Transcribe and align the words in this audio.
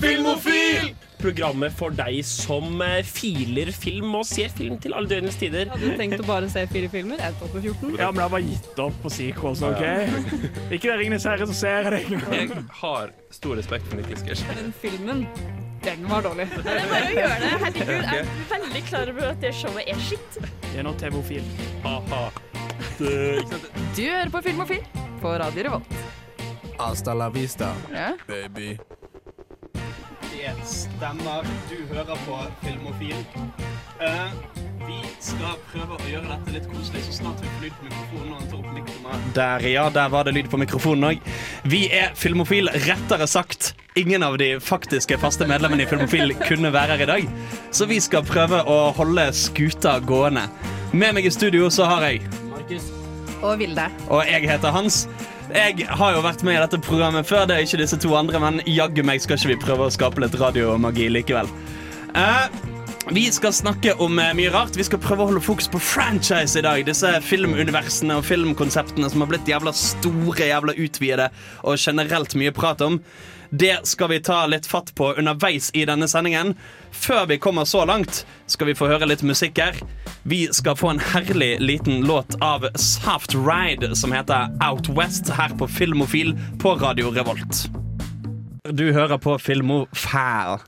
Filmofil! 0.00 0.94
Programmet 1.20 1.74
for 1.76 1.92
deg 1.92 2.22
som 2.24 2.78
eh, 2.80 3.02
filer 3.04 3.68
film 3.76 4.14
og 4.16 4.22
ser 4.24 4.48
film 4.56 4.78
til 4.80 4.94
alle 4.96 5.10
døgnets 5.10 5.36
tider. 5.36 5.68
Hadde 5.68 5.90
du 5.90 5.98
tenkt 6.00 6.22
å 6.22 6.24
bare 6.24 6.48
se 6.48 6.62
fire 6.70 6.88
filmer? 6.88 7.20
Jeg 7.20 7.34
tok 7.36 7.50
på 7.52 7.60
14. 7.60 7.90
Ja, 8.00 8.06
men 8.08 8.22
jeg 8.22 8.24
har 8.24 8.32
bare 8.32 8.46
gitt 8.46 8.78
opp 8.80 8.96
på 9.02 9.12
sequels, 9.12 9.60
OK? 9.68 9.82
Ikke 10.78 10.86
det 10.88 10.94
Ringenes 11.02 11.26
herre 11.28 11.44
som 11.50 11.58
ser 11.58 11.90
det. 11.92 12.00
Jeg 12.08 12.62
har 12.80 13.12
stor 13.36 13.60
respekt 13.60 13.90
for 13.90 14.00
Niklas 14.00 14.24
Gersh. 14.24 14.46
Den 14.56 14.72
filmen, 14.80 15.26
den 15.84 16.06
var 16.08 16.24
dårlig. 16.24 16.48
Det 16.56 16.72
er 16.78 16.88
bare 16.88 17.10
å 17.10 17.18
gjøre 17.18 17.36
det. 17.44 17.50
Herregud, 17.66 17.92
jeg 17.92 18.22
er 18.24 18.32
veldig 18.54 18.82
klar 18.88 19.12
over 19.12 19.28
at 19.34 19.44
det 19.44 19.52
showet 19.60 19.92
er 19.92 20.00
skitt. 20.08 20.40
Det 20.70 20.72
er 20.80 20.88
nå 20.88 20.94
TV-ofil. 21.04 21.52
Ha-ha. 21.84 22.22
Du 22.96 23.04
hører 24.06 24.32
på 24.32 24.40
Filmofil 24.48 24.80
på 25.20 25.36
Radio 25.44 25.68
Revolt. 25.68 26.00
Hasta 26.80 27.12
la 27.12 27.28
vista, 27.28 27.74
Ja. 27.92 28.14
baby. 28.28 28.78
Det 30.40 30.52
stemmer. 30.64 31.44
Du 31.70 31.94
hører 31.94 32.16
på 32.26 32.36
Filmofil. 32.62 33.16
Uh, 34.00 34.30
vi 34.86 35.00
skal 35.20 35.58
prøve 35.68 35.98
å 35.98 36.06
gjøre 36.08 36.30
dette 36.30 36.54
litt 36.54 36.68
koselig, 36.70 37.02
så 37.04 37.16
snart 37.18 37.42
vi 37.44 37.50
får 37.50 37.66
lyd 37.66 37.74
på 37.76 37.88
mikrofonen. 37.90 38.30
og 38.38 38.46
tar 38.48 38.62
opp 38.62 38.70
mikrofonen. 38.72 39.26
Der, 39.36 39.66
ja. 39.68 39.82
Der 39.92 40.08
var 40.08 40.24
det 40.24 40.32
lyd 40.38 40.48
på 40.48 40.60
mikrofonen 40.62 41.10
òg. 41.10 41.28
Vi 41.68 41.82
er 41.92 42.14
Filmofil. 42.16 42.72
Rettere 42.86 43.26
sagt, 43.28 43.74
ingen 44.00 44.24
av 44.24 44.38
de 44.40 44.54
faktiske 44.64 45.18
faste 45.20 45.44
medlemmene 45.50 45.84
i 45.84 45.90
Filmofil 45.90 46.32
kunne 46.46 46.72
være 46.72 46.96
her 46.96 47.04
i 47.04 47.10
dag, 47.12 47.28
så 47.70 47.90
vi 47.90 48.00
skal 48.00 48.24
prøve 48.24 48.62
å 48.64 48.78
holde 48.96 49.28
skuta 49.36 49.98
gående. 50.00 50.46
Med 50.96 51.18
meg 51.18 51.28
i 51.28 51.34
studio 51.36 51.68
så 51.68 51.84
har 51.90 52.08
jeg 52.08 52.24
Markus. 52.48 52.88
Og 53.44 53.60
Vilde. 53.60 53.90
og 54.08 54.24
jeg 54.24 54.48
heter 54.48 54.72
Hans. 54.72 55.04
Jeg 55.50 55.86
har 55.88 56.14
jo 56.14 56.20
vært 56.22 56.44
med 56.46 56.54
i 56.54 56.60
dette 56.62 56.78
programmet 56.86 57.26
før, 57.26 57.46
det 57.48 57.56
er 57.56 57.64
ikke 57.66 57.80
disse 57.80 57.98
to 57.98 58.12
andre, 58.14 58.38
men 58.42 58.60
jaggu 58.70 59.02
meg 59.06 59.22
skal 59.22 59.38
ikke 59.38 59.50
vi 59.50 59.62
prøve 59.64 59.88
å 59.88 59.94
skape 59.94 60.22
litt 60.22 60.36
radiomagi 60.38 61.08
likevel. 61.10 61.50
Uh, 62.14 62.46
vi 63.10 63.24
skal 63.34 63.54
snakke 63.54 63.96
om 64.04 64.18
eh, 64.22 64.30
mye 64.38 64.52
rart. 64.54 64.76
Vi 64.78 64.84
skal 64.86 65.00
prøve 65.02 65.24
å 65.24 65.30
holde 65.30 65.42
fokus 65.42 65.66
på 65.72 65.80
franchise 65.82 66.60
i 66.60 66.62
dag. 66.62 66.84
Disse 66.86 67.10
filmuniversene 67.26 68.20
og 68.20 68.26
filmkonseptene 68.28 69.10
som 69.10 69.24
har 69.24 69.30
blitt 69.32 69.50
jævla 69.50 69.72
store, 69.74 70.46
jævla 70.46 70.76
utvidede 70.78 71.30
og 71.64 71.80
generelt 71.80 72.36
mye 72.38 72.54
prat 72.54 72.84
om. 72.86 73.00
Det 73.50 73.86
skal 73.86 74.08
vi 74.08 74.20
ta 74.20 74.46
litt 74.46 74.66
fatt 74.66 74.94
på 74.94 75.12
underveis 75.18 75.70
i 75.74 75.82
denne 75.84 76.08
sendingen. 76.08 76.54
Før 76.90 77.26
vi 77.26 77.38
kommer 77.38 77.64
så 77.64 77.84
langt, 77.84 78.24
skal 78.46 78.70
vi 78.70 78.76
få 78.78 78.86
høre 78.92 79.08
litt 79.10 79.26
musikk 79.26 79.58
her. 79.58 79.82
Vi 80.22 80.44
skal 80.54 80.78
få 80.78 80.92
en 80.94 81.02
herlig 81.12 81.56
liten 81.60 82.06
låt 82.06 82.38
av 82.44 82.68
Soft 82.78 83.34
Ride 83.34 83.96
som 83.96 84.14
heter 84.14 84.54
Out 84.70 84.92
West 84.94 85.34
her 85.34 85.54
på 85.58 85.66
Filmofil 85.66 86.36
på 86.62 86.78
Radio 86.78 87.10
Revolt. 87.10 87.66
Du 88.76 88.84
hører 88.94 89.18
på 89.22 89.34
Filmofæl. 89.42 90.60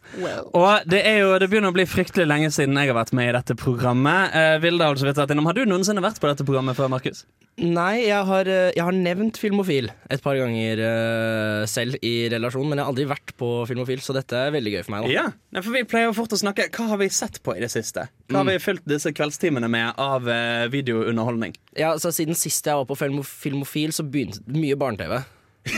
Og 0.55 0.89
det, 0.91 1.03
er 1.07 1.23
jo, 1.23 1.37
det 1.41 1.49
begynner 1.51 1.73
å 1.73 1.77
bli 1.77 1.87
fryktelig 1.89 2.27
lenge 2.29 2.51
siden 2.55 2.79
jeg 2.81 2.91
har 2.91 2.99
vært 2.99 3.15
med 3.17 3.31
i 3.31 3.37
dette 3.37 3.57
programmet. 3.59 4.35
Eh, 4.37 4.57
Vilde 4.63 4.85
har 4.87 4.97
altså. 4.99 5.27
Har 5.29 5.57
du 5.59 5.65
noensinne 5.69 6.05
vært 6.05 6.21
på 6.23 6.31
dette 6.31 6.47
programmet 6.47 6.79
før, 6.79 6.91
Markus? 6.93 7.25
Nei, 7.61 8.07
jeg 8.07 8.25
har, 8.25 8.49
eh, 8.49 8.71
jeg 8.73 8.81
har 8.81 8.97
nevnt 8.97 9.37
Filmofil 9.37 9.91
et 10.11 10.23
par 10.25 10.39
ganger 10.41 10.81
uh, 10.81 11.67
selv 11.69 11.99
i 12.01 12.31
relasjon, 12.33 12.65
men 12.65 12.81
jeg 12.81 12.87
har 12.87 12.93
aldri 12.95 13.05
vært 13.11 13.35
på 13.37 13.51
Filmofil, 13.69 14.01
så 14.01 14.17
dette 14.17 14.39
er 14.39 14.55
veldig 14.55 14.73
gøy 14.73 14.81
for 14.87 14.95
meg. 14.95 15.05
da. 15.05 15.13
Ja, 15.13 15.61
for 15.61 15.77
Vi 15.77 15.85
pleier 15.85 16.09
jo 16.09 16.17
fort 16.17 16.33
å 16.33 16.41
snakke 16.41 16.71
Hva 16.73 16.89
har 16.95 17.01
vi 17.03 17.11
sett 17.13 17.43
på 17.45 17.53
i 17.53 17.61
det 17.61 17.69
siste? 17.73 18.07
Hva 18.33 18.41
har 18.41 18.49
vi 18.49 18.57
fylt 18.63 18.87
disse 18.89 19.13
kveldstimene 19.13 19.69
med 19.69 20.01
av 20.01 20.25
uh, 20.25 20.65
videounderholdning? 20.73 21.53
Ja, 21.77 21.93
så 22.01 22.09
Siden 22.15 22.39
sist 22.41 22.65
jeg 22.65 22.81
var 22.81 22.89
på 22.89 22.97
Filmofil, 22.97 23.93
så 23.93 24.09
begynte 24.09 24.41
mye 24.49 24.79
barne-TV. 24.81 25.21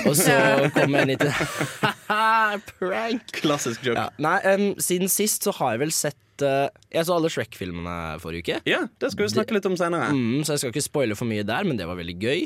Og 0.07 0.15
så 0.17 0.39
kom 0.79 0.95
jeg 0.95 1.17
inn 1.17 1.27
til 1.27 1.35
Prank! 2.07 3.33
Klassisk 3.41 3.85
joke. 3.87 3.99
Ja, 3.99 4.11
nei, 4.23 4.37
um, 4.55 4.67
siden 4.83 5.11
sist 5.13 5.47
så 5.47 5.55
har 5.59 5.75
jeg 5.75 5.85
vel 5.87 5.93
sett 5.95 6.45
uh, 6.45 6.69
Jeg 6.93 7.07
så 7.09 7.17
alle 7.17 7.31
Shrek-filmene 7.33 7.97
forrige 8.23 8.45
uke. 8.45 8.61
Ja, 8.69 8.83
det 9.01 9.13
skal 9.15 9.27
vi 9.27 9.33
snakke 9.35 9.57
litt 9.57 9.67
om 9.69 9.77
senere. 9.81 10.11
Mm, 10.15 10.43
så 10.47 10.55
jeg 10.57 10.63
skal 10.65 10.75
ikke 10.75 10.85
spoile 10.89 11.19
for 11.19 11.31
mye 11.31 11.45
der, 11.47 11.67
men 11.69 11.79
det 11.81 11.87
var 11.91 11.99
veldig 12.01 12.17
gøy. 12.23 12.45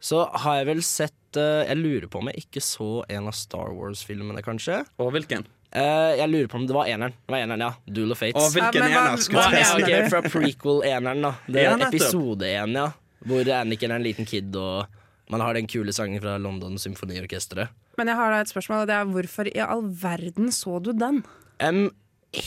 Så 0.00 0.24
har 0.44 0.60
jeg 0.60 0.68
vel 0.68 0.82
sett 0.86 1.38
uh, 1.40 1.64
Jeg 1.66 1.78
lurer 1.80 2.06
på 2.10 2.20
om 2.20 2.28
jeg 2.30 2.44
ikke 2.44 2.62
så 2.62 2.90
en 3.10 3.30
av 3.30 3.34
Star 3.38 3.72
Wars-filmene, 3.74 4.42
kanskje. 4.46 4.82
Og 5.02 5.10
hvilken? 5.16 5.46
Uh, 5.74 6.14
jeg 6.16 6.30
lurer 6.32 6.46
på 6.48 6.56
om 6.60 6.68
det 6.68 6.76
var 6.76 6.88
eneren. 6.88 7.16
Det 7.26 7.34
var 7.34 7.42
eneren, 7.44 7.64
ja. 7.66 7.72
Duel 7.92 8.14
of 8.14 8.22
Fates. 8.22 8.38
Og 8.40 8.54
hvilken 8.54 8.86
Ja, 8.86 9.02
ener 9.02 9.18
ja, 9.18 9.18
si? 9.18 9.82
ok, 9.82 9.90
Fra 10.14 10.22
prequel-eneren, 10.24 11.26
da. 11.26 11.34
Det 11.48 11.64
er 11.66 11.74
nettopp. 11.76 11.98
episode 11.98 12.48
én, 12.48 12.78
ja. 12.78 12.86
Hvor 13.28 13.50
Anniken 13.58 13.90
er 13.92 13.98
en 13.98 14.06
liten 14.06 14.28
kid, 14.30 14.54
og 14.56 14.86
man 15.28 15.42
har 15.44 15.58
den 15.58 15.66
kule 15.68 15.92
sangen 15.92 16.22
fra 16.22 16.38
London 16.40 16.78
Symfoniorkesteret. 16.80 17.74
Men 17.98 18.12
jeg 18.12 18.18
har 18.20 18.32
da 18.32 18.42
et 18.42 18.50
spørsmål, 18.50 18.84
og 18.84 18.90
det 18.90 18.96
er 18.96 19.08
hvorfor 19.12 19.48
i 19.50 19.64
all 19.64 19.86
verden 20.02 20.52
så 20.54 20.78
du 20.82 20.92
den? 20.94 21.24
Um, 21.62 21.88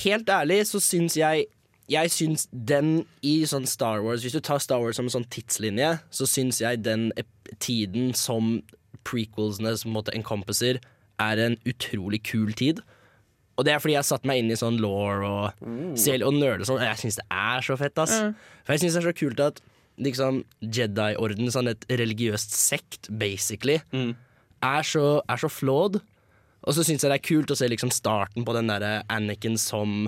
helt 0.03 0.29
ærlig 0.31 0.63
så 0.69 0.79
syns 0.79 1.17
jeg 1.19 1.49
Jeg 1.91 2.11
syns 2.13 2.45
den 2.53 3.01
i 3.25 3.41
sånn 3.43 3.65
Star 3.67 3.99
Wars 4.05 4.21
Hvis 4.23 4.37
du 4.37 4.39
tar 4.39 4.61
Star 4.63 4.79
Wars 4.79 4.95
som 4.95 5.09
en 5.09 5.15
sånn 5.17 5.27
tidslinje, 5.33 5.97
så 6.13 6.27
syns 6.29 6.61
jeg 6.61 6.85
den 6.85 7.09
tiden 7.59 8.13
som 8.15 8.61
prequelsene 9.03 9.73
som 9.75 9.91
måtte 9.91 10.13
en 10.13 10.21
måte 10.21 10.21
encompasser, 10.21 10.79
er 11.19 11.41
en 11.41 11.57
utrolig 11.67 12.21
kul 12.23 12.53
tid. 12.53 12.79
Og 13.57 13.65
det 13.65 13.73
er 13.73 13.81
fordi 13.81 13.95
jeg 13.95 14.03
har 14.03 14.07
satt 14.07 14.27
meg 14.29 14.39
inn 14.39 14.53
i 14.53 14.57
sånn 14.57 14.79
law 14.81 15.25
og, 15.25 15.65
selv, 15.99 16.29
og 16.29 16.37
nerd 16.37 16.63
og 16.63 16.69
sånn, 16.69 16.79
og 16.79 16.85
jeg 16.87 17.01
syns 17.01 17.19
det 17.19 17.25
er 17.33 17.65
så 17.65 17.77
fett, 17.81 17.97
ass. 18.01 18.13
For 18.63 18.73
jeg 18.77 18.83
syns 18.85 18.95
det 18.95 19.01
er 19.01 19.07
så 19.09 19.15
kult 19.17 19.43
at 19.43 19.61
liksom 20.01 20.39
Jedi-orden, 20.61 21.51
sånn 21.53 21.69
et 21.73 21.85
religiøst 21.91 22.55
sekt, 22.55 23.09
basically, 23.09 23.81
er, 24.63 24.87
så, 24.87 25.21
er 25.29 25.41
så 25.41 25.49
flawed. 25.51 25.99
Og 26.61 26.75
så 26.77 26.85
syns 26.85 27.03
jeg 27.03 27.09
det 27.09 27.17
er 27.17 27.25
kult 27.25 27.51
å 27.51 27.57
se 27.57 27.69
liksom 27.69 27.93
starten 27.93 28.45
på 28.45 28.55
den 28.55 28.69
derre 28.69 29.01
Anakin 29.09 29.57
som 29.57 30.05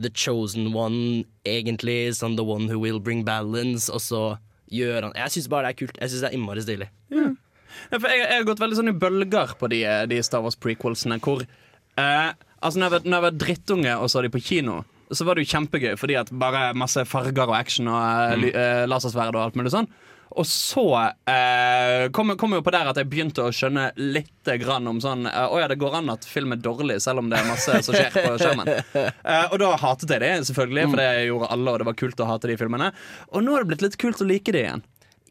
the 0.00 0.10
chosen 0.10 0.72
one, 0.74 1.24
egentlig. 1.44 2.16
Som 2.16 2.36
the 2.36 2.44
one 2.44 2.68
who 2.70 2.80
will 2.80 3.00
bring 3.00 3.24
balance, 3.24 3.92
og 3.92 4.00
så 4.00 4.24
gjør 4.72 5.10
han 5.10 5.18
Jeg 5.18 5.36
syns 5.36 5.50
bare 5.52 5.68
det 5.68 5.74
er 5.74 5.80
kult. 5.84 6.00
Jeg 6.00 6.12
syns 6.12 6.24
det 6.24 6.30
er 6.30 6.38
innmari 6.38 6.64
stilig. 6.64 6.88
Ja, 7.12 7.98
for 7.98 8.08
jeg, 8.08 8.22
jeg 8.22 8.38
har 8.38 8.48
gått 8.48 8.62
veldig 8.62 8.78
sånn 8.78 8.92
i 8.92 8.96
bølger 8.96 9.54
på 9.58 9.68
de, 9.72 9.82
de 10.10 10.18
Star 10.24 10.44
Wars 10.44 10.56
prequelsene 10.60 11.18
hvor 11.22 11.42
eh, 11.42 12.30
Altså 12.64 12.80
når 12.80 12.86
jeg, 12.86 12.92
var, 12.94 13.02
når 13.04 13.16
jeg 13.16 13.24
var 13.24 13.38
drittunge 13.42 13.94
og 14.00 14.06
så 14.08 14.22
de 14.24 14.30
på 14.32 14.40
kino, 14.40 14.78
så 15.12 15.26
var 15.26 15.36
det 15.36 15.44
jo 15.44 15.50
kjempegøy 15.50 15.98
fordi 16.00 16.16
at 16.16 16.30
bare 16.32 16.70
masse 16.80 17.02
farger 17.10 17.50
og 17.50 17.56
action 17.58 17.90
og 17.92 18.38
mm. 18.40 18.46
uh, 18.46 18.60
eh, 18.62 18.84
lasersverd 18.88 19.36
og 19.36 19.42
alt 19.42 19.58
mulig 19.60 19.74
sånn. 19.74 19.88
Og 20.34 20.46
så 20.50 20.84
eh, 21.30 22.08
kom, 22.14 22.32
kom 22.38 22.56
jo 22.56 22.62
på 22.66 22.72
der 22.74 22.88
at 22.90 22.98
jeg 22.98 23.06
begynte 23.10 23.44
å 23.46 23.52
skjønne 23.54 23.90
litt 24.00 24.50
grann 24.60 24.88
om 24.90 24.98
sånn 25.02 25.28
eh, 25.30 25.44
Å 25.46 25.60
ja, 25.62 25.68
det 25.70 25.78
går 25.78 26.00
an 26.00 26.10
at 26.14 26.26
film 26.26 26.56
er 26.56 26.62
dårlig 26.62 26.98
selv 27.04 27.22
om 27.22 27.30
det 27.30 27.38
er 27.38 27.46
masse 27.46 27.78
som 27.86 27.94
skjer 27.94 28.10
på 28.14 28.34
skjermen. 28.40 28.72
Eh, 29.24 29.52
og 29.52 29.58
da 29.60 29.70
hatet 29.80 30.10
jeg 30.10 30.20
det, 30.22 30.32
selvfølgelig, 30.48 30.84
for 30.90 31.00
det 31.00 31.06
gjorde 31.26 31.48
alle, 31.54 31.72
og 31.72 31.80
det 31.80 31.86
var 31.88 31.96
kult 31.98 32.20
å 32.20 32.26
hate 32.28 32.48
de 32.50 32.56
filmene. 32.60 32.90
Og 33.32 33.44
nå 33.44 33.54
er 33.54 33.62
det 33.62 33.70
blitt 33.70 33.84
litt 33.84 33.96
kult 34.00 34.20
å 34.22 34.26
like 34.28 34.52
det 34.54 34.64
igjen. 34.64 34.82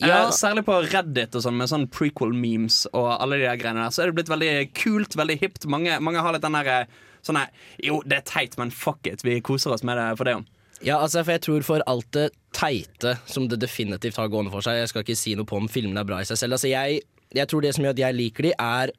Ja. 0.02 0.25
Eh, 0.25 0.31
særlig 0.36 0.66
på 0.68 0.78
Reddit 0.88 1.36
og 1.38 1.44
sånn 1.46 1.58
med 1.59 1.69
sånn 1.72 1.86
prequel-memes 1.94 2.84
og 2.92 3.09
alle 3.13 3.40
de 3.40 3.47
der 3.47 3.59
greiene 3.62 3.86
der, 3.86 3.94
så 3.94 4.03
er 4.03 4.09
det 4.09 4.18
blitt 4.18 4.31
veldig 4.31 4.53
kult, 4.78 5.18
veldig 5.19 5.38
hipt. 5.42 5.68
Mange, 5.72 6.00
mange 6.03 6.24
har 6.24 6.36
litt 6.36 6.46
den 6.46 6.58
der 6.58 6.72
eh, 6.74 6.97
sånn 7.24 7.40
her 7.40 7.52
Jo, 7.84 8.02
det 8.08 8.22
er 8.22 8.28
teit, 8.28 8.58
men 8.59 8.74
fuck 8.74 9.08
it, 9.09 9.24
vi 9.25 9.40
koser 9.46 9.75
oss 9.75 9.86
med 9.88 10.00
det 10.00 10.09
for 10.19 10.30
det 10.30 10.38
om. 10.42 10.47
Ja, 10.83 10.99
altså, 10.99 11.23
for 11.23 11.31
jeg 11.31 11.44
tror 11.45 11.63
for 11.66 11.83
alt 11.88 12.09
det 12.16 12.27
teite 12.53 13.16
som 13.29 13.47
det 13.49 13.61
definitivt 13.61 14.19
har 14.19 14.29
gående 14.31 14.51
for 14.53 14.66
seg 14.66 14.81
Jeg 14.81 14.91
skal 14.91 15.05
ikke 15.05 15.17
si 15.17 15.33
noe 15.39 15.47
på 15.47 15.57
om 15.57 15.69
filmene 15.71 16.03
er 16.03 16.07
bra 16.09 16.19
i 16.21 16.27
seg 16.27 16.39
selv. 16.41 16.57
Altså, 16.57 16.69
jeg, 16.71 17.01
jeg 17.33 17.49
tror 17.49 17.63
det 17.63 17.73
som 17.75 17.85
gjør 17.85 17.95
at 17.95 18.03
jeg 18.03 18.17
liker 18.19 18.49
de, 18.49 18.53
er 18.59 18.94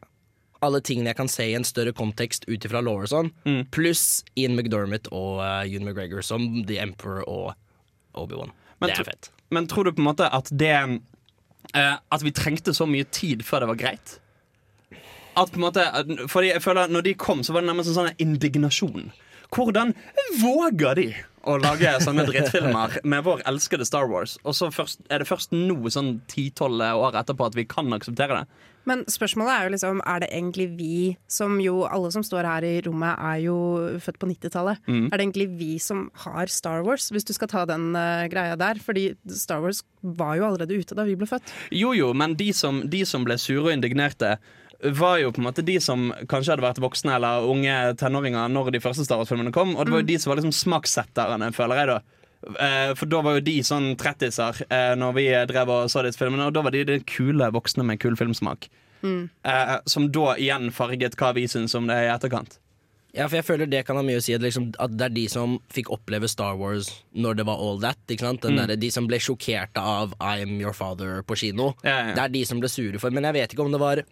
alle 0.65 0.81
tingene 0.81 1.13
jeg 1.13 1.19
kan 1.19 1.29
se 1.29 1.47
i 1.51 1.57
en 1.59 1.67
større 1.67 1.93
kontekst 1.97 2.47
ut 2.49 2.65
ifra 2.65 2.81
law 2.81 3.03
og 3.05 3.11
sånn, 3.11 3.31
pluss 3.75 4.25
Ian 4.41 4.57
McDermott 4.57 5.11
og 5.13 5.43
uh, 5.43 5.61
Ewan 5.67 5.85
McGregor 5.85 6.25
som 6.25 6.47
The 6.65 6.79
Emperor 6.81 7.27
og 7.29 7.53
Obi-Wan. 8.17 8.55
Det 8.81 8.95
er 8.95 9.09
fett. 9.11 9.31
Men 9.53 9.69
tror 9.69 9.85
du 9.85 9.93
på 9.95 10.03
en 10.03 10.09
måte 10.09 10.29
at 10.33 10.49
det 10.53 10.75
uh, 10.75 11.97
At 12.13 12.25
vi 12.25 12.33
trengte 12.35 12.75
så 12.77 12.89
mye 12.89 13.07
tid 13.13 13.45
før 13.47 13.65
det 13.65 13.69
var 13.71 13.81
greit? 13.81 14.17
At 15.37 15.53
på 15.53 15.61
en 15.61 15.65
måte 15.67 15.85
Fordi 16.31 16.51
jeg 16.51 16.63
føler 16.63 16.89
at 16.89 16.93
når 16.93 17.07
de 17.07 17.15
kom, 17.19 17.43
så 17.45 17.55
var 17.55 17.65
det 17.65 17.71
nærmest 17.71 17.93
en 17.93 17.99
sånn 17.99 18.23
indignasjon. 18.23 19.13
Hvordan 19.55 19.95
våger 20.43 20.99
de 20.99 21.09
å 21.45 21.57
lage 21.61 21.91
sånne 22.03 22.25
drittfilmer 22.27 22.99
med 23.07 23.25
vår 23.27 23.45
elskede 23.49 23.87
Star 23.87 24.09
Wars? 24.11 24.39
Og 24.43 24.57
så 24.59 24.71
først, 24.75 25.05
er 25.13 25.23
det 25.23 25.29
først 25.29 25.55
nå, 25.55 25.77
sånn 25.93 26.17
10-12 26.33 26.85
år 27.05 27.19
etterpå, 27.21 27.51
at 27.51 27.59
vi 27.59 27.67
kan 27.69 27.93
akseptere 27.95 28.43
det? 28.43 28.71
Men 28.89 29.05
spørsmålet 29.09 29.53
er 29.55 29.65
jo 29.65 29.73
liksom, 29.73 30.01
er 30.05 30.21
det 30.21 30.29
egentlig 30.29 30.67
vi 30.77 30.97
som 31.31 31.57
jo 31.63 31.87
Alle 31.89 32.11
som 32.13 32.25
står 32.27 32.45
her 32.49 32.67
i 32.69 32.73
rommet, 32.85 33.17
er 33.17 33.39
jo 33.47 33.57
født 34.05 34.19
på 34.21 34.29
90-tallet. 34.29 34.83
Mm. 34.85 35.07
Er 35.07 35.17
det 35.17 35.25
egentlig 35.25 35.47
vi 35.61 35.71
som 35.81 36.09
har 36.27 36.53
Star 36.53 36.85
Wars, 36.85 37.09
hvis 37.15 37.25
du 37.25 37.33
skal 37.37 37.51
ta 37.53 37.65
den 37.69 37.93
uh, 37.97 38.27
greia 38.33 38.59
der? 38.61 38.81
Fordi 38.85 39.13
Star 39.33 39.65
Wars 39.65 39.83
var 40.03 40.37
jo 40.37 40.49
allerede 40.51 40.77
ute 40.77 40.97
da 40.97 41.07
vi 41.09 41.17
ble 41.17 41.29
født. 41.31 41.55
Jo 41.73 41.95
jo, 41.97 42.13
men 42.13 42.37
de 42.37 42.51
som, 42.57 42.83
de 42.91 43.05
som 43.09 43.25
ble 43.25 43.39
sure 43.41 43.71
og 43.71 43.73
indignerte, 43.73 44.37
var 44.93 45.19
jo 45.23 45.31
på 45.33 45.41
en 45.41 45.47
måte 45.49 45.65
de 45.65 45.79
som 45.81 46.11
kanskje 46.29 46.53
hadde 46.55 46.65
vært 46.67 46.83
voksne 46.85 47.15
eller 47.17 47.47
unge 47.49 47.75
tenåringer 48.01 48.51
når 48.53 48.71
de 48.75 48.83
første 48.85 49.07
Star 49.07 49.21
Wars-filmene 49.21 49.53
kom. 49.55 49.77
Og 49.77 49.87
det 49.87 49.95
var 49.95 50.03
jo 50.05 50.11
de 50.11 50.19
som 50.21 50.31
var 50.33 50.41
liksom 50.43 50.55
smakssetterne, 50.59 51.49
føler 51.57 51.81
jeg 51.81 51.91
da. 51.93 51.99
Eh, 52.61 52.91
For 52.99 53.09
da 53.09 53.23
var 53.25 53.39
jo 53.39 53.45
de 53.47 53.55
sånn 53.65 53.95
trettiser 54.01 54.61
eh, 54.69 54.93
når 55.01 55.15
vi 55.17 55.29
drev 55.49 55.73
og 55.73 55.87
så 55.93 56.03
disse 56.05 56.21
filmene, 56.21 56.51
og 56.51 56.57
da 56.57 56.65
var 56.67 56.75
de 56.75 56.85
de 56.85 56.99
kule 57.09 57.49
voksne 57.55 57.87
med 57.89 58.03
kul 58.03 58.19
filmsmak. 58.21 58.69
Mm. 59.05 59.29
Som 59.85 60.11
da 60.13 60.35
igjen 60.41 60.71
farget 60.73 61.17
hva 61.21 61.35
vi 61.37 61.47
syns 61.49 61.75
om 61.77 61.89
det 61.89 61.97
i 62.07 62.13
etterkant. 62.13 62.59
Ja, 63.15 63.29
for 63.29 63.37
jeg 63.39 63.47
føler 63.47 63.69
det 63.71 63.85
kan 63.87 63.95
ha 63.95 64.03
mye 64.03 64.19
å 64.19 64.23
si 64.25 64.33
at, 64.35 64.43
liksom, 64.43 64.73
at 64.83 64.95
det 64.99 65.05
er 65.07 65.13
de 65.15 65.25
som 65.31 65.59
fikk 65.71 65.91
oppleve 65.95 66.27
Star 66.27 66.57
Wars 66.59 66.89
når 67.15 67.37
det 67.39 67.45
var 67.47 67.61
all 67.63 67.79
that. 67.85 68.01
Ikke 68.11 68.27
sant? 68.27 68.43
Den 68.43 68.59
der, 68.59 68.75
de 68.81 68.91
som 68.91 69.07
ble 69.07 69.21
sjokkerte 69.23 69.79
av 69.79 70.17
I 70.19 70.43
am 70.43 70.57
your 70.59 70.75
father 70.75 71.21
på 71.23 71.37
kino. 71.39 71.75
Ja, 71.87 72.09
ja. 72.09 72.15
Det 72.17 72.25
er 72.25 72.33
de 72.35 72.43
som 72.49 72.59
ble 72.65 72.71
sure 72.73 72.99
for. 72.99 73.15
Men 73.15 73.29
jeg 73.29 73.37
vet 73.39 73.55
ikke 73.55 73.63
om 73.69 73.71
det 73.77 73.83
var 73.85 74.03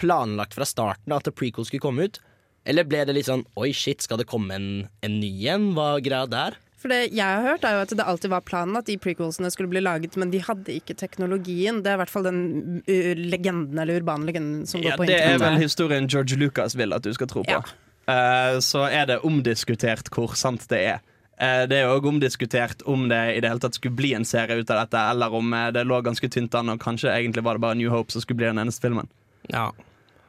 planlagt 0.00 0.56
fra 0.56 0.66
starten 0.68 1.14
at 1.14 1.26
The 1.26 1.32
Prequel 1.34 1.66
skulle 1.68 1.84
komme 1.84 2.08
ut. 2.08 2.20
Eller 2.64 2.86
ble 2.88 3.02
det 3.04 3.16
litt 3.16 3.28
sånn 3.28 3.44
oi, 3.60 3.72
shit, 3.76 4.04
skal 4.04 4.20
det 4.20 4.28
komme 4.30 4.56
en, 4.56 4.68
en 5.04 5.18
ny 5.20 5.32
en? 5.52 5.72
Hva 5.76 5.98
greia 6.04 6.28
der? 6.30 6.56
For 6.80 6.92
det 6.92 7.14
jeg 7.16 7.24
har 7.24 7.44
hørt, 7.44 7.64
er 7.64 7.78
jo 7.78 7.84
at 7.84 7.94
det 7.96 8.04
alltid 8.04 8.32
var 8.32 8.44
planen 8.44 8.76
at 8.76 8.88
de 8.88 8.96
prequelsene 9.00 9.48
skulle 9.52 9.72
bli 9.72 9.80
laget, 9.84 10.18
men 10.20 10.32
de 10.32 10.42
hadde 10.44 10.72
ikke 10.72 10.96
teknologien. 11.00 11.80
Det 11.84 11.92
er 11.92 11.96
i 11.96 12.02
hvert 12.02 12.12
fall 12.12 12.26
den 12.26 12.42
uh, 12.88 13.14
legenden, 13.16 13.78
eller 13.80 14.02
urbane 14.02 14.28
legenden, 14.28 14.66
som 14.68 14.84
Ja, 14.84 14.92
går 14.92 15.04
på 15.04 15.08
det 15.08 15.20
er 15.22 15.40
vel 15.40 15.56
historien 15.62 16.08
George 16.12 16.36
Lucas 16.40 16.76
vil 16.76 16.92
at 16.96 17.04
du 17.04 17.12
skal 17.16 17.30
tro 17.30 17.44
på. 17.46 17.56
Ja. 17.56 17.64
Uh, 18.04 18.60
så 18.64 18.84
er 18.90 19.08
det 19.08 19.22
omdiskutert 19.24 20.12
hvor 20.12 20.36
sant 20.36 20.68
det 20.72 20.82
er. 20.92 21.02
Eh, 21.34 21.64
det 21.66 21.80
er 21.80 21.90
òg 21.90 22.06
omdiskutert 22.06 22.84
om 22.86 23.08
det 23.10 23.20
i 23.34 23.40
det 23.42 23.50
hele 23.50 23.62
tatt 23.62 23.74
skulle 23.78 23.98
bli 23.98 24.12
en 24.14 24.26
serie 24.28 24.60
ut 24.60 24.70
av 24.70 24.84
dette, 24.84 25.00
eller 25.10 25.34
om 25.34 25.52
eh, 25.56 25.70
det 25.74 25.82
lå 25.86 25.98
ganske 26.06 26.30
tynt 26.30 26.54
an, 26.54 26.70
og 26.70 26.82
kanskje 26.82 27.10
egentlig 27.10 27.42
var 27.46 27.58
det 27.58 27.64
bare 27.64 27.78
New 27.80 27.90
Hope 27.90 28.14
som 28.14 28.22
skulle 28.22 28.42
bli 28.42 28.50
den 28.52 28.62
eneste 28.62 28.86
filmen. 28.86 29.10
Ja. 29.52 29.68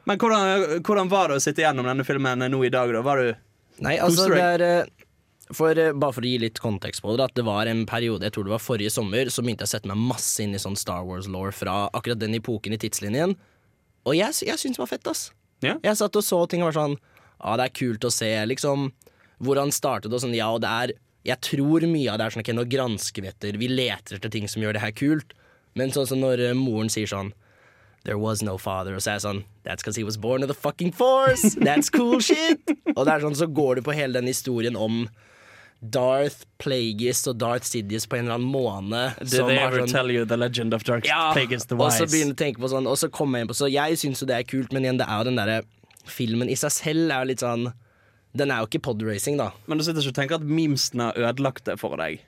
Men 0.06 0.20
hvordan, 0.22 0.82
hvordan 0.86 1.10
var 1.10 1.30
det 1.30 1.38
å 1.40 1.42
sitte 1.42 1.64
gjennom 1.64 1.88
denne 1.88 2.04
filmen 2.06 2.44
nå 2.50 2.60
i 2.66 2.70
dag, 2.72 2.92
da? 2.94 3.02
Var 3.06 3.22
du 3.22 3.32
Nei, 3.84 3.98
altså 4.00 4.30
det 4.32 4.40
er 4.40 4.62
eh, 4.64 5.06
for, 5.52 5.76
eh, 5.76 5.92
Bare 5.92 6.14
for 6.16 6.24
å 6.24 6.30
gi 6.30 6.38
litt 6.40 6.60
kontekst 6.62 7.02
på 7.04 7.12
det, 7.16 7.26
at 7.26 7.34
det 7.36 7.44
var 7.46 7.68
en 7.68 7.84
periode, 7.88 8.24
jeg 8.24 8.34
tror 8.36 8.46
det 8.46 8.54
var 8.54 8.62
forrige 8.62 8.92
sommer, 8.94 9.28
så 9.30 9.44
begynte 9.44 9.66
jeg 9.66 9.70
å 9.70 9.74
sette 9.74 9.90
meg 9.90 10.00
masse 10.14 10.40
inn 10.42 10.54
i 10.56 10.62
sånn 10.62 10.78
Star 10.78 11.04
Wars-law 11.06 11.50
fra 11.54 11.74
akkurat 11.92 12.22
den 12.22 12.38
epoken 12.38 12.74
i 12.74 12.80
tidslinjen. 12.80 13.36
Og 14.06 14.16
jeg, 14.16 14.32
jeg 14.46 14.62
syns 14.62 14.78
det 14.78 14.82
var 14.82 14.90
fett, 14.90 15.10
ass. 15.10 15.26
Ja. 15.64 15.76
Jeg 15.82 15.98
satt 15.98 16.16
og 16.16 16.24
så 16.24 16.42
ting 16.50 16.62
og 16.62 16.70
var 16.70 16.76
sånn 16.76 16.96
Ja, 16.96 17.56
det 17.58 17.66
er 17.66 17.76
kult 17.76 18.04
å 18.04 18.12
se, 18.12 18.30
liksom. 18.48 18.90
hvordan 19.44 19.72
startet 19.72 20.12
og 20.12 20.20
sånn, 20.22 20.36
ja, 20.36 20.50
og 20.52 20.60
det 20.64 20.70
er 20.70 20.92
Jeg 21.26 21.40
tror 21.42 21.86
mye 21.88 22.12
av 22.12 22.20
det 22.20 22.26
er 22.26 22.36
sånn, 22.36 22.44
ok, 22.44 22.52
nå 22.54 22.66
gransker 22.70 23.24
vi 23.24 23.32
etter, 23.32 23.58
vi 23.58 23.68
leter 23.72 24.16
etter 24.16 24.30
ting 24.30 24.46
som 24.48 24.62
gjør 24.62 24.76
det 24.76 24.84
her 24.84 24.94
kult. 24.94 25.34
Men 25.74 25.90
sånn 25.92 26.06
som 26.06 26.20
når 26.22 26.42
eh, 26.50 26.56
moren 26.56 26.88
sier 26.92 27.10
sånn 27.10 27.32
There 28.06 28.18
was 28.22 28.40
no 28.46 28.56
father. 28.62 28.94
Og 28.94 29.02
så 29.02 29.10
er 29.12 29.18
jeg 29.18 29.24
sånn 29.26 29.40
That's 29.66 29.82
because 29.82 29.98
he 29.98 30.04
was 30.06 30.16
born 30.16 30.44
of 30.46 30.48
the 30.48 30.54
fucking 30.54 30.92
force! 30.94 31.56
That's 31.58 31.90
cool 31.90 32.20
shit! 32.22 32.62
Og 32.94 33.02
det 33.04 33.16
er 33.16 33.24
sånn, 33.26 33.34
så 33.38 33.48
går 33.50 33.80
du 33.80 33.86
på 33.88 33.94
hele 33.98 34.14
den 34.20 34.30
historien 34.30 34.78
om 34.78 35.08
Darth 35.82 36.46
Plagueis 36.62 37.20
og 37.28 37.36
Darth 37.38 37.66
Sidious 37.68 38.06
på 38.08 38.16
en 38.16 38.24
eller 38.26 38.38
annen 38.38 38.48
måne. 38.48 39.00
Did 39.20 39.34
som 39.34 39.50
they 39.50 39.58
ever 39.60 39.82
sånn- 39.82 39.92
tell 39.92 40.10
you 40.14 40.24
the 40.24 40.38
legend 40.38 40.72
of 40.74 40.86
Darth 40.88 41.04
ja, 41.06 41.32
Plagueis 41.36 41.66
the 41.68 41.76
og 41.76 41.90
så 41.92 42.06
begynner 42.08 42.32
jeg 42.32 42.38
å 42.38 42.42
tenke 42.44 42.62
på 42.64 42.70
sånn 42.72 42.86
Og 42.88 42.96
så 42.96 43.10
kommer 43.12 43.38
jeg 43.38 43.44
inn 43.46 43.50
på 43.52 43.58
Så 43.58 43.68
jeg 43.70 43.98
syns 44.00 44.22
jo 44.22 44.28
det 44.30 44.38
er 44.38 44.46
kult, 44.48 44.72
men 44.72 44.86
igjen, 44.86 44.98
det 45.02 45.06
er 45.10 45.18
jo 45.20 45.26
den 45.28 45.36
derre 45.42 45.58
Filmen 46.06 46.48
i 46.48 46.56
seg 46.56 46.72
selv 46.72 47.10
er 47.12 47.26
jo 47.26 47.28
litt 47.32 47.42
sånn 47.44 47.66
Den 48.38 48.50
er 48.54 48.62
jo 48.62 48.70
ikke 48.70 48.82
podracing, 48.88 49.36
da. 49.40 49.50
Men 49.66 49.78
du 49.78 49.84
sitter 49.84 50.00
ikke 50.00 50.14
og 50.14 50.18
tenker 50.22 50.38
at 50.40 50.48
memesene 50.48 51.10
har 51.10 51.20
ødelagt 51.32 51.64
det 51.68 51.76
for 51.80 51.96
deg? 52.00 52.20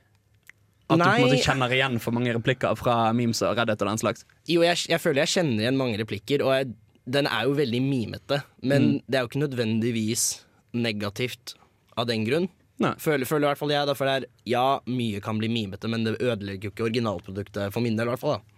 At 0.88 0.99
du 0.99 1.05
på 1.05 1.14
en 1.14 1.25
måte 1.26 1.38
kjenner 1.44 1.73
igjen 1.76 1.99
for 2.00 2.17
mange 2.17 2.32
replikker 2.32 2.76
fra 2.81 3.12
memes 3.12 3.43
og 3.44 3.56
Reddit 3.58 3.82
og 3.85 3.88
den 3.90 3.99
slags? 4.00 4.25
Jo, 4.49 4.62
jeg, 4.64 4.76
jeg 4.88 5.00
føler 5.00 5.20
jeg 5.26 5.32
kjenner 5.35 5.64
igjen 5.67 5.76
mange 5.76 5.99
replikker, 6.00 6.44
og 6.46 6.55
jeg, 6.56 6.70
den 7.05 7.26
er 7.29 7.44
jo 7.44 7.52
veldig 7.58 7.81
mimete. 7.85 8.43
Men 8.62 8.82
Mm. 8.88 9.02
det 9.08 9.19
er 9.19 9.20
jo 9.26 9.29
ikke 9.29 9.43
nødvendigvis 9.44 10.25
negativt 10.73 11.55
av 11.99 12.06
den 12.08 12.25
grunn. 12.25 12.49
Nei. 12.79 12.93
Føler, 13.02 13.26
føler 13.26 13.49
i 13.49 13.50
hvert 13.50 13.58
fall 13.58 13.73
jeg, 13.75 13.87
da, 13.90 13.94
for 13.99 14.06
det 14.06 14.14
er 14.23 14.26
Ja, 14.46 14.81
mye 14.87 15.20
kan 15.20 15.38
bli 15.40 15.49
mimete, 15.50 15.88
men 15.90 16.05
det 16.06 16.17
ødelegger 16.23 16.69
jo 16.69 16.73
ikke 16.73 16.87
originalproduktet 16.87 17.73
for 17.75 17.81
min 17.84 17.96
del, 17.99 18.06
i 18.06 18.12
hvert 18.14 18.20
fall. 18.23 18.38
da. 18.38 18.57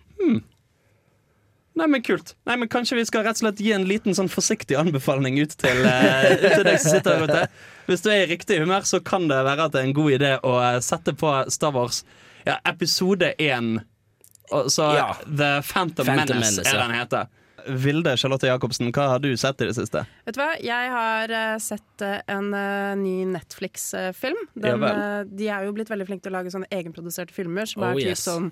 Nei, 1.79 1.87
men 1.87 2.03
kult. 2.03 2.35
Nei, 2.49 2.57
men 2.59 2.69
Kanskje 2.69 2.97
vi 2.99 3.05
skal 3.07 3.23
rett 3.25 3.39
og 3.39 3.45
slett 3.45 3.61
gi 3.63 3.71
en 3.77 3.85
liten 3.89 4.17
sånn 4.17 4.29
forsiktig 4.31 4.75
anbefaling 4.81 5.39
ut 5.41 5.53
til, 5.61 5.85
uh, 5.87 6.27
ut 6.35 6.47
til 6.57 6.65
deg 6.67 6.81
som 6.83 6.97
sitter 6.97 7.21
der 7.23 7.29
ute. 7.31 7.45
Hvis 7.87 8.03
du 8.05 8.11
er 8.11 8.25
i 8.25 8.31
riktig 8.33 8.59
humør, 8.63 8.85
så 8.89 9.01
kan 9.03 9.29
det 9.31 9.39
være 9.47 9.69
at 9.69 9.75
det 9.77 9.83
er 9.85 9.89
en 9.89 9.97
god 9.97 10.17
idé 10.19 10.33
å 10.47 10.57
eh, 10.63 10.81
sette 10.85 11.15
på 11.19 11.31
Star 11.51 11.73
Wars 11.75 12.03
ja, 12.47 12.59
episode 12.69 13.33
én. 13.39 13.79
Så 14.51 14.89
Ja. 14.97 15.13
The 15.27 15.61
Phantom, 15.63 16.07
Phantom 16.07 16.39
Menace, 16.39 16.59
Menace, 16.59 16.71
er 16.71 16.83
den 16.83 16.95
heter. 16.99 17.29
Vilde 17.67 18.15
Charlotte 18.17 18.49
Jacobsen, 18.49 18.89
hva 18.97 19.09
har 19.13 19.19
du 19.21 19.29
sett 19.37 19.61
i 19.61 19.67
det 19.69 19.75
siste? 19.77 20.01
Vet 20.25 20.37
du 20.37 20.41
hva, 20.41 20.53
jeg 20.65 20.93
har 20.95 21.35
uh, 21.35 21.57
sett 21.61 22.07
en 22.07 22.49
uh, 22.57 22.95
ny 22.99 23.17
Netflix-film. 23.35 24.39
Ja 24.65 24.77
de 25.29 25.51
er 25.51 25.67
jo 25.67 25.75
blitt 25.77 25.91
veldig 25.93 26.07
flinke 26.09 26.25
til 26.25 26.33
å 26.33 26.39
lage 26.39 26.55
sånne 26.55 26.71
egenproduserte 26.73 27.35
filmer, 27.37 27.69
som 27.69 27.85
Oh, 27.85 27.91
er 27.93 28.01
typ 28.01 28.15
yes. 28.15 28.25
sånn 28.27 28.49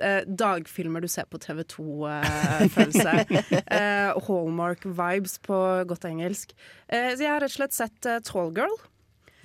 eh, 0.00 0.20
dagfilmer 0.26 1.00
du 1.04 1.08
ser 1.08 1.26
på 1.30 1.38
TV2-følelse. 1.42 3.16
eh, 3.66 4.12
Hallmark-vibes 4.28 5.38
på 5.46 5.58
godt 5.90 6.06
engelsk. 6.10 6.54
Eh, 6.88 7.12
så 7.14 7.24
jeg 7.26 7.32
har 7.34 7.40
rett 7.44 7.52
og 7.54 7.58
slett 7.60 7.76
sett 7.76 8.00
Tall 8.02 8.22
Tallgirl. 8.30 8.78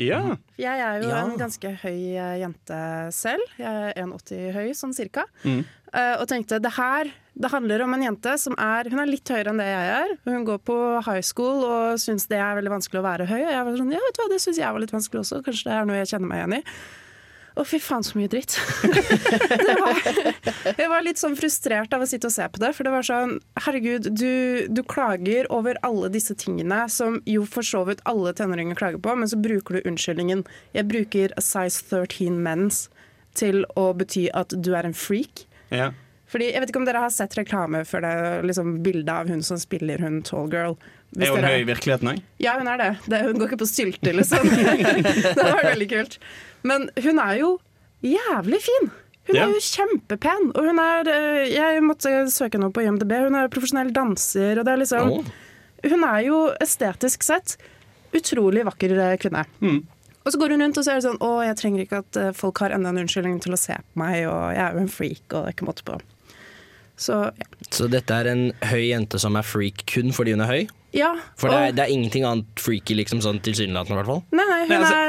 Ja. 0.01 0.35
Jeg 0.59 0.79
er 0.83 1.01
jo 1.03 1.07
Ja. 1.09 1.21
en 1.23 1.37
ganske 1.39 1.69
høy 1.83 2.15
eh, 2.19 2.39
jente 2.41 2.79
selv. 3.15 3.43
Jeg 3.57 3.93
er 3.93 3.93
1,80 4.03 4.51
høy, 4.57 4.69
sånn 4.75 4.93
cirka. 4.95 5.23
Mm. 5.45 5.61
Eh, 5.95 6.15
og 6.19 6.27
tenkte 6.27 6.59
det 6.59 6.73
her 6.75 7.11
det 7.35 7.49
handler 7.51 7.81
om 7.83 7.93
en 7.93 8.03
jente 8.03 8.31
som 8.39 8.53
er 8.57 8.87
Hun 8.89 8.99
er 8.99 9.09
litt 9.11 9.27
høyere 9.27 9.51
enn 9.51 9.57
det 9.59 9.65
jeg 9.67 9.87
er. 9.91 10.11
Hun 10.23 10.45
går 10.47 10.59
på 10.63 10.75
high 11.03 11.21
school 11.23 11.63
og 11.67 11.97
syns 11.99 12.27
det 12.31 12.37
er 12.39 12.55
veldig 12.55 12.71
vanskelig 12.71 12.99
å 13.01 13.03
være 13.07 13.25
høy. 13.27 13.41
Og 13.43 13.51
jeg 13.51 13.65
var 13.67 13.79
sånn, 13.79 13.91
ja, 13.91 13.99
vet 14.05 14.15
du 14.15 14.21
hva, 14.23 14.29
det 14.31 14.39
syns 14.43 14.59
jeg 14.61 14.71
var 14.71 14.79
litt 14.83 14.93
vanskelig 14.95 15.19
også. 15.23 15.41
Kanskje 15.43 15.67
det 15.67 15.73
er 15.75 15.85
noe 15.89 15.97
jeg 15.99 16.11
kjenner 16.13 16.31
meg 16.31 16.39
igjen 16.43 16.55
i. 16.59 16.61
Å, 17.55 17.63
fy 17.63 17.79
faen, 17.79 18.03
så 18.03 18.17
mye 18.19 18.27
dritt. 18.27 18.57
det 19.67 19.75
var, 19.79 19.99
jeg 20.75 20.89
var 20.91 21.05
litt 21.05 21.21
sånn 21.21 21.37
frustrert 21.39 21.93
av 21.95 22.03
å 22.03 22.07
sitte 22.09 22.27
og 22.27 22.35
se 22.35 22.47
på 22.51 22.59
det. 22.59 22.73
For 22.75 22.87
det 22.87 22.91
var 22.91 23.07
sånn 23.07 23.37
Herregud, 23.63 24.09
du, 24.11 24.65
du 24.67 24.81
klager 24.83 25.47
over 25.55 25.79
alle 25.87 26.11
disse 26.11 26.35
tingene 26.35 26.83
som 26.91 27.21
jo 27.29 27.45
for 27.47 27.63
så 27.63 27.85
vidt 27.87 28.03
alle 28.11 28.35
tenåringer 28.35 28.75
klager 28.79 28.99
på, 28.99 29.15
men 29.15 29.31
så 29.31 29.39
bruker 29.39 29.77
du 29.77 29.87
unnskyldningen 29.87 30.43
'jeg 30.75 30.89
bruker 30.91 31.35
size 31.39 31.79
13 31.87 32.41
mens' 32.43 32.89
til 33.35 33.63
å 33.75 33.91
bety 33.95 34.27
at 34.33 34.51
du 34.55 34.75
er 34.75 34.87
en 34.87 34.95
freak. 34.95 35.47
ja. 35.71 35.93
Fordi, 36.25 36.47
jeg 36.51 36.59
vet 36.59 36.71
ikke 36.71 36.79
om 36.81 36.87
dere 36.87 37.03
har 37.03 37.11
sett 37.13 37.35
reklame 37.37 37.83
for 37.85 38.01
det 38.01 38.43
liksom, 38.49 38.79
bildet 38.83 39.13
av 39.13 39.29
hun 39.29 39.43
som 39.45 39.59
spiller 39.61 40.01
hun 40.01 40.23
tall 40.25 40.49
girl. 40.51 40.73
Hvis 41.15 41.27
Er 41.29 41.31
hun 41.35 41.41
dere- 41.45 41.53
høy 41.53 41.61
i 41.61 41.67
virkeligheten 41.69 42.09
òg? 42.11 42.21
ja, 42.43 42.57
hun 42.59 42.67
er 42.67 42.77
det. 42.81 42.89
det 43.07 43.21
hun 43.23 43.37
går 43.39 43.47
ikke 43.51 43.61
på 43.61 43.67
stylter, 43.69 44.13
liksom. 44.17 44.49
det 45.37 45.37
var 45.37 45.61
veldig 45.71 45.89
kult. 45.93 46.17
Men 46.63 46.89
hun 47.05 47.19
er 47.19 47.37
jo 47.39 47.51
jævlig 48.03 48.61
fin. 48.65 48.89
Hun 49.27 49.35
Ja. 49.35 49.45
er 49.47 49.53
jo 49.55 49.61
kjempepen. 49.63 50.51
Og 50.55 50.65
hun 50.67 50.79
er 50.79 51.07
eh, 51.09 51.47
Jeg 51.53 51.81
måtte 51.81 52.11
søke 52.29 52.57
henne 52.59 52.67
opp 52.67 52.75
på 52.77 52.83
IMDb. 52.85 53.11
Hun 53.25 53.35
er 53.39 53.47
profesjonell 53.49 53.93
danser, 53.95 54.59
og 54.59 54.65
det 54.67 54.73
er 54.73 54.81
liksom 54.83 55.11
oh. 55.19 55.23
Hun 55.85 56.03
er 56.03 56.19
jo 56.25 56.37
estetisk 56.61 57.23
sett 57.23 57.55
utrolig 58.15 58.63
vakker 58.65 58.93
kvinne. 59.21 59.45
kvinne. 59.61 59.83
Og 60.25 60.31
så 60.33 60.39
går 60.41 60.49
hun 60.55 60.61
rundt 60.65 60.77
og 60.77 60.83
så 60.85 60.91
er 60.95 60.95
det 61.01 61.05
sånn 61.05 61.19
Å, 61.21 61.31
jeg 61.45 61.57
trenger 61.59 61.81
ikke 61.83 61.99
at 62.01 62.17
eh, 62.17 62.31
folk 62.33 62.57
har 62.63 62.73
enda 62.73 62.89
en 62.89 62.97
unnskyldning 63.03 63.39
til 63.43 63.53
å 63.53 63.59
se 63.59 63.75
på 63.77 63.99
meg, 64.01 64.23
og 64.29 64.53
jeg 64.55 64.63
er 64.65 64.73
jo 64.73 64.79
en 64.85 64.89
freak, 64.93 65.25
og 65.33 65.35
det 65.45 65.51
er 65.51 65.55
ikke 65.57 65.67
måte 65.69 65.85
på. 65.85 65.97
Så 66.97 67.17
ja. 67.35 67.47
Så 67.75 67.89
dette 67.91 68.13
er 68.15 68.29
en 68.31 68.45
høy 68.71 68.87
jente 68.87 69.19
som 69.19 69.35
er 69.35 69.43
freak 69.45 69.83
kun 69.91 70.13
fordi 70.15 70.31
hun 70.33 70.41
er 70.45 70.51
høy? 70.53 70.63
Ja 70.95 71.11
For 71.35 71.51
det 71.51 71.55
og- 71.57 71.63
er, 71.67 71.71
det 71.75 71.83
er 71.85 71.91
ingenting 71.93 72.23
annet 72.27 72.61
freaky, 72.61 72.95
liksom 72.95 73.19
sånn 73.21 73.41
tilsynelatende, 73.43 73.97
i 73.97 73.99
hvert 74.01 74.11
fall. 74.13 74.23
Nei, 74.31 74.45
nei, 74.49 74.59
hun 74.65 74.69
Nei, 74.69 74.77
altså- 74.79 75.01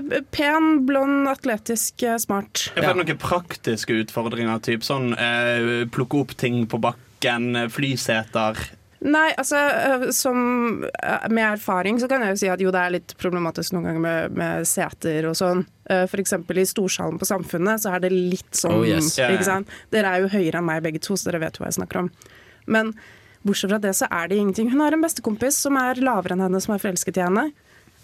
er 0.00 0.18
eh, 0.20 0.26
pen, 0.36 0.68
blond, 0.86 1.28
atletisk, 1.32 2.02
eh, 2.04 2.18
smart. 2.22 2.66
Jeg 2.76 2.84
får 2.84 2.96
noen 3.00 3.18
praktiske 3.18 3.96
utfordringer, 4.04 4.60
typ 4.62 4.84
sånn 4.86 5.14
eh, 5.16 5.86
plukke 5.90 6.20
opp 6.20 6.36
ting 6.36 6.66
på 6.70 6.78
bakken, 6.80 7.56
eh, 7.56 7.68
flyseter 7.72 8.60
Nei, 9.02 9.30
altså 9.40 10.12
som 10.12 10.80
Med 11.30 11.54
erfaring 11.54 11.96
så 11.98 12.06
kan 12.06 12.20
jeg 12.20 12.34
jo 12.34 12.36
si 12.42 12.48
at 12.52 12.60
jo, 12.60 12.68
det 12.70 12.80
er 12.82 12.90
litt 12.98 13.14
problematisk 13.16 13.72
noen 13.72 13.86
ganger 13.86 14.00
med, 14.04 14.34
med 14.36 14.66
seter 14.68 15.24
og 15.30 15.38
sånn. 15.38 15.62
F.eks. 15.88 16.34
i 16.34 16.66
storsalen 16.68 17.16
på 17.18 17.24
Samfunnet 17.24 17.80
så 17.80 17.94
er 17.96 18.00
det 18.04 18.10
litt 18.12 18.52
sånn 18.52 18.74
Oh, 18.82 18.84
yes. 18.84 19.16
Ja, 19.16 19.30
ja. 19.30 19.38
Ikke 19.38 19.48
sant? 19.48 19.72
Dere 19.90 20.04
er 20.12 20.20
jo 20.20 20.28
høyere 20.28 20.60
enn 20.60 20.68
meg 20.68 20.82
begge 20.84 21.00
to, 21.00 21.16
så 21.16 21.30
dere 21.30 21.40
vet 21.46 21.56
hva 21.56 21.70
jeg 21.70 21.78
snakker 21.80 22.02
om. 22.02 22.10
Men 22.68 22.92
bortsett 23.46 23.70
fra 23.72 23.78
det 23.82 23.94
så 23.96 24.06
er 24.10 24.28
det 24.28 24.38
ingenting. 24.40 24.70
Hun 24.72 24.80
har 24.84 24.92
en 24.96 25.02
bestekompis 25.04 25.56
som 25.64 25.76
er 25.80 26.00
lavere 26.02 26.36
enn 26.36 26.44
henne, 26.46 26.60
som 26.60 26.74
er 26.74 26.82
forelsket 26.82 27.16
i 27.20 27.24
henne. 27.24 27.46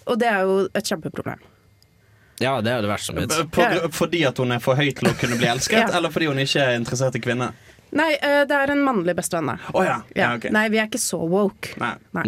Og 0.07 0.19
det 0.23 0.29
er 0.31 0.47
jo 0.47 0.57
et 0.75 0.87
kjempeproblem. 0.93 1.41
Ja, 2.41 2.59
det 2.61 2.69
er 2.73 2.81
jo 2.81 2.85
det 2.85 2.91
verste 2.93 3.13
som 3.13 3.21
Ja. 3.57 3.89
Fordi 3.97 4.25
at 4.29 4.37
hun 4.39 4.53
er 4.53 4.61
for 4.61 4.77
høy 4.77 4.91
til 4.95 5.09
å 5.09 5.15
kunne 5.19 5.39
bli 5.41 5.49
elsket, 5.49 5.79
Ja. 5.89 5.93
eller 5.97 6.11
fordi 6.13 6.27
hun 6.29 6.39
ikke 6.43 6.61
er 6.63 6.77
interessert 6.79 7.17
i 7.17 7.23
kvinner? 7.25 7.55
Nei, 7.97 8.13
øh, 8.19 8.43
det 8.51 8.57
er 8.57 8.73
en 8.75 8.83
mannlig 8.85 9.15
bestevenn. 9.17 9.57
Å 9.57 9.73
Oh, 9.73 9.85
ja. 9.87 10.03
Ja. 10.15 10.35
okay. 10.37 10.51
Nei, 10.53 10.67
vi 10.69 10.79
er 10.83 10.89
ikke 10.91 11.01
så 11.01 11.21
woke. 11.31 11.77
Nei. 11.81 11.95
Nei. 12.13 12.27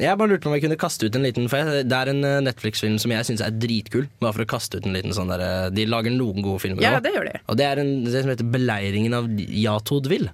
Jeg 0.00 0.18
bare 0.18 0.28
lurte 0.28 0.44
på 0.44 0.50
om 0.50 0.54
jeg 0.58 0.62
kunne 0.66 0.76
kaste 0.76 1.06
ut 1.08 1.14
en 1.16 1.22
liten 1.24 1.46
For 1.48 1.56
det 1.86 1.92
er 1.96 2.10
en 2.12 2.18
eh, 2.28 2.40
Netflix-film 2.44 2.98
som 3.00 3.14
jeg 3.14 3.24
syns 3.30 3.40
er 3.40 3.54
dritkul. 3.56 4.08
Bare 4.20 4.34
for 4.36 4.44
å 4.44 4.48
kaste 4.50 4.76
ut 4.76 4.84
en 4.84 4.92
liten 4.92 5.14
sånn 5.16 5.30
der 5.32 5.40
eh, 5.40 5.68
De 5.72 5.86
lager 5.88 6.12
noen 6.12 6.42
gode 6.44 6.60
filmer 6.60 6.84
Ja, 6.84 6.98
det 7.00 7.14
gjør 7.14 7.30
de. 7.30 7.38
Og 7.48 7.56
det 7.56 7.64
er 7.64 7.80
en 7.80 7.92
det 8.04 8.12
som 8.20 8.28
heter 8.34 8.44
'Beleiringen 8.44 9.14
av 9.16 9.24
Jatodvil'. 9.38 10.28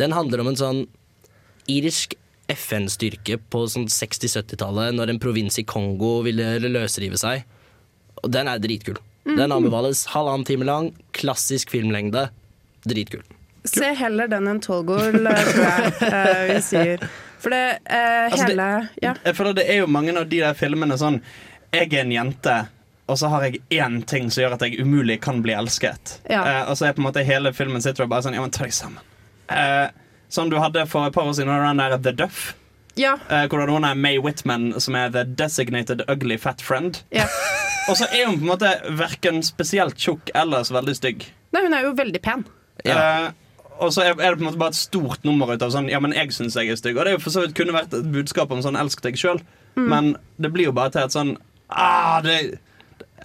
Den 0.00 0.12
handler 0.16 0.40
om 0.42 0.48
en 0.52 0.58
sånn 0.58 0.80
irsk 1.70 2.14
FN-styrke 2.52 3.38
på 3.50 3.64
sånn 3.72 3.86
60-70-tallet, 3.88 4.92
når 4.98 5.14
en 5.14 5.20
provins 5.22 5.56
i 5.58 5.64
Kongo 5.68 6.18
ville 6.26 6.58
løsrive 6.60 7.16
seg. 7.20 7.44
Og 8.22 8.30
den 8.34 8.48
er 8.50 8.60
dritkul. 8.62 8.98
Den 9.24 9.52
anbefales. 9.54 10.04
Halvannen 10.12 10.44
time 10.44 10.66
lang, 10.68 10.90
klassisk 11.16 11.70
filmlengde. 11.72 12.26
Dritkul. 12.84 13.22
Se 13.64 13.94
heller 13.96 14.28
den 14.28 14.44
enn 14.50 14.58
Tolgol, 14.60 15.14
tror 15.24 15.62
jeg 15.64 15.92
eh, 16.10 16.42
vi 16.50 16.58
sier. 16.60 17.06
For 17.40 17.52
det 17.54 17.62
eh, 17.88 18.26
Altså, 18.28 18.44
det- 18.44 18.52
hele 18.52 18.88
Ja. 19.00 19.14
Jeg 19.24 19.36
føler 19.38 19.54
det 19.56 19.64
er 19.72 19.78
jo 19.80 19.86
mange 19.88 20.12
av 20.20 20.28
de 20.28 20.40
der 20.42 20.52
filmene 20.56 20.98
sånn 21.00 21.22
Jeg 21.72 21.88
er 21.94 22.02
en 22.04 22.12
jente, 22.12 22.58
og 23.08 23.16
så 23.20 23.28
har 23.32 23.42
jeg 23.48 23.62
én 23.72 24.02
ting 24.06 24.28
som 24.30 24.44
gjør 24.44 24.52
at 24.58 24.62
jeg 24.68 24.78
umulig 24.84 25.16
kan 25.24 25.40
bli 25.42 25.52
elsket. 25.56 26.18
Ja. 26.28 26.44
Eh, 26.44 26.70
og 26.70 26.76
så 26.76 26.86
er 26.90 26.92
på 26.92 27.00
en 27.02 27.08
måte 27.08 27.24
hele 27.24 27.52
filmen 27.56 27.80
sitter 27.84 28.04
og 28.04 28.12
bare 28.12 28.22
sånn 28.28 28.36
Ja, 28.36 28.44
men 28.44 28.52
ta 28.52 28.64
deg 28.68 28.72
sammen. 28.76 29.00
Eh, 29.50 29.88
sånn 30.32 30.50
du 30.50 30.58
hadde 30.60 30.86
for 30.90 31.06
et 31.06 31.14
par 31.14 31.28
år 31.28 31.36
siden, 31.36 31.52
den 31.52 31.82
der 31.82 31.98
The 31.98 32.12
Duff. 32.12 32.54
ja. 32.96 33.16
Eh, 33.28 33.46
hvor 33.48 33.58
det 33.58 33.66
er 33.66 33.72
noen 33.72 33.84
er 33.84 33.94
May 33.94 34.18
Whitman, 34.18 34.72
som 34.80 34.94
er 34.94 35.10
the 35.10 35.24
designated 35.24 36.02
ugly 36.08 36.36
fat 36.38 36.62
friend. 36.62 37.02
Ja. 37.10 37.26
Og 37.88 37.98
så 38.00 38.06
er 38.08 38.26
hun 38.26 38.38
på 38.40 38.46
en 38.46 38.52
måte 38.54 38.70
verken 38.96 39.42
spesielt 39.44 39.98
tjukk 40.00 40.30
eller 40.34 40.64
så 40.64 40.78
veldig 40.78 40.94
stygg. 40.96 41.26
Nei, 41.52 41.64
hun 41.66 41.74
er 41.76 41.84
jo 41.84 41.90
veldig 41.98 42.20
pen. 42.24 42.46
Eh, 42.84 43.26
og 43.78 43.90
så 43.92 44.04
er 44.04 44.14
det 44.14 44.38
på 44.38 44.42
en 44.42 44.46
måte 44.48 44.60
bare 44.60 44.72
et 44.72 44.78
stort 44.78 45.24
nummer 45.26 45.50
ut 45.52 45.62
av 45.62 45.70
sånn 45.74 45.88
Ja, 45.90 46.00
men 46.02 46.14
jeg 46.14 46.32
syns 46.34 46.56
jeg 46.58 46.70
er 46.70 46.78
stygg. 46.78 46.96
Og 46.96 47.04
det 47.04 47.12
er 47.12 47.16
jo 47.18 47.22
for 47.24 47.34
så 47.34 47.44
vidt 47.44 47.56
kunne 47.58 47.74
vært 47.74 47.94
et 47.96 48.06
budskap 48.14 48.52
om 48.54 48.62
sånn 48.64 48.78
elsk 48.78 49.02
deg 49.04 49.18
sjøl, 49.20 49.42
men 49.74 50.14
det 50.38 50.50
blir 50.54 50.70
jo 50.70 50.74
bare 50.76 50.94
til 50.94 51.02
et 51.04 51.14
sånn 51.14 51.32
ah, 51.68 52.20
det, 52.22 52.60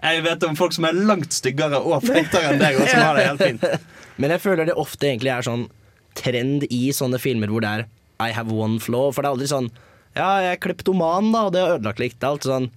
Jeg 0.01 0.23
vet 0.25 0.45
om 0.47 0.57
folk 0.57 0.73
som 0.73 0.87
er 0.89 0.97
langt 0.97 1.35
styggere 1.35 1.79
og 1.79 2.03
feitere 2.07 2.53
enn 2.53 2.61
deg, 2.61 2.79
og 2.81 2.89
som 2.89 3.03
har 3.05 3.19
det 3.19 3.27
helt 3.27 3.43
fint. 3.45 3.67
Men 4.19 4.33
jeg 4.35 4.41
føler 4.43 4.67
det 4.67 4.75
ofte 4.75 5.07
egentlig 5.07 5.31
er 5.31 5.45
sånn 5.45 5.69
trend 6.17 6.65
i 6.69 6.89
sånne 6.95 7.19
filmer 7.21 7.51
hvor 7.51 7.63
det 7.65 7.69
er 7.69 7.87
I 8.19 8.33
have 8.35 8.53
one 8.53 8.79
flaw. 8.83 9.13
For 9.13 9.23
det 9.23 9.29
er 9.29 9.37
aldri 9.37 9.51
sånn 9.51 9.71
Ja, 10.17 10.29
jeg 10.43 10.55
er 10.55 10.61
kleptoman, 10.63 11.31
da, 11.35 11.45
og 11.47 11.55
det 11.55 11.63
har 11.63 11.77
ødelagt 11.77 12.01
litt. 12.01 12.17
Det 12.17 12.25
er 12.25 12.35
alltid 12.35 12.53
sånn 12.55 12.69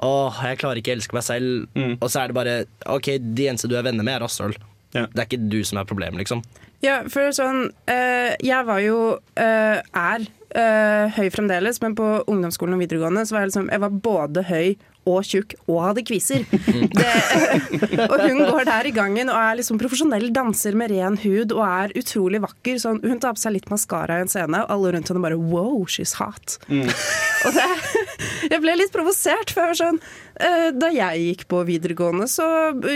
Åh, 0.00 0.38
jeg 0.48 0.60
klarer 0.62 0.80
ikke 0.80 0.94
å 0.94 0.96
elske 0.96 1.16
meg 1.16 1.24
selv. 1.26 1.64
Mm. 1.76 1.98
Og 1.98 2.06
så 2.08 2.22
er 2.22 2.30
det 2.30 2.36
bare 2.38 2.54
OK, 2.88 3.10
de 3.20 3.48
eneste 3.50 3.68
du 3.68 3.74
er 3.76 3.84
venner 3.84 4.06
med, 4.06 4.14
er 4.14 4.24
rasshøl. 4.24 4.54
Ja. 4.94 5.04
Det 5.12 5.18
er 5.20 5.26
ikke 5.26 5.50
du 5.52 5.60
som 5.66 5.80
er 5.80 5.88
problemet, 5.88 6.22
liksom. 6.22 6.40
Ja, 6.80 7.02
for 7.12 7.28
sånn 7.36 7.66
øh, 7.68 8.30
Jeg 8.40 8.66
var 8.66 8.80
jo 8.80 9.00
øh, 9.20 9.80
er 9.84 10.22
øh, 10.24 11.18
høy 11.18 11.28
fremdeles, 11.32 11.80
men 11.84 11.96
på 11.98 12.06
ungdomsskolen 12.24 12.78
og 12.78 12.80
videregående 12.80 13.26
så 13.28 13.36
var 13.36 13.44
jeg 13.44 13.52
liksom 13.52 13.68
Jeg 13.68 13.84
var 13.84 13.98
både 14.08 14.46
høy 14.48 14.70
og 15.08 15.24
tjukk 15.24 15.54
og 15.66 15.78
hadde 15.84 16.04
kviser. 16.06 16.44
Det, 16.50 17.12
og 18.10 18.16
hun 18.20 18.42
går 18.44 18.66
der 18.68 18.88
i 18.90 18.94
gangen 18.94 19.32
og 19.32 19.38
er 19.40 19.58
liksom 19.60 19.80
profesjonell 19.80 20.28
danser 20.34 20.76
med 20.78 20.92
ren 20.92 21.16
hud 21.22 21.54
og 21.56 21.62
er 21.66 21.94
utrolig 21.98 22.42
vakker. 22.44 22.80
Sånn, 22.82 23.00
hun 23.04 23.20
tar 23.22 23.36
på 23.36 23.42
seg 23.42 23.56
litt 23.56 23.70
maskara 23.72 24.20
i 24.20 24.26
en 24.26 24.32
scene, 24.32 24.64
og 24.64 24.74
alle 24.74 24.94
rundt 24.96 25.12
henne 25.12 25.24
bare 25.24 25.38
wow, 25.40 25.84
she's 25.88 26.16
hot. 26.20 26.58
Og 27.40 27.54
det, 27.56 27.66
jeg 28.52 28.60
ble 28.60 28.74
litt 28.76 28.92
provosert, 28.92 29.52
for 29.54 29.62
jeg 29.62 29.70
var 29.70 29.78
sånn 29.78 30.00
eh, 30.44 30.66
Da 30.76 30.90
jeg 30.92 31.22
gikk 31.22 31.46
på 31.48 31.62
videregående, 31.64 32.26
så 32.28 32.44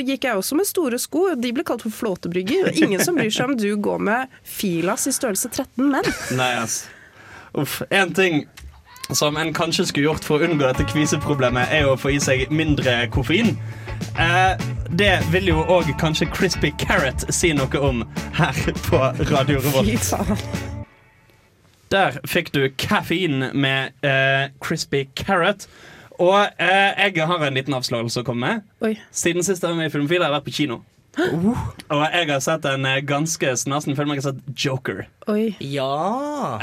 gikk 0.05 0.27
jeg 0.29 0.37
også 0.37 0.59
med 0.59 0.69
store 0.69 0.99
sko. 1.01 1.31
De 1.41 1.53
ble 1.57 1.65
kalt 1.65 1.85
for 1.87 1.95
flåtebrygger. 1.95 2.69
Og 2.69 2.83
ingen 2.85 3.01
som 3.01 3.17
bryr 3.17 3.33
seg 3.33 3.55
om 3.55 3.57
du 3.57 3.71
går 3.81 4.05
med 4.05 4.37
filas 4.45 5.09
i 5.09 5.15
størrelse 5.17 5.49
13 5.49 5.89
menn. 5.95 6.13
Nei, 6.37 6.51
ass. 6.61 6.83
Uff. 7.55 7.81
En 7.89 8.13
ting 8.13 8.45
som 9.13 9.37
en 9.37 9.53
kanskje 9.55 9.87
skulle 9.87 10.09
gjort 10.09 10.25
for 10.25 10.41
å 10.41 10.49
unngå 10.49 10.65
dette 10.65 10.87
kviseproblemet, 10.89 11.73
er 11.75 11.89
å 11.89 11.97
få 12.01 12.15
i 12.15 12.21
seg 12.23 12.47
mindre 12.55 13.05
koffein. 13.15 13.55
Eh, 14.19 14.55
det 14.95 15.17
vil 15.33 15.51
jo 15.53 15.65
òg 15.71 15.91
kanskje 16.01 16.29
Crispy 16.33 16.73
Carrot 16.81 17.27
si 17.35 17.53
noe 17.57 17.83
om 17.83 18.05
her 18.39 18.61
på 18.89 19.01
Radio 19.31 19.61
Revolt. 19.65 20.15
Der 21.93 22.17
fikk 22.27 22.51
du 22.55 22.65
kaffein 22.81 23.51
med 23.55 23.93
eh, 24.07 24.49
Crispy 24.63 25.05
Carrot. 25.19 25.69
Og 26.23 26.47
eh, 26.63 26.95
jeg 27.11 27.27
har 27.27 27.43
en 27.43 27.57
liten 27.59 27.75
avslagelse 27.75 28.23
å 28.23 28.27
komme 28.27 28.47
med. 28.47 28.67
Oi. 28.87 28.95
Siden 29.15 29.43
sist 29.47 29.63
jeg 29.63 29.73
var 29.73 29.79
med 29.79 29.91
i 29.91 29.95
Filmofil, 29.95 30.23
har 30.23 30.31
jeg 30.31 30.39
vært 30.39 30.49
på 30.49 30.59
kino. 30.59 30.83
Og 31.15 32.01
jeg 32.11 32.29
har 32.31 32.43
sett 32.43 32.67
en 32.71 32.87
eh, 32.91 33.03
ganske 33.07 33.57
snasen 33.59 33.99
film. 33.99 34.15
Jeg 34.15 34.23
har 34.23 34.31
sett 34.33 34.65
Joker. 34.65 35.05
Oi. 35.31 35.55
Ja! 35.63 36.59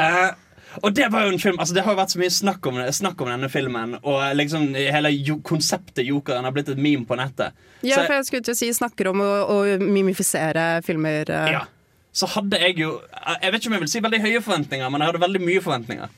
Og 0.83 0.93
det 0.95 1.09
var 1.11 1.25
jo 1.25 1.33
en 1.33 1.39
film 1.39 1.57
Altså 1.59 1.73
Det 1.75 1.83
har 1.83 1.91
jo 1.93 1.99
vært 1.99 2.13
så 2.13 2.19
mye 2.21 2.31
snakk 2.31 2.67
om, 2.69 2.77
snakk 2.95 3.21
om 3.21 3.27
denne 3.27 3.49
filmen, 3.51 3.97
og 4.03 4.21
liksom 4.39 4.69
hele 4.75 5.11
jo, 5.11 5.39
konseptet 5.43 6.05
Jokeren 6.07 6.43
har 6.47 6.51
blitt 6.55 6.69
et 6.71 6.77
meme 6.79 7.05
på 7.05 7.17
nettet. 7.19 7.51
Ja, 7.83 7.95
Så- 7.95 8.05
for 8.07 8.13
jeg 8.13 8.25
skulle 8.25 8.43
til 8.43 8.53
å 8.53 8.57
si 8.57 8.69
snakker 8.73 9.09
om 9.11 9.19
å, 9.19 9.31
å 9.49 9.77
mimifisere 9.81 10.81
filmer. 10.83 11.29
eh. 11.29 11.51
Ja. 11.51 11.65
Så 12.13 12.27
hadde 12.27 12.59
jeg 12.59 12.77
jo 12.77 13.01
Jeg 13.41 13.51
vet 13.51 13.61
ikke 13.61 13.67
om 13.67 13.73
jeg 13.73 13.81
vil 13.81 13.87
si 13.89 13.99
veldig 14.01 14.21
høye 14.21 14.41
forventninger, 14.41 14.89
men 14.91 15.01
jeg 15.01 15.07
hadde 15.11 15.21
veldig 15.27 15.41
mye 15.41 15.61
forventninger. 15.61 16.09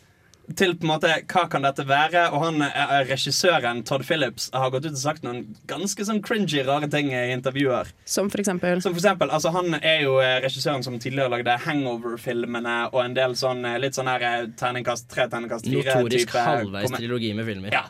Til 0.44 0.74
på 0.76 0.84
en 0.84 0.90
måte 0.92 1.10
hva 1.32 1.46
kan 1.48 1.64
dette 1.64 1.86
være? 1.88 2.26
Og 2.36 2.42
han 2.44 2.66
eh, 2.66 2.94
regissøren 3.08 3.80
Todd 3.88 4.04
Phillips 4.04 4.50
har 4.52 4.74
gått 4.74 4.90
ut 4.90 4.92
og 4.92 5.00
sagt 5.00 5.24
noen 5.24 5.54
ganske 5.70 6.04
sånn 6.04 6.20
cringy, 6.26 6.60
rare 6.68 6.90
ting 6.92 7.14
i 7.16 7.22
intervjuer. 7.32 7.94
Som 8.04 8.28
for 8.34 8.44
eksempel. 8.44 8.82
Som 8.84 8.92
for 8.92 9.00
eksempel, 9.00 9.32
altså 9.32 9.54
Han 9.56 9.78
er 9.80 10.04
jo 10.04 10.18
eh, 10.20 10.42
regissøren 10.44 10.84
som 10.84 11.00
tidligere 11.00 11.32
lagde 11.32 11.56
Hangover-filmene 11.64 12.76
og 12.92 13.00
en 13.06 13.16
del 13.16 13.38
sånn 13.40 13.64
eh, 13.70 13.80
litt 13.80 13.96
sånn 13.96 14.12
her 14.12 14.28
eh, 14.28 14.50
terningkast 14.60 15.08
tre, 15.14 15.30
terningkast 15.32 15.70
fire 15.70 15.96
Notorisk 15.96 16.36
halvveis 16.36 16.98
trilogi 16.98 17.32
med 17.40 17.48
filmer. 17.48 17.80
Ja. 17.80 17.88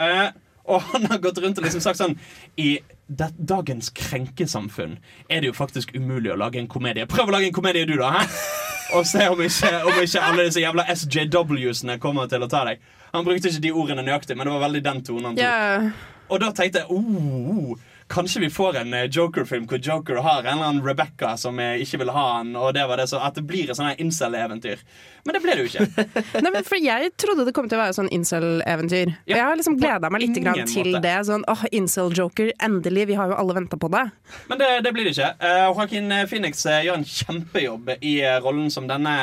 Uh, 0.00 0.32
og 0.72 0.80
han 0.94 1.06
har 1.12 1.20
gått 1.20 1.42
rundt 1.44 1.60
og 1.60 1.66
liksom 1.66 1.82
sagt 1.84 2.00
sånn 2.00 2.16
I 2.56 2.80
det, 3.06 3.28
dagens 3.36 3.92
krenkesamfunn 3.92 4.96
er 5.28 5.42
det 5.42 5.52
jo 5.52 5.56
faktisk 5.60 5.92
umulig 5.92 6.32
å 6.32 6.40
lage 6.40 6.62
en 6.62 6.70
komedie. 6.72 7.04
Prøv 7.10 7.28
å 7.28 7.36
lage 7.36 7.52
en 7.52 7.56
komedie, 7.60 7.84
du, 7.84 7.98
da! 8.00 8.14
Hæ? 8.22 8.70
Og 8.92 9.06
se 9.08 9.28
om 9.30 9.40
ikke, 9.40 9.70
om 9.88 10.00
ikke 10.02 10.20
alle 10.20 10.46
disse 10.48 10.60
jævla 10.60 10.84
SJW-ene 10.92 11.98
kommer 12.02 12.28
til 12.30 12.44
å 12.44 12.48
ta 12.50 12.64
deg. 12.68 12.82
Han 13.12 13.24
brukte 13.24 13.48
ikke 13.48 13.62
de 13.64 13.72
ordene 13.72 14.04
nøyaktig, 14.04 14.36
men 14.36 14.48
det 14.48 14.54
var 14.54 14.64
veldig 14.66 14.82
den 14.84 15.00
tonen 15.06 15.30
han 15.30 15.38
tok. 15.38 15.44
Yeah. 15.44 15.88
Og 16.32 16.40
da 16.40 16.50
tenkte 16.56 16.82
jeg 16.82 16.88
oh, 16.92 17.72
Kanskje 18.12 18.40
vi 18.40 18.50
får 18.50 18.76
en 18.76 18.94
eh, 18.94 19.04
Joker-film 19.10 19.64
hvor 19.68 19.78
Joker 19.80 20.18
har 20.20 20.42
en 20.42 20.58
eller 20.58 20.66
annen 20.66 20.84
Rebecca 20.84 21.30
som 21.40 21.56
eh, 21.58 21.80
ikke 21.80 22.02
vil 22.02 22.10
ha 22.12 22.24
han, 22.36 22.50
og 22.60 22.74
det 22.76 22.84
var 22.90 23.00
det 23.00 23.06
så 23.08 23.22
at 23.24 23.38
det 23.38 23.44
blir 23.48 23.70
et 23.72 23.78
sånn 23.78 23.88
incel-eventyr. 24.04 24.82
Men 25.24 25.36
det 25.36 25.40
ble 25.40 25.54
det 25.56 25.64
jo 25.64 25.70
ikke. 25.70 26.04
Nei, 26.44 26.50
men 26.50 26.66
for 26.66 26.76
Jeg 26.82 27.12
trodde 27.16 27.46
det 27.48 27.54
kom 27.56 27.70
til 27.70 27.78
å 27.78 27.82
være 27.86 27.96
sånn 27.96 28.10
incel-eventyr. 28.12 29.14
Ja, 29.30 29.38
Jeg 29.38 29.46
har 29.46 29.56
liksom 29.56 29.78
gleda 29.80 30.10
meg 30.12 30.26
litt 30.26 30.42
grann 30.44 30.60
til 30.68 30.90
måte. 30.92 31.02
det. 31.06 31.14
Sånn, 31.30 31.46
åh, 31.48 31.64
Incel-joker, 31.72 32.52
endelig! 32.60 33.06
Vi 33.12 33.16
har 33.16 33.32
jo 33.32 33.38
alle 33.40 33.56
venta 33.56 33.80
på 33.80 33.88
det. 33.94 34.04
Men 34.50 34.60
det, 34.60 34.70
det 34.84 34.92
blir 34.92 35.08
det 35.08 35.14
ikke. 35.14 35.32
Uh, 35.40 35.70
Joaquin 35.70 36.16
Phoenix 36.28 36.66
uh, 36.68 36.82
gjør 36.84 37.00
en 37.00 37.08
kjempejobb 37.08 37.94
i 38.00 38.18
uh, 38.26 38.36
rollen 38.44 38.68
som 38.74 38.90
denne 38.90 39.14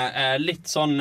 litt 0.41 0.65
sånn 0.71 0.97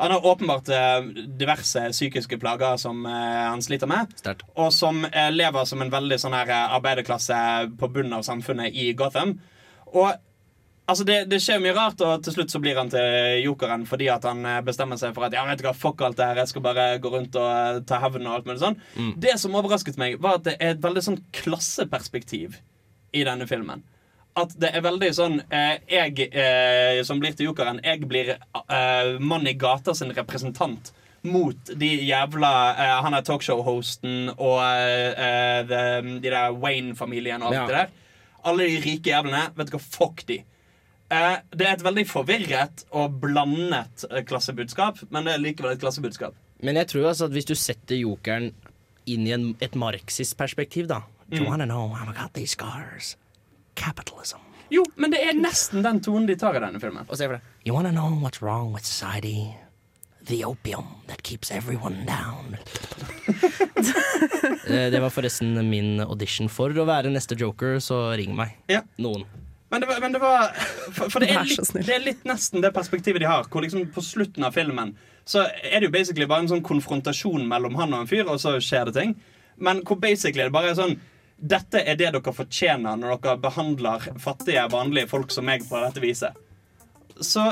Han 0.00 0.14
har 0.14 0.26
åpenbart 0.26 0.68
eh, 0.68 1.00
diverse 1.26 1.90
psykiske 1.92 2.38
plager 2.40 2.76
som 2.80 3.04
eh, 3.06 3.12
han 3.50 3.60
sliter 3.62 3.90
med. 3.90 4.08
Sterkt. 4.16 4.46
Og 4.56 4.72
som 4.72 5.04
eh, 5.04 5.28
lever 5.34 5.66
som 5.68 5.82
en 5.84 5.92
veldig 5.92 6.16
sånn 6.22 6.36
her 6.38 6.52
arbeiderklasse 6.62 7.36
på 7.76 7.90
bunnen 7.92 8.16
av 8.16 8.24
samfunnet 8.24 8.72
i 8.72 8.94
Gotham. 8.96 9.34
Og 9.92 10.08
altså 10.88 11.04
det, 11.04 11.18
det 11.28 11.42
skjer 11.44 11.60
mye 11.60 11.76
rart, 11.76 12.00
og 12.00 12.24
til 12.24 12.38
slutt 12.38 12.54
så 12.54 12.62
blir 12.64 12.80
han 12.80 12.88
til 12.92 13.44
jokeren 13.44 13.84
fordi 13.86 14.08
at 14.08 14.24
han 14.24 14.40
bestemmer 14.64 14.96
seg 15.00 15.12
for 15.14 15.28
at 15.28 15.36
ja, 15.36 15.44
vet 15.50 15.60
du 15.60 15.68
hva, 15.68 15.76
fuck 15.76 16.00
alt 16.06 16.16
det 16.16 16.30
her, 16.30 16.40
jeg 16.46 16.54
skal 16.54 16.64
bare 16.64 16.88
gå 17.02 17.12
rundt 17.12 17.36
og 17.36 17.84
ta 17.90 18.00
hevn 18.00 18.24
og 18.24 18.38
alt 18.38 18.48
mulig 18.48 18.64
sånn. 18.64 18.80
Det 19.20 19.36
som 19.42 19.60
overrasket 19.60 20.00
meg, 20.00 20.16
var 20.22 20.40
at 20.40 20.48
det 20.48 20.56
er 20.56 20.78
et 20.78 20.84
veldig 20.84 21.04
sånn 21.10 21.20
klasseperspektiv 21.36 22.56
i 23.12 23.28
denne 23.28 23.44
filmen. 23.50 23.84
At 24.38 24.52
det 24.62 24.70
er 24.76 24.82
veldig 24.84 25.08
sånn 25.16 25.40
eh, 25.50 25.80
Jeg 25.90 26.28
eh, 26.30 27.00
som 27.04 27.18
blir 27.20 27.32
til 27.34 27.48
jokeren, 27.50 27.80
jeg 27.82 28.04
blir 28.06 28.30
eh, 28.36 29.16
mann 29.18 29.46
i 29.50 29.54
gata 29.58 29.94
sin 29.98 30.12
representant 30.14 30.92
mot 31.26 31.72
de 31.76 31.88
jævla 32.08 32.50
eh, 32.78 32.92
Han 33.04 33.14
er 33.18 33.24
talkshow-hosten 33.26 34.30
og 34.36 34.60
eh, 34.62 35.64
the, 35.68 35.80
de 36.22 36.30
der 36.30 36.54
Wayne-familien 36.56 37.42
og 37.42 37.50
alt 37.50 37.58
Ja. 37.58 37.66
det 37.66 37.74
der. 37.80 37.90
Alle 38.44 38.68
de 38.70 38.78
rike 38.86 39.10
jævlene. 39.10 39.42
Vet 39.58 39.68
du 39.68 39.74
hva, 39.76 39.82
fuck 39.84 40.22
de. 40.30 40.38
Eh, 41.12 41.36
det 41.52 41.66
er 41.66 41.74
et 41.74 41.82
veldig 41.84 42.06
forvirret 42.08 42.84
og 42.96 43.18
blandet 43.20 44.06
eh, 44.08 44.22
klassebudskap, 44.24 45.02
men 45.10 45.26
det 45.26 45.34
er 45.34 45.42
likevel 45.42 45.74
et 45.74 45.82
klassebudskap. 45.82 46.38
Men 46.62 46.76
jeg 46.80 46.86
tror 46.94 47.10
altså 47.10 47.26
at 47.28 47.34
hvis 47.34 47.50
du 47.50 47.54
setter 47.58 47.98
jokeren 48.00 48.52
inn 49.10 49.26
i 49.26 49.34
en, 49.34 49.50
et 49.60 49.74
marxist-perspektiv, 49.74 50.86
da 50.88 51.02
Do 51.30 51.36
you 51.42 51.46
wanna 51.50 51.66
know 51.66 51.88
how 51.94 52.08
I 52.10 52.14
got 52.16 52.32
these 52.34 52.52
scars? 52.56 53.16
Capitalism. 53.80 54.42
Jo, 54.70 54.84
men 55.00 55.10
det 55.10 55.22
er 55.24 55.34
nesten 55.34 55.82
den 55.82 55.98
tonen 56.04 56.28
de 56.28 56.36
tar 56.38 56.54
i 56.58 56.62
denne 56.62 56.78
filmen. 56.82 57.08
Og 57.08 57.18
se 57.18 57.26
for 57.26 57.38
det. 57.38 57.56
You 57.66 57.74
wanna 57.74 57.90
know 57.94 58.12
what's 58.22 58.42
wrong 58.44 58.70
with 58.74 58.84
society? 58.86 59.48
The 60.28 60.44
opium 60.44 60.84
that 61.08 61.22
keeps 61.22 61.50
everyone 61.50 62.04
down. 62.06 62.56
Eh, 64.70 64.90
det 64.92 65.00
var 65.00 65.10
forresten 65.10 65.56
min 65.70 66.00
audition 66.04 66.48
for 66.52 66.74
å 66.78 66.84
være 66.86 67.10
neste 67.10 67.34
joker, 67.38 67.78
så 67.82 68.12
ring 68.18 68.34
meg. 68.38 68.52
Ja. 68.70 68.82
Noen. 69.02 69.24
Men 69.70 69.82
det 69.82 69.88
var, 69.88 70.00
men 70.02 70.14
det 70.14 70.20
var 70.22 70.50
For, 70.92 71.08
for 71.10 71.22
det, 71.22 71.30
er 71.34 71.46
litt, 71.46 71.72
det 71.86 71.94
er 71.94 72.02
litt 72.04 72.24
nesten 72.28 72.62
det 72.62 72.72
perspektivet 72.74 73.22
de 73.22 73.28
har. 73.30 73.46
Hvor 73.50 73.64
liksom 73.64 73.88
På 73.94 74.02
slutten 74.04 74.46
av 74.46 74.54
filmen 74.56 74.96
Så 75.24 75.44
er 75.46 75.78
det 75.78 75.88
jo 75.88 75.94
basically 75.94 76.26
bare 76.30 76.44
en 76.44 76.50
sånn 76.52 76.64
konfrontasjon 76.66 77.46
mellom 77.50 77.78
han 77.78 77.94
og 77.94 78.04
en 78.04 78.10
fyr, 78.10 78.26
og 78.26 78.40
så 78.42 78.56
skjer 78.62 78.90
det 78.90 78.96
ting. 78.98 79.14
Men 79.62 79.82
hvor 79.86 79.98
basically 80.02 80.46
det 80.46 80.54
bare 80.54 80.72
er 80.72 80.78
sånn 80.78 80.96
Dette 81.40 81.80
er 81.80 81.96
det 81.96 82.10
dere 82.12 82.34
fortjener 82.36 82.98
når 83.00 83.16
dere 83.24 83.40
behandler 83.40 84.10
fattige, 84.20 84.66
vanlige 84.72 85.08
folk 85.08 85.32
som 85.32 85.48
meg 85.48 85.64
på 85.68 85.80
dette 85.80 86.02
viset. 86.04 86.36
Så 87.20 87.46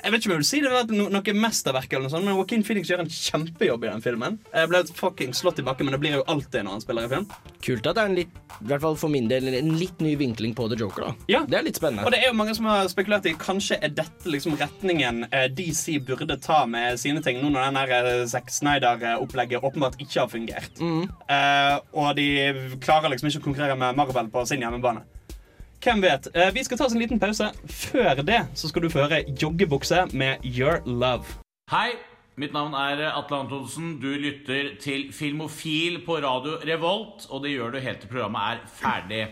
Jeg 0.00 0.12
vet 0.12 0.22
ikke 0.22 0.30
om 0.30 0.34
jeg 0.36 0.40
vil 0.40 0.48
si 0.48 0.60
det 0.64 0.70
var 0.72 0.92
no 0.94 1.08
noe 1.12 1.34
mesterverk, 1.36 1.92
eller 1.92 2.06
noe 2.06 2.12
sånt, 2.14 2.24
men 2.26 2.36
Joaquin 2.36 2.62
Phoenix 2.64 2.88
gjør 2.90 3.02
en 3.04 3.10
kjempejobb 3.12 3.84
i 3.84 3.90
den 3.90 4.04
filmen. 4.04 4.38
Jeg 4.54 4.70
ble 4.70 4.80
fucking 4.96 5.34
slått 5.36 5.60
i 5.60 5.64
bakken, 5.66 5.88
men 5.88 5.96
det 5.96 6.00
blir 6.02 6.16
jo 6.18 6.24
alltid 6.30 6.64
når 6.66 6.78
han 6.78 6.84
spiller 6.84 7.08
i 7.08 7.10
film. 7.12 7.26
Kult 7.66 7.88
at 7.90 7.98
det 7.98 8.04
er 8.04 8.10
en 8.12 8.16
litt, 8.16 8.38
i 8.56 8.68
hvert 8.70 8.84
fall 8.84 8.96
for 9.00 9.12
min 9.12 9.28
del, 9.30 9.50
en 9.60 9.72
litt 9.80 10.00
ny 10.04 10.14
vinkling 10.20 10.54
på 10.56 10.68
The 10.72 10.78
Joker. 10.80 11.10
da 11.10 11.12
Ja. 11.34 11.42
Det 11.50 11.58
er 11.58 11.66
litt 11.66 11.80
spennende. 11.80 12.06
Og 12.06 12.14
det 12.14 12.22
er 12.22 12.30
jo 12.30 12.38
mange 12.38 12.54
som 12.56 12.68
har 12.70 12.88
spekulert 12.92 13.28
i 13.28 13.34
Kanskje 13.40 13.78
er 13.82 13.92
dette 13.96 14.30
liksom 14.30 14.56
retningen 14.60 15.24
eh, 15.30 15.48
DC 15.52 15.98
burde 16.06 16.36
ta 16.40 16.62
med 16.70 16.98
sine 17.00 17.22
ting, 17.24 17.40
nå 17.42 17.52
når 17.52 17.68
den 17.68 17.80
der 17.80 18.10
eh, 18.14 18.26
Zack 18.30 18.50
Snyder-opplegget 18.52 19.64
åpenbart 19.64 20.00
ikke 20.00 20.20
har 20.24 20.28
fungert. 20.32 20.80
Eh, 20.80 21.76
og 21.92 22.12
de 22.16 22.28
klarer 22.82 23.12
liksom 23.12 23.30
ikke 23.30 23.42
å 23.42 23.48
konkurrere 23.50 23.76
med 23.80 23.96
Marvel 23.98 24.30
på 24.32 24.44
sin 24.48 24.62
hjemmebane. 24.64 25.04
Hvem 25.80 26.02
vet? 26.02 26.28
Eh, 26.34 26.50
vi 26.52 26.64
skal 26.64 26.78
ta 26.78 26.84
oss 26.84 26.92
en 26.92 27.00
liten 27.00 27.20
pause. 27.20 27.46
Før 27.64 28.20
det 28.20 28.42
så 28.54 28.68
skal 28.68 28.84
du 28.84 28.90
få 28.92 29.06
høre 29.06 29.22
Joggebukse 29.42 30.10
med 30.12 30.44
Your 30.44 30.82
Love. 30.84 31.38
Hei, 31.72 31.94
mitt 32.36 32.52
navn 32.52 32.76
er 32.76 33.06
Atle 33.08 33.38
Antonsen. 33.46 33.94
Du 34.02 34.10
lytter 34.12 34.74
til 34.82 35.08
Filmofil 35.12 36.02
på 36.04 36.18
radio 36.20 36.58
Revolt, 36.68 37.24
og 37.30 37.46
det 37.46 37.54
gjør 37.54 37.72
du 37.72 37.78
helt 37.80 38.04
til 38.04 38.12
programmet 38.12 38.58
er 38.58 38.66
ferdig. 38.76 39.22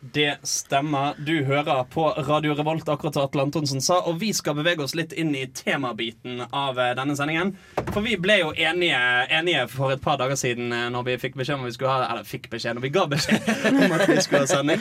Det 0.00 0.38
stemmer. 0.48 1.12
Du 1.26 1.44
hører 1.44 1.84
på 1.84 2.06
Radio 2.08 2.54
Revolt, 2.56 2.88
akkurat 2.88 3.14
som 3.14 3.26
Atle 3.28 3.42
Antonsen 3.42 3.84
sa. 3.84 3.98
Og 4.08 4.16
vi 4.22 4.32
skal 4.32 4.56
bevege 4.56 4.80
oss 4.80 4.96
litt 4.96 5.12
inn 5.12 5.34
i 5.36 5.44
temabiten 5.52 6.40
av 6.48 6.80
eh, 6.80 6.94
denne 6.96 7.12
sendingen. 7.18 7.52
For 7.92 8.00
vi 8.00 8.16
ble 8.16 8.38
jo 8.40 8.54
enige, 8.56 9.04
enige 9.28 9.68
for 9.68 9.92
et 9.92 10.00
par 10.00 10.16
dager 10.16 10.40
siden 10.40 10.72
eh, 10.72 10.88
når 10.88 11.10
vi 11.10 11.20
fikk 11.26 11.36
beskjed 11.36 11.60
om 11.60 11.68
vi 11.68 11.76
skulle 11.76 11.92
ha 11.92 12.08
Eller 12.08 12.24
fikk 12.24 12.48
beskjed, 12.48 12.78
når 12.78 12.88
vi 12.88 12.94
ga 12.96 13.04
beskjed 13.12 13.52
om 13.84 13.98
at 13.98 14.08
vi 14.08 14.22
skulle 14.24 14.46
ha 14.46 14.48
sending. 14.48 14.80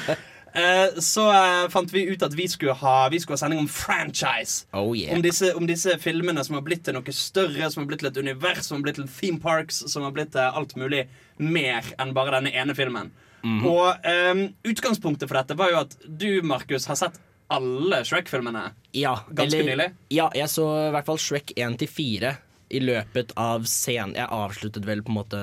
Eh, 0.54 1.00
Så 1.00 1.26
eh, 1.32 1.68
fant 1.70 1.92
vi 1.94 2.06
ut 2.10 2.24
at 2.26 2.34
vi 2.34 2.48
skulle 2.48 2.74
ha, 2.74 3.10
vi 3.10 3.20
skulle 3.20 3.38
ha 3.38 3.44
sending 3.44 3.60
om 3.60 3.68
franchise. 3.70 4.66
Oh 4.74 4.96
yeah. 4.98 5.16
Om 5.16 5.22
disse, 5.26 5.54
om 5.56 5.68
disse 5.70 5.98
filmene 6.02 6.44
som 6.46 6.56
har 6.58 6.66
blitt 6.66 6.84
til 6.88 6.98
noe 6.98 7.14
større, 7.16 7.70
som 7.72 7.84
har 7.84 7.90
blitt 7.92 8.04
til 8.04 8.12
et 8.12 8.18
univers, 8.24 8.64
som 8.66 8.78
har 8.80 8.88
blitt 8.88 9.00
til 9.02 9.10
theme 9.20 9.40
parks, 9.44 9.84
som 9.92 10.04
har 10.08 10.12
blitt 10.16 10.32
til 10.36 10.42
alt 10.46 10.76
mulig 10.80 11.06
mer 11.40 11.86
enn 12.00 12.14
bare 12.18 12.40
denne 12.40 12.52
ene 12.56 12.76
filmen. 12.76 13.12
Og 13.40 13.96
um, 14.04 14.42
utgangspunktet 14.68 15.30
for 15.30 15.38
dette 15.40 15.56
var 15.56 15.70
jo 15.72 15.78
at 15.86 15.94
du, 16.04 16.42
Markus, 16.44 16.90
har 16.92 16.98
sett 17.00 17.16
alle 17.50 18.02
Shrek-filmene. 18.06 18.66
Ja, 18.94 19.14
Ganske 19.32 19.64
nylig? 19.64 19.86
Ja, 20.12 20.28
jeg 20.36 20.52
så 20.52 20.66
i 20.90 20.92
hvert 20.94 21.08
fall 21.08 21.22
Shrek 21.24 21.54
1 21.56 21.78
til 21.80 21.88
4 21.88 22.34
i 22.76 22.82
løpet 22.84 23.32
av 23.40 23.64
scenen. 23.66 24.18
Jeg 24.20 24.28
avsluttet 24.30 24.86
vel 24.86 25.02
på 25.02 25.10
en 25.14 25.18
måte 25.22 25.40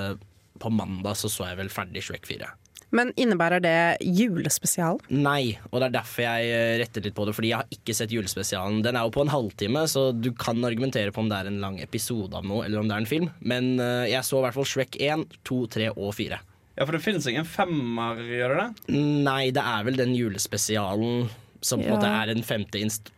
På 0.61 0.69
mandag 0.73 1.17
så 1.19 1.29
så 1.29 1.49
jeg 1.49 1.57
vel 1.59 1.69
ferdig 1.73 2.01
Shrek 2.05 2.25
4. 2.29 2.47
Men 2.95 3.09
innebærer 3.19 3.59
det 3.59 3.75
julespesial? 4.05 4.99
Nei, 5.11 5.57
og 5.71 5.81
det 5.81 5.89
er 5.89 5.95
derfor 5.97 6.23
jeg 6.23 6.51
eh, 6.55 6.75
retter 6.79 7.03
litt 7.03 7.15
på 7.17 7.25
det. 7.27 7.33
Fordi 7.35 7.49
jeg 7.51 7.59
har 7.59 7.73
ikke 7.75 7.95
sett 7.97 8.13
julespesialen. 8.15 8.79
Den 8.85 8.95
er 8.95 9.03
jo 9.07 9.11
på 9.17 9.25
en 9.25 9.31
halvtime, 9.33 9.83
så 9.91 10.05
du 10.15 10.29
kan 10.39 10.63
argumentere 10.63 11.11
på 11.11 11.19
om 11.23 11.27
det 11.31 11.39
er 11.41 11.49
en 11.51 11.59
lang 11.63 11.79
episode 11.83 12.31
av 12.39 12.47
noe, 12.47 12.63
eller 12.65 12.79
om 12.79 12.87
det 12.87 12.95
er 12.95 13.03
en 13.03 13.09
film. 13.09 13.27
Men 13.43 13.73
eh, 13.83 14.05
jeg 14.13 14.23
så 14.23 14.39
i 14.39 14.45
hvert 14.47 14.55
fall 14.55 14.69
Shrek 14.71 14.95
1, 15.03 15.25
2, 15.47 15.59
3 15.75 15.89
og 15.97 16.13
4. 16.15 16.39
Ja, 16.77 16.85
for 16.85 16.93
det 16.93 17.01
finnes 17.03 17.25
ingen 17.27 17.47
femmer, 17.49 18.19
gjør 18.23 18.53
det 18.55 18.63
det? 18.87 19.03
Nei, 19.25 19.49
det 19.51 19.63
er 19.65 19.83
vel 19.87 19.97
den 19.97 20.15
julespesialen 20.15 21.27
som 21.65 21.81
på 21.81 21.87
en 21.87 21.89
Ja. 21.89 21.95
måte 21.97 22.09
er 22.21 22.31
en 22.35 22.43
femte, 22.45 22.77
inst 22.79 23.11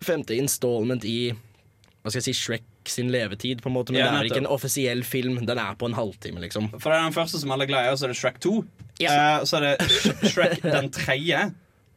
femte 0.00 0.34
installment 0.38 1.04
i 1.04 1.34
Hva 1.34 2.10
skal 2.10 2.22
jeg 2.22 2.28
si, 2.30 2.38
Shrek 2.38 2.62
sin 2.92 3.10
levetid, 3.12 3.62
på 3.64 3.70
en 3.70 3.76
måte. 3.76 3.92
Men 3.94 4.00
Ja, 4.02 4.10
det 4.12 4.18
er 4.24 4.30
ikke 4.32 4.42
en 4.44 4.50
offisiell 4.54 5.02
film. 5.04 5.38
Den 5.46 5.58
er 5.58 5.74
på 5.78 5.86
en 5.88 5.94
halvtime, 5.96 6.40
liksom. 6.44 6.70
For 6.78 6.90
det 6.90 6.98
er 6.98 7.08
den 7.08 7.16
første 7.16 7.40
som 7.42 7.50
alle 7.54 7.64
er 7.66 7.72
glad 7.72 7.86
i, 7.88 7.92
og 7.92 7.98
så 8.00 8.08
er 8.08 8.14
det 8.14 8.18
Shrek 8.20 8.40
2. 8.44 8.54
Ja. 9.02 9.16
Uh, 9.40 9.44
så 9.48 9.58
er 9.60 9.66
det 9.66 9.90
Sh 9.90 10.24
Shrek 10.34 10.62
den 10.64 10.90
tredje, 10.94 11.44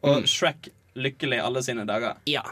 og 0.02 0.22
Mm. 0.22 0.26
Shrek 0.26 0.68
lykkelig 0.98 1.38
alle 1.40 1.62
sine 1.62 1.84
dager. 1.88 2.16
Ja. 2.26 2.42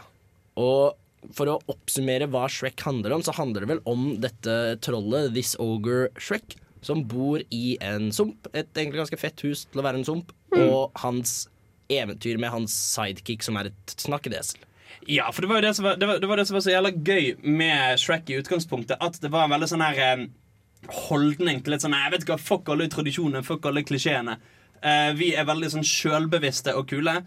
Og 0.57 0.97
for 1.37 1.51
å 1.51 1.59
oppsummere 1.69 2.25
hva 2.31 2.47
Shrek 2.49 2.81
handler 2.81 3.13
om, 3.13 3.21
så 3.21 3.33
handler 3.37 3.61
det 3.65 3.69
vel 3.75 3.81
om 3.85 4.07
dette 4.23 4.55
trollet, 4.81 5.33
This 5.35 5.53
Ogre 5.61 6.07
Shrek, 6.17 6.55
som 6.81 7.03
bor 7.05 7.43
i 7.53 7.75
en 7.85 8.09
sump. 8.15 8.47
Et 8.57 8.65
egentlig 8.73 9.03
ganske 9.03 9.19
fett 9.21 9.43
hus 9.45 9.67
til 9.69 9.83
å 9.83 9.85
være 9.85 10.01
en 10.01 10.07
sump. 10.07 10.31
Og 10.57 10.89
hans 11.03 11.47
eventyr 11.91 12.39
med 12.41 12.49
hans 12.55 12.73
sidekick, 12.73 13.43
som 13.45 13.59
er 13.59 13.69
et 13.69 13.93
snakkedesel. 14.01 14.63
Ja, 15.09 15.31
for 15.33 15.41
det 15.41 15.49
var 15.49 15.61
jo 15.61 15.65
det 15.65 15.73
som 15.77 15.85
var, 15.87 15.97
det 15.97 16.07
var, 16.07 16.19
det 16.21 16.29
var, 16.29 16.37
det 16.37 16.45
som 16.45 16.57
var 16.57 16.63
så 16.65 16.73
jævla 16.75 16.91
gøy 16.93 17.31
med 17.41 17.99
Shrek 17.99 18.29
i 18.29 18.37
utgangspunktet. 18.37 18.99
At 19.01 19.17
det 19.21 19.31
var 19.33 19.47
en 19.47 19.55
veldig 19.55 19.69
sånn 19.71 19.83
her 19.83 20.01
eh, 20.05 20.25
holdning 21.07 21.61
til 21.61 21.75
litt 21.75 21.85
sånn 21.85 21.97
jeg 21.97 22.13
vet 22.13 22.25
ikke 22.25 22.39
fuck 22.41 22.69
alle 22.73 22.89
tradisjonene, 22.91 23.45
fuck 23.45 23.65
alle 23.69 23.85
klisjeene. 23.87 24.37
Eh, 24.81 25.11
vi 25.17 25.31
er 25.37 25.47
veldig 25.49 25.71
sånn 25.73 25.87
sjølbevisste 25.87 26.75
og 26.77 26.89
kule. 26.91 27.19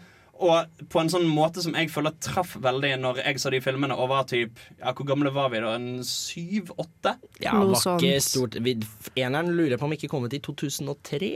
Og 0.43 0.81
på 0.91 0.99
en 0.99 1.11
sånn 1.13 1.27
måte 1.31 1.63
som 1.63 1.77
jeg 1.79 1.91
føler 1.95 2.15
traff 2.23 2.57
veldig 2.63 2.91
når 2.99 3.21
jeg 3.23 3.41
så 3.43 3.53
de 3.55 3.61
filmene 3.63 3.95
og 3.95 4.09
var 4.11 4.27
typ 4.27 4.59
Ja, 4.81 4.91
hvor 4.91 5.07
gamle 5.07 5.31
var 5.35 5.53
vi 5.53 5.61
da? 5.63 5.75
En 5.79 6.03
syv-åtte? 6.07 7.15
Ja, 7.43 7.55
Noe 7.55 7.79
var 7.79 8.01
ikke 8.03 8.23
stort 8.25 8.59
vi, 8.65 8.75
Eneren 9.15 9.53
lurer 9.55 9.77
jeg 9.77 9.83
på 9.83 9.87
om 9.87 9.95
ikke 9.95 10.11
kom 10.11 10.27
ut 10.27 10.35
i 10.35 10.43
2003? 10.43 11.31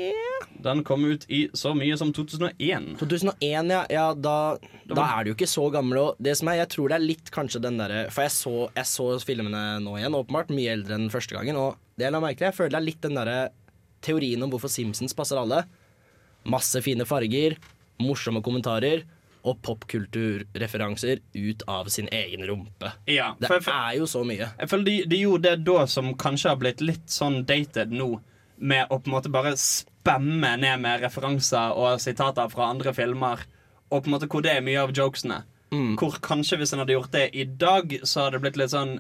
Den 0.64 0.82
kom 0.86 1.06
ut 1.06 1.28
i 1.30 1.44
så 1.56 1.70
mye 1.78 1.94
som 2.00 2.10
2001. 2.14 2.90
2001, 2.98 3.70
ja. 3.70 3.84
ja 3.92 4.06
da, 4.18 4.34
da 4.90 5.06
er 5.06 5.24
du 5.24 5.32
jo 5.32 5.38
ikke 5.38 5.50
så 5.50 5.68
gammel. 5.70 6.00
Og 6.02 6.22
det 6.22 6.34
som 6.40 6.50
er, 6.50 6.60
jeg 6.64 6.72
tror 6.74 6.90
det 6.90 6.98
er 6.98 7.06
litt 7.06 7.32
kanskje 7.34 7.62
den 7.62 7.78
derre 7.78 8.06
For 8.10 8.26
jeg 8.26 8.34
så, 8.34 8.54
jeg 8.74 8.90
så 8.90 9.08
filmene 9.22 9.62
nå 9.84 9.94
igjen, 10.00 10.18
åpenbart. 10.18 10.50
Mye 10.54 10.74
eldre 10.74 10.98
enn 10.98 11.10
første 11.14 11.38
gangen. 11.38 11.60
Og 11.60 11.78
det 11.98 12.08
jeg 12.08 12.16
la 12.16 12.22
merke 12.24 12.42
til, 12.42 12.50
jeg 12.50 12.58
føler 12.58 12.74
det 12.74 12.80
er 12.80 12.88
litt 12.88 13.02
den 13.06 13.18
derre 13.20 13.40
teorien 14.04 14.42
om 14.42 14.50
hvorfor 14.50 14.72
Simpsons 14.72 15.14
passer 15.16 15.38
alle. 15.38 15.62
Masse 16.48 16.82
fine 16.82 17.06
farger, 17.08 17.58
morsomme 18.02 18.42
kommentarer 18.44 19.04
og 19.48 19.60
popkulturreferanser 19.64 21.20
ut 21.34 21.62
av 21.70 21.88
sin 21.92 22.08
egen 22.12 22.44
rumpe. 22.46 22.92
Ja, 23.06 23.34
Det 23.38 23.48
jeg, 23.48 23.64
er 23.72 23.98
jo 23.98 24.06
så 24.10 24.24
mye. 24.26 24.50
Jeg 24.58 24.70
føler 24.70 24.84
de, 24.84 24.96
de 25.08 25.20
gjorde 25.22 25.52
det 25.52 25.64
da 25.68 25.86
som 25.86 26.10
kanskje 26.18 26.52
har 26.52 26.58
blitt 26.60 26.82
litt 26.84 27.06
sånn 27.12 27.44
dated 27.48 27.94
nå, 27.94 28.18
med 28.58 28.90
å 28.90 28.98
på 28.98 29.06
en 29.08 29.14
måte 29.14 29.30
bare 29.30 29.54
spamme 29.56 30.56
ned 30.58 30.80
med 30.82 31.04
referanser 31.04 31.76
og 31.78 32.00
sitater 32.02 32.50
fra 32.50 32.72
andre 32.72 32.92
filmer, 32.96 33.44
og 33.88 34.02
på 34.02 34.10
en 34.10 34.16
måte 34.16 34.28
hvor 34.28 34.42
det 34.44 34.56
er 34.56 34.64
mye 34.66 34.82
av 34.82 34.92
jokesene. 34.96 35.44
Hvor 36.00 36.18
kanskje 36.24 36.58
hvis 36.58 36.72
en 36.72 36.80
hadde 36.82 36.94
gjort 36.96 37.12
det 37.12 37.26
i 37.36 37.44
dag, 37.44 37.92
så 38.02 38.24
hadde 38.24 38.38
det 38.38 38.44
blitt 38.46 38.56
litt 38.60 38.72
sånn 38.72 38.98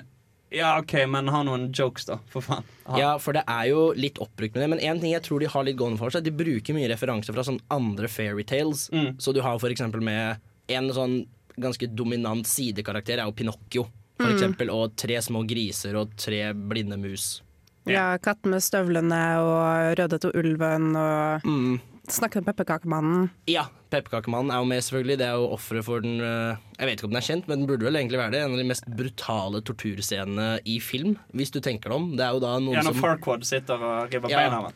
Ja, 0.50 0.78
OK, 0.80 0.94
men 1.12 1.28
ha 1.28 1.42
noen 1.44 1.66
jokes, 1.76 2.06
da, 2.08 2.18
for 2.32 2.40
faen. 2.44 2.64
Ha. 2.88 2.98
Ja, 3.00 3.08
for 3.20 3.36
det 3.36 3.42
er 3.46 3.66
jo 3.68 3.92
litt 3.92 4.16
oppbrukt 4.22 4.54
med 4.56 4.62
det. 4.64 4.68
Men 4.72 4.80
én 4.80 5.00
ting 5.02 5.12
jeg 5.12 5.22
tror 5.26 5.40
de 5.44 5.50
har 5.52 5.66
litt 5.66 5.76
gående 5.76 6.00
for 6.00 6.10
seg, 6.14 6.24
de 6.24 6.32
bruker 6.32 6.72
mye 6.76 6.88
referanser 6.88 7.36
fra 7.36 7.44
sånn 7.44 7.60
andre 7.74 8.08
fairytales. 8.08 8.86
Mm. 8.94 9.10
Så 9.20 9.34
du 9.36 9.42
har 9.44 9.58
for 9.60 9.68
eksempel 9.74 10.00
med 10.00 10.40
en 10.72 10.88
sånn 10.96 11.18
ganske 11.58 11.88
dominant 11.92 12.46
sidekarakter 12.48 13.18
er 13.18 13.26
jo 13.28 13.34
Pinocchio. 13.36 13.88
For 14.18 14.32
eksempel, 14.32 14.70
og 14.74 14.96
tre 14.98 15.20
små 15.22 15.44
griser 15.46 15.94
og 16.00 16.16
tre 16.18 16.40
blinde 16.54 16.96
mus. 16.98 17.42
Ja, 17.86 18.16
Katten 18.18 18.50
med 18.50 18.64
støvlene 18.64 19.20
og 19.44 19.94
Rødhette 20.00 20.32
og 20.32 20.40
ulven 20.40 20.88
og 20.98 21.44
Mm. 21.46 21.78
Snakke 22.10 22.38
om 22.40 22.44
pepperkakemannen. 22.46 23.28
Ja, 23.50 23.66
Pepperkakemannen 23.92 24.50
er 24.52 24.58
jo 24.60 24.66
med, 24.68 24.82
selvfølgelig. 24.84 25.16
Det 25.20 25.26
er 25.26 25.36
jo 25.40 25.46
offeret 25.54 25.84
for 25.86 26.00
den 26.04 26.18
øh, 26.20 26.56
Jeg 26.78 26.86
vet 26.88 26.98
ikke 26.98 27.06
om 27.08 27.12
den 27.14 27.20
er 27.20 27.26
kjent, 27.28 27.46
men 27.48 27.60
den 27.62 27.68
burde 27.70 27.86
vel 27.88 27.96
egentlig 27.96 28.18
være 28.20 28.32
det. 28.34 28.42
En 28.44 28.52
av 28.56 28.60
de 28.60 28.66
mest 28.68 28.84
brutale 28.98 29.62
torturscenene 29.64 30.48
i 30.68 30.78
film, 30.84 31.14
hvis 31.36 31.50
du 31.54 31.60
tenker 31.64 31.88
deg 31.92 31.96
om. 31.96 32.10
Det 32.18 32.24
er 32.26 32.36
jo 32.36 32.42
da 32.44 32.52
noen 32.60 32.76
Ja, 32.76 32.82
når 32.84 32.92
som 32.96 33.02
Farquad 33.06 33.46
sitter 33.48 33.80
og 33.80 34.12
river 34.12 34.30
Ja. 34.34 34.42
beina 34.44 34.58
av 34.60 34.68
ham. 34.70 34.72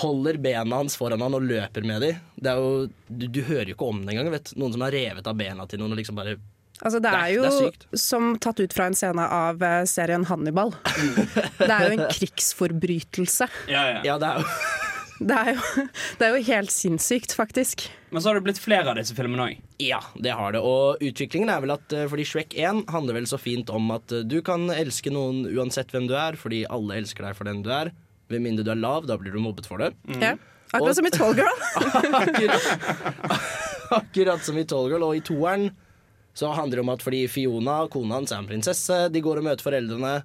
holder 0.00 0.36
bena 0.38 0.76
hans 0.82 0.94
foran 0.96 1.20
han 1.24 1.34
og 1.34 1.42
løper 1.42 1.82
med 1.88 2.00
dem. 2.04 2.20
Det 2.38 2.52
er 2.52 2.60
jo, 2.60 2.88
du, 3.08 3.26
du 3.26 3.40
hører 3.48 3.72
jo 3.72 3.74
ikke 3.74 3.88
om 3.88 4.04
det 4.04 4.14
engang. 4.14 4.30
vet. 4.36 4.52
Noen 4.56 4.72
som 4.76 4.84
har 4.86 4.92
revet 4.94 5.26
av 5.26 5.36
bena 5.40 5.66
til 5.66 5.80
noen 5.82 5.92
og 5.96 5.98
liksom 6.02 6.16
bare 6.20 6.36
Altså, 6.80 6.96
det, 6.96 7.10
Det 7.10 7.12
er- 7.12 7.24
er 7.24 7.32
jo 7.34 7.42
det 7.42 7.74
er 7.92 7.98
som 7.98 8.38
tatt 8.40 8.60
ut 8.60 8.72
fra 8.72 8.86
en 8.88 8.94
scene 8.96 9.20
av 9.20 9.60
eh, 9.62 9.82
serien 9.84 10.22
Hannibal. 10.24 10.70
det 11.58 11.68
er 11.68 11.90
jo 11.90 11.98
en 11.98 12.06
krigsforbrytelse. 12.08 13.48
Ja, 13.68 13.82
ja. 13.90 14.00
Ja, 14.04 14.18
det 14.18 14.28
er 14.30 14.40
jo 14.40 14.46
Det 15.20 15.36
er 15.36 15.50
jo, 15.52 15.86
det 16.18 16.26
er 16.26 16.36
jo 16.36 16.44
helt 16.48 16.72
sinnssykt, 16.72 17.34
faktisk. 17.36 17.86
Men 18.10 18.22
så 18.22 18.30
har 18.30 18.38
det 18.38 18.44
blitt 18.48 18.60
flere 18.60 18.88
av 18.90 18.96
disse 18.98 19.14
filmene 19.16 19.50
òg. 19.50 19.64
Ja, 19.84 20.00
det 20.16 20.32
har 20.36 20.54
det. 20.56 20.62
Og 20.64 21.02
utviklingen 21.04 21.52
er 21.52 21.60
vel 21.64 21.74
at 21.76 21.92
eh, 21.96 22.06
fordi 22.10 22.26
Shrek 22.28 22.56
1 22.56 22.86
handler 22.92 23.20
vel 23.20 23.28
så 23.28 23.38
fint 23.40 23.70
om 23.72 23.92
at 23.94 24.12
eh, 24.16 24.24
du 24.24 24.40
kan 24.44 24.70
elske 24.72 25.12
noen 25.12 25.44
uansett 25.52 25.92
hvem 25.92 26.08
du 26.08 26.16
er, 26.16 26.38
fordi 26.40 26.64
alle 26.72 27.00
elsker 27.02 27.28
deg 27.28 27.36
for 27.36 27.50
den 27.50 27.60
du 27.66 27.70
er. 27.74 27.92
Med 28.32 28.44
mindre 28.46 28.64
du 28.64 28.72
er 28.72 28.80
lav, 28.80 29.06
da 29.10 29.18
blir 29.20 29.34
du 29.34 29.42
mobbet 29.42 29.68
for 29.68 29.82
det. 29.82 29.92
Ja. 30.22 30.36
Akkurat 30.70 30.96
som 30.96 31.06
i 31.06 31.10
Tall 31.10 31.34
Girl. 31.34 31.62
Akkurat, 32.20 32.66
akkurat 33.90 34.44
som 34.44 34.58
i 34.58 34.64
Tallgirl. 34.64 35.02
Og 35.02 35.16
i 35.18 35.22
toeren 35.26 35.70
så 36.38 36.52
handler 36.54 36.78
det 36.78 36.84
om 36.84 36.92
at 36.94 37.02
fordi 37.02 37.24
Fiona, 37.28 37.80
kona 37.90 38.20
hans, 38.20 38.30
er 38.30 38.38
en 38.38 38.46
prinsesse, 38.46 39.00
de 39.10 39.22
går 39.24 39.40
og 39.40 39.48
møter 39.48 39.66
foreldrene. 39.66 40.20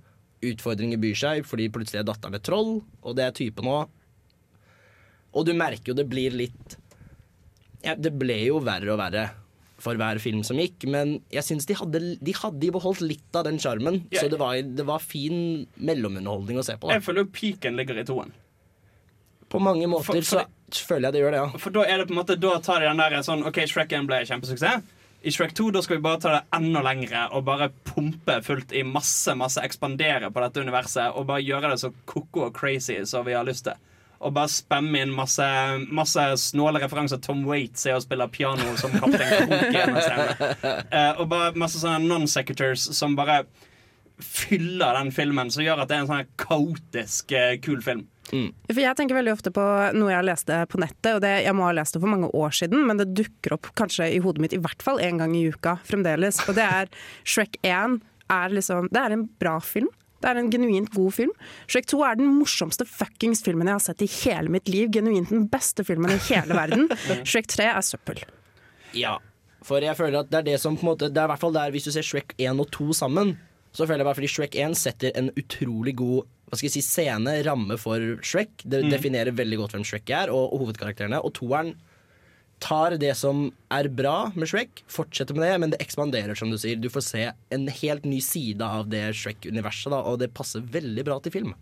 Utfordringer 0.45 1.01
byr 1.01 1.17
seg 1.17 1.47
fordi 1.49 1.65
plutselig 1.73 2.03
er 2.03 2.07
datteren 2.11 2.37
et 2.37 2.45
troll, 2.45 2.75
og 3.01 3.17
det 3.17 3.25
er 3.25 3.33
typen 3.35 3.71
òg. 3.71 3.89
Og 5.35 5.45
du 5.47 5.53
merker 5.57 5.91
jo 5.91 5.97
det 5.97 6.07
blir 6.09 6.31
litt 6.35 6.77
ja, 7.83 7.93
Det 7.99 8.13
ble 8.17 8.37
jo 8.47 8.61
verre 8.65 8.93
og 8.95 9.01
verre 9.01 9.25
for 9.85 9.99
hver 9.99 10.17
film 10.23 10.39
som 10.47 10.57
gikk, 10.57 10.85
men 10.89 11.17
jeg 11.29 11.43
syns 11.45 11.67
de 11.69 11.75
hadde, 11.77 11.99
de 12.23 12.33
hadde 12.33 12.69
beholdt 12.73 13.03
litt 13.03 13.35
av 13.37 13.43
den 13.45 13.59
sjarmen. 13.61 13.99
Yeah. 14.07 14.23
Så 14.23 14.29
det 14.31 14.39
var, 14.39 14.55
det 14.63 14.85
var 14.87 15.03
fin 15.03 15.67
mellomunderholdning 15.75 16.57
å 16.57 16.63
se 16.65 16.77
på. 16.79 16.89
Jeg 16.89 17.03
føler 17.05 17.25
jo 17.25 17.29
peaken 17.35 17.77
ligger 17.77 17.99
i 18.01 18.05
toen. 18.07 18.31
På 19.51 19.59
mange 19.61 19.85
måter 19.91 20.07
For- 20.07 20.21
for- 20.31 20.47
så 20.73 20.87
føler 20.87 21.09
jeg 21.11 21.13
det 21.13 21.21
gjør 21.21 21.35
det, 21.35 21.41
ja. 21.43 21.59
For 21.61 21.75
da 21.75 21.83
er 21.85 21.99
det 22.01 22.07
på 22.09 22.15
en 22.15 22.21
måte 22.23 22.39
Da 22.41 22.55
tar 22.65 22.79
de 22.81 22.87
den 22.89 22.97
der 23.03 23.19
sånn 23.27 23.45
OK, 23.45 23.59
Shrek 23.69 23.91
1 23.93 24.07
ble 24.09 24.23
kjempesuksess. 24.25 24.81
I 25.25 25.31
Shrek 25.35 25.53
2 25.57 25.71
da 25.75 25.81
skal 25.81 25.97
vi 25.99 26.05
bare 26.07 26.21
ta 26.23 26.31
det 26.39 26.43
enda 26.57 26.81
lengre 26.85 27.27
og 27.33 27.45
bare 27.45 27.69
pumpe 27.85 28.39
fullt 28.45 28.73
i 28.73 28.81
masse, 28.85 29.35
masse 29.37 29.61
ekspandere 29.61 30.31
på 30.33 30.41
dette 30.41 30.61
universet 30.65 31.13
og 31.17 31.27
bare 31.29 31.43
gjøre 31.45 31.71
det 31.75 31.79
så 31.81 31.91
koko 32.09 32.47
og 32.47 32.53
crazy 32.57 32.97
som 33.05 33.25
vi 33.25 33.33
har 33.37 33.45
lyst 33.45 33.67
til. 33.67 33.77
Og 34.21 34.33
bare 34.35 34.51
spamme 34.51 35.03
inn 35.03 35.13
masse, 35.15 35.45
masse 35.91 36.25
snåle 36.47 36.81
referanser. 36.83 37.21
Tom 37.23 37.43
Waits 37.49 37.85
er 37.85 37.97
og 37.97 38.05
spiller 38.05 38.31
piano 38.31 38.75
som 38.79 38.93
kaptein 38.95 39.49
Krok 39.49 39.69
i 39.69 39.83
en 39.83 40.01
scene. 40.01 40.51
Eh, 40.95 41.19
og 41.19 41.27
bare 41.31 41.55
masse 41.57 41.79
sånne 41.81 42.05
non-secretors 42.07 42.85
som 42.95 43.15
bare 43.17 43.43
fyller 44.21 44.95
den 44.95 45.11
filmen, 45.11 45.49
som 45.51 45.63
gjør 45.63 45.81
at 45.83 45.89
det 45.89 45.97
er 45.97 46.03
en 46.05 46.09
sånn 46.09 46.29
kaotisk 46.39 47.33
uh, 47.35 47.55
kul 47.63 47.81
film. 47.83 48.05
For 48.29 48.81
Jeg 48.81 48.97
tenker 48.97 49.17
veldig 49.17 49.33
ofte 49.35 49.51
på 49.53 49.63
noe 49.95 50.11
jeg 50.11 50.25
leste 50.25 50.61
på 50.71 50.79
nettet, 50.81 51.11
og 51.17 51.21
det, 51.23 51.33
jeg 51.45 51.55
må 51.57 51.67
ha 51.67 51.75
lest 51.77 51.95
det 51.95 52.01
for 52.01 52.11
mange 52.11 52.31
år 52.33 52.55
siden, 52.57 52.85
men 52.87 52.99
det 53.01 53.11
dukker 53.17 53.57
opp 53.57 53.69
kanskje 53.77 54.09
i 54.15 54.21
hodet 54.23 54.43
mitt 54.43 54.55
i 54.55 54.61
hvert 54.61 54.81
fall 54.85 55.01
en 55.03 55.21
gang 55.21 55.35
i 55.37 55.45
uka 55.51 55.77
fremdeles. 55.85 56.41
Og 56.49 56.57
det 56.57 56.65
er 56.65 56.91
Shrek 57.27 57.59
1 57.61 57.99
er 58.33 58.55
liksom 58.57 58.87
Det 58.89 59.01
er 59.01 59.13
en 59.13 59.27
bra 59.41 59.59
film. 59.61 59.91
Det 60.25 60.31
er 60.31 60.41
en 60.41 60.49
genuint 60.49 60.89
god 60.89 61.13
film. 61.13 61.33
Shrek 61.69 61.85
2 61.91 61.99
er 62.01 62.17
den 62.17 62.31
morsomste 62.39 62.87
fuckings 62.89 63.43
filmen 63.45 63.69
jeg 63.69 63.77
har 63.77 63.83
sett 63.85 64.01
i 64.01 64.09
hele 64.23 64.49
mitt 64.49 64.71
liv. 64.73 64.89
Genuint 64.95 65.29
den 65.29 65.45
beste 65.51 65.85
filmen 65.85 66.15
i 66.15 66.21
hele 66.31 66.57
verden. 66.57 66.87
Shrek 67.29 67.45
3 67.53 67.67
er 67.75 67.85
søppel. 67.85 68.23
Ja, 68.97 69.19
for 69.65 69.85
jeg 69.85 69.93
føler 69.99 70.23
at 70.23 70.31
det 70.33 70.41
er 70.41 70.47
det 70.49 70.61
som 70.63 70.77
på 70.77 70.85
en 70.85 70.91
måte 70.93 71.09
Det 71.11 71.19
er 71.19 71.27
i 71.27 71.31
hvert 71.33 71.41
fall 71.41 71.53
der 71.53 71.73
hvis 71.73 71.85
du 71.85 71.91
ser 71.93 72.05
Shrek 72.05 72.33
1 72.41 72.57
og 72.63 72.71
2 72.73 72.95
sammen, 72.97 73.35
så 73.75 73.85
føler 73.85 74.01
jeg 74.01 74.09
bare 74.09 74.17
fordi 74.17 74.31
Shrek 74.33 74.57
1 74.65 74.77
setter 74.81 75.13
en 75.19 75.29
utrolig 75.37 75.93
god 76.01 76.25
hva 76.45 76.57
skal 76.57 76.69
jeg 76.69 76.75
si, 76.75 76.83
scene, 76.85 77.31
ramme 77.45 77.77
for 77.81 78.01
Shrek. 78.25 78.63
Det 78.69 78.83
definerer 78.91 79.33
veldig 79.33 79.57
godt 79.63 79.75
hvem 79.75 79.85
Shrek 79.87 80.11
er, 80.13 80.29
og, 80.33 80.53
og 80.53 80.61
hovedkarakterene. 80.61 81.17
Og 81.25 81.33
toeren 81.33 81.71
tar 82.63 82.95
det 83.01 83.11
som 83.19 83.49
er 83.73 83.89
bra 83.91 84.31
med 84.35 84.49
Shrek, 84.49 84.83
fortsetter 84.91 85.35
med 85.37 85.45
det, 85.45 85.53
men 85.61 85.73
det 85.73 85.81
ekspanderer, 85.83 86.37
som 86.37 86.51
du 86.51 86.57
sier. 86.61 86.79
Du 86.79 86.89
får 86.91 87.05
se 87.07 87.25
en 87.53 87.67
helt 87.81 88.07
ny 88.07 88.21
side 88.23 88.63
av 88.63 88.89
det 88.91 89.03
Shrek-universet, 89.19 89.93
og 89.95 90.19
det 90.21 90.33
passer 90.37 90.65
veldig 90.75 91.05
bra 91.07 91.19
til 91.23 91.35
film. 91.35 91.55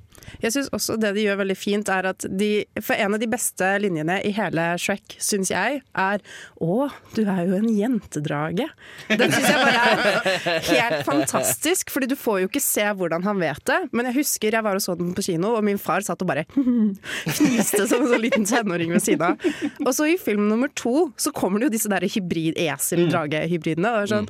Jeg 0.43 0.52
synes 0.56 0.69
også 0.76 0.95
det 0.99 1.13
de 1.15 1.23
gjør 1.28 1.39
veldig 1.43 1.56
fint, 1.58 1.89
er 1.93 2.08
at 2.10 2.26
de 2.30 2.49
For 2.84 2.97
en 2.99 3.15
av 3.15 3.21
de 3.21 3.28
beste 3.32 3.67
linjene 3.84 4.19
i 4.28 4.32
hele 4.36 4.65
Shrek, 4.82 5.15
syns 5.23 5.52
jeg, 5.54 5.82
er 5.95 6.23
Å, 6.63 6.89
du 7.15 7.21
er 7.23 7.43
jo 7.47 7.58
en 7.60 7.69
jentedrage. 7.71 8.67
Den 9.10 9.32
syns 9.34 9.49
jeg 9.49 9.60
bare 9.62 9.84
er 9.84 10.67
helt 10.69 11.06
fantastisk, 11.08 11.93
fordi 11.93 12.10
du 12.12 12.15
får 12.19 12.43
jo 12.43 12.49
ikke 12.52 12.63
se 12.63 12.86
hvordan 12.97 13.23
han 13.28 13.39
vet 13.41 13.63
det. 13.69 13.80
Men 13.91 14.10
jeg 14.10 14.19
husker 14.21 14.54
jeg 14.58 14.65
var 14.65 14.80
og 14.80 14.84
så 14.86 14.95
den 14.99 15.13
på 15.17 15.26
kino, 15.26 15.54
og 15.58 15.63
min 15.65 15.80
far 15.82 16.04
satt 16.06 16.21
og 16.26 16.30
bare 16.32 16.45
fniste 17.38 17.86
som 17.88 18.04
en 18.04 18.12
sånn 18.12 18.23
liten 18.23 18.47
tenåring 18.49 18.93
ved 18.95 19.04
siden 19.06 19.34
av. 19.34 19.47
Og 19.86 19.93
så 19.95 20.10
i 20.12 20.17
film 20.21 20.47
nummer 20.49 20.71
to 20.78 21.10
så 21.19 21.32
kommer 21.36 21.60
det 21.62 21.69
jo 21.69 21.76
disse 21.78 21.91
der 21.91 22.06
hybrid-esel-drage-hybridene. 22.10 23.95
Og 24.02 24.12
sånn 24.12 24.30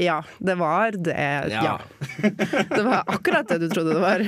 Ja, 0.00 0.22
det 0.40 0.54
var 0.56 0.94
det. 0.96 1.16
Ja. 1.52 1.78
Det 2.22 2.82
var 2.86 3.02
akkurat 3.12 3.48
det 3.52 3.58
du 3.64 3.68
trodde 3.72 3.92
det 3.98 4.00
var. 4.02 4.24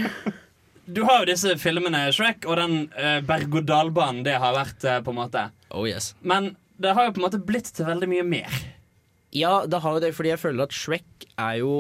Du 0.87 1.03
har 1.09 1.23
jo 1.23 1.31
disse 1.31 1.55
filmene 1.61 2.07
Shrek 2.13 2.45
og 2.49 2.59
den 2.61 2.77
uh, 2.99 3.21
berg-og-dal-banen 3.25 4.25
det 4.27 4.37
har 4.41 4.57
vært. 4.57 4.85
uh, 4.85 5.01
på 5.05 5.15
en 5.15 5.21
måte 5.23 5.49
Oh 5.75 5.89
yes. 5.89 6.13
Men 6.21 6.55
det 6.81 6.95
har 6.95 7.09
jo 7.09 7.15
på 7.17 7.23
en 7.23 7.27
måte 7.29 7.41
blitt 7.43 7.71
til 7.75 7.89
veldig 7.89 8.11
mye 8.11 8.27
mer. 8.27 8.59
Ja, 9.35 9.65
det 9.67 9.81
har 9.83 9.97
jo 9.97 10.03
det, 10.05 10.13
fordi 10.15 10.31
jeg 10.35 10.43
føler 10.43 10.69
at 10.69 10.75
Shrek 10.77 11.27
er 11.35 11.59
jo 11.63 11.73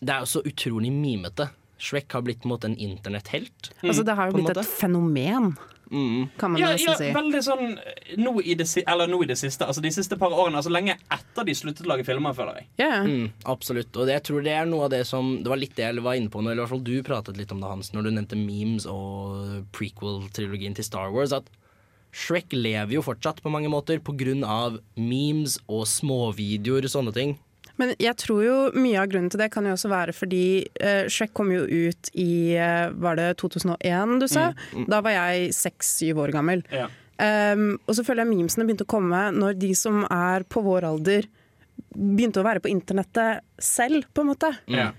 Det 0.00 0.14
er 0.14 0.22
jo 0.24 0.30
så 0.30 0.42
utrolig 0.46 0.92
mimete. 0.94 1.50
Shrek 1.80 2.12
har 2.12 2.22
blitt 2.24 2.42
på 2.42 2.48
en 2.48 2.54
måte 2.54 2.68
en 2.68 2.76
internetthelt. 2.76 3.72
Altså, 3.82 4.04
det 4.04 4.14
har 4.16 4.28
jo 4.30 4.36
blitt 4.36 4.52
et 4.52 4.68
fenomen, 4.68 5.54
Mm. 5.90 6.28
kan 6.38 6.52
man 6.52 6.60
Ja, 6.60 6.68
nesten 6.70 6.92
ja, 6.92 6.96
si. 7.00 7.08
veldig 7.14 7.40
sånn 7.42 7.64
eh, 7.78 8.12
nå 8.22 8.36
i, 8.42 8.54
det, 8.54 8.66
eller 8.86 9.10
nå 9.10 9.18
i 9.24 9.26
det 9.26 9.36
siste. 9.40 9.66
Altså 9.66 9.82
De 9.82 9.90
siste 9.90 10.16
par 10.20 10.30
årene. 10.30 10.60
Altså 10.60 10.70
Lenge 10.70 10.94
etter 11.10 11.48
de 11.48 11.54
sluttet 11.58 11.82
å 11.86 11.90
lage 11.90 12.06
filmer, 12.06 12.34
føler 12.36 12.60
jeg. 12.60 12.68
Ja, 12.78 12.90
ja. 13.00 13.00
Mm, 13.08 13.32
absolutt. 13.50 13.90
Og 13.96 14.06
det, 14.06 14.14
jeg 14.20 14.26
tror 14.30 14.44
det 14.46 14.54
er 14.54 14.68
noe 14.70 14.86
av 14.86 14.92
det 14.94 15.02
som 15.08 15.32
Det 15.42 15.50
var 15.50 15.58
litt 15.58 15.74
det 15.76 15.88
jeg 15.88 16.04
var 16.04 16.14
inne 16.20 16.30
på 16.30 16.42
når, 16.42 16.52
eller 16.52 16.62
i 16.62 16.64
hvert 16.66 16.74
fall 16.76 16.86
du 16.86 17.02
pratet 17.06 17.36
litt 17.40 17.50
om 17.52 17.60
det, 17.60 17.72
Hans, 17.72 17.92
når 17.92 18.06
du 18.06 18.10
nevnte 18.14 18.38
memes 18.38 18.86
og 18.86 19.66
prequel-trilogien 19.76 20.74
til 20.78 20.86
Star 20.86 21.10
Wars. 21.14 21.34
At 21.34 21.50
Shrek 22.10 22.50
lever 22.56 22.96
jo 22.96 23.02
fortsatt 23.06 23.42
på 23.42 23.50
mange 23.52 23.70
måter 23.70 24.00
på 24.02 24.14
grunn 24.18 24.42
av 24.42 24.80
memes 24.98 25.58
og 25.70 25.84
småvideoer 25.86 26.86
og 26.88 26.90
sånne 26.94 27.14
ting. 27.14 27.36
Men 27.80 27.94
jeg 28.02 28.16
tror 28.20 28.40
jo 28.44 28.56
mye 28.76 29.00
av 29.00 29.08
grunnen 29.08 29.30
til 29.32 29.40
det 29.40 29.50
kan 29.54 29.64
jo 29.64 29.72
også 29.72 29.90
være 29.92 30.14
fordi 30.16 30.44
uh, 30.82 31.08
Shrek 31.08 31.32
kom 31.36 31.52
jo 31.54 31.64
ut 31.64 32.10
i 32.18 32.52
eh, 32.60 32.92
Var 32.92 33.16
det 33.16 33.28
2001 33.40 34.18
du 34.20 34.26
sa? 34.28 34.50
Da 34.90 35.00
var 35.04 35.16
jeg 35.16 35.54
seks-syv 35.56 36.20
år 36.26 36.34
gammel. 36.34 36.64
Ja. 36.74 36.90
Um, 37.20 37.74
og 37.84 37.96
så 37.96 38.04
føler 38.04 38.24
jeg 38.24 38.32
memesene 38.32 38.64
begynte 38.64 38.86
å 38.86 38.90
komme 38.90 39.26
når 39.36 39.58
de 39.60 39.74
som 39.76 40.06
er 40.06 40.44
på 40.48 40.62
vår 40.64 40.86
alder, 40.88 41.28
begynte 41.92 42.40
å 42.40 42.46
være 42.46 42.62
på 42.64 42.70
internettet 42.72 43.44
selv, 43.60 44.06
på 44.14 44.24
en 44.24 44.30
måte. 44.30 44.52
Ja. 44.72 44.90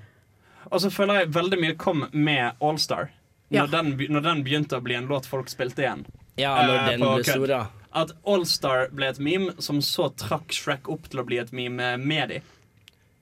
Og 0.69 0.83
så 0.83 0.91
føler 0.93 1.23
jeg 1.23 1.33
veldig 1.35 1.59
mye 1.61 1.77
kom 1.81 2.05
med 2.13 2.61
Allstar. 2.61 3.09
Ja. 3.51 3.65
Når, 3.65 3.71
den 3.73 4.13
når 4.13 4.25
den 4.27 4.43
begynte 4.45 4.77
å 4.77 4.85
bli 4.85 4.95
en 4.95 5.09
låt 5.09 5.27
folk 5.27 5.49
spilte 5.51 5.83
igjen. 5.83 6.05
Ja, 6.39 6.53
når 6.63 6.77
Eh, 6.77 6.89
den 6.91 7.03
på 7.03 7.13
ble 7.17 7.25
stor, 7.27 7.53
ja. 7.57 7.63
At 7.91 8.13
Allstar 8.23 8.87
ble 8.95 9.09
et 9.11 9.19
meme 9.19 9.57
som 9.59 9.81
så 9.83 10.07
trakk 10.15 10.53
Shrek 10.55 10.87
opp 10.93 11.09
til 11.11 11.23
å 11.23 11.27
bli 11.27 11.41
et 11.41 11.51
meme 11.55 11.95
med 11.99 12.31
de. 12.31 12.39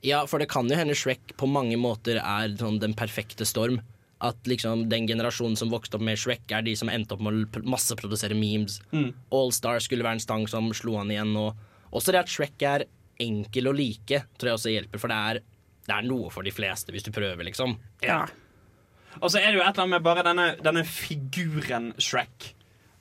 Ja, 0.06 0.22
for 0.28 0.40
det 0.40 0.48
kan 0.52 0.70
jo 0.72 0.78
hende 0.80 0.96
Shrek 0.96 1.34
på 1.40 1.48
mange 1.50 1.76
måter 1.80 2.20
er 2.22 2.54
sånn 2.60 2.80
den 2.80 2.94
perfekte 2.98 3.46
storm. 3.48 3.82
At 4.24 4.36
liksom 4.48 4.86
den 4.92 5.06
generasjonen 5.08 5.56
som 5.60 5.70
vokste 5.72 5.96
opp 5.96 6.04
med 6.04 6.20
Shrek, 6.20 6.44
er 6.52 6.64
de 6.66 6.74
som 6.76 6.90
endte 6.92 7.16
opp 7.16 7.22
med 7.24 7.34
å 7.36 7.46
pr- 7.52 7.64
masseprodusere 7.68 8.36
memes. 8.36 8.82
Mm. 8.92 9.14
Allstar 9.32 9.80
skulle 9.84 10.04
være 10.04 10.20
en 10.20 10.24
stang 10.24 10.48
som 10.52 10.68
slo 10.76 10.98
han 11.00 11.12
igjen. 11.12 11.32
Og 11.40 11.56
også 11.96 12.12
det 12.16 12.20
at 12.26 12.32
Shrek 12.32 12.66
er 12.68 12.84
enkel 13.20 13.68
å 13.72 13.76
like, 13.76 14.22
tror 14.40 14.52
jeg 14.54 14.60
også 14.60 14.74
hjelper. 14.76 15.00
For 15.04 15.12
det 15.12 15.20
er, 15.32 15.42
det 15.88 15.96
er 15.96 16.08
noe 16.08 16.32
for 16.36 16.48
de 16.48 16.52
fleste, 16.56 16.92
hvis 16.96 17.08
du 17.08 17.12
prøver, 17.16 17.44
liksom. 17.48 17.78
Ja. 18.04 18.26
Og 19.20 19.32
så 19.32 19.40
er 19.42 19.50
det 19.52 19.58
jo 19.60 19.64
et 19.64 19.72
eller 19.72 19.86
annet 19.88 19.96
med 19.98 20.06
bare 20.06 20.24
denne, 20.28 20.50
denne 20.64 20.84
figuren 20.88 21.94
Shrek. 22.00 22.54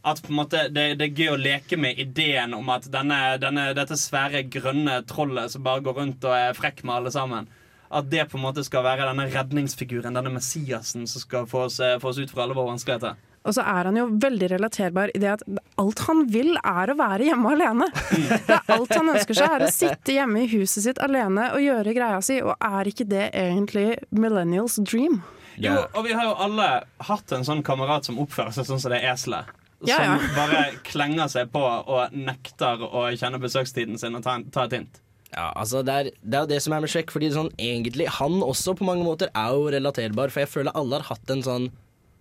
At 0.06 0.20
på 0.22 0.30
en 0.30 0.38
måte 0.38 0.68
det, 0.70 0.92
det 1.00 1.08
er 1.08 1.22
gøy 1.22 1.32
å 1.32 1.40
leke 1.40 1.76
med 1.80 1.98
ideen 1.98 2.54
om 2.54 2.68
at 2.70 2.86
denne, 2.92 3.36
denne, 3.42 3.72
dette 3.76 3.98
svære 3.98 4.44
grønne 4.46 5.00
trollet 5.10 5.52
som 5.52 5.64
bare 5.66 5.82
går 5.84 5.98
rundt 5.98 6.26
og 6.28 6.36
er 6.36 6.54
frekk 6.56 6.84
med 6.84 7.00
alle 7.00 7.12
sammen, 7.14 7.48
at 7.88 8.10
det 8.12 8.28
på 8.30 8.38
en 8.38 8.44
måte 8.44 8.62
skal 8.66 8.84
være 8.86 9.08
denne 9.08 9.26
redningsfiguren, 9.32 10.14
denne 10.14 10.32
Messiasen, 10.32 11.06
som 11.08 11.24
skal 11.24 11.48
få 11.50 11.66
oss, 11.66 11.80
eh, 11.80 11.98
få 11.98 12.12
oss 12.12 12.20
ut 12.20 12.30
fra 12.30 12.44
alle 12.44 12.56
våre 12.56 12.74
vanskeligheter. 12.74 13.16
Og 13.48 13.54
så 13.56 13.62
er 13.64 13.88
han 13.88 13.96
jo 13.96 14.08
veldig 14.20 14.50
relaterbar 14.52 15.12
i 15.16 15.20
det 15.22 15.30
at 15.38 15.44
alt 15.80 16.02
han 16.04 16.24
vil 16.28 16.50
er 16.58 16.92
å 16.92 16.96
være 16.98 17.30
hjemme 17.30 17.54
alene. 17.54 17.86
Det 18.12 18.58
er 18.58 18.72
alt 18.74 18.92
han 18.92 19.12
ønsker 19.14 19.38
seg 19.38 19.54
er 19.54 19.64
å 19.64 19.72
sitte 19.72 20.16
hjemme 20.18 20.42
i 20.44 20.50
huset 20.52 20.84
sitt 20.84 21.00
alene 21.04 21.48
og 21.54 21.64
gjøre 21.64 21.94
greia 21.96 22.20
si, 22.24 22.40
og 22.44 22.54
er 22.58 22.90
ikke 22.90 23.08
det 23.08 23.30
egentlig 23.32 23.86
millennials 24.10 24.76
dream? 24.82 25.22
Jo, 25.58 25.74
og 25.90 26.04
vi 26.06 26.14
har 26.14 26.28
jo 26.28 26.34
alle 26.38 26.66
hatt 27.08 27.32
en 27.34 27.46
sånn 27.46 27.64
kamerat 27.66 28.06
som 28.06 28.20
oppfører 28.22 28.54
seg 28.54 28.68
sånn 28.68 28.82
som 28.82 28.92
det 28.92 29.00
eselet. 29.08 29.48
Som 29.80 29.90
Ja, 29.90 29.98
ja. 30.04 30.14
bare 30.38 30.62
klenger 30.86 31.30
seg 31.30 31.52
på 31.54 31.62
og 31.62 32.14
nekter 32.16 32.82
å 32.88 33.08
kjenne 33.14 33.40
besøkstiden 33.42 34.00
sin 34.00 34.18
og 34.18 34.24
ta, 34.26 34.38
ta 34.54 34.66
et 34.66 34.78
hint. 34.78 35.02
Ja, 35.28 35.50
altså 35.52 35.82
det 35.84 35.94
er, 35.94 36.08
det 36.24 36.38
er 36.38 36.46
jo 36.46 36.50
det 36.54 36.60
som 36.64 36.74
er 36.74 36.82
med 36.82 36.90
Shrek. 36.92 37.12
Fordi 37.14 37.28
sånn, 37.34 37.50
egentlig, 37.60 38.08
Han 38.18 38.40
også 38.44 38.74
på 38.78 38.86
mange 38.88 39.04
måter 39.06 39.30
er 39.36 39.54
jo 39.54 39.68
relaterbar, 39.74 40.32
for 40.32 40.44
jeg 40.44 40.52
føler 40.52 40.76
alle 40.78 41.00
har 41.00 41.10
hatt 41.12 41.34
en 41.34 41.44
sånn 41.44 41.68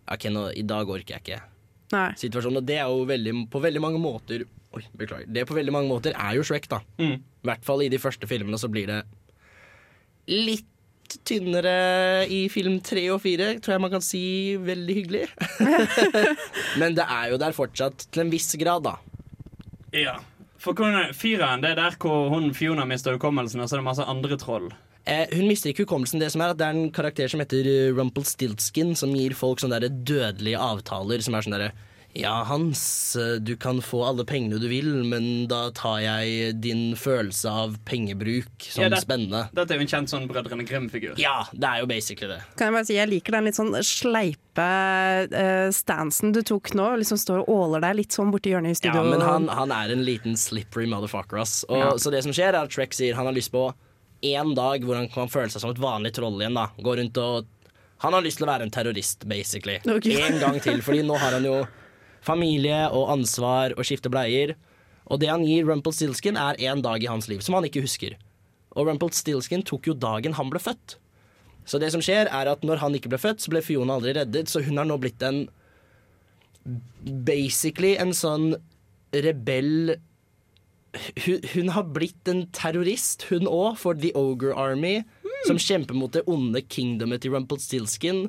OK, 0.07 0.29
nå, 0.31 0.49
i 0.55 0.63
dag 0.67 0.87
orker 0.87 1.17
jeg 1.17 1.23
ikke. 1.23 1.41
Nei. 1.95 2.09
Situasjonen, 2.19 2.61
og 2.61 2.67
det 2.67 2.77
er 2.81 2.91
jo 2.91 3.03
veldig, 3.07 3.33
på 3.51 3.61
veldig 3.63 3.81
mange 3.83 3.99
måter 4.03 4.45
Oi, 4.75 4.81
beklager. 4.99 5.29
Det 5.31 5.45
på 5.47 5.55
veldig 5.55 5.71
mange 5.73 5.87
måter 5.89 6.13
er 6.19 6.35
jo 6.35 6.43
Shrek, 6.45 6.67
da. 6.69 6.81
Mm. 6.99 7.21
I 7.23 7.47
hvert 7.47 7.63
fall 7.65 7.85
i 7.85 7.87
de 7.89 7.99
første 8.03 8.27
filmene 8.29 8.59
så 8.59 8.67
blir 8.69 8.89
det 8.91 8.97
litt 10.27 10.67
tynnere 11.27 12.25
i 12.33 12.47
film 12.51 12.79
tre 12.85 13.03
og 13.13 13.21
fire, 13.23 13.53
tror 13.63 13.75
jeg 13.75 13.83
man 13.83 13.93
kan 13.93 14.03
si 14.05 14.21
veldig 14.61 14.95
hyggelig. 14.99 15.25
Men 16.81 16.97
det 16.97 17.05
er 17.07 17.31
jo 17.33 17.39
der 17.41 17.55
fortsatt, 17.55 18.07
til 18.11 18.25
en 18.25 18.33
viss 18.33 18.55
grad, 18.59 18.83
da. 18.87 18.97
Ja. 19.95 20.17
For 20.57 20.73
er- 20.83 21.13
Fireren 21.13 21.61
det 21.63 21.71
er 21.71 21.79
der 21.79 21.97
hvor 22.01 22.29
hun 22.33 22.53
Fiona 22.53 22.85
mister 22.85 23.15
hukommelsen, 23.15 23.61
og 23.61 23.69
så 23.69 23.77
er 23.77 23.83
det 23.83 23.89
masse 23.89 24.03
andre 24.03 24.37
troll. 24.37 24.71
Eh, 25.07 25.27
hun 25.37 25.47
mister 25.47 25.71
ikke 25.71 25.85
hukommelsen. 25.85 26.19
Det 26.19 26.31
som 26.33 26.41
er 26.43 26.51
at 26.51 26.59
det 26.59 26.67
er 26.67 26.75
en 26.75 26.91
karakter 26.91 27.29
som 27.31 27.39
heter 27.39 27.63
uh, 27.63 27.95
Rumpelstiltskin, 27.95 28.95
som 28.99 29.13
gir 29.15 29.35
folk 29.37 29.61
sånne 29.63 29.79
dødelige 29.87 30.59
avtaler 30.59 31.23
som 31.23 31.37
er 31.37 31.45
sånn 31.45 31.55
derre 31.55 31.71
Ja, 32.13 32.43
Hans, 32.47 33.15
eh, 33.15 33.35
du 33.39 33.55
kan 33.57 33.81
få 33.81 33.99
alle 34.07 34.23
pengene 34.25 34.57
du 34.59 34.67
vil, 34.67 34.87
men 35.05 35.47
da 35.47 35.69
tar 35.75 35.99
jeg 36.01 36.55
din 36.63 36.95
følelse 36.97 37.45
av 37.51 37.75
pengebruk 37.85 38.47
som 38.63 38.83
Ja, 38.83 38.89
det- 38.89 39.01
spennende. 39.03 39.49
Dette 39.53 39.71
er 39.71 39.77
jo 39.77 39.81
en 39.81 39.87
kjent 39.87 40.09
sånn 40.09 40.27
Brødrene 40.27 40.65
Grim-figur. 40.65 41.13
Ja, 41.19 41.43
det 41.53 41.63
er 41.63 41.79
jo 41.81 41.85
basically 41.85 42.27
det. 42.33 42.41
Kan 42.57 42.67
jeg 42.67 42.73
bare 42.73 42.85
si, 42.85 42.93
jeg 42.95 43.09
liker 43.09 43.31
den 43.37 43.45
litt 43.45 43.55
sånn 43.55 43.73
sleipe 43.83 44.65
uh, 45.31 45.69
stansen 45.69 46.31
du 46.33 46.41
tok 46.41 46.73
nå. 46.73 46.97
Liksom 46.97 47.17
står 47.21 47.43
og 47.43 47.49
åler 47.53 47.81
deg 47.81 47.95
litt 47.97 48.09
sånn 48.17 48.31
borti 48.33 48.49
hjørnet 48.49 48.81
i 48.81 48.87
Ja, 48.89 49.03
men 49.03 49.21
han, 49.21 49.47
han 49.47 49.71
er 49.71 49.91
en 49.93 50.03
liten 50.03 50.35
slippery 50.35 50.87
motherfucker, 50.87 51.39
ass. 51.41 51.63
Og, 51.69 51.77
Ja. 51.77 51.91
Så 51.97 52.09
det 52.09 52.23
som 52.23 52.31
skjer, 52.33 52.49
er 52.55 52.63
at 52.63 52.71
Shrek 52.73 52.93
sier 52.97 53.13
han 53.13 53.25
har 53.25 53.33
lyst 53.33 53.51
på 53.51 53.73
én 54.23 54.55
dag 54.55 54.81
hvor 54.81 54.95
han 54.95 55.07
kan 55.07 55.27
føle 55.29 55.51
seg 55.53 55.61
som 55.61 55.69
et 55.69 55.77
vanlig 55.77 56.13
troll 56.17 56.39
igjen. 56.41 56.55
da 56.55 56.69
Gå 56.81 56.97
rundt 56.97 57.17
og 57.21 57.45
Han 57.99 58.13
har 58.13 58.21
lyst 58.21 58.37
til 58.37 58.45
å 58.45 58.49
være 58.51 58.61
en 58.61 58.69
terrorist, 58.69 59.27
basically. 59.27 59.79
Okay. 59.85 60.21
En 60.21 60.39
gang 60.39 60.59
til, 60.61 60.81
fordi 60.81 61.01
nå 61.03 61.17
har 61.17 61.31
han 61.31 61.43
jo 61.43 61.67
familie 62.27 62.85
og 62.91 63.11
ansvar 63.15 63.75
og 63.77 63.87
skifte 63.87 64.11
bleier. 64.11 64.55
Og 65.07 65.21
det 65.21 65.31
han 65.31 65.45
gir 65.47 65.67
Rumpelstiltskin, 65.67 66.37
er 66.37 66.59
én 66.59 66.83
dag 66.83 67.03
i 67.03 67.09
hans 67.09 67.29
liv, 67.31 67.41
som 67.43 67.55
han 67.57 67.67
ikke 67.67 67.85
husker. 67.85 68.17
Og 68.75 68.89
Rumpelstiltskin 68.89 69.63
tok 69.65 69.87
jo 69.89 69.95
dagen 69.97 70.35
han 70.37 70.51
ble 70.51 70.61
født. 70.61 70.97
Så 71.67 71.79
det 71.83 71.91
som 71.93 72.03
skjer, 72.03 72.29
er 72.31 72.51
at 72.51 72.63
når 72.63 72.83
han 72.83 72.95
ikke 72.95 73.11
ble 73.11 73.19
født, 73.19 73.43
så 73.43 73.51
ble 73.51 73.63
Fiona 73.63 73.97
aldri 73.97 74.13
reddet, 74.15 74.51
så 74.51 74.63
hun 74.63 74.79
har 74.79 74.87
nå 74.87 74.99
blitt 75.01 75.23
en 75.25 75.47
Basically 77.23 77.93
en 77.95 78.09
sånn 78.11 78.49
rebell 79.15 79.93
hun, 81.23 81.45
hun 81.53 81.69
har 81.71 81.85
blitt 81.95 82.27
en 82.27 82.41
terrorist, 82.55 83.27
hun 83.29 83.47
òg, 83.47 83.77
for 83.79 83.95
The 83.95 84.11
Ogre 84.17 84.55
Army, 84.57 85.01
som 85.47 85.59
kjemper 85.61 85.95
mot 85.95 86.11
det 86.15 86.25
onde 86.27 86.63
kingdomet 86.67 87.23
til 87.23 87.35
Rumpelstiltskin. 87.35 88.27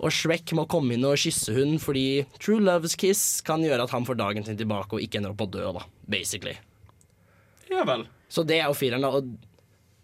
Og 0.00 0.14
Shrek 0.14 0.54
må 0.56 0.64
komme 0.70 0.96
inn 0.96 1.04
og 1.04 1.18
kysse 1.20 1.52
hun 1.52 1.76
fordi 1.82 2.24
True 2.40 2.62
Love's 2.64 2.96
Kiss 2.98 3.42
kan 3.44 3.64
gjøre 3.64 3.84
at 3.84 3.92
han 3.92 4.06
får 4.08 4.16
dagen 4.20 4.46
sin 4.46 4.58
tilbake 4.60 4.96
og 4.96 5.04
ikke 5.04 5.20
ender 5.20 5.34
opp 5.34 5.42
på 5.42 5.48
å 5.50 5.54
dø, 5.58 5.66
da, 5.76 5.84
basically. 6.08 6.56
Ja 7.70 7.84
vel. 7.88 8.06
Så 8.32 8.44
det 8.46 8.60
er 8.60 8.70
jo 8.70 8.78
fireren, 8.78 9.04
da. 9.04 9.12
Og 9.20 9.28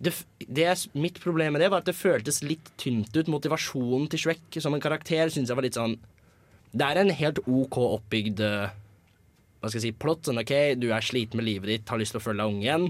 det, 0.03 0.13
det 0.39 0.69
mitt 0.99 1.17
problem 1.23 1.57
med 1.57 1.65
det 1.65 1.71
var 1.73 1.81
at 1.81 1.89
det 1.89 1.97
føltes 1.97 2.43
litt 2.45 2.69
tynt 2.81 3.15
ut. 3.17 3.31
Motivasjonen 3.33 4.11
til 4.13 4.27
Shrek 4.27 4.61
som 4.61 4.77
en 4.77 4.85
karakter 4.85 5.33
syns 5.33 5.49
jeg 5.49 5.57
var 5.57 5.65
litt 5.65 5.79
sånn 5.79 5.97
Det 6.77 6.85
er 6.85 7.01
en 7.01 7.15
helt 7.17 7.41
OK 7.49 7.79
oppbygd 7.81 8.43
eh, 8.45 8.75
hva 9.61 9.71
skal 9.71 9.81
jeg 9.81 9.89
si, 9.89 9.97
plott. 9.97 10.27
Sånn, 10.29 10.43
OK, 10.43 10.55
du 10.79 10.91
er 10.93 11.05
sliten 11.05 11.41
med 11.41 11.49
livet 11.49 11.73
ditt, 11.73 11.89
har 11.91 12.01
lyst 12.01 12.13
til 12.15 12.21
å 12.21 12.27
følge 12.27 12.45
deg 12.45 12.53
ung 12.53 12.63
igjen. 12.63 12.89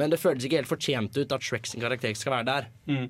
Men 0.00 0.12
det 0.12 0.20
føltes 0.20 0.46
ikke 0.46 0.60
helt 0.60 0.70
fortjent 0.70 1.16
ut 1.16 1.34
at 1.36 1.44
Shrek 1.44 1.68
sin 1.70 1.82
karakter 1.82 2.12
skal 2.18 2.34
være 2.38 2.48
der. 2.48 2.70
Mm. 2.90 3.06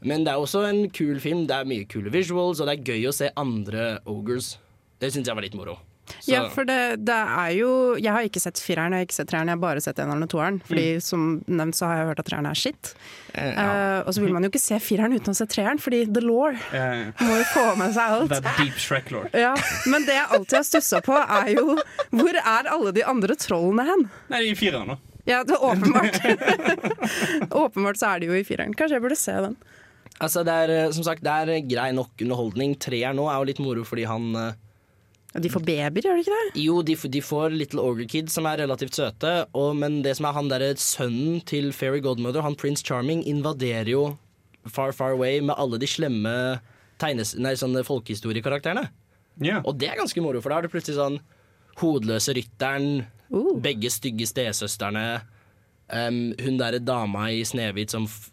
Men 0.00 0.24
det 0.24 0.32
er 0.32 0.38
også 0.38 0.62
en 0.68 0.84
kul 0.94 1.18
film. 1.22 1.46
Det 1.48 1.56
er 1.56 1.68
mye 1.68 1.86
kule 1.90 2.12
visuals, 2.14 2.60
og 2.62 2.68
det 2.70 2.78
er 2.78 2.94
gøy 2.94 3.08
å 3.10 3.14
se 3.16 3.30
andre 3.38 3.98
ogres. 4.06 4.56
Det 4.98 5.10
syns 5.14 5.26
jeg 5.30 5.38
var 5.38 5.46
litt 5.46 5.56
moro. 5.58 5.78
Så, 6.08 6.30
Ja, 6.32 6.46
for 6.48 6.64
det, 6.64 7.04
det 7.04 7.12
er 7.14 7.50
jo 7.58 7.96
Jeg 8.00 8.08
har 8.14 8.24
ikke 8.24 8.40
sett 8.40 8.56
fireren, 8.64 8.94
jeg 8.96 9.02
har 9.02 9.06
ikke 9.08 9.16
sett 9.18 9.28
treeren, 9.28 9.50
jeg 9.50 9.58
har 9.58 9.60
bare 9.60 9.82
sett 9.84 9.98
eneren 10.00 10.24
og 10.24 10.30
toeren. 10.32 10.56
Fordi 10.64 10.86
som 11.04 11.26
nevnt 11.46 11.76
så 11.76 11.84
har 11.90 11.98
jeg 12.00 12.08
hørt 12.12 12.22
at 12.22 12.28
treeren 12.30 12.48
er 12.48 12.56
shit. 12.56 12.94
eh, 13.34 13.50
ja. 13.52 13.66
uh, 13.66 14.08
og 14.08 14.14
så 14.16 14.22
vil 14.24 14.32
man 14.32 14.46
jo 14.46 14.48
ikke 14.48 14.62
se 14.62 14.78
fireren 14.80 15.12
uten 15.12 15.34
å 15.34 15.36
se 15.36 15.46
treeren, 15.52 15.78
fordi 15.82 16.06
the 16.08 16.22
law 16.24 16.48
Eh, 16.48 17.10
må 17.20 17.36
jo 17.36 17.44
få 17.52 17.66
med 17.76 17.92
seg 17.92 18.14
alt. 18.16 18.30
det 18.32 18.40
er 18.40 18.56
deep 18.62 18.80
Shrek-lord. 18.80 19.34
Ja, 19.36 19.52
Men 19.90 20.06
det 20.08 20.16
jeg 20.16 20.30
alltid 20.38 20.56
har 20.60 20.66
stussa 20.70 21.02
på, 21.04 21.18
er 21.18 21.52
jo 21.52 21.76
hvor 22.14 22.40
er 22.40 22.72
alle 22.72 22.94
de 22.96 23.04
andre 23.04 23.36
trollene 23.36 23.84
hen? 23.90 24.06
Nei, 24.32 24.46
i 24.48 24.56
fireren, 24.56 24.94
da. 24.94 24.98
Ja, 25.28 25.42
det 25.44 25.58
er 25.58 25.64
åpenbart. 25.68 26.22
åpenbart 27.66 28.00
så 28.00 28.14
er 28.14 28.22
de 28.22 28.30
jo 28.30 28.38
i 28.38 28.46
fireren. 28.48 28.72
Kanskje 28.72 28.96
jeg 28.96 29.04
burde 29.04 29.18
se 29.20 29.34
den. 29.44 29.58
Altså, 30.18 30.42
det 30.46 30.54
er 30.54 30.72
eh, 30.74 30.92
som 30.94 31.04
sagt 31.06 31.22
Det 31.22 31.30
er 31.30 31.52
eh, 31.54 31.66
grei 31.66 31.90
nok 31.94 32.24
underholdning. 32.24 32.74
Treer 32.82 33.14
nå 33.14 33.28
er 33.30 33.38
jo 33.38 33.48
litt 33.50 33.62
moro 33.62 33.84
fordi 33.86 34.06
han 34.10 34.30
eh, 34.34 34.56
Ja, 35.34 35.42
De 35.44 35.52
får 35.52 35.64
babyer, 35.66 36.08
gjør 36.08 36.18
de 36.18 36.24
ikke 36.24 36.38
det? 36.38 36.62
Jo, 36.64 36.78
de, 36.82 36.96
de 37.14 37.22
får 37.22 37.54
Little 37.54 37.84
Ogre 37.84 38.08
Kid, 38.10 38.32
som 38.32 38.48
er 38.50 38.62
relativt 38.64 38.96
søte, 38.98 39.34
og, 39.52 39.74
men 39.78 40.00
det 40.06 40.16
som 40.18 40.26
er 40.26 40.34
han 40.38 40.48
derre 40.50 40.72
sønnen 40.80 41.42
til 41.46 41.68
Fairy 41.76 42.00
Godmother, 42.04 42.42
han 42.46 42.56
Prince 42.58 42.82
Charming, 42.86 43.20
invaderer 43.28 43.92
jo 43.92 44.06
Far 44.66 44.94
Far 44.96 45.14
Away 45.18 45.42
med 45.44 45.54
alle 45.60 45.78
de 45.80 45.88
slemme 45.88 46.32
tegnes, 46.98 47.34
nei, 47.38 47.52
sånne 47.60 47.84
folkehistoriekarakterene. 47.86 48.88
Yeah. 49.38 49.60
Og 49.68 49.76
det 49.78 49.92
er 49.92 50.00
ganske 50.00 50.22
moro, 50.24 50.40
for 50.42 50.50
da 50.50 50.58
er 50.58 50.66
det 50.66 50.72
plutselig 50.72 50.98
sånn 50.98 51.20
Hodeløse 51.78 52.34
rytteren, 52.34 53.06
Uh. 53.28 53.58
begge 53.60 53.90
stygge 53.92 54.24
stesøstrene, 54.24 55.20
um, 55.92 56.20
hun 56.40 56.56
derre 56.56 56.80
dama 56.80 57.26
i 57.28 57.42
Snehvit 57.44 57.92
som 57.92 58.06
f 58.08 58.30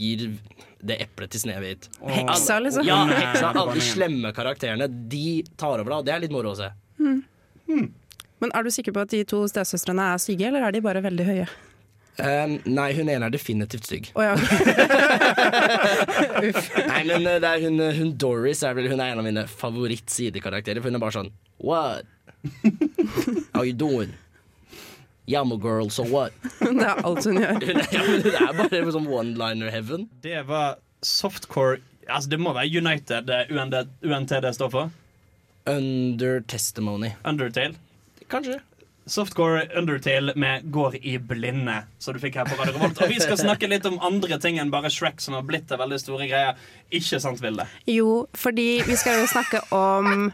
gir 0.00 0.30
det 0.80 0.98
eplet 1.02 1.32
til 1.34 1.42
Snehvit. 1.42 1.88
Heksa, 2.02 2.58
liksom. 2.62 2.86
Ja, 2.86 3.00
er 3.06 3.24
heksa. 3.24 3.52
Alle 3.52 3.78
de 3.78 3.84
slemme 3.84 4.32
karakterene. 4.36 4.88
De 4.88 5.42
tar 5.58 5.80
over 5.80 5.90
da, 5.90 6.02
og 6.02 6.06
det 6.06 6.14
er 6.14 6.26
litt 6.26 6.34
moro 6.34 6.54
å 6.54 6.58
se. 6.58 6.70
Men 8.38 8.52
er 8.54 8.66
du 8.66 8.70
sikker 8.70 8.94
på 8.94 9.02
at 9.02 9.14
de 9.14 9.24
to 9.28 9.42
stesøstrene 9.50 10.12
er 10.12 10.22
stygge, 10.22 10.50
eller 10.50 10.68
er 10.68 10.74
de 10.74 10.84
bare 10.84 11.02
veldig 11.04 11.26
høye? 11.26 11.48
Um, 12.18 12.56
nei, 12.66 12.88
hun 12.98 13.06
ene 13.12 13.28
er 13.28 13.30
definitivt 13.30 13.86
stygg. 13.86 14.08
Oh, 14.18 14.24
ja, 14.26 14.34
Nei, 16.90 17.02
men 17.06 17.22
uh, 17.22 17.36
det 17.38 17.46
er 17.46 17.62
hun, 17.62 17.78
uh, 17.78 17.94
hun 17.94 18.10
Doris 18.18 18.64
er 18.66 18.74
vel 18.74 18.90
Hun 18.90 18.98
er 18.98 19.12
en 19.12 19.20
av 19.22 19.26
mine 19.26 19.44
favoritt-sidekarakterer. 19.46 20.82
For 20.82 20.90
hun 20.90 20.98
er 20.98 21.04
bare 21.04 21.14
sånn 21.14 21.30
What? 21.62 22.10
How 23.54 23.62
you 23.62 23.76
doing? 23.78 24.10
Yamo 25.28 25.58
girl, 25.60 25.90
so 25.92 26.04
what? 26.08 26.32
det 26.60 26.72
er 26.72 27.02
alt 27.04 27.24
hun 27.28 27.36
gjør. 27.36 27.60
Ja, 27.92 28.00
men 28.06 28.22
hun 28.24 28.72
er 28.72 28.86
bare 28.86 28.94
sånn 28.94 29.10
one-liner 29.12 29.70
heaven. 29.74 30.08
Det 30.24 30.40
var 30.48 30.78
softcore 31.04 31.82
Altså, 32.08 32.30
det 32.32 32.38
må 32.40 32.54
være 32.56 32.80
United 32.80 33.26
det 33.28 33.42
UND, 33.52 33.74
UNT 34.08 34.30
det 34.40 34.54
står 34.56 34.70
for. 34.72 34.94
Under 35.68 36.40
testimony. 36.48 37.10
Undertale. 37.28 37.76
Kanskje. 38.32 38.56
Softcore 39.08 39.66
Undertale 39.76 40.32
med 40.36 40.70
Går 40.72 40.96
i 41.02 41.18
blinde, 41.18 41.82
som 42.00 42.16
du 42.16 42.20
fikk 42.20 42.38
her 42.40 42.48
på 42.48 42.56
Radio 42.56 42.78
Revolt. 42.78 43.02
Og 43.04 43.12
vi 43.12 43.20
skal 43.20 43.36
snakke 43.44 43.68
litt 43.68 43.84
om 43.88 44.00
andre 44.04 44.38
ting 44.40 44.56
enn 44.60 44.72
bare 44.72 44.88
Shrek, 44.92 45.20
som 45.20 45.36
har 45.36 45.44
blitt 45.48 45.68
det 45.68 45.76
veldig 45.80 46.00
store 46.00 46.28
greier. 46.28 46.56
Ikke 46.88 47.20
sant, 47.20 47.40
Vilde? 47.44 47.68
Jo, 47.88 48.24
fordi 48.36 48.68
vi 48.88 48.96
skal 49.00 49.20
jo 49.20 49.28
snakke 49.28 49.60
om 49.76 50.30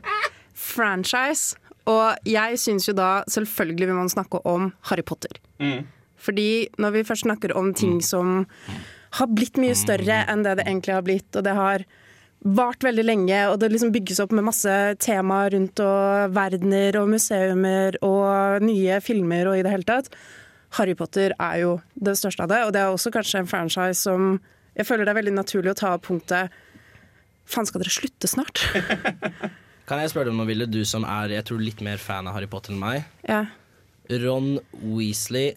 franchise. 0.55 1.59
Og 1.91 2.29
jeg 2.29 2.61
syns 2.61 2.89
jo 2.89 2.95
da 2.97 3.25
selvfølgelig 3.31 3.91
vil 3.91 3.99
man 3.99 4.13
snakke 4.13 4.41
om 4.49 4.71
Harry 4.89 5.05
Potter. 5.07 5.37
Mm. 5.61 5.85
Fordi 6.17 6.69
når 6.81 6.95
vi 6.95 7.05
først 7.05 7.27
snakker 7.27 7.53
om 7.57 7.75
ting 7.77 7.99
som 8.05 8.47
har 9.19 9.31
blitt 9.31 9.61
mye 9.61 9.77
større 9.79 10.25
enn 10.31 10.43
det 10.47 10.57
det 10.59 10.67
egentlig 10.67 10.97
har 10.97 11.05
blitt, 11.07 11.29
og 11.37 11.45
det 11.47 11.55
har 11.55 11.85
vart 12.45 12.85
veldig 12.85 13.05
lenge, 13.05 13.37
og 13.49 13.59
det 13.61 13.71
liksom 13.73 13.93
bygges 13.95 14.21
opp 14.21 14.33
med 14.37 14.45
masse 14.45 14.73
temaer 15.01 15.55
rundt 15.55 15.81
og 15.81 16.35
verdener 16.37 16.99
og 17.01 17.09
museumer 17.15 17.97
og 18.05 18.65
nye 18.65 18.99
filmer 19.05 19.49
og 19.49 19.59
i 19.59 19.65
det 19.65 19.73
hele 19.73 19.89
tatt. 19.89 20.11
Harry 20.77 20.97
Potter 20.99 21.33
er 21.39 21.61
jo 21.63 21.79
det 21.95 22.17
største 22.19 22.45
av 22.45 22.51
det, 22.53 22.61
og 22.67 22.75
det 22.75 22.83
er 22.83 22.93
også 22.93 23.13
kanskje 23.15 23.45
en 23.45 23.51
franchise 23.51 24.01
som 24.03 24.37
jeg 24.75 24.89
føler 24.89 25.07
det 25.07 25.15
er 25.15 25.21
veldig 25.21 25.37
naturlig 25.37 25.71
å 25.73 25.79
ta 25.79 25.93
opp 25.97 26.09
punktet 26.09 26.63
Faen, 27.45 27.67
skal 27.69 27.83
dere 27.83 27.93
slutte 27.93 28.29
snart? 28.31 28.63
Kan 29.89 30.01
jeg 30.01 30.15
spørre 30.15 30.31
deg 30.31 30.35
om 30.35 30.41
noe, 30.41 30.49
Ville? 30.49 30.67
Du 30.71 30.81
som 30.89 31.05
er 31.05 31.37
jeg 31.37 31.45
tror, 31.49 31.61
litt 31.61 31.83
mer 31.85 32.01
fan 32.01 32.29
av 32.29 32.37
Harry 32.39 32.49
Potter 32.51 32.73
enn 32.73 32.81
meg. 32.81 33.05
Ja. 33.29 33.45
Ron 34.25 34.59
Weasley, 34.81 35.55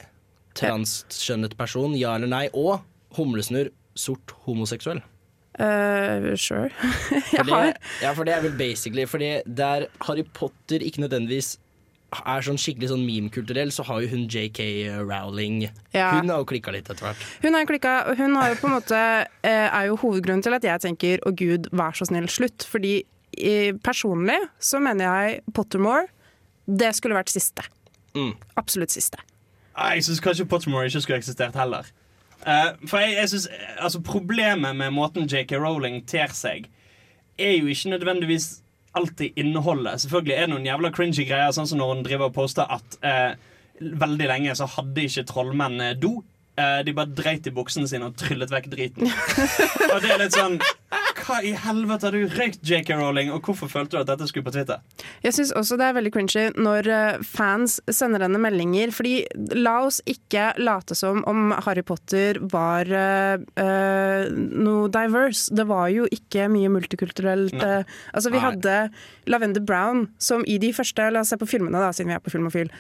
transkjønnet 0.58 1.56
person, 1.60 1.96
ja 2.00 2.16
eller 2.16 2.32
nei? 2.32 2.48
Og 2.56 2.82
humlesnurr, 3.18 3.72
sort 3.98 4.36
homoseksuell. 4.46 5.00
Uh, 5.58 6.36
sure. 6.38 6.70
det, 7.34 7.78
ja, 8.04 8.12
for 8.13 8.28
det 8.28 8.36
er 8.36 8.44
vel 8.44 8.54
basically 8.60 9.08
Fordi 9.10 9.40
der 9.50 9.88
Harry 10.06 10.22
Potter 10.22 10.84
ikke 10.86 11.02
nødvendigvis 11.02 11.56
er 12.13 12.46
sånn 12.46 12.60
skikkelig 12.62 12.92
sånn 12.92 13.04
meme-kulturell, 13.04 13.72
så 13.74 13.84
har 13.88 14.04
jo 14.04 14.12
hun 14.13 14.28
JK 14.32 14.62
Rowling 15.02 15.66
Ja. 15.96 16.13
Hun 16.16 16.30
har 16.32 16.40
jo 16.44 16.48
klikka 16.48 16.72
litt 16.72 16.88
etter 16.88 17.10
hvert. 17.10 17.26
Hun 17.44 17.58
har 17.58 17.68
klikka, 17.68 17.96
og 18.08 18.22
hun 18.22 18.38
har 18.40 18.54
jo 18.54 18.60
på 18.62 18.70
en 18.70 18.76
måte 18.78 19.02
eh, 19.44 19.68
er 19.68 19.90
jo 19.90 19.98
hovedgrunnen 20.04 20.46
til 20.46 20.56
at 20.56 20.63
jeg 20.63 20.84
tenker 20.86 21.26
'å 21.26 21.34
gud, 21.36 21.68
vær 21.76 21.98
så 21.98 22.08
snill, 22.08 22.30
slutt'. 22.32 22.63
Fordi 22.63 23.02
eh, 23.02 23.16
personlig 23.84 24.38
så 24.60 24.80
mener 24.84 25.08
jeg 25.08 25.41
Pottermore 25.54 26.08
det 26.67 26.91
skulle 26.97 27.15
vært 27.15 27.32
siste. 27.32 27.63
Mm. 28.17 28.34
Absolutt 28.60 28.91
siste. 28.91 29.21
Jeg 29.78 30.04
syns 30.04 30.21
kanskje 30.23 30.47
Pottermore 30.50 30.89
ikke 30.89 31.04
skulle 31.06 31.21
eksistert 31.21 31.56
heller. 31.56 31.88
Uh, 32.41 32.73
for 32.88 33.02
jeg, 33.02 33.15
jeg 33.17 33.30
synes, 33.30 33.47
altså 33.80 34.02
Problemet 34.02 34.76
med 34.76 34.93
måten 34.93 35.28
JK 35.30 35.58
Rowling 35.58 36.02
ter 36.08 36.34
seg, 36.36 36.67
er 37.38 37.54
jo 37.58 37.69
ikke 37.69 37.93
nødvendigvis 37.93 38.62
alltid 38.97 39.38
innholdet. 39.38 40.02
Selvfølgelig 40.02 40.34
er 40.34 40.45
det 40.45 40.54
noen 40.54 40.65
jævla 40.65 40.91
cringy 40.95 41.26
greier, 41.28 41.54
sånn 41.54 41.69
som 41.69 41.82
når 41.82 41.93
hun 41.93 42.04
driver 42.06 42.32
og 42.32 42.38
poster 42.38 42.69
at 42.73 42.97
uh, 43.06 43.38
veldig 43.78 44.30
lenge 44.32 44.56
så 44.58 44.67
hadde 44.78 45.06
ikke 45.06 45.26
trollmenn 45.30 45.82
eh, 45.84 45.97
do. 46.02 46.17
Eh, 46.58 46.80
de 46.84 46.93
bare 46.98 47.13
dreit 47.13 47.46
i 47.46 47.52
buksene 47.54 47.86
sine 47.86 48.08
og 48.10 48.15
tryllet 48.17 48.50
vekk 48.50 48.72
driten. 48.72 49.06
og 49.93 50.00
det 50.02 50.10
er 50.10 50.22
litt 50.24 50.34
sånn 50.34 50.56
Hva 51.20 51.36
i 51.46 51.52
helvete 51.54 52.08
har 52.08 52.15
du 52.15 52.24
røykt, 52.34 52.63
JK 52.65 52.96
Rowling, 52.98 53.30
og 53.36 53.46
hvorfor 53.46 53.70
følte 53.70 53.93
du 53.93 54.00
at 54.02 54.10
dette 54.10 54.26
skulle 54.30 54.48
på 54.48 54.54
Twitter? 54.56 54.82
Jeg 55.22 55.36
syns 55.38 55.52
også 55.60 55.78
det 55.78 55.86
er 55.89 55.98
veldig 56.00 56.13
cringy 56.15 56.48
når 56.58 56.89
eh, 56.89 57.22
fans 57.28 57.78
sender 57.93 58.26
henne 58.26 58.41
meldinger. 58.41 58.93
Fordi 58.96 59.20
la 59.54 59.76
oss 59.86 60.00
ikke 60.10 60.50
late 60.58 60.98
som 60.98 61.22
om 61.30 61.52
Harry 61.67 61.86
Potter 61.86 62.41
var 62.50 62.89
eh, 62.89 64.26
noe 64.34 64.89
diverse. 64.98 65.54
Det 65.54 65.67
var 65.70 65.91
jo 65.93 66.10
ikke 66.10 66.50
mye 66.54 66.74
multikulturelt. 66.74 67.54
Eh, 67.54 67.98
altså 68.17 68.34
Vi 68.34 68.39
Nei. 68.39 68.46
hadde 68.48 68.78
Lavender 69.30 69.62
Brown, 69.62 70.08
som 70.17 70.41
i 70.48 70.58
de 70.63 70.74
første 70.74 71.12
La 71.13 71.22
oss 71.22 71.36
se 71.36 71.38
på 71.38 71.50
filmene, 71.50 71.78
da, 71.78 71.93
siden 71.93 72.10
vi 72.10 72.17
er 72.17 72.24
på 72.24 72.34
Filmofil. 72.34 72.72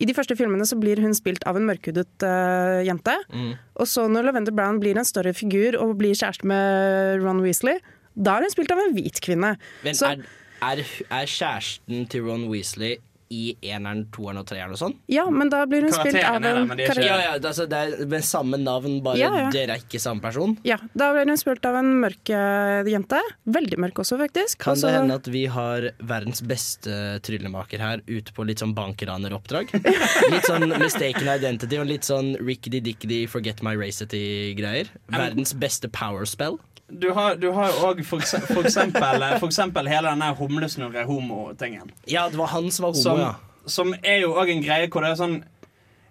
I 0.00 0.06
de 0.08 0.14
første 0.16 0.34
filmene 0.38 0.64
så 0.66 0.78
blir 0.80 1.00
hun 1.04 1.12
spilt 1.14 1.44
av 1.46 1.58
en 1.58 1.66
mørkhudet 1.68 2.24
uh, 2.24 2.80
jente. 2.86 3.14
Mm. 3.32 3.52
Og 3.76 3.86
så 3.90 4.06
når 4.10 4.30
Lavender 4.30 4.54
Brown 4.56 4.80
blir 4.82 4.96
en 4.98 5.04
større 5.06 5.34
figur 5.36 5.76
og 5.80 5.96
blir 6.00 6.16
kjæreste 6.16 6.48
med 6.48 7.20
Ron 7.22 7.42
Weasley, 7.44 7.78
da 8.16 8.38
er 8.38 8.46
hun 8.48 8.54
spilt 8.54 8.72
av 8.74 8.80
en 8.82 8.96
hvit 8.96 9.20
kvinne. 9.24 9.54
Men 9.84 9.94
Så- 9.98 10.10
er, 10.14 10.24
er, 10.64 10.82
er 11.10 11.28
kjæresten 11.28 12.06
til 12.08 12.24
Ron 12.26 12.48
Weasley 12.50 12.96
i 13.32 13.42
eneren, 13.72 14.04
toeren 14.14 14.40
og 14.42 14.46
treeren 14.48 14.74
og 14.74 14.80
sånn. 14.80 14.94
Ja, 15.12 15.24
men 15.32 15.50
da 15.52 15.62
blir 15.68 15.86
hun 15.86 15.94
spilt 15.94 16.18
av 16.20 16.36
en 16.38 16.46
er 16.46 16.76
karakter- 16.76 17.06
Ja, 17.06 17.18
ja, 17.24 17.32
altså, 17.38 17.66
det 17.70 17.80
er 17.80 18.06
med 18.10 18.26
samme 18.26 18.60
navn, 18.60 19.00
bare 19.04 19.18
Ja, 19.20 19.30
ja. 19.44 19.50
dere 19.54 19.76
er 19.76 19.84
ikke 19.84 20.00
samme 20.02 20.20
person. 20.24 20.56
Ja, 20.68 20.78
da 20.94 21.12
blir 21.14 21.26
hun 21.30 21.40
spilt 21.40 21.64
av 21.68 21.78
en 21.80 21.92
mørk 22.02 22.32
eh, 22.34 22.90
jente. 22.92 23.20
Veldig 23.46 23.78
mørk 23.86 24.02
også, 24.04 24.18
faktisk. 24.20 24.58
Kan 24.62 24.76
også... 24.76 24.88
det 24.90 24.94
hende 24.98 25.18
at 25.20 25.30
vi 25.32 25.46
har 25.46 25.88
verdens 25.98 26.42
beste 26.44 26.98
tryllemaker 27.26 27.82
her 27.82 28.02
ute 28.06 28.34
på 28.36 28.46
litt 28.48 28.62
sånn 28.62 28.74
bankraneroppdrag? 28.76 29.72
Litt 30.32 30.46
sånn 30.48 30.68
mistaken 30.80 31.28
identity 31.28 31.78
og 31.80 31.88
litt 31.88 32.06
sånn 32.06 32.34
rickety 32.40 32.80
dickety 32.84 33.22
forget 33.30 33.62
my 33.64 33.74
racity-greier. 33.78 34.90
Verdens 35.12 35.54
beste 35.58 35.90
power 35.92 36.24
spell. 36.28 36.58
Du 37.00 37.10
har, 37.16 37.36
du 37.40 37.48
har 37.56 37.70
jo 37.72 37.86
òg 37.88 38.02
for, 38.04 38.20
for, 38.20 38.66
eksempel, 38.66 39.24
for 39.40 39.48
eksempel 39.48 39.88
hele 39.88 40.10
den 40.12 40.20
der 40.20 40.34
humlesnurre-homo-tingen. 40.36 41.88
Ja, 42.10 42.26
det 42.28 42.36
var 42.36 42.52
han 42.52 42.68
som 42.70 42.84
var 42.84 42.92
homo, 42.92 43.02
Som, 43.02 43.20
ja. 43.20 43.32
som 43.66 43.94
er 44.02 44.18
jo 44.26 44.34
òg 44.36 44.52
en 44.52 44.60
greie 44.64 44.90
hvor 44.92 45.04
det 45.04 45.14
er 45.14 45.20
sånn 45.22 45.38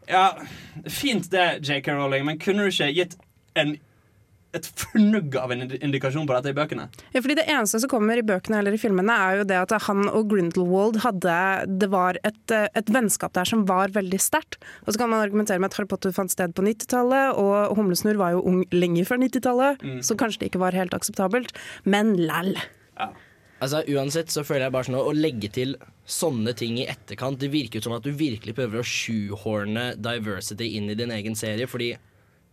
Ja, 0.09 0.23
fint 0.89 1.29
det, 1.31 1.61
JK 1.67 1.91
Rowling, 1.93 2.25
men 2.25 2.39
kunne 2.41 2.65
du 2.65 2.73
ikke 2.73 2.89
gitt 2.95 3.13
en, 3.55 3.75
et 4.57 4.67
fnugg 4.67 5.35
av 5.39 5.53
en 5.53 5.63
indikasjon 5.63 6.27
på 6.27 6.35
dette 6.35 6.51
i 6.51 6.57
bøkene? 6.57 6.87
Ja, 7.13 7.21
fordi 7.21 7.37
Det 7.39 7.47
eneste 7.47 7.79
som 7.79 7.91
kommer 7.91 8.19
i 8.19 8.25
bøkene 8.25 8.59
eller 8.59 8.75
i 8.75 8.81
filmene, 8.81 9.15
er 9.15 9.41
jo 9.41 9.47
det 9.47 9.59
at 9.61 9.75
han 9.87 10.09
og 10.09 10.29
Grindelwald 10.29 11.01
hadde 11.05 11.37
Det 11.79 11.89
var 11.89 12.19
et, 12.23 12.51
eh, 12.51 12.67
et 12.75 12.91
vennskap 12.91 13.33
der 13.33 13.45
som 13.45 13.65
var 13.65 13.89
veldig 13.89 14.19
sterkt. 14.19 14.59
Og 14.85 14.93
så 14.93 14.97
kan 14.99 15.09
man 15.09 15.23
argumentere 15.23 15.59
med 15.59 15.71
at 15.71 15.77
Harry 15.77 15.87
Potter 15.87 16.11
fant 16.11 16.31
sted 16.31 16.53
på 16.53 16.63
90-tallet, 16.63 17.37
og 17.37 17.75
Humlesnurr 17.77 18.17
var 18.17 18.31
jo 18.31 18.43
ung 18.43 18.65
lenge 18.71 19.05
før 19.05 19.21
90-tallet, 19.23 19.81
så 20.03 20.15
kanskje 20.15 20.39
det 20.39 20.51
ikke 20.51 20.63
var 20.63 20.77
helt 20.77 20.93
akseptabelt. 20.93 21.55
Men 21.85 22.15
lall. 22.17 22.55
Altså 23.61 23.83
Uansett 23.93 24.31
så 24.33 24.43
føler 24.43 24.65
jeg 24.67 24.73
bare 24.73 24.87
sånn 24.87 24.97
å, 24.97 25.05
å 25.11 25.13
legge 25.13 25.51
til 25.53 25.75
sånne 26.09 26.53
ting 26.57 26.79
i 26.81 26.87
etterkant 26.89 27.39
Det 27.39 27.51
virker 27.53 27.79
ut 27.79 27.85
som 27.85 27.93
at 27.93 28.05
du 28.05 28.09
virkelig 28.17 28.55
prøver 28.57 28.81
å 28.81 28.87
shoehorne 28.87 29.91
diversity 30.01 30.71
inn 30.79 30.89
i 30.89 30.97
din 30.97 31.13
egen 31.13 31.37
serie. 31.37 31.69
Fordi 31.69 31.93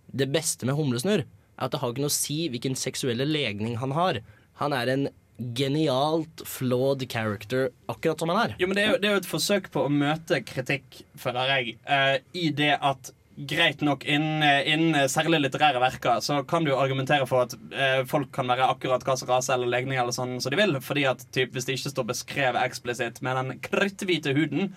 det 0.08 0.28
beste 0.32 0.68
med 0.68 0.76
Humlesnurr 0.76 1.24
er 1.58 1.66
at 1.66 1.74
det 1.74 1.82
har 1.82 1.94
ikke 1.94 2.06
noe 2.06 2.12
å 2.12 2.18
si 2.18 2.40
hvilken 2.52 2.78
seksuelle 2.78 3.26
legning 3.28 3.76
han 3.82 3.94
har. 3.96 4.22
Han 4.62 4.74
er 4.76 4.92
en 4.94 5.08
genialt 5.38 6.42
flawed 6.46 7.04
character, 7.10 7.68
akkurat 7.86 8.20
som 8.20 8.32
han 8.32 8.40
er. 8.46 8.56
Jo, 8.58 8.66
men 8.66 8.78
det 8.78 8.84
er 8.84 8.90
jo, 8.90 8.98
det 9.02 9.08
er 9.10 9.14
jo 9.14 9.22
et 9.22 9.30
forsøk 9.30 9.70
på 9.74 9.84
å 9.86 9.92
møte 9.92 10.40
kritikk, 10.46 11.02
føler 11.18 11.52
jeg, 11.54 11.76
uh, 11.86 12.16
i 12.34 12.48
det 12.54 12.74
at 12.78 13.12
Greit 13.38 13.84
nok, 13.86 14.02
innen, 14.02 14.42
innen 14.66 15.04
særlig 15.06 15.38
litterære 15.44 15.78
verker 15.78 16.18
så 16.26 16.40
kan 16.50 16.64
du 16.66 16.72
argumentere 16.74 17.22
for 17.30 17.44
at 17.44 17.52
eh, 17.70 18.00
folk 18.10 18.32
kan 18.34 18.50
være 18.50 18.66
akkurat 18.66 19.04
hva 19.06 19.14
slags 19.14 19.30
rase 19.30 19.52
eller 19.54 19.70
legning 19.70 20.00
eller 20.02 20.10
sånn 20.16 20.40
som 20.42 20.50
de 20.50 20.58
vil, 20.58 20.74
fordi 20.82 21.04
at 21.06 21.22
typ, 21.30 21.52
hvis 21.54 21.68
det 21.68 21.76
ikke 21.78 21.92
står 21.92 22.08
beskrevet 22.08 22.58
eksplisitt 22.64 23.20
med 23.22 23.38
den 23.38 23.60
kritthvite 23.62 24.34
huden, 24.34 24.72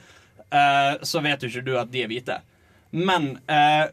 eh, 0.54 0.92
så 1.02 1.24
vet 1.26 1.42
jo 1.42 1.50
ikke 1.50 1.66
du 1.66 1.74
at 1.82 1.90
de 1.90 2.06
er 2.06 2.14
hvite. 2.14 2.38
Men 2.94 3.32
eh, 3.50 3.88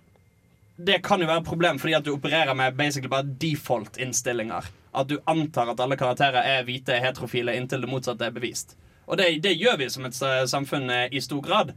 det 0.79 1.01
kan 1.03 1.21
jo 1.21 1.27
være 1.27 1.43
et 1.43 1.49
problem 1.49 1.79
fordi 1.83 1.97
at 1.99 2.07
du 2.07 2.13
opererer 2.15 2.55
med 2.55 2.77
basically 2.79 3.11
bare 3.11 3.27
default-innstillinger. 3.43 4.71
At 4.95 5.11
du 5.11 5.19
antar 5.27 5.73
at 5.73 5.81
alle 5.83 5.99
karakterer 5.99 6.47
er 6.47 6.67
hvite 6.67 6.97
heterofile 7.03 7.57
inntil 7.59 7.83
det 7.83 7.91
motsatte 7.91 8.29
er 8.29 8.35
bevist. 8.35 8.77
Og 9.09 9.19
det, 9.19 9.31
det 9.43 9.57
gjør 9.59 9.79
vi 9.81 9.89
som 9.91 10.07
et 10.07 10.17
samfunn 10.17 10.91
eh, 10.93 11.09
i 11.11 11.23
stor 11.25 11.43
grad. 11.43 11.73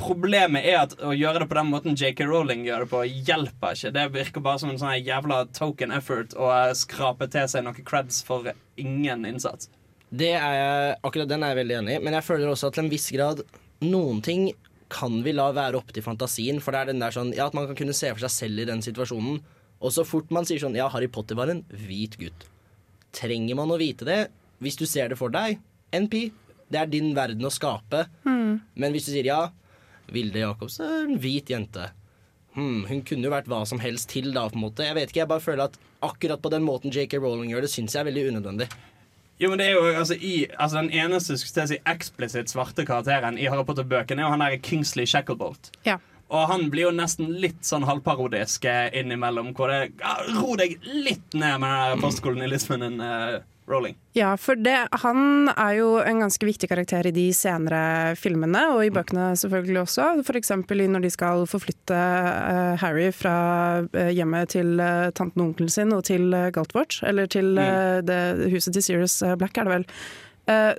Problemet 0.00 0.64
er 0.66 0.78
at 0.82 0.94
å 1.04 1.12
gjøre 1.16 1.42
det 1.42 1.50
på 1.50 1.58
den 1.58 1.70
måten 1.72 1.96
JK 1.96 2.22
Rowling 2.28 2.64
gjør 2.66 2.84
det 2.84 2.90
på, 2.92 3.02
hjelper 3.28 3.76
ikke. 3.76 3.92
Det 3.96 4.06
virker 4.14 4.44
bare 4.44 4.62
som 4.62 4.72
en 4.72 4.80
sånn 4.80 4.96
jævla 5.00 5.42
token 5.56 5.92
effort 5.96 6.36
å 6.36 6.50
eh, 6.52 6.72
skrape 6.76 7.28
til 7.32 7.48
seg 7.48 7.64
noen 7.64 7.84
creds 7.86 8.22
for 8.26 8.52
ingen 8.80 9.24
innsats. 9.28 9.70
Det 10.10 10.32
er 10.34 10.56
jeg, 10.58 10.96
akkurat 11.06 11.30
den 11.30 11.44
er 11.46 11.54
jeg 11.54 11.62
veldig 11.62 11.76
enig 11.80 11.96
i, 11.96 12.02
men 12.02 12.16
jeg 12.18 12.26
føler 12.26 12.50
også 12.50 12.68
at 12.68 12.76
til 12.76 12.84
en 12.84 12.92
viss 12.92 13.12
grad 13.14 13.44
noen 13.86 14.18
ting 14.24 14.50
kan 14.90 15.20
vi 15.24 15.34
la 15.36 15.48
være 15.56 15.78
opp 15.78 15.92
til 15.94 16.04
fantasien. 16.04 16.60
For 16.62 16.74
det 16.74 16.82
er 16.82 16.92
den 16.92 17.02
der 17.02 17.14
sånn, 17.14 17.32
ja, 17.36 17.46
at 17.48 17.56
man 17.56 17.68
kan 17.70 17.78
kunne 17.78 17.96
se 17.96 18.10
for 18.12 18.24
seg 18.26 18.34
selv 18.34 18.64
i 18.64 18.68
den 18.68 18.82
situasjonen. 18.84 19.40
Og 19.80 19.94
så 19.94 20.04
fort 20.04 20.32
man 20.34 20.44
sier 20.44 20.60
sånn 20.60 20.76
Ja, 20.76 20.90
Harry 20.92 21.08
Potter 21.08 21.38
var 21.38 21.52
en 21.52 21.62
hvit 21.72 22.18
gutt. 22.20 22.48
Trenger 23.16 23.56
man 23.58 23.72
å 23.72 23.78
vite 23.80 24.06
det? 24.06 24.20
Hvis 24.60 24.76
du 24.76 24.84
ser 24.86 25.08
det 25.10 25.18
for 25.18 25.32
deg, 25.32 25.58
NP. 25.96 26.28
Det 26.70 26.78
er 26.78 26.90
din 26.90 27.14
verden 27.16 27.46
å 27.48 27.50
skape. 27.54 28.04
Men 28.76 28.92
hvis 28.94 29.08
du 29.08 29.14
sier 29.14 29.30
ja, 29.30 29.40
Vilde 30.10 30.42
Jacobs 30.42 30.80
er 30.82 31.06
en 31.06 31.18
hvit 31.22 31.50
jente. 31.50 31.88
Hmm, 32.56 32.82
hun 32.88 33.02
kunne 33.06 33.28
jo 33.28 33.32
vært 33.32 33.48
hva 33.50 33.62
som 33.68 33.78
helst 33.82 34.10
til, 34.10 34.32
da, 34.34 34.48
på 34.50 34.58
en 34.58 34.64
måte. 34.64 34.82
Jeg 34.86 34.96
vet 34.98 35.12
ikke, 35.12 35.22
jeg 35.22 35.30
bare 35.30 35.44
føler 35.44 35.68
at 35.68 35.78
akkurat 36.02 36.42
på 36.42 36.50
den 36.50 36.64
måten 36.66 36.90
JK 36.90 37.20
Rowling 37.22 37.52
gjør 37.52 37.66
det, 37.66 37.70
syns 37.70 37.94
jeg 37.94 38.02
er 38.02 38.08
veldig 38.10 38.24
unødvendig. 38.32 38.66
Jo, 39.40 39.48
men 39.48 39.60
det 39.62 39.70
er 39.70 39.78
jo 39.78 39.84
altså, 39.88 40.14
i, 40.14 40.34
altså 40.58 40.82
Den 40.82 40.90
eneste 40.92 41.38
skulle 41.40 41.64
jeg 41.64 41.72
si, 41.72 41.80
eksplisitt 41.88 42.52
svarte 42.52 42.84
karakteren 42.88 43.38
i 43.40 43.48
Harry 43.48 43.64
Potter-bøkene 43.64 44.20
er 44.20 44.28
jo 44.28 44.32
han 44.34 44.44
der 44.44 44.58
Kingsley 44.60 45.08
Shacklebolt. 45.08 45.72
Ja. 45.88 45.96
Og 46.30 46.46
han 46.46 46.68
blir 46.70 46.86
jo 46.86 46.90
nesten 46.94 47.32
litt 47.42 47.64
sånn 47.66 47.86
halvparodisk 47.88 48.68
eh, 48.70 48.90
innimellom. 49.00 49.50
Hvor 49.56 49.72
det 49.72 49.80
ja, 49.98 50.12
Ro 50.36 50.54
deg 50.60 50.76
litt 50.84 51.34
ned 51.34 51.56
med 51.62 51.94
den 51.94 52.04
postkolonialismen 52.04 52.84
din, 52.84 53.00
eh, 53.02 53.40
Rowling. 53.70 53.96
Ja, 54.16 54.32
for 54.40 54.58
det, 54.58 54.74
han 55.04 55.50
er 55.54 55.74
jo 55.78 55.90
en 56.02 56.22
ganske 56.24 56.46
viktig 56.46 56.68
karakter 56.70 57.06
i 57.06 57.12
de 57.14 57.28
senere 57.36 58.16
filmene, 58.18 58.64
og 58.74 58.82
i 58.82 58.92
bøkene 58.94 59.30
selvfølgelig 59.38 59.82
også. 59.84 60.08
F.eks. 60.24 60.50
når 60.58 61.04
de 61.04 61.12
skal 61.14 61.46
forflytte 61.50 61.94
uh, 61.94 62.74
Harry 62.82 63.10
fra 63.14 63.36
uh, 63.84 64.10
hjemmet 64.10 64.56
til 64.56 64.80
uh, 64.82 65.12
tanten 65.14 65.44
og 65.44 65.52
onkelen 65.52 65.70
sin 65.70 65.94
og 65.94 66.04
til 66.10 66.34
uh, 66.34 66.48
Galtvort, 66.54 66.98
eller 67.06 67.30
til 67.30 67.58
eh, 67.60 68.00
det 68.02 68.50
huset 68.50 68.74
til 68.74 68.82
Sirius 68.82 69.20
Black, 69.38 69.56
er 69.58 69.68
det 69.68 69.76
vel. 69.78 69.86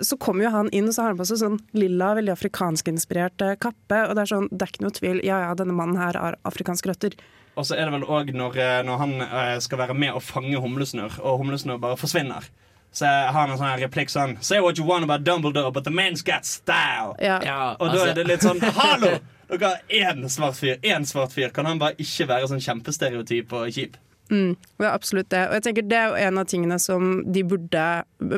Så 0.03 0.17
kommer 0.19 0.43
jo 0.43 0.49
han 0.51 0.69
inn, 0.75 0.89
og 0.89 0.95
så 0.95 1.03
har 1.05 1.13
han 1.13 1.19
på 1.19 1.25
seg 1.29 1.37
sånn 1.39 1.59
lilla, 1.77 2.09
veldig 2.17 2.33
afrikanskinspirert 2.33 3.43
kappe. 3.63 3.99
Og 4.09 4.17
det 4.17 4.25
er 4.25 4.31
sånn, 4.33 4.49
det 4.51 4.65
er 4.65 4.73
ikke 4.73 4.83
noe 4.83 4.95
tvil. 4.97 5.21
Ja 5.23 5.37
ja, 5.45 5.53
denne 5.55 5.75
mannen 5.77 5.99
her 6.01 6.17
har 6.19 6.35
afrikanske 6.49 6.91
røtter. 6.91 7.15
Og 7.55 7.67
så 7.69 7.77
er 7.77 7.87
det 7.87 7.93
vel 7.95 8.03
òg 8.03 8.33
når, 8.35 8.57
når 8.87 8.99
han 8.99 9.15
skal 9.63 9.79
være 9.85 9.95
med 9.95 10.17
å 10.17 10.23
fange 10.23 10.59
humlesnurr, 10.59 11.21
og 11.21 11.39
humlesnurr 11.45 11.79
bare 11.83 11.99
forsvinner. 12.01 12.49
Så 12.91 13.05
jeg 13.07 13.31
har 13.33 13.47
en 13.47 13.57
sånn 13.57 13.79
replikk 13.79 14.09
sånn 14.11 14.33
Say 14.43 14.59
what 14.59 14.77
you 14.77 14.85
want 14.85 15.03
about 15.07 15.23
Dumbledore, 15.23 15.71
but 15.71 15.85
the 15.85 15.93
man's 15.95 16.21
got 16.21 16.45
style. 16.45 17.15
Ja. 17.19 17.39
Ja, 17.43 17.75
Og 17.79 17.87
da 17.87 17.93
altså- 17.93 18.09
er 18.09 18.13
det 18.15 18.27
litt 18.27 18.41
sånn 18.41 18.59
Hallo! 18.81 19.19
Dere 19.51 19.67
har 19.67 19.81
én 19.89 20.23
svart 20.31 20.55
fyr. 20.55 20.77
Én 20.81 21.03
svart 21.05 21.33
fyr. 21.35 21.49
Kan 21.51 21.65
han 21.67 21.79
bare 21.79 21.95
ikke 21.99 22.27
være 22.27 22.47
sånn 22.47 22.63
kjempestereotyp 22.63 23.51
og 23.53 23.67
kjip? 23.75 23.97
Mm, 24.31 24.53
ja, 24.79 24.93
absolutt 24.93 25.27
det. 25.33 25.41
Og 25.49 25.57
jeg 25.57 25.63
tenker 25.65 25.87
Det 25.91 25.97
er 25.99 26.15
en 26.29 26.37
av 26.39 26.45
tingene 26.47 26.77
som 26.79 27.09
de 27.35 27.43
burde 27.43 27.81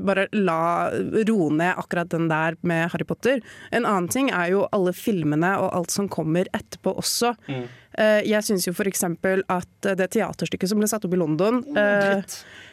bare 0.01 0.25
la 0.33 0.89
roe 0.89 1.51
ned 1.53 1.75
akkurat 1.77 2.09
den 2.09 2.27
der 2.31 2.57
med 2.63 2.89
Harry 2.91 3.05
Potter. 3.05 3.41
En 3.71 3.85
annen 3.85 4.09
ting 4.09 4.31
er 4.33 4.49
jo 4.55 4.63
alle 4.73 4.93
filmene 4.97 5.51
og 5.61 5.69
alt 5.77 5.93
som 5.93 6.09
kommer 6.09 6.49
etterpå 6.53 6.95
også. 6.97 7.35
Mm. 7.47 7.67
Eh, 7.99 8.23
jeg 8.25 8.45
syns 8.45 8.65
jo 8.67 8.73
f.eks. 8.73 9.05
at 9.05 9.89
det 9.99 10.09
teaterstykket 10.15 10.71
som 10.71 10.81
ble 10.81 10.89
satt 10.89 11.05
opp 11.05 11.13
i 11.13 11.19
London 11.21 11.61
eh, 11.77 12.23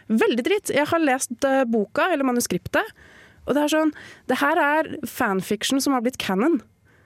Veldig 0.08 0.44
dritt. 0.46 0.72
Jeg 0.72 0.88
har 0.88 1.02
lest 1.02 1.44
eh, 1.46 1.64
boka, 1.68 2.08
eller 2.14 2.26
manuskriptet, 2.26 2.96
og 3.44 3.54
det 3.56 3.62
er 3.64 3.72
sånn 3.72 3.92
Det 4.30 4.40
her 4.40 4.60
er 4.60 4.90
fanfiction 5.08 5.82
som 5.82 5.96
har 5.96 6.04
blitt 6.06 6.20
canon. 6.22 6.60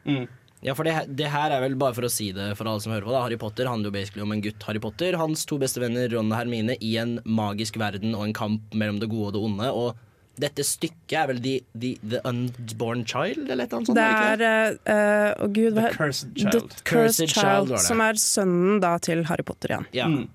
Mm. 0.07 0.27
Ja, 0.65 0.73
for 0.73 0.89
det, 0.89 0.95
det 1.19 1.29
her 1.29 1.53
er 1.53 1.61
vel 1.61 1.75
bare 1.77 1.93
for 1.93 2.07
å 2.07 2.13
si 2.13 2.31
det 2.33 2.55
for 2.57 2.71
alle 2.71 2.81
som 2.81 2.95
hører 2.95 3.05
på. 3.05 3.13
Da. 3.13 3.25
Harry 3.27 3.37
Potter 3.41 3.69
handler 3.69 3.91
jo 3.91 3.97
basically 3.99 4.25
om 4.25 4.33
en 4.33 4.41
gutt 4.45 4.65
Harry 4.65 4.81
Potter, 4.81 5.19
hans 5.21 5.45
to 5.45 5.59
beste 5.61 5.83
venner 5.83 6.09
Ron 6.09 6.33
og 6.33 6.39
Hermine, 6.39 6.79
i 6.81 6.95
en 7.03 7.19
magisk 7.29 7.77
verden 7.83 8.17
og 8.17 8.25
en 8.25 8.37
kamp 8.37 8.73
mellom 8.73 9.03
det 9.03 9.11
gode 9.13 9.29
og 9.29 9.37
det 9.37 9.43
onde. 9.45 9.69
Og 9.77 10.14
dette 10.41 10.65
stykket 10.67 11.15
er 11.19 11.29
vel 11.31 11.41
The, 11.45 11.55
the, 11.79 11.93
the 12.03 12.21
Unborn 12.27 13.05
Child, 13.07 13.49
eller 13.49 13.65
et 13.65 13.73
eller 13.73 13.81
annet 13.81 13.91
sånt? 13.91 13.99
Det 13.99 14.07
er 14.07 14.45
uh, 14.45 14.95
eh, 14.95 15.45
Å 15.45 15.49
gud, 15.55 15.79
The 15.79 15.91
Cursed 15.95 16.33
Child. 16.39 16.75
The 16.75 16.87
Cursed 16.91 17.29
Child 17.29 17.39
Child, 17.39 17.69
var 17.71 17.77
det. 17.77 17.85
som 17.87 18.03
er 18.05 18.21
sønnen 18.21 18.81
da 18.83 18.95
til 19.03 19.25
Harry 19.31 19.47
Potter 19.47 19.75
igjen. 19.75 19.91
Ja. 19.95 20.09
Mm. 20.11 20.27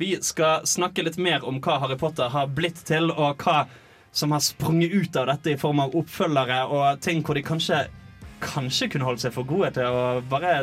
Vi 0.00 0.14
skal 0.24 0.66
snakke 0.70 1.04
litt 1.04 1.18
mer 1.20 1.44
om 1.44 1.58
hva 1.60 1.80
Harry 1.82 1.98
Potter 2.00 2.30
har 2.32 2.50
blitt 2.56 2.84
til, 2.88 3.10
og 3.10 3.42
hva 3.44 3.64
som 4.16 4.32
har 4.34 4.42
sprunget 4.42 4.94
ut 4.94 5.16
av 5.18 5.28
dette 5.30 5.52
i 5.52 5.58
form 5.60 5.82
av 5.84 5.94
oppfølgere 5.98 6.64
og 6.70 7.02
ting 7.04 7.24
hvor 7.26 7.38
de 7.38 7.46
kanskje 7.46 7.86
Kanskje 8.40 8.86
kunne 8.88 9.04
holdt 9.04 9.20
seg 9.20 9.34
for 9.34 9.44
gode 9.44 9.68
til 9.76 9.84
å 9.84 10.22
bare 10.30 10.62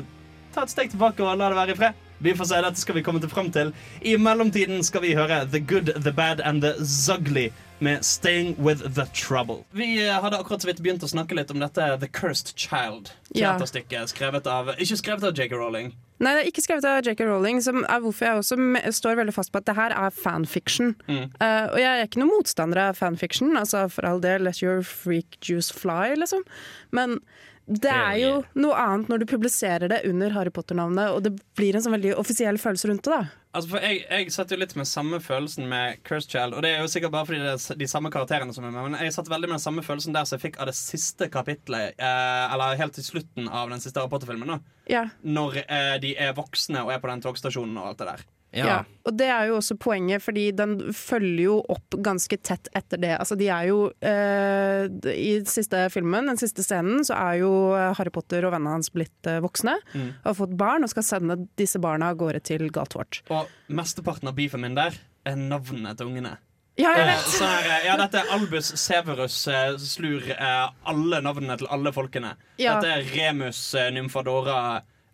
ta 0.56 0.64
et 0.66 0.72
steg 0.72 0.90
tilbake 0.90 1.22
og 1.22 1.38
la 1.38 1.52
det 1.52 1.58
være 1.60 1.76
i 1.76 1.78
fred. 1.78 2.07
Vi 2.20 2.34
får 2.36 2.46
se, 2.50 2.62
dette 2.66 2.82
skal 2.82 2.98
vi 2.98 3.04
komme 3.06 3.22
til 3.22 3.30
fram 3.30 3.52
til. 3.54 3.74
I 4.02 4.16
mellomtiden 4.18 4.84
skal 4.86 5.04
vi 5.06 5.14
høre 5.18 5.44
The 5.52 5.62
Good, 5.62 5.94
The 6.04 6.14
Bad 6.16 6.42
and 6.42 6.66
The 6.66 6.74
Zugly 6.82 7.52
med 7.80 8.06
Staying 8.06 8.56
With 8.58 8.82
The 8.96 9.06
Trouble. 9.14 9.64
Vi 9.72 10.08
eh, 10.08 10.14
hadde 10.22 10.40
akkurat 10.40 10.62
så 10.62 10.72
vidt 10.72 10.82
begynt 10.82 11.06
å 11.06 11.10
snakke 11.12 11.38
litt 11.38 11.54
om 11.54 11.62
dette 11.62 11.92
The 12.02 12.10
Cursed 12.10 12.56
Child. 12.58 13.12
Teaterstykket 13.36 14.14
skrevet 14.16 14.50
av 14.50 14.74
Ikke 14.78 14.98
skrevet 14.98 15.28
av 15.30 15.38
J.K. 15.38 15.54
Rowling. 15.54 15.92
Nei, 16.18 16.32
det 16.34 16.42
er 16.42 16.50
ikke 16.50 16.64
skrevet 16.66 16.88
av 16.90 17.06
J.K. 17.06 17.28
Rowling, 17.30 17.62
som 17.62 17.84
er 17.86 18.02
hvorfor 18.02 18.26
jeg 18.26 18.42
også 18.42 18.58
står 18.98 19.20
veldig 19.20 19.36
fast 19.36 19.54
på 19.54 19.62
at 19.62 19.68
det 19.70 19.78
her 19.78 19.94
er 19.94 20.16
fanfiction. 20.16 20.96
Mm. 21.06 21.28
Uh, 21.38 21.66
og 21.70 21.78
jeg 21.84 21.92
er 21.92 22.08
ikke 22.08 22.24
noen 22.24 22.34
motstander 22.34 22.82
av 22.88 22.98
fanfiction, 22.98 23.54
altså 23.60 23.86
for 23.94 24.10
all 24.10 24.24
del, 24.24 24.48
let 24.48 24.64
your 24.64 24.82
freak 24.82 25.38
juice 25.46 25.70
fly, 25.70 26.16
liksom. 26.18 26.42
Men 26.90 27.20
det 27.68 27.92
er 27.92 28.16
jo 28.22 28.32
noe 28.56 28.76
annet 28.80 29.10
når 29.12 29.22
du 29.22 29.26
publiserer 29.28 29.92
det 29.92 30.04
under 30.08 30.32
Harry 30.32 30.54
Potter-navnet, 30.56 31.12
og 31.12 31.26
det 31.26 31.34
blir 31.60 31.76
en 31.76 31.84
sånn 31.84 31.98
veldig 31.98 32.14
offisiell 32.16 32.60
følelse 32.62 32.88
rundt 32.88 33.04
det, 33.04 33.18
da. 33.18 33.48
Altså 33.58 33.80
jeg, 33.82 34.04
jeg 34.06 34.32
satt 34.36 34.52
jo 34.54 34.60
litt 34.60 34.76
med 34.78 34.88
samme 34.88 35.18
følelsen 35.24 35.66
med 35.68 36.00
Cursed 36.08 36.30
Child. 36.32 36.54
Og 36.54 36.64
det 36.64 36.76
er 36.76 36.84
jo 36.84 36.92
sikkert 36.92 37.14
bare 37.16 37.26
fordi 37.26 37.42
det 37.42 37.56
er 37.56 37.80
de 37.80 37.90
samme 37.90 38.12
karakterene 38.14 38.54
som 38.54 38.68
er 38.68 38.74
med. 38.76 38.92
Men 38.94 39.02
jeg 39.02 39.16
satt 39.16 39.32
veldig 39.32 39.50
med 39.50 39.58
den 39.58 39.64
samme 39.64 39.84
følelsen 39.86 40.14
der 40.14 40.28
som 40.30 40.38
jeg 40.38 40.46
fikk 40.46 40.60
av 40.62 40.70
det 40.70 40.76
siste 40.78 41.30
kapitlet. 41.34 41.98
Eh, 41.98 42.54
eller 42.54 42.78
helt 42.78 42.94
til 43.00 43.08
slutten 43.08 43.50
av 43.50 43.72
den 43.74 43.82
siste 43.82 43.98
Harry 43.98 44.14
Potter-filmen. 44.14 44.52
da 44.54 44.60
Ja. 44.94 45.08
Når 45.26 45.64
eh, 45.64 45.96
de 46.04 46.14
er 46.22 46.38
voksne 46.38 46.86
og 46.86 46.94
er 46.94 47.02
på 47.02 47.10
den 47.10 47.24
togstasjonen 47.26 47.80
og 47.82 47.92
alt 47.92 48.04
det 48.04 48.12
der. 48.12 48.28
Ja. 48.56 48.78
Og 49.06 49.14
det 49.20 49.28
er 49.30 49.50
jo 49.50 49.58
også 49.60 49.76
poenget, 49.78 50.24
fordi 50.24 50.46
den 50.56 50.78
følger 50.96 51.44
jo 51.44 51.58
opp 51.70 51.98
ganske 52.04 52.38
tett 52.42 52.70
etter 52.76 52.98
det. 53.04 53.12
Altså, 53.20 53.36
de 53.38 53.50
er 53.54 53.68
jo 53.70 53.92
eh, 54.02 54.88
I 55.14 55.34
den 55.42 55.50
siste 55.52 55.84
filmen, 55.94 56.28
den 56.32 56.40
siste 56.40 56.64
scenen, 56.66 57.04
så 57.08 57.14
er 57.20 57.42
jo 57.44 57.52
Harry 57.76 58.12
Potter 58.16 58.48
og 58.48 58.56
vennene 58.56 58.78
hans 58.78 58.90
blitt 58.96 59.30
eh, 59.30 59.40
voksne. 59.44 59.76
Mm. 59.94 60.10
Har 60.26 60.38
fått 60.40 60.56
barn 60.58 60.88
og 60.88 60.92
skal 60.94 61.06
sende 61.06 61.38
disse 61.60 61.80
barna 61.84 62.14
av 62.14 62.20
gårde 62.24 62.42
til 62.50 62.68
Galtvort. 62.74 63.22
Og 63.30 63.52
mesteparten 63.68 64.32
av 64.32 64.36
beefen 64.40 64.64
min 64.64 64.76
der 64.80 64.96
er 65.28 65.36
navnene 65.40 65.94
til 66.00 66.10
ungene. 66.14 66.38
Ja, 66.78 66.92
jeg 66.94 67.08
Eh, 67.08 67.14
vet! 67.16 67.30
sånn 67.34 67.50
her, 67.50 67.70
eh, 67.74 67.86
ja, 67.88 67.96
dette 67.98 68.20
er 68.22 68.34
Albus 68.36 68.68
Severus 68.78 69.38
eh, 69.50 69.78
slur 69.82 70.28
eh, 70.30 70.68
alle 70.86 71.22
navnene 71.26 71.56
til 71.58 71.68
alle 71.74 71.90
folkene. 71.96 72.36
Ja. 72.62 72.76
Dette 72.78 73.00
er 73.00 73.08
Remus 73.16 73.62
eh, 73.76 73.88
Nymfadora. 73.96 74.60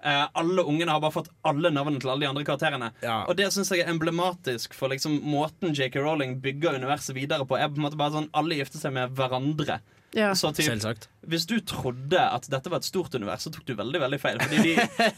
Eh, 0.04 0.28
alle 0.34 0.62
ungene 0.68 0.92
har 0.92 1.00
bare 1.00 1.16
fått 1.16 1.30
alle 1.48 1.72
navnene 1.72 2.02
til 2.04 2.12
alle 2.12 2.26
de 2.26 2.30
andre 2.34 2.44
karakterene. 2.48 2.92
Ja. 3.06 3.22
Og 3.30 3.38
det 3.40 3.48
syns 3.56 3.72
jeg 3.72 3.86
er 3.86 3.92
emblematisk 3.94 4.76
for 4.76 4.92
liksom 4.92 5.22
måten 5.24 5.72
J.K. 5.72 6.02
Rowling 6.04 6.42
bygger 6.44 6.76
universet 6.76 7.16
videre 7.16 7.48
på. 7.48 7.56
Er 7.56 7.72
på 7.72 7.80
en 7.80 7.88
måte 7.88 8.00
bare 8.00 8.18
sånn 8.18 8.32
Alle 8.36 8.58
gifter 8.60 8.82
seg 8.82 8.96
med 8.98 9.14
hverandre. 9.16 9.80
Ja. 10.14 10.36
Så 10.36 10.52
typ, 10.54 11.08
hvis 11.26 11.46
du 11.50 11.56
trodde 11.66 12.20
at 12.22 12.46
dette 12.52 12.70
var 12.70 12.84
et 12.84 12.86
stort 12.86 13.16
univers, 13.16 13.48
så 13.48 13.50
tok 13.54 13.64
du 13.66 13.74
veldig 13.80 14.02
veldig 14.04 14.20
feil. 14.22 14.38
Fordi 14.44 14.60
de, 14.62 14.74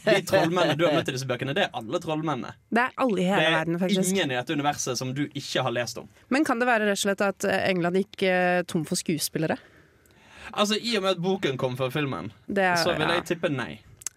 de 0.06 0.22
trollmennene 0.30 0.76
du 0.78 0.86
har 0.86 0.94
møtt 0.96 1.10
i 1.10 1.16
disse 1.16 1.28
bøkene, 1.28 1.52
det 1.56 1.66
er 1.66 1.74
alle 1.76 2.00
trollmennene. 2.00 2.54
Det 2.72 2.86
er 2.86 2.94
alle 3.04 3.18
i 3.18 3.26
Det 3.26 3.28
hele 3.28 3.50
er 3.50 3.56
verden, 3.58 3.80
faktisk. 3.82 4.12
ingen 4.14 4.32
i 4.32 4.38
dette 4.38 4.56
universet 4.56 5.02
som 5.02 5.12
du 5.18 5.26
ikke 5.26 5.66
har 5.66 5.74
lest 5.76 6.00
om. 6.00 6.08
Men 6.32 6.48
kan 6.48 6.62
det 6.62 6.70
være 6.70 6.88
rett 6.88 6.96
og 6.96 7.02
slett 7.02 7.26
at 7.26 7.44
eh, 7.44 7.66
England 7.68 8.00
gikk 8.00 8.24
eh, 8.30 8.62
tom 8.70 8.86
for 8.88 8.96
skuespillere? 8.96 9.58
Altså, 10.54 10.78
I 10.78 10.96
og 10.96 11.04
med 11.04 11.16
at 11.16 11.20
boken 11.20 11.60
kom 11.60 11.76
før 11.76 11.92
filmen, 11.92 12.30
er, 12.48 12.78
så 12.80 12.94
vil 12.96 13.04
ja. 13.04 13.18
jeg 13.18 13.28
tippe 13.34 13.52
nei. 13.52 13.74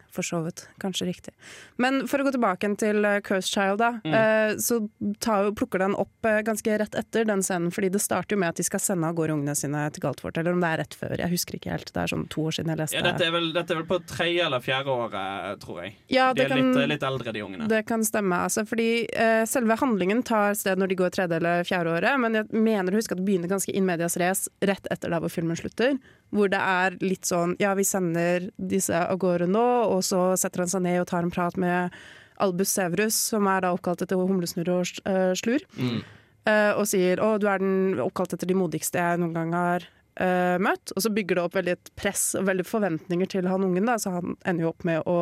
For 0.09 0.25
så 0.25 0.41
vidt. 0.41 0.63
Kanskje 0.81 1.05
riktig. 1.05 1.33
Men 1.77 2.01
for 2.09 2.21
å 2.21 2.25
gå 2.25 2.31
tilbake 2.33 2.69
til 2.81 3.05
uh, 3.05 3.19
Cursed 3.25 3.51
Child, 3.53 3.77
da. 3.81 3.89
Mm. 4.03 4.13
eh, 4.17 4.55
så 4.57 4.79
tar, 5.21 5.51
plukker 5.57 5.83
den 5.83 5.93
opp 5.99 6.25
eh, 6.25 6.39
ganske 6.45 6.77
rett 6.81 6.95
etter 6.97 7.27
den 7.29 7.43
scenen, 7.45 7.69
fordi 7.73 7.91
det 7.93 8.01
starter 8.01 8.35
jo 8.35 8.39
med 8.41 8.53
at 8.53 8.59
de 8.59 8.65
skal 8.65 8.81
sende 8.81 9.07
av 9.09 9.13
gårde 9.17 9.35
ungene 9.37 9.55
sine 9.57 9.83
til 9.93 10.03
Galtvort. 10.03 10.39
Eller 10.41 10.57
om 10.57 10.63
det 10.63 10.71
er 10.71 10.81
rett 10.81 10.97
før. 10.97 11.13
Jeg 11.21 11.29
husker 11.33 11.59
ikke 11.59 11.73
helt. 11.75 11.91
Det 11.93 12.01
er 12.01 12.11
sånn 12.11 12.25
to 12.33 12.47
år 12.49 12.57
siden 12.57 12.73
jeg 12.73 12.81
leste 12.81 12.97
Ja, 12.97 13.05
dette, 13.05 13.27
er 13.27 13.35
vel, 13.35 13.51
dette 13.55 13.75
er 13.75 13.81
vel 13.81 13.87
på 13.89 13.99
tredje 14.09 14.45
eller 14.47 14.63
fjerde 14.65 14.95
året, 14.95 15.61
tror 15.63 15.83
jeg. 15.83 15.95
Ja, 16.09 16.31
De 16.33 16.45
er 16.45 16.53
kan, 16.53 16.63
litt, 16.73 16.89
litt 16.95 17.05
eldre, 17.11 17.35
de 17.35 17.45
ungene. 17.45 17.69
det 17.69 17.83
kan 17.89 18.05
stemme. 18.07 18.41
Altså, 18.49 18.65
fordi 18.69 18.89
uh, 19.13 19.43
selve 19.49 19.77
handlingen 19.79 20.23
tar 20.25 20.57
sted 20.57 20.81
når 20.81 20.93
de 20.93 20.99
går 21.03 21.13
tredje 21.15 21.37
eller 21.39 21.67
fjerde 21.69 21.93
året, 21.99 22.17
men 22.25 22.41
jeg 22.41 22.49
mener 22.65 22.93
å 22.93 22.99
huske 22.99 23.13
at 23.13 23.21
det 23.21 23.27
begynner 23.29 23.51
ganske 23.51 23.73
in 23.75 23.85
medias 23.87 24.17
race 24.19 24.49
rett 24.65 24.89
etter 24.89 25.13
der 25.13 25.21
hvor 25.21 25.33
filmen 25.33 25.57
slutter. 25.59 25.99
Hvor 26.35 26.51
det 26.51 26.61
er 26.61 26.97
litt 27.01 27.25
sånn 27.29 27.55
ja, 27.61 27.73
vi 27.77 27.85
sender 27.87 28.49
disse 28.55 28.93
av 28.93 29.17
gårde 29.21 29.47
nå, 29.49 29.67
og 29.89 30.03
så 30.05 30.31
setter 30.39 30.65
han 30.65 30.71
seg 30.71 30.85
ned 30.85 31.01
og 31.01 31.09
tar 31.09 31.25
en 31.25 31.33
prat 31.33 31.57
med 31.59 31.95
Albus 32.39 32.71
Severus, 32.77 33.17
som 33.33 33.47
er 33.51 33.65
da 33.65 33.73
oppkalt 33.75 34.03
etter 34.05 34.19
humlesnurr 34.19 34.69
og 34.77 34.99
eh, 35.09 35.31
slur, 35.35 35.65
eh, 35.79 36.71
og 36.71 36.85
sier 36.87 37.19
å, 37.23 37.33
du 37.41 37.49
er 37.51 37.63
den 37.63 37.99
oppkalt 38.03 38.37
etter 38.37 38.47
de 38.47 38.57
modigste 38.57 39.01
jeg 39.01 39.19
noen 39.19 39.35
gang 39.35 39.55
har 39.57 39.87
uh, 40.21 40.55
møtt. 40.61 40.93
Og 40.95 41.03
så 41.03 41.11
bygger 41.13 41.39
det 41.39 41.47
opp 41.47 41.57
veldig 41.57 41.73
et 41.75 41.91
press 41.99 42.29
og 42.39 42.47
veldig 42.49 42.67
forventninger 42.67 43.33
til 43.35 43.49
han 43.49 43.65
ungen, 43.67 43.89
da, 43.89 43.97
så 43.99 44.15
han 44.19 44.37
ender 44.47 44.67
jo 44.67 44.71
opp 44.73 44.87
med 44.87 45.03
å 45.09 45.19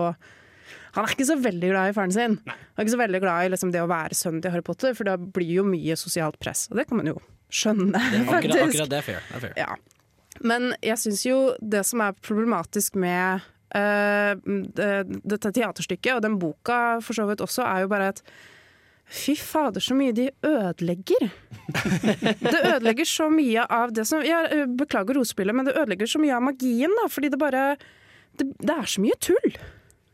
han 0.98 1.06
er 1.06 1.14
ikke 1.14 1.28
så 1.30 1.38
veldig 1.40 1.68
glad 1.72 1.92
i 1.92 1.94
faren 1.96 2.12
sin. 2.12 2.36
Han 2.48 2.82
er 2.82 2.86
ikke 2.86 2.96
så 2.96 3.00
veldig 3.00 3.20
glad 3.24 3.46
i 3.46 3.52
liksom, 3.54 3.70
det 3.72 3.84
å 3.84 3.90
være 3.90 4.18
sønnen 4.18 4.42
til 4.44 4.52
Harry 4.52 4.66
Potter, 4.66 4.96
for 4.98 5.08
det 5.08 5.14
blir 5.36 5.60
jo 5.60 5.64
mye 5.68 5.96
sosialt 6.00 6.40
press. 6.42 6.66
Og 6.72 6.80
det 6.80 6.88
kan 6.90 7.00
man 7.00 7.12
jo 7.12 7.20
skjønne, 7.54 8.02
Akkurat, 8.02 8.32
faktisk. 8.32 8.64
akkurat 8.66 8.92
det 8.92 8.98
er 8.98 9.06
fair. 9.06 9.22
Det 9.30 9.38
er 9.38 9.44
fair. 9.46 9.54
Ja. 9.62 9.97
Men 10.46 10.74
jeg 10.86 11.00
syns 11.02 11.24
jo 11.26 11.40
det 11.62 11.86
som 11.88 12.04
er 12.06 12.18
problematisk 12.22 12.98
med 13.00 13.46
uh, 13.76 14.34
dette 14.38 15.54
teaterstykket, 15.56 16.14
og 16.18 16.24
den 16.26 16.38
boka 16.42 17.00
for 17.04 17.18
så 17.18 17.28
vidt 17.30 17.44
også, 17.46 17.66
er 17.66 17.86
jo 17.86 17.92
bare 17.92 18.14
at 18.16 18.24
Fy 19.08 19.38
fader, 19.40 19.80
så 19.80 19.96
mye 19.96 20.12
de 20.12 20.26
ødelegger. 20.44 21.30
det 22.52 22.60
ødelegger 22.60 23.08
så 23.08 23.30
mye 23.32 23.64
av 23.64 23.94
det 23.96 24.04
som 24.04 24.20
Jeg 24.20 24.50
eh, 24.52 24.66
beklager 24.68 25.16
ordspillet, 25.22 25.56
men 25.56 25.64
det 25.64 25.78
ødelegger 25.80 26.10
så 26.12 26.20
mye 26.20 26.36
av 26.36 26.44
magien, 26.44 26.92
da, 27.00 27.06
fordi 27.08 27.32
det 27.32 27.40
bare 27.40 27.62
det, 28.36 28.50
det 28.60 28.74
er 28.76 28.90
så 28.92 29.04
mye 29.06 29.16
tull. 29.24 29.56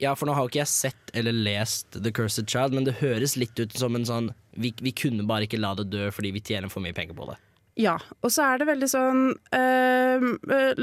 Ja, 0.02 0.14
for 0.14 0.30
nå 0.30 0.36
har 0.38 0.46
jo 0.46 0.52
ikke 0.52 0.62
jeg 0.62 0.70
sett 0.70 1.12
eller 1.18 1.34
lest 1.34 1.98
The 1.98 2.14
Cursed 2.14 2.50
Child, 2.50 2.78
men 2.78 2.86
det 2.86 3.00
høres 3.02 3.34
litt 3.40 3.58
ut 3.58 3.74
som 3.78 3.98
en 3.98 4.06
sånn 4.06 4.32
Vi, 4.54 4.74
vi 4.86 4.94
kunne 4.94 5.26
bare 5.26 5.48
ikke 5.48 5.62
la 5.62 5.74
det 5.78 5.88
dø 5.90 6.12
fordi 6.14 6.34
vi 6.36 6.44
tjener 6.46 6.70
for 6.70 6.86
mye 6.86 6.94
penger 6.94 7.18
på 7.18 7.32
det. 7.32 7.40
Ja, 7.80 7.96
og 8.22 8.30
så 8.30 8.46
er 8.46 8.60
det 8.62 8.68
veldig 8.70 8.88
sånn 8.90 9.22
eh, 9.56 10.22
eh, 10.54 10.82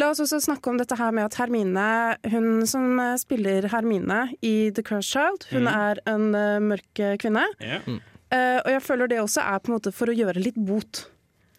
la- 0.00 0.08
oss 0.08 0.22
også 0.24 0.38
snakke 0.40 0.70
om 0.72 0.78
dette 0.80 0.96
her 0.96 1.12
med 1.12 1.26
at 1.28 1.36
Hermine, 1.36 1.88
hun 2.32 2.64
som 2.68 2.96
eh, 3.02 3.18
spiller 3.20 3.68
Hermine 3.68 4.22
i 4.40 4.70
The 4.72 4.84
Cursed 4.86 5.10
Child, 5.12 5.44
hun 5.52 5.68
er 5.68 6.00
en 6.08 6.30
uh, 6.32 6.56
mørk 6.64 7.02
kvinne. 7.20 7.44
Ja. 7.60 7.82
Uh, 7.84 8.58
og 8.62 8.70
jeg 8.72 8.84
føler 8.86 9.12
det 9.12 9.20
også 9.20 9.44
er 9.44 9.60
på 9.60 9.68
en 9.68 9.76
måte 9.76 9.92
for 9.92 10.08
å 10.08 10.16
gjøre 10.16 10.40
litt 10.40 10.56
bot. 10.56 11.04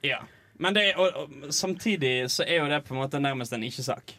Ja. 0.01 0.24
Men 0.57 0.74
det, 0.74 0.88
og, 0.97 1.21
og, 1.21 1.47
samtidig 1.53 2.15
så 2.34 2.45
er 2.47 2.63
jo 2.63 2.67
det 2.71 2.82
på 2.88 2.95
en 2.95 3.03
måte 3.03 3.21
nærmest 3.21 3.53
en 3.53 3.65
ikke-sak. 3.67 4.15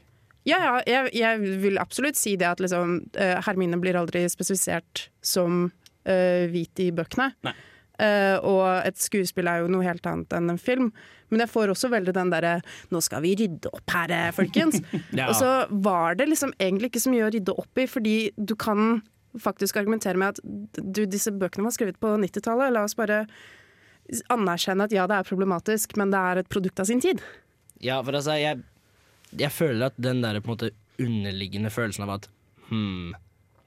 Ja, 0.47 0.61
ja, 0.61 0.75
jeg, 0.87 1.15
jeg 1.19 1.61
vil 1.65 1.81
absolutt 1.83 2.21
si 2.21 2.37
det 2.39 2.47
at 2.53 2.63
liksom, 2.63 3.01
uh, 3.19 3.37
Hermine 3.43 3.81
blir 3.83 3.99
aldri 3.99 4.23
spesifisert 4.31 5.09
som 5.25 5.73
hvit 6.05 6.81
i 6.85 6.91
bøkene. 6.93 7.31
Nei. 7.47 7.55
Eh, 8.03 8.37
og 8.43 8.65
et 8.83 8.99
skuespill 8.99 9.47
er 9.47 9.63
jo 9.63 9.71
noe 9.71 9.87
helt 9.87 10.07
annet 10.11 10.35
enn 10.35 10.51
en 10.51 10.61
film. 10.61 10.91
Men 11.31 11.45
jeg 11.45 11.53
får 11.53 11.73
også 11.73 11.91
veldig 11.93 12.15
den 12.15 12.31
derre 12.33 12.55
'nå 12.91 13.03
skal 13.03 13.23
vi 13.23 13.35
rydde 13.39 13.71
opp 13.71 13.91
her, 13.91 14.11
eh, 14.11 14.31
folkens'. 14.35 14.83
Ja. 15.19 15.29
Og 15.29 15.35
så 15.39 15.67
var 15.71 16.15
det 16.15 16.29
liksom 16.29 16.53
egentlig 16.59 16.91
ikke 16.91 17.05
så 17.07 17.11
mye 17.13 17.27
å 17.29 17.33
rydde 17.33 17.55
opp 17.55 17.79
i, 17.79 17.87
fordi 17.87 18.17
du 18.37 18.55
kan 18.57 19.03
faktisk 19.39 19.77
argumentere 19.77 20.19
med 20.19 20.35
at 20.35 20.41
du, 20.79 21.07
disse 21.07 21.31
bøkene 21.31 21.67
var 21.67 21.75
skrevet 21.75 21.99
på 22.01 22.15
90-tallet. 22.19 22.73
La 22.75 22.85
oss 22.85 22.95
bare 22.99 23.27
anerkjenne 24.31 24.87
at 24.87 24.93
ja, 24.95 25.07
det 25.07 25.17
er 25.17 25.29
problematisk, 25.29 25.97
men 25.97 26.11
det 26.11 26.19
er 26.21 26.43
et 26.43 26.49
produkt 26.49 26.81
av 26.81 26.87
sin 26.91 27.01
tid. 27.01 27.23
Ja, 27.83 28.01
for 28.03 28.15
altså, 28.15 28.37
jeg, 28.39 28.63
jeg 29.33 29.51
føler 29.51 29.87
at 29.87 29.99
den 29.99 30.23
der 30.23 30.41
på 30.41 30.51
en 30.51 30.57
måte 30.57 30.71
underliggende 31.03 31.71
følelsen 31.75 32.07
av 32.07 32.19
at 32.19 32.29
hmm, 32.69 33.15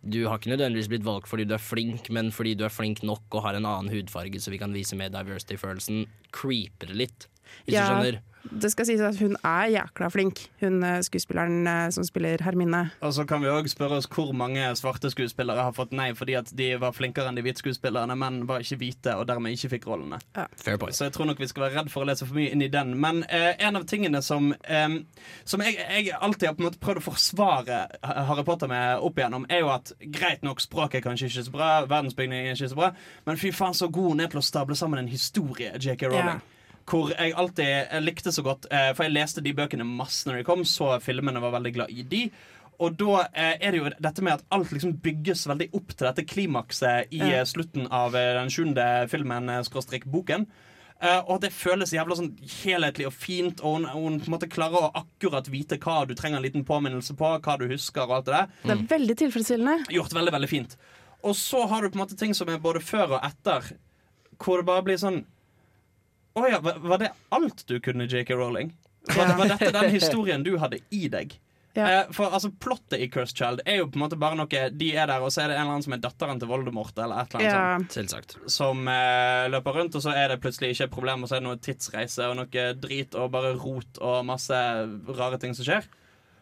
du 0.08 0.22
har 0.28 0.40
ikke 0.40 0.54
nødvendigvis 0.54 0.90
blitt 0.92 1.06
valgt 1.08 1.30
fordi 1.30 1.46
du 1.48 1.56
er 1.58 1.64
flink, 1.64 2.10
men 2.14 2.32
fordi 2.36 2.56
du 2.58 2.66
er 2.68 2.74
flink 2.74 3.04
nok 3.06 3.38
og 3.38 3.44
har 3.46 3.58
en 3.58 3.68
annen 3.68 3.92
hudfarge 3.94 4.40
så 4.42 4.54
vi 4.54 4.60
kan 4.62 4.76
vise 4.76 4.98
mer 5.00 5.12
diversity-følelsen, 5.14 6.06
creeper 6.36 6.92
det 6.92 7.02
litt. 7.04 7.28
Hvis 7.66 7.74
Ja. 7.78 7.88
du 7.88 7.94
skjønner. 7.94 8.22
Det 8.48 8.70
skal 8.72 8.86
sies 8.88 9.02
at 9.04 9.18
hun 9.20 9.34
er 9.44 9.66
jækla 9.74 10.08
flink, 10.08 10.40
hun 10.62 10.78
eh, 10.88 11.02
skuespilleren 11.04 11.68
eh, 11.68 11.90
som 11.92 12.06
spiller 12.08 12.40
Hermine. 12.40 12.86
Og 13.04 13.12
så 13.12 13.26
kan 13.28 13.42
vi 13.44 13.50
òg 13.52 13.68
spørre 13.68 13.98
oss 14.00 14.08
hvor 14.08 14.30
mange 14.32 14.62
svarte 14.80 15.10
skuespillere 15.12 15.66
har 15.68 15.74
fått 15.76 15.92
nei 15.92 16.14
fordi 16.16 16.38
at 16.40 16.54
de 16.56 16.70
var 16.80 16.94
flinkere 16.96 17.28
enn 17.28 17.36
de 17.36 17.44
hvite 17.44 17.60
skuespillerne, 17.60 18.16
men 18.16 18.46
var 18.48 18.64
ikke 18.64 18.78
hvite 18.80 19.18
og 19.20 19.28
dermed 19.28 19.52
ikke 19.52 19.74
fikk 19.76 19.90
rollene. 19.92 20.22
Fair 20.56 20.78
point. 20.80 20.96
Så 20.96 21.10
jeg 21.10 21.14
tror 21.18 21.28
nok 21.28 21.42
vi 21.44 21.50
skal 21.52 21.66
være 21.66 21.76
redd 21.82 21.92
for 21.92 22.06
å 22.06 22.08
lese 22.08 22.24
for 22.26 22.40
mye 22.40 22.54
inn 22.56 22.64
i 22.64 22.72
den. 22.72 22.96
Men 23.04 23.26
eh, 23.28 23.52
en 23.68 23.76
av 23.76 23.84
tingene 23.90 24.24
som, 24.24 24.54
eh, 24.64 24.96
som 25.44 25.60
jeg, 25.68 25.76
jeg 25.76 26.16
alltid 26.16 26.48
har 26.48 26.56
på 26.56 26.64
en 26.64 26.70
måte 26.72 26.80
prøvd 26.80 27.04
å 27.04 27.08
forsvare 27.12 27.84
Harry 28.02 28.48
Potter 28.48 28.72
med 28.72 29.04
opp 29.04 29.20
igjennom, 29.20 29.46
er 29.52 29.66
jo 29.66 29.74
at 29.76 29.92
greit 30.00 30.48
nok, 30.48 30.64
språket 30.64 31.02
er 31.02 31.10
kanskje 31.10 31.28
ikke 31.34 31.50
så 31.50 31.52
bra, 31.52 31.72
verdensbygningen 31.86 32.54
er 32.54 32.56
ikke 32.56 32.72
så 32.72 32.80
bra, 32.80 32.94
men 33.28 33.36
fy 33.44 33.52
faen 33.52 33.76
så 33.76 33.92
god 33.92 34.14
hun 34.16 34.24
er 34.24 34.32
til 34.32 34.40
å 34.40 34.46
stable 34.56 34.76
sammen 34.80 35.04
en 35.04 35.12
historie, 35.12 35.76
JK 35.76 36.08
Rowling. 36.14 36.40
Hvor 36.88 37.10
jeg 37.12 37.34
alltid 37.36 37.66
jeg 37.68 38.04
likte 38.06 38.32
så 38.32 38.44
godt 38.46 38.70
eh, 38.72 38.94
For 38.96 39.04
jeg 39.08 39.16
leste 39.18 39.42
de 39.44 39.52
bøkene 39.58 39.84
masse 39.88 40.28
når 40.30 40.40
de 40.40 40.46
kom, 40.48 40.62
så 40.68 40.94
filmene 41.04 41.42
var 41.44 41.52
veldig 41.58 41.74
glad 41.76 41.92
i 41.92 42.06
de. 42.08 42.22
Og 42.80 42.94
da 43.00 43.24
eh, 43.34 43.56
er 43.60 43.74
det 43.74 43.80
jo 43.82 43.90
dette 44.06 44.22
med 44.24 44.38
at 44.38 44.46
alt 44.54 44.72
liksom 44.72 44.96
bygges 45.04 45.48
veldig 45.50 45.68
opp 45.76 45.96
til 45.96 46.08
dette 46.08 46.24
klimakset 46.30 47.12
i 47.12 47.20
Ja. 47.24 47.40
eh, 47.42 47.46
slutten 47.50 47.88
av 47.92 48.16
eh, 48.16 48.36
den 48.38 48.52
sjuende 48.54 48.86
filmen, 49.12 49.50
eh, 49.50 49.64
skråstrek 49.66 50.06
boken. 50.06 50.46
Uh, 50.98 51.22
og 51.30 51.42
det 51.44 51.52
føles 51.54 51.92
jævla 51.94 52.16
sånn 52.18 52.32
helhetlig 52.64 53.06
og 53.06 53.14
fint, 53.14 53.60
og 53.62 53.76
hun, 53.76 53.84
hun 53.86 54.16
på 54.18 54.32
en 54.32 54.34
måte 54.34 54.48
klarer 54.50 54.88
å 54.88 54.92
akkurat 54.98 55.46
vite 55.54 55.78
hva 55.78 56.00
du 56.10 56.16
trenger 56.18 56.40
en 56.40 56.46
liten 56.48 56.64
påminnelse 56.66 57.14
på, 57.20 57.28
hva 57.46 57.58
du 57.62 57.68
husker 57.70 58.02
og 58.08 58.16
alt 58.16 58.26
det 58.26 58.34
der. 58.34 58.48
Det 58.64 58.74
er 58.74 58.82
veldig 58.96 59.16
tilfredsstillende. 59.22 59.76
Gjort 59.94 60.16
veldig, 60.18 60.34
veldig 60.34 60.50
fint. 60.50 60.74
Og 61.22 61.36
så 61.38 61.62
har 61.70 61.86
du 61.86 61.92
på 61.94 62.00
en 62.00 62.02
måte 62.02 62.18
ting 62.18 62.34
som 62.34 62.50
er 62.50 62.58
både 62.64 62.82
før 62.82 63.14
og 63.20 63.28
etter, 63.30 63.70
hvor 64.42 64.58
det 64.58 64.66
bare 64.72 64.86
blir 64.90 64.98
sånn 64.98 65.20
Å 66.38 66.46
ja, 66.52 66.60
var 66.62 66.78
var 66.84 67.02
det 67.02 67.12
alt 67.34 67.66
du 67.68 67.80
kunne, 67.84 68.06
JK 68.08 68.32
Rowling? 68.38 68.72
Var, 69.10 69.26
Ja. 69.26 69.36
var 69.40 69.48
dette 69.56 69.72
den 69.74 69.92
historien 69.98 70.44
du 70.46 70.58
hadde 70.62 70.80
i 70.94 71.08
deg? 71.10 71.36
Ja. 71.78 71.86
Eh, 71.88 72.08
for 72.12 72.34
altså, 72.34 72.50
Plottet 72.58 72.98
i 73.00 73.08
Cursed 73.14 73.38
Child 73.38 73.60
er 73.70 73.76
jo 73.78 73.86
på 73.86 74.00
en 74.00 74.02
måte 74.08 74.18
bare 74.18 74.34
noe 74.40 74.48
De 74.74 74.88
er 74.98 75.06
der, 75.12 75.22
og 75.22 75.30
så 75.30 75.44
er 75.44 75.52
det 75.52 75.58
en 75.60 75.62
eller 75.62 75.76
annen 75.76 75.86
som 75.86 75.94
er 75.94 76.02
datteren 76.02 76.40
til 76.42 76.50
Voldemort, 76.50 76.98
eller 76.98 77.22
et 77.22 77.36
eller 77.36 77.52
annet 77.54 77.86
sånt 77.86 78.10
Ja, 78.10 78.18
Selvsagt. 78.18 78.34
som 78.50 78.82
eh, 78.90 79.46
løper 79.54 79.78
rundt, 79.78 79.94
og 79.96 80.02
så 80.02 80.16
er 80.18 80.32
det 80.34 80.40
plutselig 80.42 80.72
ikke 80.74 80.88
et 80.90 80.96
problem, 80.96 81.22
og 81.24 81.30
så 81.30 81.38
er 81.38 81.44
det 81.44 81.48
noe 81.52 81.62
tidsreise 81.62 82.26
og 82.32 82.40
noe 82.40 82.66
drit 82.82 83.14
og 83.22 83.30
bare 83.36 83.54
rot 83.62 84.02
og 84.02 84.26
masse 84.26 84.58
rare 85.22 85.38
ting 85.44 85.54
som 85.54 85.68
skjer. 85.70 85.86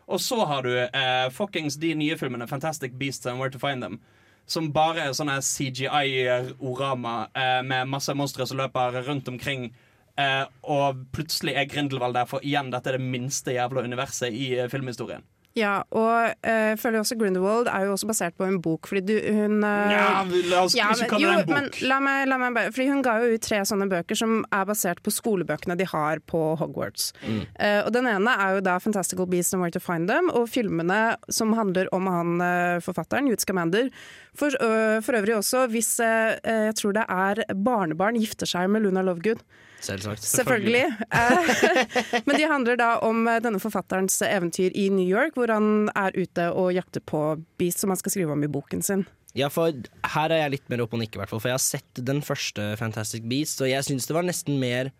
Og 0.08 0.22
så 0.24 0.39
har 0.48 0.64
du 0.64 0.72
eh, 0.78 1.28
fuckings 1.36 1.76
de 1.84 1.91
nye 2.00 2.16
filmene, 2.16 2.48
Fantastic 2.48 2.96
Beasts 2.96 3.28
and 3.28 3.41
Where 3.43 3.52
to 3.52 3.60
Find 3.60 3.84
Them, 3.84 4.00
som 4.48 4.72
bare 4.72 5.04
er 5.10 5.16
sånne 5.18 5.39
CGI-orama 5.43 7.28
eh, 7.34 7.62
med 7.66 7.88
masse 7.91 8.14
monstre 8.16 8.46
som 8.48 8.58
løper 8.60 9.02
rundt 9.08 9.28
omkring. 9.28 9.74
Eh, 10.16 10.43
og 10.72 11.05
plutselig 11.16 11.57
er 11.59 11.68
Grindelwald 11.68 12.16
der, 12.16 12.28
for 12.30 12.43
igjen, 12.45 12.72
dette 12.72 12.93
er 12.93 12.99
det 12.99 13.07
minste 13.16 13.55
jævla 13.55 13.84
universet 13.84 14.32
i 14.32 14.53
eh, 14.55 14.70
filmhistorien. 14.72 15.26
Ja, 15.55 15.86
og 15.95 16.34
jeg 16.43 16.80
føler 16.82 16.99
også 16.99 17.16
Grindelwald 17.16 17.70
er 17.72 17.86
jo 17.86 17.93
også 17.93 18.09
basert 18.09 18.34
på 18.36 18.43
en 18.43 18.57
bok, 18.59 18.89
fordi 18.91 19.05
du, 19.07 19.13
hun 19.38 19.61
uh, 19.63 19.88
Ja, 19.88 20.07
la 20.51 20.63
oss 20.66 20.74
Ja, 20.76 20.89
ikke 20.91 21.13
kalle 21.13 21.30
det 21.30 21.45
en 21.45 21.47
bok. 21.47 21.53
Men 21.55 21.70
la 21.88 21.99
meg, 22.03 22.24
la 22.28 22.39
meg 22.41 22.57
bare, 22.57 22.74
fordi 22.76 22.89
Hun 22.89 23.03
ga 23.05 23.13
jo 23.24 23.38
ut 23.38 23.45
tre 23.45 23.61
sånne 23.63 23.88
bøker 23.88 24.20
som 24.20 24.41
er 24.51 24.66
basert 24.68 24.99
på 25.05 25.13
skolebøkene 25.16 25.78
de 25.80 25.88
har 25.88 26.20
på 26.28 26.41
Hogwarts. 26.59 27.13
Eh, 27.24 27.80
og 27.86 27.93
Den 27.95 28.09
ene 28.11 28.34
er 28.36 28.57
jo 28.57 28.66
da 28.68 28.76
'Fantastical 28.84 29.30
Beasts 29.32 29.55
and 29.55 29.63
Where 29.63 29.72
to 29.72 29.80
Find 29.80 30.11
Them', 30.11 30.28
og 30.28 30.49
filmene 30.51 31.16
som 31.32 31.55
handler 31.55 31.88
om 31.95 32.11
han 32.11 32.36
forfatteren, 32.84 33.30
Newt 33.30 33.47
Scamander. 33.47 33.88
For, 34.36 34.51
for 34.99 35.16
øvrig 35.16 35.39
også 35.39 35.70
hvis 35.72 35.99
jeg 36.03 36.76
tror 36.76 36.99
det 36.99 37.07
er 37.07 37.45
barnebarn 37.55 38.20
gifter 38.20 38.45
seg 38.45 38.68
med 38.70 38.84
Luna 38.84 39.07
Lovegood. 39.07 39.39
Selvsagt. 39.86 40.24
Selvfølgelig. 40.26 40.86
Eh, 41.14 41.52
Men 42.28 42.40
de 42.40 42.48
handler 42.50 42.80
da 42.80 42.90
om 43.06 43.28
eh, 43.30 43.42
denne 43.44 43.62
forfatterens 43.62 44.18
eventyr 44.26 44.74
i 44.74 44.88
New 44.94 45.06
York, 45.06 45.38
hvor 45.38 45.52
han 45.54 45.92
er 45.96 46.16
ute 46.18 46.50
og 46.54 46.74
jakter 46.76 47.04
på 47.06 47.22
beast 47.60 47.84
som 47.84 47.94
han 47.94 48.02
skal 48.02 48.16
skrive 48.16 48.34
om 48.36 48.46
i 48.46 48.52
boken 48.52 48.82
sin. 48.86 49.06
Ja, 49.36 49.50
for 49.52 49.76
her 50.16 50.32
er 50.32 50.46
jeg 50.46 50.54
litt 50.56 50.70
mer 50.72 50.86
opp 50.86 50.94
og 50.96 51.02
nikke. 51.04 51.20
For 51.28 51.44
jeg 51.44 51.58
har 51.58 51.64
sett 51.64 52.04
den 52.08 52.22
første 52.24 52.72
Fantastic 52.80 53.26
Beast, 53.28 53.60
og 53.62 53.68
jeg 53.70 53.84
syns 53.84 54.08
det 54.08 54.16
var 54.16 54.26
nesten 54.26 54.62
mer 54.62 54.94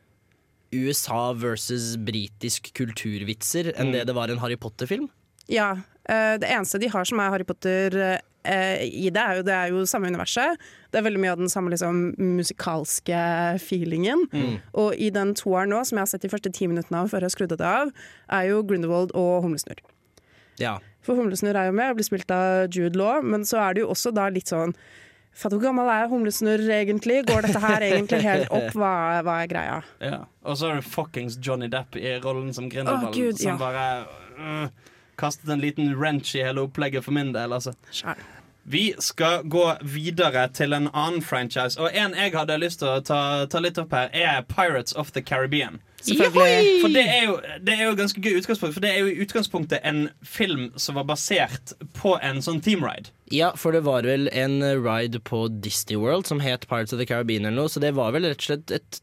USA 0.76 1.30
versus 1.40 1.94
britisk 2.04 2.74
kulturvitser 2.76 3.72
enn 3.80 3.94
det 3.96 4.04
det 4.10 4.16
var 4.18 4.34
en 4.34 4.42
Harry 4.44 4.58
Potter-film. 4.60 5.08
Ja, 5.48 5.76
eh, 6.10 6.36
Det 6.42 6.50
eneste 6.50 6.82
de 6.82 6.90
har 6.92 7.06
som 7.08 7.22
er 7.22 7.32
Harry 7.32 7.48
Potter 7.48 8.20
i 8.46 9.10
det, 9.10 9.22
er 9.22 9.40
jo, 9.40 9.46
det 9.48 9.54
er 9.56 9.74
jo 9.74 9.86
samme 9.90 10.12
universet. 10.12 10.62
Det 10.92 11.00
er 11.00 11.06
veldig 11.08 11.22
mye 11.24 11.34
av 11.34 11.42
den 11.42 11.52
samme 11.52 11.74
liksom, 11.74 12.04
musikalske 12.20 13.22
feelingen. 13.64 14.28
Og 14.78 14.94
i 15.02 15.12
den 15.14 15.34
toeren 15.38 15.74
nå, 15.74 15.82
som 15.84 16.00
jeg 16.00 16.08
har 16.08 16.12
sett 16.14 16.28
de 16.28 16.32
første 16.32 16.54
ti 16.56 16.70
minuttene 16.72 17.04
av 17.04 17.12
før 17.14 17.26
jeg 17.26 17.36
skrudde 17.36 17.60
det 17.60 17.70
av, 17.70 17.94
er 18.38 18.52
jo 18.52 18.62
Grindelwald 18.68 19.16
og 19.18 19.42
Humlesnurr. 19.46 19.82
Ja. 20.62 20.78
For 21.06 21.18
Humlesnurr 21.20 21.58
er 21.60 21.70
jo 21.70 21.76
med 21.78 21.92
og 21.92 22.00
blir 22.00 22.08
spilt 22.08 22.32
av 22.34 22.70
Jude 22.74 22.98
Law, 23.00 23.26
men 23.26 23.44
så 23.48 23.60
er 23.64 23.76
det 23.76 23.84
jo 23.84 23.92
også 23.94 24.14
da 24.16 24.30
litt 24.34 24.52
sånn 24.54 24.76
Fatt, 25.36 25.52
hvor 25.52 25.66
gammel 25.66 25.90
er 25.92 26.06
Humlesnurr 26.08 26.62
egentlig? 26.72 27.18
Går 27.28 27.44
dette 27.44 27.60
her 27.60 27.84
egentlig 27.84 28.22
helt 28.24 28.54
opp? 28.56 28.70
Hva, 28.72 28.92
hva 29.28 29.34
er 29.44 29.50
greia? 29.52 29.74
Ja. 30.00 30.22
Og 30.48 30.56
så 30.56 30.70
er 30.70 30.80
det 30.80 30.86
fuckings 30.88 31.36
Johnny 31.44 31.68
Depp 31.68 31.98
i 32.00 32.14
rollen 32.24 32.54
som 32.56 32.70
Grindelwald, 32.72 33.10
oh, 33.10 33.12
Gud, 33.12 33.42
som 33.42 33.52
ja. 33.52 33.56
bare 33.60 33.84
uh, 34.40 34.94
kastet 35.20 35.52
en 35.52 35.60
liten 35.60 35.92
wrench 36.00 36.32
i 36.40 36.46
hele 36.46 36.64
opplegget 36.64 37.04
for 37.04 37.12
min 37.18 37.34
del. 37.36 37.52
Altså. 37.52 37.76
Skjær. 37.92 38.24
Vi 38.66 38.96
skal 39.00 39.44
gå 39.46 39.64
videre 39.86 40.48
til 40.50 40.74
en 40.74 40.88
annen 40.90 41.22
franchise, 41.22 41.78
og 41.78 41.94
en 41.94 42.16
jeg 42.18 42.34
hadde 42.34 42.58
lyst 42.58 42.82
til 42.82 42.90
å 42.90 43.02
ta, 43.06 43.20
ta 43.46 43.62
litt 43.62 43.78
opp 43.78 43.94
her, 43.94 44.10
er 44.10 44.42
Pirates 44.50 44.96
of 44.98 45.12
the 45.14 45.22
Caribbean. 45.22 45.78
Selvfølgelig. 46.06 46.82
For 46.82 46.94
det 46.94 47.04
er, 47.10 47.24
jo, 47.26 47.38
det 47.66 47.76
er 47.78 47.84
jo 47.88 47.96
ganske 47.98 48.22
gøy 48.22 48.40
utgangspunkt, 48.40 48.76
for 48.76 48.84
det 48.84 48.92
er 48.94 49.00
jo 49.02 49.10
i 49.10 49.22
utgangspunktet 49.26 49.86
en 49.86 50.04
film 50.22 50.68
som 50.82 50.98
var 51.00 51.08
basert 51.10 51.74
på 51.98 52.16
en 52.22 52.42
sånn 52.46 52.62
teamride. 52.66 53.14
ja, 53.34 53.52
for 53.58 53.74
det 53.74 53.82
var 53.86 54.06
vel 54.06 54.30
en 54.34 54.60
ride 54.86 55.22
på 55.26 55.48
Disney 55.50 55.98
World 55.98 56.30
som 56.30 56.42
het 56.46 56.68
Pirates 56.70 56.94
of 56.94 57.02
the 57.02 57.08
Caribbean 57.10 57.46
eller 57.46 57.66
noe, 57.66 57.74
så 57.74 57.82
det 57.82 57.96
var 57.98 58.14
vel 58.14 58.26
rett 58.30 58.42
og 58.44 58.50
slett 58.50 58.74
et 58.82 59.02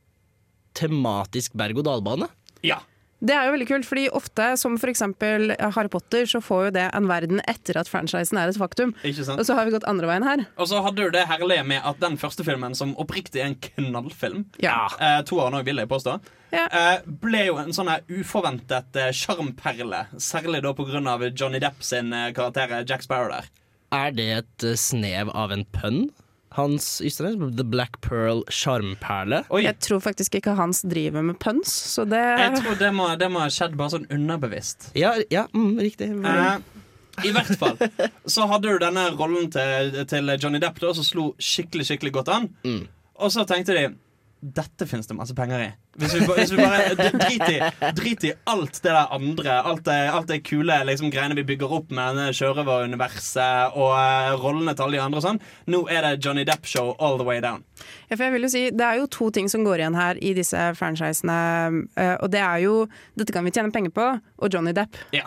tematisk 0.79 1.55
berg-og-dal-bane. 1.59 2.31
Ja. 2.63 2.79
Det 3.23 3.35
er 3.37 3.47
jo 3.47 3.53
veldig 3.55 3.67
kult, 3.69 3.87
fordi 3.87 4.09
ofte, 4.19 4.49
som 4.59 4.75
for 4.83 4.91
eksempel 4.91 5.53
Harry 5.77 5.91
Potter, 5.93 6.27
så 6.27 6.41
får 6.43 6.65
jo 6.67 6.73
det 6.75 6.89
en 6.91 7.07
verden 7.07 7.39
etter 7.47 7.79
at 7.79 7.87
franchisen 7.91 8.41
er 8.41 8.51
et 8.51 8.59
faktum. 8.59 8.95
Ikke 9.07 9.23
sant? 9.29 9.39
Og 9.39 9.47
så 9.47 9.55
har 9.55 9.69
vi 9.69 9.75
gått 9.77 9.87
andre 9.87 10.09
veien 10.11 10.27
her. 10.27 10.43
Og 10.59 10.67
så 10.73 10.81
hadde 10.83 11.07
du 11.07 11.15
det 11.15 11.23
herlige 11.31 11.63
med 11.71 11.87
at 11.87 12.01
den 12.03 12.19
første 12.19 12.43
filmen, 12.47 12.75
som 12.75 12.97
oppriktig 12.99 13.45
er 13.45 13.53
en 13.53 13.59
knallfilm 13.69 14.45
Ja. 14.63 14.89
eh, 14.99 15.21
Toeren 15.29 15.55
òg, 15.55 15.65
vil 15.71 15.79
jeg 15.79 15.91
påstå. 15.93 16.17
Ja. 16.53 16.67
Eh, 16.67 17.07
ble 17.23 17.47
jo 17.47 17.57
en 17.63 17.71
sånn 17.73 17.89
uforventet 17.89 18.03
uforventet 18.13 18.99
eh. 19.15 20.11
Særlig 20.19 20.65
da 20.67 20.75
av 21.09 21.23
Johnny 21.31 21.61
Depp 21.63 21.83
sin 21.87 22.13
eh, 22.13 22.33
karakter 22.37 22.75
eh, 22.81 22.85
Jack 22.89 23.07
Sparrow 23.07 23.31
der. 23.31 23.47
Er 23.93 24.11
det 24.19 24.29
et 24.41 24.67
eh, 24.67 24.75
snev 24.75 25.31
av 25.37 25.55
en 25.55 25.65
pønn? 25.73 26.11
Hans 26.57 27.01
Ystein, 27.05 27.41
The 27.57 27.65
Black 27.65 28.01
Pearl 28.05 28.43
sjarmperle? 28.53 29.43
Jeg 29.63 29.79
tror 29.85 30.03
faktisk 30.05 30.37
ikke 30.39 30.57
Hans 30.59 30.83
driver 30.89 31.25
med 31.25 31.39
pøns, 31.43 31.73
så 31.95 32.05
det 32.09 32.21
jeg 32.21 32.61
tror 32.61 32.79
det 32.81 32.93
må, 32.97 33.09
det 33.21 33.31
må 33.33 33.43
ha 33.45 33.51
skjedd 33.53 33.77
bare 33.79 33.97
sånn 33.97 34.09
underbevisst. 34.13 34.91
Ja, 34.99 35.15
ja 35.33 35.47
mm, 35.53 35.75
riktig. 35.81 36.11
Eh, 36.13 36.55
I 37.29 37.33
hvert 37.35 37.53
fall 37.61 37.77
så 38.25 38.47
hadde 38.51 38.73
du 38.73 38.81
denne 38.83 39.09
rollen 39.17 39.51
til, 39.53 40.03
til 40.09 40.33
Johnny 40.39 40.61
Depp 40.63 40.81
da, 40.83 40.95
som 40.97 41.07
slo 41.07 41.27
skikkelig 41.41 41.89
skikkelig 41.91 42.15
godt 42.21 42.33
an. 42.33 42.49
Mm. 42.65 42.83
Og 43.23 43.33
så 43.35 43.45
tenkte 43.49 43.77
de 43.77 43.87
dette 44.43 44.89
finnes 44.91 45.07
det 45.07 45.15
masse 45.15 45.35
penger 45.39 45.61
i. 45.63 45.69
Hvis 46.03 46.17
vi, 46.17 46.21
hvis 46.27 46.51
vi 46.51 46.57
bare 46.59 46.97
drit 46.99 47.45
i, 47.47 47.59
drit 47.95 48.25
i 48.27 48.33
alt 48.51 48.81
det 48.83 48.91
der 48.91 49.13
andre, 49.15 49.61
alt 49.71 49.85
det, 49.87 49.99
alt 50.11 50.27
det 50.33 50.41
kule 50.49 50.81
liksom, 50.89 51.13
greiene 51.15 51.37
vi 51.39 51.45
bygger 51.47 51.71
opp 51.79 51.93
med 51.95 52.19
sjørøveruniverset 52.35 53.77
og 53.79 53.93
uh, 53.95 54.35
rollene 54.43 54.75
til 54.75 54.89
alle 54.89 54.99
de 54.99 55.03
andre 55.05 55.21
og 55.23 55.27
sånn. 55.29 55.39
Nå 55.71 55.85
er 55.87 56.03
det 56.09 56.27
Johnny 56.27 56.43
Depp-show 56.49 56.91
all 56.99 57.21
the 57.21 57.27
way 57.29 57.39
down. 57.45 57.63
Ja, 58.11 58.17
for 58.17 58.25
jeg 58.27 58.35
vil 58.35 58.49
jo 58.49 58.53
si, 58.53 58.65
Det 58.75 58.87
er 58.87 58.99
jo 58.99 59.07
to 59.15 59.31
ting 59.31 59.47
som 59.53 59.63
går 59.67 59.85
igjen 59.85 59.99
her 59.99 60.19
i 60.19 60.35
disse 60.39 60.59
franchisene. 60.79 61.39
Uh, 61.95 62.17
Og 62.25 62.29
det 62.35 62.43
er 62.43 62.59
jo 62.67 62.75
'Dette 63.15 63.33
kan 63.33 63.45
vi 63.47 63.55
tjene 63.55 63.73
penger 63.73 63.93
på' 63.95 64.11
og 64.43 64.47
Johnny 64.51 64.73
Depp. 64.75 64.97
Ja. 65.15 65.27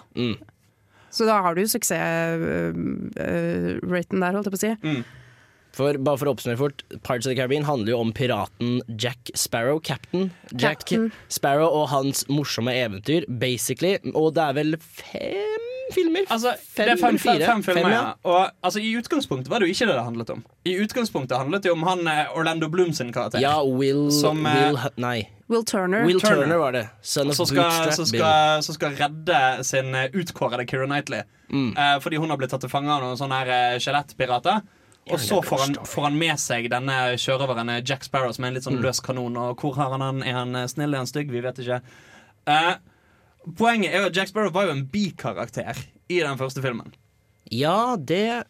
Så 1.15 1.23
da 1.25 1.39
har 1.41 1.55
du 1.55 1.61
jo 1.63 1.67
suksessraten 1.71 4.19
der, 4.19 4.35
holdt 4.35 4.47
jeg 4.49 4.51
på 4.51 4.59
å 4.59 4.65
si. 4.65 4.75
For, 5.75 5.99
bare 5.99 6.19
for 6.21 6.31
å 6.31 6.35
oppsummere 6.35 6.59
fort, 6.59 6.85
Pirates 7.03 7.27
of 7.27 7.33
the 7.33 7.35
Caribbean 7.35 7.67
handler 7.67 7.95
jo 7.95 7.99
om 8.05 8.13
piraten 8.15 8.79
Jack 8.87 9.33
Sparrow, 9.35 9.81
captain 9.83 10.29
Jack 10.53 10.85
Captain. 10.85 11.11
Sparrow 11.27 11.67
og 11.67 11.89
hans 11.91 12.23
morsomme 12.31 12.71
eventyr, 12.71 13.27
basically. 13.27 13.97
Og 14.15 14.33
det 14.37 14.45
er 14.45 14.59
vel 14.61 14.77
fem 14.79 15.65
filmer? 15.93 16.25
Altså, 16.29 16.55
Fem 16.75 16.87
det 16.87 16.93
er 16.95 17.01
fem, 17.01 17.17
fire? 17.19 17.45
fem 17.45 17.63
filmer, 17.63 17.83
Fem, 17.83 17.91
ja. 17.93 18.13
Og 18.23 18.51
altså, 18.63 18.79
I 18.79 18.95
utgangspunktet 18.97 19.51
var 19.51 19.61
det 19.61 19.69
jo 19.69 19.75
ikke 19.75 19.87
det 19.89 19.97
det 19.97 20.05
handlet 20.07 20.33
om. 20.33 20.43
I 20.65 20.75
utgangspunktet 20.81 21.37
handlet 21.37 21.65
det 21.65 21.73
om 21.73 21.83
han 21.85 22.07
eh, 22.07 22.37
Orlando 22.37 22.69
Bloom 22.71 22.93
sin 22.93 23.11
karakter. 23.13 23.41
Ja, 23.43 23.59
Will, 23.63 24.11
Som, 24.11 24.45
eh, 24.45 24.61
Will 24.63 24.79
Nei. 24.97 25.29
Will 25.47 25.65
Turner. 25.65 26.05
Will 26.05 26.21
Turner. 26.21 26.43
Turner, 26.43 26.57
var 26.57 26.71
det. 26.71 26.87
Son 27.01 27.29
of 27.29 27.37
så 27.37 27.45
skal, 27.45 27.61
Bootstrap 27.61 27.93
som, 27.93 28.05
skal, 28.09 28.63
så 28.65 28.73
skal 28.73 28.95
redde 28.97 29.41
sin 29.63 29.93
eh, 29.95 30.09
utkårede 30.13 30.65
Keira 30.69 30.87
Knightley. 30.89 31.21
Mm. 31.51 31.75
Uh, 31.77 31.99
fordi 32.01 32.17
hun 32.17 32.31
har 32.33 32.39
blitt 32.41 32.49
tatt 32.49 32.63
til 32.65 32.71
fange 32.71 32.89
av 32.89 33.03
noen 33.03 33.19
sånne 33.19 33.43
skjelettpirater. 33.83 34.63
Og 35.11 35.19
så 35.21 35.37
får 35.45 35.59
han, 35.61 35.75
får 35.85 36.07
han 36.07 36.17
med 36.17 36.39
seg 36.41 36.67
denne 36.73 36.95
sjørøveren 37.21 37.69
eh, 37.69 37.81
Jack 37.85 38.07
Sparrow, 38.07 38.31
som 38.33 38.45
er 38.45 38.51
en 38.51 38.57
litt 38.57 38.65
sånn 38.65 38.79
løs 38.81 39.01
kanon. 39.05 39.37
Og 39.37 39.61
hvor 39.61 39.75
har 39.77 39.93
han 39.93 40.01
han? 40.01 40.23
Er 40.25 40.39
han 40.39 40.55
eh, 40.57 40.67
snill, 40.71 40.95
er 40.95 41.03
han 41.03 41.09
stygg? 41.09 41.29
Vi 41.33 41.43
vet 41.45 41.61
ikke. 41.61 41.81
Eh, 42.49 42.71
poenget 43.59 43.93
er 43.93 44.05
jo 44.05 44.09
at 44.09 44.17
Jack 44.17 44.31
Sparrow 44.33 44.53
var 44.55 44.65
jo 44.69 44.73
en 44.73 44.85
bikarakter 44.89 45.77
i 46.09 46.21
den 46.23 46.39
første 46.41 46.63
filmen. 46.65 46.95
Ja, 47.53 47.95
det, 47.99 48.45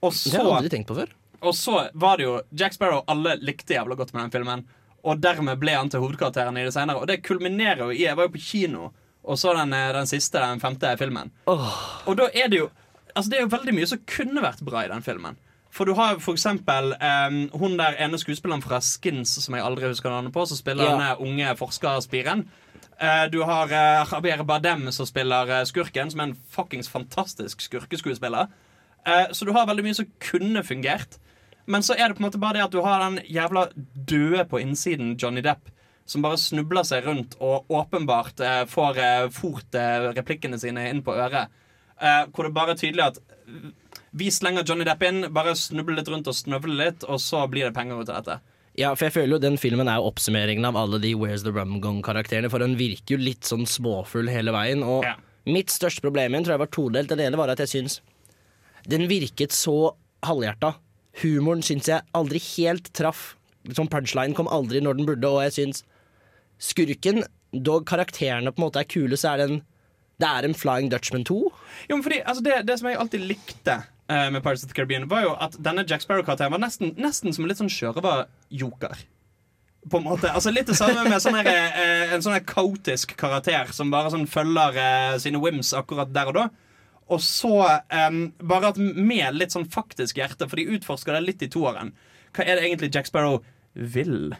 Og 0.00 0.14
det 0.16 0.32
har 0.38 0.46
jeg 0.48 0.56
aldri 0.62 0.72
tenkt 0.72 0.88
på 0.88 0.96
før. 0.96 1.12
Og 1.42 1.56
så 1.58 1.88
var 1.98 2.16
det 2.16 2.24
jo 2.28 2.38
Jack 2.56 2.78
Sparrow 2.78 3.02
alle 3.10 3.36
likte 3.42 3.76
jævla 3.76 3.98
godt 3.98 4.14
med 4.14 4.24
den 4.24 4.34
filmen. 4.38 4.64
Og 5.02 5.20
dermed 5.20 5.58
ble 5.60 5.74
han 5.74 5.90
til 5.90 6.00
hovedkarakteren 6.00 6.56
i 6.56 6.64
det 6.64 6.72
senere. 6.72 7.02
Og 7.02 7.08
det 7.10 7.20
kulminerer 7.26 7.84
jo 7.84 7.90
i 7.92 8.04
Jeg 8.04 8.16
var 8.16 8.28
jo 8.30 8.36
på 8.36 8.44
kino 8.44 8.92
og 9.22 9.38
så 9.38 9.52
den, 9.54 9.72
eh, 9.72 9.92
den 9.94 10.06
siste, 10.06 10.38
den 10.40 10.60
femte 10.60 10.96
filmen. 10.98 11.30
Og 11.46 12.16
da 12.18 12.28
er 12.34 12.48
det 12.48 12.58
jo 12.64 12.70
Altså 13.14 13.28
det 13.28 13.36
er 13.36 13.42
jo 13.42 13.48
veldig 13.52 13.72
mye 13.76 13.86
som 13.86 13.98
kunne 14.08 14.40
vært 14.40 14.62
bra 14.64 14.86
i 14.86 14.88
den 14.88 15.02
filmen. 15.04 15.34
For 15.72 15.88
du 15.88 15.94
har 15.96 16.18
for 16.20 16.36
eksempel 16.36 16.92
um, 17.00 17.38
hun 17.56 17.78
der 17.80 17.96
ene 18.04 18.18
skuespilleren 18.20 18.60
fra 18.64 18.80
Skins, 18.84 19.32
som 19.40 19.54
jeg 19.56 19.64
aldri 19.64 19.88
husker 19.88 20.12
navnet 20.12 20.34
på, 20.34 20.44
som 20.46 20.58
spiller 20.60 20.84
Ja. 20.84 20.90
denne 20.98 21.14
unge 21.24 21.54
forskerspiren. 21.56 22.44
Eh, 23.00 23.24
du 23.32 23.38
har 23.48 23.72
eh, 23.72 24.04
Javier 24.12 24.44
Bardem 24.44 24.84
som 24.92 25.08
spiller 25.08 25.48
eh, 25.48 25.64
skurken, 25.64 26.10
som 26.12 26.20
er 26.20 26.28
en 26.30 26.36
fuckings 26.52 26.90
fantastisk 26.92 27.64
skurkeskuespiller. 27.64 28.52
Så 29.34 29.42
du 29.48 29.50
har 29.50 29.66
veldig 29.66 29.82
mye 29.82 29.96
som 29.98 30.06
kunne 30.22 30.60
fungert. 30.62 31.16
Men 31.66 31.82
så 31.82 31.96
er 31.96 32.08
det 32.08 32.14
på 32.18 32.22
en 32.22 32.28
måte 32.28 32.38
bare 32.38 32.60
det 32.60 32.66
at 32.68 32.74
du 32.74 32.82
har 32.84 33.00
den 33.02 33.16
jævla 33.26 33.64
døde 33.74 34.44
på 34.46 34.60
innsiden 34.62 35.16
Johnny 35.18 35.42
Depp, 35.42 35.72
som 36.06 36.22
bare 36.22 36.38
snubler 36.38 36.86
seg 36.86 37.06
rundt 37.08 37.34
og 37.40 37.66
åpenbart 37.70 38.38
eh, 38.44 38.62
får 38.70 38.98
eh, 39.02 39.26
fort 39.34 39.74
eh, 39.74 40.06
replikkene 40.14 40.58
sine 40.58 40.84
inn 40.92 41.02
på 41.02 41.16
øret. 41.16 41.50
Hvor 42.02 42.46
det 42.46 42.54
bare 42.54 42.72
er 42.74 42.78
tydelig 42.80 43.04
at 43.04 43.18
vi 44.12 44.30
slenger 44.30 44.64
Johnny 44.68 44.84
Depp 44.84 45.02
inn, 45.08 45.22
bare 45.32 45.54
snubler 45.56 45.96
litt 46.00 46.08
rundt 46.12 46.28
og 46.28 46.36
snøvler 46.36 46.78
litt, 46.84 47.04
og 47.08 47.20
så 47.22 47.46
blir 47.50 47.68
det 47.68 47.74
penger 47.76 48.02
ut 48.02 48.10
av 48.12 48.20
dette. 48.22 48.40
Ja, 48.78 48.94
for 48.96 49.04
jeg 49.08 49.12
føler 49.12 49.36
jo 49.36 49.42
den 49.42 49.58
filmen 49.60 49.88
er 49.88 49.98
jo 50.00 50.08
oppsummeringen 50.10 50.64
av 50.64 50.76
alle 50.80 50.98
de 51.02 51.10
Where's 51.14 51.44
the 51.44 51.52
Rum 51.52 51.78
Gone-karakterene, 51.84 52.48
for 52.52 52.62
den 52.64 52.76
virker 52.78 53.16
jo 53.16 53.20
litt 53.20 53.44
sånn 53.48 53.66
småfull 53.68 54.30
hele 54.32 54.52
veien. 54.54 54.82
Og 54.84 55.04
Ja. 55.04 55.14
mitt 55.46 55.68
største 55.68 56.00
problem 56.00 56.32
igjen 56.32 56.44
tror 56.44 56.54
jeg 56.56 56.64
var 56.64 56.72
todelt. 56.72 57.08
Det 57.08 57.20
ene 57.26 57.36
var 57.36 57.48
at 57.52 57.58
jeg 57.58 57.68
syns 57.68 58.00
den 58.88 59.08
virket 59.08 59.52
så 59.52 59.94
halvhjerta. 60.24 60.74
Humoren 61.22 61.62
syns 61.62 61.86
jeg 61.86 62.00
aldri 62.14 62.40
helt 62.56 62.92
traff. 62.94 63.36
Sånn 63.68 63.88
punchline 63.90 64.34
kom 64.34 64.48
aldri 64.48 64.80
når 64.80 64.96
den 64.96 65.06
burde, 65.06 65.28
og 65.28 65.42
jeg 65.44 65.52
syns 65.58 65.82
skurken, 66.58 67.24
dog 67.52 67.84
karakterene 67.86 68.52
på 68.52 68.58
en 68.62 68.66
måte 68.70 68.80
er 68.80 68.88
kule, 68.88 69.16
så 69.18 69.34
er 69.34 69.36
det 69.42 69.50
en 69.50 69.62
det 70.22 70.28
er 70.28 70.44
en 70.46 70.54
Flying 70.54 70.88
Dutchman 70.88 71.24
2. 71.26 71.36
Jo, 71.90 71.96
men 71.96 72.02
fordi, 72.04 72.20
altså 72.22 72.42
det, 72.46 72.66
det 72.68 72.78
som 72.78 72.86
jeg 72.88 72.98
alltid 73.00 73.24
likte 73.26 73.74
eh, 74.12 74.28
med 74.32 74.42
Pirates 74.44 74.64
of 74.66 74.70
the 74.70 74.76
Caribbean, 74.76 75.08
var 75.10 75.24
jo 75.24 75.32
at 75.40 75.56
denne 75.62 75.84
Jack 75.88 76.04
Sparrow-karakteren 76.04 76.54
var 76.54 76.62
nesten, 76.62 76.94
nesten 77.00 77.34
som 77.34 77.44
en 77.44 77.52
litt 77.52 77.60
sånn 77.60 77.72
sjørøverjoker. 77.72 79.02
På 79.90 79.98
en 79.98 80.06
måte, 80.06 80.30
altså 80.30 80.52
Litt 80.54 80.68
det 80.70 80.76
samme 80.78 81.02
med 81.08 81.18
sånn 81.24 81.40
her, 81.40 81.48
eh, 81.50 82.12
en 82.14 82.22
sånn 82.22 82.36
her 82.36 82.44
kaotisk 82.46 83.16
karakter 83.18 83.72
som 83.74 83.90
bare 83.90 84.12
sånn 84.14 84.28
følger 84.30 84.78
eh, 84.78 85.16
sine 85.22 85.40
whims 85.42 85.72
akkurat 85.74 86.12
der 86.14 86.30
og 86.30 86.38
da. 86.38 86.46
Og 87.12 87.18
så 87.20 87.56
bare 87.90 88.70
at 88.70 88.78
med 88.78 89.34
litt 89.34 89.52
sånn 89.52 89.66
faktisk 89.68 90.20
hjerte, 90.20 90.46
for 90.48 90.56
de 90.56 90.78
utforsker 90.78 91.18
det 91.18 91.24
litt 91.26 91.42
i 91.44 91.50
toeren. 91.50 91.90
Hva 92.32 92.46
er 92.46 92.56
det 92.56 92.68
egentlig 92.68 92.92
Jack 92.94 93.10
Sparrow 93.10 93.42
vil? 93.74 94.32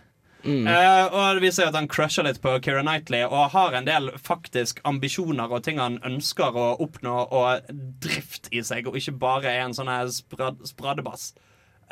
Eh, 0.66 1.04
og 1.06 1.36
det 1.36 1.44
viser 1.44 1.64
jo 1.64 1.70
at 1.70 1.76
han 1.78 1.88
crusher 1.90 2.26
litt 2.26 2.40
på 2.42 2.54
Keira 2.64 2.82
Knightley 2.82 3.22
og 3.28 3.52
har 3.54 3.76
en 3.78 3.86
del 3.86 4.10
faktisk 4.18 4.80
ambisjoner 4.88 5.52
og 5.52 5.62
ting 5.66 5.78
han 5.78 6.00
ønsker 6.06 6.56
å 6.58 6.72
oppnå, 6.82 7.14
og 7.30 7.70
drift 8.02 8.50
i 8.50 8.64
seg, 8.66 8.88
og 8.88 8.98
ikke 8.98 9.14
bare 9.22 9.52
er 9.52 9.66
en 9.66 9.76
sånn 9.76 9.92
spradebass. 10.10 11.32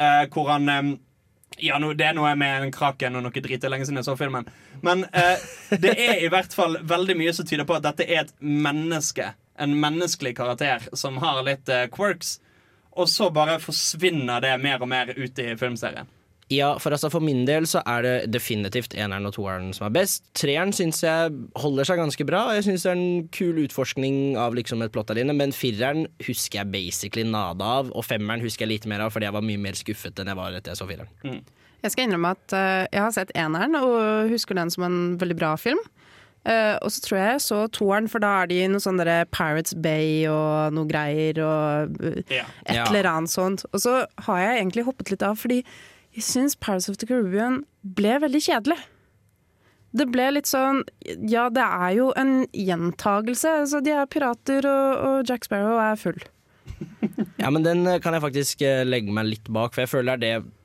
Uh, 0.01 0.25
hvor 0.33 0.51
han 0.51 0.69
um, 0.69 0.93
ja, 1.61 1.77
no, 1.83 1.93
det 1.95 2.07
er 2.09 2.15
noe 2.17 2.33
med 2.39 2.65
en 2.65 2.75
kraken 2.75 3.19
og 3.19 3.27
noe 3.27 3.43
drit. 3.43 3.67
Lenge 3.69 3.87
siden 3.87 4.01
jeg 4.01 4.09
så 4.09 4.17
filmen. 4.17 4.49
Men 4.87 5.05
uh, 5.13 5.49
det 5.83 5.93
er 5.99 6.23
i 6.25 6.31
hvert 6.33 6.55
fall 6.57 6.79
veldig 6.89 7.19
mye 7.21 7.35
som 7.37 7.47
tyder 7.47 7.69
på 7.69 7.77
at 7.77 7.85
dette 7.85 8.07
er 8.07 8.25
et 8.25 8.33
menneske. 8.41 9.35
En 9.61 9.75
menneskelig 9.77 10.33
karakter 10.39 10.87
som 10.97 11.21
har 11.21 11.43
litt 11.45 11.69
quirks. 11.93 12.39
Og 12.97 13.11
så 13.13 13.29
bare 13.35 13.61
forsvinner 13.63 14.41
det 14.43 14.55
mer 14.63 14.81
og 14.81 14.89
mer 14.91 15.13
ut 15.13 15.43
i 15.43 15.53
filmserien. 15.61 16.09
Ja, 16.51 16.73
for 16.83 16.91
altså 16.91 17.07
for 17.13 17.23
min 17.23 17.45
del 17.47 17.67
så 17.71 17.79
er 17.87 18.03
det 18.03 18.15
definitivt 18.35 18.97
eneren 18.99 19.29
og 19.29 19.37
toeren 19.37 19.69
som 19.77 19.87
er 19.87 19.95
best. 19.95 20.25
Treeren 20.35 20.73
syns 20.75 20.99
jeg 21.05 21.31
holder 21.63 21.87
seg 21.87 22.01
ganske 22.03 22.27
bra. 22.27 22.43
Jeg 22.57 22.67
syns 22.67 22.87
det 22.87 22.91
er 22.91 22.99
en 22.99 23.29
kul 23.31 23.61
utforskning 23.63 24.35
av 24.41 24.57
liksom 24.59 24.83
et 24.83 24.91
plott 24.91 25.13
der 25.13 25.23
inne, 25.23 25.37
men 25.39 25.55
fireren 25.55 26.09
husker 26.27 26.65
jeg 26.65 26.73
basically 26.75 27.23
nada 27.29 27.69
av, 27.79 27.93
og 27.95 28.03
femmeren 28.07 28.43
husker 28.43 28.67
jeg 28.67 28.73
litt 28.75 28.91
mer 28.91 29.07
av 29.07 29.15
fordi 29.15 29.29
jeg 29.29 29.37
var 29.37 29.47
mye 29.47 29.63
mer 29.63 29.79
skuffet 29.79 30.19
enn 30.19 30.33
jeg 30.33 30.41
var 30.41 30.59
etter 30.59 30.75
jeg 30.75 30.81
så 30.81 30.89
fireren. 30.91 31.39
Jeg 31.81 31.95
skal 31.95 32.09
innrømme 32.09 32.35
at 32.35 32.57
uh, 32.57 32.83
jeg 32.91 33.05
har 33.05 33.15
sett 33.15 33.31
eneren 33.39 33.79
og 33.79 34.35
husker 34.35 34.59
den 34.59 34.75
som 34.75 34.85
en 34.89 34.99
veldig 35.23 35.39
bra 35.39 35.55
film. 35.61 35.81
Uh, 36.41 36.81
og 36.81 36.89
så 36.91 37.03
tror 37.05 37.19
jeg 37.21 37.31
jeg 37.35 37.45
så 37.45 37.61
toeren, 37.77 38.11
for 38.11 38.25
da 38.25 38.33
er 38.41 38.51
de 38.51 38.59
i 38.65 38.69
noe 38.73 38.83
sånn 38.83 38.99
derre 38.99 39.23
Pirates 39.29 39.77
Bay 39.77 40.25
og 40.33 40.75
noe 40.75 40.89
greier 40.89 41.39
og 41.45 41.97
uh, 42.03 42.21
yeah. 42.33 42.51
et 42.67 42.83
eller 42.89 43.07
annet 43.13 43.33
sånt. 43.33 43.65
Og 43.71 43.87
så 43.87 44.01
har 44.27 44.43
jeg 44.43 44.59
egentlig 44.59 44.89
hoppet 44.89 45.15
litt 45.15 45.25
av, 45.27 45.39
fordi 45.39 45.63
jeg 46.17 46.27
syns 46.27 46.57
Pirates 46.59 46.89
of 46.91 46.99
the 47.01 47.09
Caribbean 47.09 47.63
ble 47.83 48.17
veldig 48.23 48.43
kjedelig. 48.43 48.79
Det 49.91 50.07
ble 50.07 50.29
litt 50.37 50.47
sånn 50.47 50.85
Ja, 51.27 51.49
det 51.51 51.65
er 51.65 51.95
jo 51.97 52.11
en 52.19 52.45
gjentagelse. 52.55 53.57
Altså, 53.65 53.81
de 53.83 53.95
er 53.95 54.11
pirater, 54.11 54.67
og, 54.71 55.05
og 55.07 55.31
Jack 55.31 55.49
Sparrow 55.49 55.81
er 55.83 55.99
full. 55.99 56.21
Ja, 57.41 57.51
men 57.51 57.65
den 57.65 57.83
eh, 57.89 57.99
kan 58.03 58.15
jeg 58.15 58.23
faktisk 58.23 58.63
eh, 58.65 58.85
legge 58.87 59.13
meg 59.13 59.27
litt 59.31 59.49
bak, 59.53 59.75
for 59.75 59.85
jeg 59.85 59.91
føler 59.91 60.21
det 60.21 60.33
er 60.35 60.43
det 60.45 60.57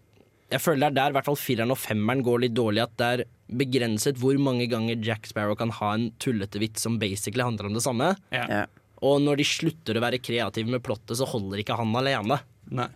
jeg 0.54 0.62
føler 0.62 0.84
det 0.84 0.88
er 0.91 0.98
der 0.98 1.14
i 1.14 1.16
hvert 1.18 1.28
fall 1.28 1.39
fireren 1.39 1.74
og 1.74 1.80
femmeren 1.82 2.22
går 2.24 2.43
litt 2.43 2.54
dårlig. 2.56 2.84
At 2.84 2.93
det 3.02 3.08
er 3.08 3.24
begrenset 3.60 4.20
hvor 4.22 4.38
mange 4.39 4.68
ganger 4.72 5.02
Jack 5.04 5.26
Sparrow 5.28 5.58
kan 5.58 5.74
ha 5.74 5.93
en 5.98 6.12
tullete 6.22 6.62
vits 6.62 6.86
som 6.86 7.00
basically 7.02 7.43
handler 7.43 7.72
om 7.72 7.78
det 7.78 7.84
samme. 7.84 8.12
Ja. 8.36 8.46
Ja. 8.52 8.62
Og 9.06 9.24
når 9.26 9.41
de 9.41 9.48
slutter 9.50 9.98
å 9.98 10.04
være 10.06 10.22
kreative 10.24 10.72
med 10.72 10.84
plottet, 10.86 11.18
så 11.20 11.28
holder 11.30 11.64
ikke 11.64 11.78
han 11.80 11.98
alene. 11.98 12.38
Nei. 12.78 12.88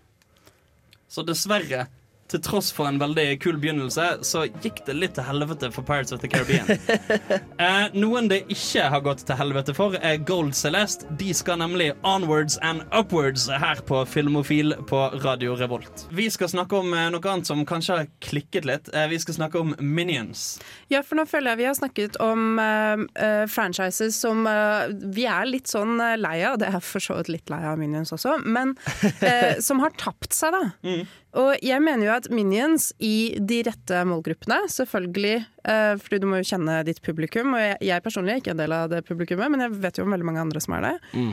Så 1.10 1.26
dessverre, 1.26 1.88
til 2.30 2.41
tross 2.45 2.69
for 2.75 2.89
en 2.89 2.99
veldig 3.01 3.25
kul 3.41 3.57
begynnelse, 3.61 4.05
så 4.25 4.45
gikk 4.63 4.84
det 4.88 4.95
litt 4.97 5.15
til 5.17 5.25
helvete 5.25 5.71
for 5.73 5.86
Pirates 5.86 6.13
of 6.13 6.21
the 6.21 6.30
Caribbean. 6.30 6.69
eh, 7.65 7.89
noen 7.97 8.30
det 8.30 8.43
ikke 8.53 8.86
har 8.93 9.03
gått 9.05 9.23
til 9.27 9.39
helvete 9.39 9.73
for, 9.77 9.97
er 9.97 10.19
Gold 10.30 10.53
Celeste. 10.57 11.09
De 11.19 11.34
skal 11.36 11.59
nemlig 11.61 11.91
onwards 12.07 12.59
and 12.65 12.86
upwards 12.95 13.47
her 13.49 13.82
på 13.88 14.03
Filmofil 14.09 14.75
på 14.89 15.01
Radio 15.23 15.55
Revolt. 15.59 16.05
Vi 16.13 16.30
skal 16.34 16.51
snakke 16.51 16.80
om 16.84 16.93
eh, 16.93 17.09
noe 17.13 17.32
annet 17.34 17.49
som 17.49 17.63
kanskje 17.67 18.01
har 18.01 18.11
klikket 18.23 18.67
litt. 18.69 18.91
Eh, 18.93 19.09
vi 19.11 19.19
skal 19.21 19.39
snakke 19.39 19.61
om 19.61 19.73
Minions. 19.80 20.59
Ja, 20.93 21.01
for 21.05 21.19
nå 21.19 21.25
føler 21.30 21.53
jeg 21.53 21.63
vi 21.63 21.69
har 21.69 21.77
snakket 21.80 22.19
om 22.23 22.61
eh, 22.61 23.05
eh, 23.25 23.45
franchises 23.49 24.19
som 24.21 24.45
eh, 24.49 24.93
vi 25.15 25.25
er 25.30 25.49
litt 25.49 25.71
sånn 25.71 25.97
lei 26.21 26.38
av. 26.45 26.59
Det 26.61 26.69
er 26.69 26.84
for 26.84 27.03
så 27.03 27.19
vidt 27.19 27.34
litt 27.34 27.53
lei 27.53 27.63
av 27.65 27.80
Minions 27.82 28.13
også, 28.15 28.38
men 28.45 28.75
eh, 29.19 29.57
som 29.67 29.82
har 29.84 29.95
tapt 29.99 30.36
seg, 30.36 30.55
da. 30.55 30.95
Og 31.38 31.61
jeg 31.61 31.77
mener 31.86 32.07
jo 32.07 32.13
at 32.15 32.27
Minions 32.34 32.88
i 33.05 33.36
de 33.38 33.59
rette 33.67 33.99
målgruppene, 34.09 34.63
selvfølgelig, 34.73 35.36
eh, 35.69 35.91
fordi 36.01 36.19
du 36.23 36.25
må 36.30 36.39
jo 36.39 36.47
kjenne 36.49 36.80
ditt 36.88 37.03
publikum, 37.05 37.53
og 37.53 37.61
jeg, 37.61 37.75
jeg 37.86 38.05
personlig 38.05 38.34
er 38.34 38.41
ikke 38.41 38.55
en 38.55 38.61
del 38.63 38.73
av 38.73 38.88
det 38.89 39.03
publikummet, 39.05 39.51
men 39.53 39.61
jeg 39.67 39.75
vet 39.84 39.99
jo 39.99 40.07
om 40.07 40.15
veldig 40.15 40.25
mange 40.25 40.41
andre 40.47 40.63
som 40.63 40.73
er 40.80 40.88
det. 40.88 41.25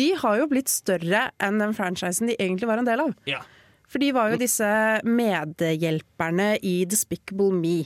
De 0.00 0.08
har 0.18 0.40
jo 0.40 0.48
blitt 0.50 0.72
større 0.72 1.28
enn 1.38 1.60
den 1.62 1.74
franchisen 1.76 2.32
de 2.32 2.38
egentlig 2.40 2.66
var 2.70 2.82
en 2.82 2.88
del 2.88 3.04
av. 3.04 3.12
Ja. 3.30 3.44
For 3.86 4.02
de 4.02 4.08
var 4.16 4.32
jo 4.32 4.40
disse 4.40 4.66
medhjelperne 5.06 6.56
i 6.66 6.80
Despicable 6.90 7.52
Me. 7.54 7.76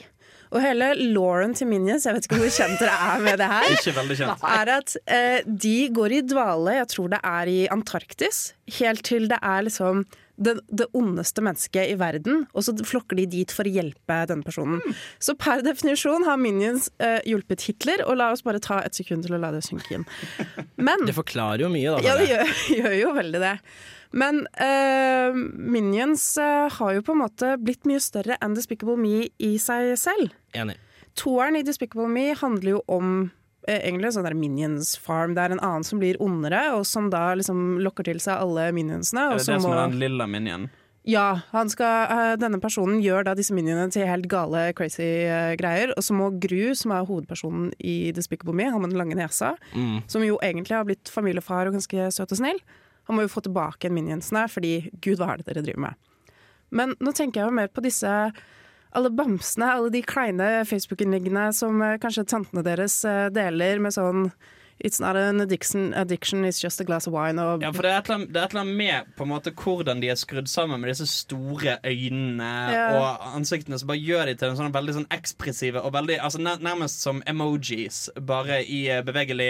Og 0.48 0.62
hele 0.64 0.94
Lauren 1.12 1.52
til 1.52 1.68
Minions, 1.68 2.06
jeg 2.08 2.16
vet 2.16 2.24
ikke 2.24 2.38
hvor 2.40 2.54
kjent 2.54 2.80
dere 2.80 2.94
er 3.10 3.24
med 3.26 3.36
det 3.42 3.48
her, 3.50 3.66
Ikke 3.76 3.92
veldig 3.98 4.16
kjent. 4.22 4.46
er 4.48 4.70
at 4.78 4.94
eh, 5.04 5.42
de 5.44 5.74
går 5.92 6.14
i 6.16 6.22
dvale, 6.24 6.78
jeg 6.78 6.88
tror 6.94 7.12
det 7.12 7.20
er 7.20 7.50
i 7.52 7.58
Antarktis, 7.74 8.40
helt 8.78 9.04
til 9.04 9.28
det 9.28 9.36
er 9.44 9.66
liksom 9.68 10.06
det, 10.38 10.54
det 10.70 10.86
ondeste 10.96 11.42
mennesket 11.44 11.90
i 11.92 11.96
verden, 11.98 12.44
og 12.54 12.64
så 12.66 12.74
flokker 12.86 13.18
de 13.18 13.26
dit 13.32 13.52
for 13.54 13.66
å 13.66 13.72
hjelpe 13.74 14.18
denne 14.30 14.46
personen. 14.46 14.80
Så 15.22 15.34
per 15.38 15.64
definisjon 15.66 16.26
har 16.28 16.38
Minions 16.40 16.88
eh, 17.02 17.18
hjulpet 17.28 17.66
Hitler, 17.66 18.04
og 18.06 18.20
la 18.20 18.30
oss 18.34 18.44
bare 18.46 18.62
ta 18.62 18.80
et 18.86 18.96
sekund 18.98 19.26
til 19.26 19.34
å 19.36 19.42
la 19.42 19.50
det 19.54 19.64
synke 19.66 19.98
inn. 19.98 20.06
Men 20.78 21.02
Det 21.08 21.16
forklarer 21.16 21.66
jo 21.66 21.72
mye, 21.74 21.96
da. 21.96 22.02
ja, 22.06 22.16
det 22.20 22.28
gjør, 22.30 22.52
gjør 22.80 22.98
jo 23.02 23.14
veldig 23.18 23.44
det. 23.44 23.54
Men 24.18 24.44
eh, 24.56 25.34
Minions 25.34 26.24
eh, 26.40 26.68
har 26.78 26.94
jo 26.96 27.02
på 27.04 27.16
en 27.16 27.24
måte 27.26 27.56
blitt 27.60 27.84
mye 27.88 28.00
større 28.00 28.38
enn 28.40 28.54
Despicable 28.56 28.96
Me 29.00 29.26
i 29.42 29.56
seg 29.60 29.92
selv. 30.00 30.32
Enig. 30.56 30.78
Toeren 31.18 31.58
i 31.58 31.64
Despicable 31.66 32.08
Me 32.08 32.30
handler 32.38 32.78
jo 32.78 32.84
om 32.94 33.18
egentlig 33.66 34.06
en 34.06 34.12
sånn 34.18 34.28
der 34.28 34.36
Minions 34.38 34.96
Farm. 35.02 35.34
Det 35.34 35.42
er 35.44 35.54
en 35.56 35.60
annen 35.64 35.84
som 35.84 35.98
blir 35.98 36.16
ondere, 36.22 36.74
og 36.76 36.84
som 36.86 37.10
da 37.10 37.34
liksom 37.34 37.78
lokker 37.84 38.04
til 38.04 38.20
seg 38.22 38.38
alle 38.40 38.68
minionsene. 38.76 39.30
Er 39.32 39.38
det 39.40 39.46
det 39.46 39.60
som 39.62 39.72
er 39.72 39.88
den 39.88 39.98
lilla 39.98 40.26
minion? 40.26 40.68
ja, 41.08 41.40
han 41.54 41.70
skal, 41.72 42.10
eh, 42.12 42.36
denne 42.36 42.58
personen 42.60 43.00
gjør 43.00 43.24
da 43.24 43.32
disse 43.34 43.54
minionene 43.56 43.88
til 43.90 44.04
helt 44.06 44.26
gale, 44.28 44.74
crazy 44.76 45.02
eh, 45.24 45.54
greier. 45.56 45.94
Og 45.96 46.04
så 46.04 46.12
må 46.12 46.26
Gru, 46.38 46.74
som 46.76 46.92
er 46.92 47.06
hovedpersonen 47.08 47.70
i 47.80 48.12
Despicable 48.12 48.52
Me, 48.52 48.64
han 48.68 48.82
med 48.82 48.90
den 48.90 48.98
lange 48.98 49.16
nesa, 49.16 49.54
Mm. 49.74 50.02
som 50.06 50.22
jo 50.22 50.36
egentlig 50.42 50.76
har 50.76 50.84
blitt 50.84 51.08
familiefar 51.08 51.66
og 51.66 51.72
ganske 51.78 52.12
søt 52.12 52.30
og 52.30 52.36
snill, 52.36 52.60
han 53.08 53.16
må 53.16 53.22
jo 53.24 53.28
få 53.32 53.40
tilbake 53.40 53.88
minionsene, 53.88 54.44
fordi 54.52 54.90
gud, 55.00 55.16
hva 55.16 55.32
er 55.32 55.36
det 55.38 55.46
dere 55.46 55.62
driver 55.64 55.80
med? 55.80 55.94
Men 56.70 56.94
nå 57.00 57.14
tenker 57.16 57.40
jeg 57.40 57.48
jo 57.48 57.56
mer 57.56 57.68
på 57.68 57.80
disse 57.80 58.32
alle 58.96 59.10
bamsene, 59.10 59.72
alle 59.72 59.90
de 59.92 60.04
kleine 60.06 60.52
Facebook-innleggene 60.68 61.48
som 61.56 61.82
eh, 61.82 61.98
kanskje 62.02 62.28
tantene 62.28 62.64
deres 62.66 63.02
eh, 63.08 63.26
deler 63.34 63.82
med 63.82 63.96
sånn 63.96 64.30
It's 64.80 65.00
not 65.00 65.16
an 65.16 65.40
addiction, 65.40 65.92
addiction, 65.94 66.44
it's 66.44 66.60
just 66.62 66.80
a 66.80 66.84
glass 66.84 67.08
of 67.08 67.12
wine. 67.12 67.42
Og 67.42 67.62
Ja, 67.62 67.72
for 67.74 67.82
det 67.82 67.90
er, 67.90 67.98
et 67.98 68.06
eller 68.06 68.14
annet, 68.14 68.28
det 68.30 68.38
er 68.40 68.44
et 68.44 68.52
eller 68.52 68.62
annet 68.62 68.76
med 68.78 69.08
på 69.18 69.26
en 69.26 69.30
måte 69.32 69.52
hvordan 69.58 70.02
de 70.04 70.10
er 70.12 70.18
skrudd 70.20 70.46
sammen 70.46 70.78
med 70.78 70.92
disse 70.92 71.08
store 71.10 71.80
øynene 71.82 72.50
yeah. 72.70 72.94
og 72.94 73.26
ansiktene 73.40 73.78
som 73.80 73.90
bare 73.90 73.98
gjør 73.98 74.30
de 74.30 74.36
til 74.38 74.52
en 74.52 74.60
sånn 74.60 74.76
veldig 74.76 74.94
sånn 75.00 75.08
ekspressive 75.18 75.82
og 75.82 75.96
veldig 75.98 76.20
altså 76.22 76.38
Nærmest 76.38 77.02
som 77.02 77.24
emojis, 77.26 78.04
bare 78.22 78.60
i 78.62 78.84
eh, 78.92 79.02
bevegelig 79.02 79.48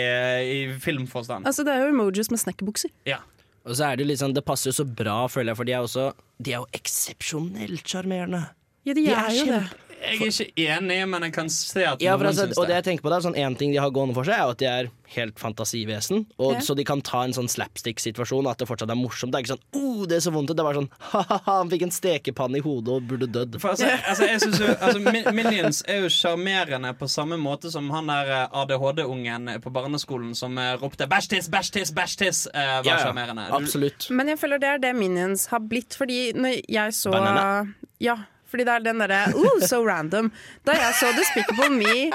i 0.48 0.58
filmforstand. 0.80 1.44
Altså, 1.44 1.66
det 1.66 1.76
er 1.76 1.84
jo 1.84 1.92
emojis 1.92 2.32
med 2.32 2.40
snekkerbukser. 2.40 2.94
Ja. 3.08 3.20
Og 3.68 3.76
så 3.76 3.84
er 3.84 3.98
det 3.98 4.06
jo 4.06 4.12
litt 4.14 4.22
sånn, 4.22 4.32
det 4.32 4.46
passer 4.48 4.72
jo 4.72 4.78
så 4.80 4.88
bra, 4.88 5.26
føler 5.28 5.52
jeg, 5.52 5.60
for 5.60 5.68
de 5.68 5.76
er, 5.76 5.84
også, 5.84 6.08
de 6.40 6.54
er 6.54 6.62
jo 6.62 6.70
eksepsjonelt 6.78 7.84
sjarmerende. 7.84 8.46
Ja, 8.88 8.94
de, 8.96 9.04
De 9.04 9.12
er, 9.12 9.28
er 9.28 9.36
jo 9.38 9.52
det. 9.58 9.84
Jeg 9.98 10.14
er 10.22 10.28
ikke 10.30 10.62
enig, 10.62 10.96
men 11.10 11.24
jeg 11.26 11.32
kan 11.34 11.48
se 11.50 11.82
at 11.82 11.98
Ja, 12.04 12.12
noen 12.14 12.28
altså, 12.28 12.44
syns 12.46 12.58
og 12.60 12.68
det 12.68 12.70
det. 12.70 12.74
jeg 12.76 12.84
tenker 12.86 13.02
på 13.02 13.10
da, 13.10 13.16
sånn 13.24 13.34
En 13.36 13.56
ting 13.58 13.72
de 13.74 13.80
har 13.82 13.90
gående 13.90 14.14
for 14.14 14.22
seg, 14.28 14.38
er 14.38 14.52
at 14.52 14.60
de 14.60 14.66
er 14.70 14.90
helt 15.16 15.40
fantasivesen. 15.42 16.20
Og 16.38 16.52
Ja. 16.54 16.60
Så 16.62 16.76
de 16.78 16.84
kan 16.86 17.00
ta 17.02 17.24
en 17.26 17.32
sånn 17.34 17.48
slapstick-situasjon, 17.50 18.46
at 18.46 18.58
det 18.62 18.68
fortsatt 18.68 18.92
er 18.92 18.94
morsomt. 18.94 19.32
Det 19.34 19.40
er 19.40 19.42
ikke 19.42 19.56
sånn 19.56 19.66
'Å, 19.74 20.06
det 20.08 20.16
er 20.20 20.22
så 20.22 20.32
vondt. 20.32 20.54
Det 20.54 20.60
er 20.60 20.68
bare 20.68 20.78
sånn 20.78 20.88
ha-ha-ha, 21.00 21.56
han 21.58 21.70
fikk 21.72 21.82
en 21.82 21.90
stekepanne 21.90 22.58
i 22.58 22.60
hodet 22.62 22.94
og 22.94 23.08
burde 23.10 23.26
dødd. 23.26 23.58
For 23.60 23.70
altså, 23.74 23.90
altså, 24.06 24.22
jeg 24.30 24.40
synes 24.40 24.60
jo, 24.60 24.66
altså, 24.78 25.32
Minions 25.34 25.82
er 25.88 26.00
jo 26.06 26.08
sjarmerende 26.14 26.94
på 26.96 27.08
samme 27.10 27.36
måte 27.36 27.72
som 27.74 27.90
han 27.90 28.06
der 28.06 28.30
eh, 28.44 28.48
ADHD-ungen 28.54 29.50
på 29.60 29.72
barneskolen 29.72 30.34
som 30.36 30.56
eh, 30.58 30.76
ropte 30.78 31.08
'bæsjtiss, 31.10 31.50
bæsjtiss, 31.50 31.90
bæsjtiss', 31.92 32.46
eh, 32.54 32.82
var 32.82 32.84
Ja, 32.86 32.96
ja, 32.98 33.04
sjarmerende. 33.04 33.50
Absolutt. 33.50 34.10
Men 34.10 34.28
jeg 34.28 34.38
føler 34.38 34.58
det 34.60 34.68
er 34.68 34.78
det 34.78 34.94
Minions 34.94 35.46
har 35.46 35.58
blitt, 35.58 35.90
fordi 35.98 36.32
når 36.34 36.62
jeg 36.68 36.92
så 36.94 37.10
Banana. 37.10 37.66
Ja, 38.00 38.14
fordi 38.48 38.66
det 38.68 38.74
er 38.74 38.84
den 38.86 39.02
derre 39.04 39.22
oh, 39.36 39.62
so 39.64 39.80
random. 39.86 40.30
Da 40.66 40.76
jeg 40.78 40.96
så 41.00 41.12
Despicable 41.16 41.70
Me 41.74 42.10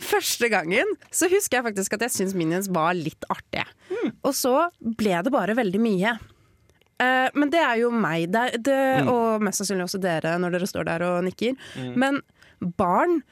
første 0.00 0.48
gangen, 0.52 0.96
så 1.12 1.28
husker 1.30 1.58
jeg 1.58 1.66
faktisk 1.70 1.96
at 1.96 2.06
jeg 2.06 2.14
syntes 2.14 2.36
Minions 2.38 2.70
var 2.72 2.94
litt 2.96 3.26
artige. 3.32 3.66
Og 4.24 4.32
så 4.36 4.54
ble 4.80 5.18
det 5.24 5.32
bare 5.34 5.56
veldig 5.58 5.80
mye. 5.82 6.14
Uh, 7.00 7.28
men 7.36 7.52
det 7.52 7.60
er 7.64 7.78
jo 7.80 7.92
meg, 7.94 8.28
det, 8.32 8.60
det, 8.66 8.80
og 9.08 9.44
mest 9.44 9.62
sannsynlig 9.62 9.86
også 9.86 10.02
dere 10.02 10.34
når 10.40 10.56
dere 10.56 10.68
står 10.68 10.88
der 10.88 11.04
og 11.06 11.22
nikker. 11.24 11.56
Men 12.00 12.20
barn, 12.80 13.22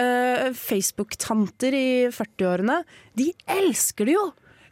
uh, 0.00 0.48
Facebook-tanter 0.56 1.76
i 1.76 1.88
40-årene, 2.14 2.82
de 3.20 3.32
elsker 3.58 4.08
det 4.08 4.16
jo! 4.16 4.28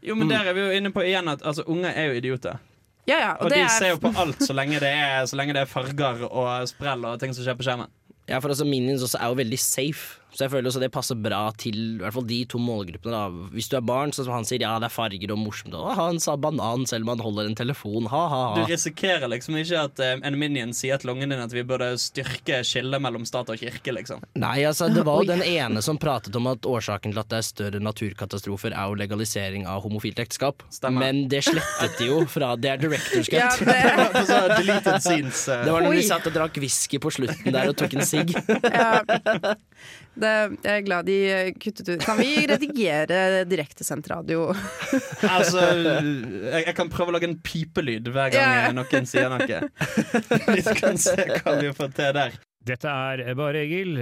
Jo, 0.06 0.14
men 0.14 0.30
der 0.30 0.46
er 0.46 0.54
vi 0.54 0.62
jo 0.62 0.72
inne 0.76 0.92
på 0.94 1.02
igjen 1.02 1.28
at 1.32 1.42
altså, 1.42 1.64
unger 1.72 1.90
er 1.90 2.12
jo 2.12 2.18
idioter. 2.20 2.60
Ja, 3.06 3.18
ja, 3.20 3.32
Og 3.38 3.46
og 3.46 3.50
det 3.52 3.60
de 3.62 3.68
ser 3.70 3.84
er 3.86 3.92
jo 3.94 4.00
på 4.02 4.10
alt 4.18 4.40
så 4.42 4.54
lenge 4.56 4.80
det 4.82 4.90
er, 4.90 5.26
så 5.30 5.36
lenge 5.38 5.54
det 5.54 5.62
er 5.62 5.70
farger 5.70 6.24
og 6.26 6.66
sprell 6.68 7.04
og 7.06 7.20
ting 7.22 7.34
som 7.36 7.46
skjer 7.46 7.54
på 7.58 7.66
skjermen. 7.66 7.92
Ja, 8.26 8.40
for 8.42 8.50
altså 8.50 8.66
Minions 8.66 9.04
også 9.06 9.20
er 9.22 9.30
jo 9.30 9.36
veldig 9.38 9.58
safe, 9.62 10.18
så 10.36 10.44
jeg 10.44 10.52
føler 10.52 10.68
også 10.68 10.80
det 10.82 10.92
passer 10.92 11.16
bra 11.16 11.46
til 11.56 11.76
i 11.96 12.00
hvert 12.02 12.12
fall 12.12 12.26
de 12.28 12.38
to 12.50 12.58
målgruppene. 12.60 13.12
da 13.16 13.52
Hvis 13.54 13.70
du 13.72 13.78
er 13.78 13.84
barn, 13.88 14.12
så 14.12 14.26
som 14.26 14.34
han 14.36 14.44
sier 14.44 14.60
ja, 14.60 14.74
det 14.82 14.90
er 14.90 14.92
farger 14.92 15.32
og 15.32 15.40
morsomt. 15.40 15.72
Og, 15.72 15.88
han 15.96 16.20
sa 16.20 16.34
banan 16.36 16.84
selv 16.88 17.06
om 17.06 17.14
han 17.14 17.24
holder 17.24 17.48
en 17.48 17.56
telefon. 17.56 18.08
Ha, 18.12 18.22
ha, 18.32 18.42
Du 18.58 18.66
risikerer 18.68 19.30
liksom 19.32 19.56
ikke 19.56 19.86
at 19.88 20.02
uh, 20.04 20.12
en 20.20 20.36
minion 20.36 20.74
sier 20.76 21.00
til 21.00 21.14
ungen 21.14 21.32
din 21.32 21.40
at 21.40 21.54
vi 21.56 21.64
burde 21.64 21.88
styrke 22.00 22.60
skillet 22.68 23.00
mellom 23.00 23.24
stat 23.28 23.48
og 23.52 23.60
kirke, 23.62 23.94
liksom. 23.96 24.20
Nei, 24.36 24.58
altså 24.68 24.90
Det 24.92 25.06
var 25.08 25.22
jo 25.22 25.30
den 25.34 25.44
ene 25.46 25.80
som 25.84 25.96
pratet 26.00 26.36
om 26.36 26.50
at 26.52 26.68
årsaken 26.68 27.14
til 27.14 27.22
at 27.22 27.32
det 27.32 27.40
er 27.40 27.48
større 27.48 27.80
naturkatastrofer, 27.80 28.76
er 28.76 28.92
jo 28.92 29.00
legalisering 29.00 29.64
av 29.70 29.86
homofilt 29.86 30.20
ekteskap. 30.20 30.66
Stemmer. 30.74 31.06
Men 31.06 31.30
det 31.32 31.46
slettet 31.48 31.96
de 31.96 32.10
jo 32.10 32.20
fra 32.28 32.52
Det 32.60 32.74
er 32.74 32.84
director's 32.84 33.32
cut. 33.32 33.40
ja, 33.40 33.48
det, 33.56 33.80
eh. 34.76 35.64
Det 35.64 35.72
var 35.72 35.80
når 35.86 35.96
de 35.96 36.04
satt 36.12 36.28
og 36.28 36.36
drakk 36.36 36.60
whisky 36.60 37.00
på 37.00 37.14
slutten 37.20 37.56
der 37.56 37.72
og 37.72 37.80
tok 37.80 37.96
en 37.96 38.04
sigg. 38.04 38.36
ja, 38.36 39.00
det, 40.16 40.32
jeg 40.64 40.80
er 40.80 40.84
glad 40.86 41.08
de 41.08 41.16
kuttet 41.60 41.90
ut 41.90 42.04
Kan 42.04 42.18
vi 42.20 42.46
redigere 42.48 43.44
direktesendt 43.48 44.08
radio? 44.12 44.48
Altså, 45.36 45.60
jeg, 45.60 46.64
jeg 46.66 46.74
kan 46.76 46.90
prøve 46.92 47.12
å 47.12 47.16
lage 47.16 47.28
en 47.28 47.38
pipelyd 47.44 48.08
hver 48.12 48.32
gang 48.34 48.52
ja. 48.56 48.74
noen 48.74 49.08
sier 49.08 49.32
noe. 49.32 49.60
Vi 50.56 50.62
kan 50.78 50.98
se 51.00 51.14
hva 51.16 51.56
vi 51.60 51.72
får 51.76 51.90
til 51.96 52.12
der. 52.16 52.36
Dette 52.66 52.90
er 52.90 53.20
Bare 53.38 53.60
Egil. 53.62 53.94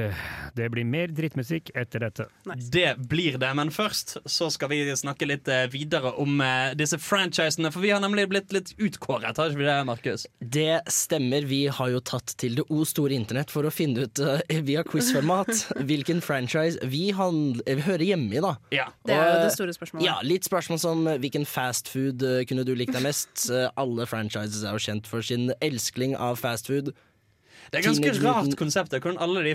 Det 0.57 0.71
blir 0.73 0.87
mer 0.89 1.11
drittmusikk 1.13 1.69
etter 1.77 2.01
dette. 2.07 2.25
Det 2.73 2.95
blir 3.11 3.37
det, 3.41 3.51
men 3.59 3.69
først 3.75 4.17
så 4.25 4.49
skal 4.53 4.71
vi 4.73 4.79
snakke 4.97 5.29
litt 5.29 5.51
eh, 5.53 5.67
videre 5.69 6.15
om 6.23 6.41
eh, 6.41 6.73
disse 6.79 6.97
franchisene. 7.03 7.69
For 7.75 7.85
vi 7.85 7.93
har 7.93 8.01
nemlig 8.01 8.25
blitt 8.33 8.55
litt 8.57 8.73
utkåret, 8.81 9.37
har 9.37 9.53
ikke 9.53 9.61
vi 9.61 9.69
det, 9.69 9.77
Markus? 9.91 10.27
Det 10.41 10.81
stemmer. 10.89 11.45
Vi 11.51 11.67
har 11.77 11.93
jo 11.93 12.01
tatt 12.01 12.37
til 12.41 12.57
det 12.57 12.65
o 12.73 12.87
store 12.89 13.19
internett 13.19 13.53
for 13.53 13.69
å 13.69 13.75
finne 13.75 14.07
ut 14.09 14.25
uh, 14.25 14.41
via 14.65 14.85
quizformat 14.87 15.53
hvilken 15.91 16.25
franchise 16.25 16.81
vi, 16.89 17.11
vi 17.13 17.81
hører 17.85 18.09
hjemme 18.09 18.33
i. 18.33 18.41
da 18.41 18.57
Ja. 18.73 18.89
Det 19.05 19.13
er 19.13 19.29
jo 19.29 19.41
det 19.45 19.55
store 19.59 19.77
spørsmålet. 19.77 20.09
Ja, 20.09 20.19
Litt 20.25 20.49
spørsmål 20.49 20.81
som 20.81 21.05
hvilken 21.21 21.45
fastfood 21.45 22.25
kunne 22.49 22.65
du 22.65 22.73
likt 22.79 22.97
deg 22.97 23.05
mest? 23.05 23.51
Alle 23.77 24.09
franchises 24.09 24.65
er 24.65 24.73
jo 24.73 24.87
kjent 24.89 25.11
for 25.11 25.25
sin 25.27 25.51
elskling 25.61 26.17
av 26.17 26.41
fastfood. 26.41 26.95
Det 27.73 27.81
er 27.81 27.87
ganske 27.89 28.13
rart 28.25 28.57
konsept. 28.61 28.91
Hvordan 28.95 29.19
alle 29.25 29.43
de 29.47 29.55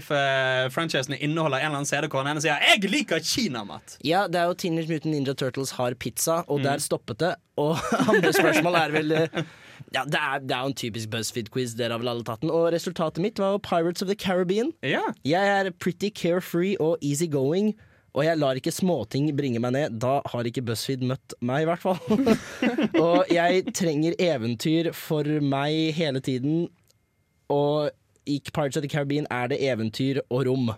franchisene 0.74 1.18
inneholder 1.20 1.60
en 1.60 1.66
eller 1.70 1.80
annen 1.82 1.90
CD 1.90 2.08
hvor 2.10 2.24
han 2.24 2.32
ene 2.36 2.42
sier 2.44 2.58
'Jeg 2.60 2.90
liker 2.92 3.20
kinamat'. 3.20 3.98
Ja, 4.04 4.28
det 4.28 4.36
er 4.36 4.46
jo 4.50 4.54
Teenage 4.54 4.88
Mutant 4.90 5.14
Ninja 5.14 5.34
Turtles 5.34 5.72
har 5.72 5.94
pizza, 5.94 6.44
og 6.48 6.60
Mm. 6.60 6.64
der 6.64 6.78
stoppet 6.78 7.18
det. 7.20 7.36
Og 7.58 7.78
andre 8.12 8.34
spørsmål 8.34 8.76
er 8.76 8.92
vel 8.92 9.12
uh, 9.12 9.44
ja, 9.94 10.04
det 10.06 10.16
er, 10.20 10.40
det 10.40 10.52
er 10.52 10.62
jo 10.62 10.68
en 10.68 10.74
typisk 10.74 11.10
BuzzFeed-quiz, 11.10 11.76
dere 11.78 11.92
har 11.92 12.00
vel 12.00 12.08
alle 12.10 12.24
tatt 12.24 12.42
den. 12.42 12.52
Og 12.52 12.72
resultatet 12.74 13.22
mitt 13.24 13.40
var 13.40 13.58
Pirates 13.58 14.02
of 14.02 14.08
the 14.08 14.16
Caribbean. 14.16 14.72
Ja. 14.84 15.02
Jeg 15.26 15.48
er 15.68 15.72
pretty 15.72 16.10
carefree 16.14 16.76
og 16.80 16.98
easygoing, 17.02 17.74
og 18.14 18.26
jeg 18.26 18.38
lar 18.38 18.54
ikke 18.56 18.72
småting 18.72 19.30
bringe 19.38 19.60
meg 19.60 19.72
ned. 19.72 20.00
Da 20.00 20.22
har 20.26 20.44
ikke 20.44 20.62
BuzzFeed 20.66 21.02
møtt 21.02 21.34
meg, 21.42 21.62
i 21.62 21.66
hvert 21.66 21.80
fall. 21.80 22.00
og 23.06 23.26
jeg 23.32 23.66
trenger 23.74 24.14
eventyr 24.20 24.92
for 24.94 25.24
meg 25.42 25.94
hele 25.94 26.20
tiden, 26.20 26.68
og 27.50 27.90
i 28.30 28.38
Pirates 28.54 28.78
of 28.80 28.86
the 28.86 28.92
Caribbean 28.92 29.28
er 29.34 29.50
det 29.52 29.60
eventyr 29.66 30.22
og 30.30 30.46
rom. 30.48 30.70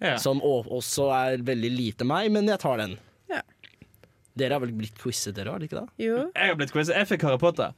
Ja. 0.00 0.14
Som 0.20 0.40
også 0.40 1.10
er 1.12 1.42
veldig 1.44 1.70
lite 1.74 2.06
meg, 2.08 2.30
men 2.32 2.48
jeg 2.48 2.62
tar 2.62 2.80
den. 2.80 2.96
Ja. 3.28 3.42
Dere 4.40 4.56
har 4.56 4.62
vel 4.64 4.72
blitt 4.78 4.96
quizet, 5.00 5.34
dere? 5.36 5.52
har 5.52 5.60
dere 5.60 5.68
ikke 5.68 5.82
da? 5.82 5.86
Jo. 6.00 6.18
Jeg 6.32 6.52
har 6.54 6.56
blitt 6.56 6.72
quizet. 6.72 6.96
Jeg 6.96 7.10
fikk 7.12 7.26
Harry 7.28 7.40
Potter. 7.42 7.74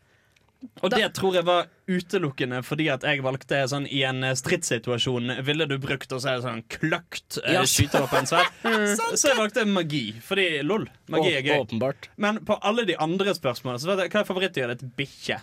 Og 0.78 0.92
det 0.94 1.09
tror 1.16 1.34
jeg 1.34 1.42
var 1.42 1.64
utelukkende 1.90 2.61
fordi 2.62 2.84
at 2.92 3.03
jeg 3.03 3.22
valgte 3.24 3.59
sånn 3.66 3.88
i 3.90 4.05
en 4.07 4.22
eh, 4.22 4.34
stridssituasjon 4.38 5.32
Ville 5.42 5.66
du 5.66 5.74
brukt 5.82 6.12
å 6.14 6.20
så 6.22 6.36
er 6.36 6.44
sånn 6.44 6.62
kløkt, 6.70 7.40
eh, 7.42 7.57
Ja. 7.57 7.64
skyter 7.66 8.05
opp 8.07 8.14
en 8.14 8.28
sverd? 8.30 8.46
Så 9.18 9.32
jeg 9.32 9.40
valgte 9.40 9.64
magi. 9.66 10.05
Fordi 10.22 10.46
lol, 10.62 10.86
magi 11.11 11.32
er 11.34 11.42
gøy. 11.42 11.57
Åpenbart. 11.64 12.07
Men 12.22 12.38
på 12.46 12.55
alle 12.62 12.84
de 12.86 12.94
andre 13.03 13.34
spørsmålene 13.34 13.82
Så 13.82 13.90
vet 13.90 14.05
jeg, 14.05 14.12
Hva 14.14 14.22
er 14.22 14.28
favorittdyret 14.30 14.78
ditt? 14.84 14.94
Bikkje. 15.03 15.40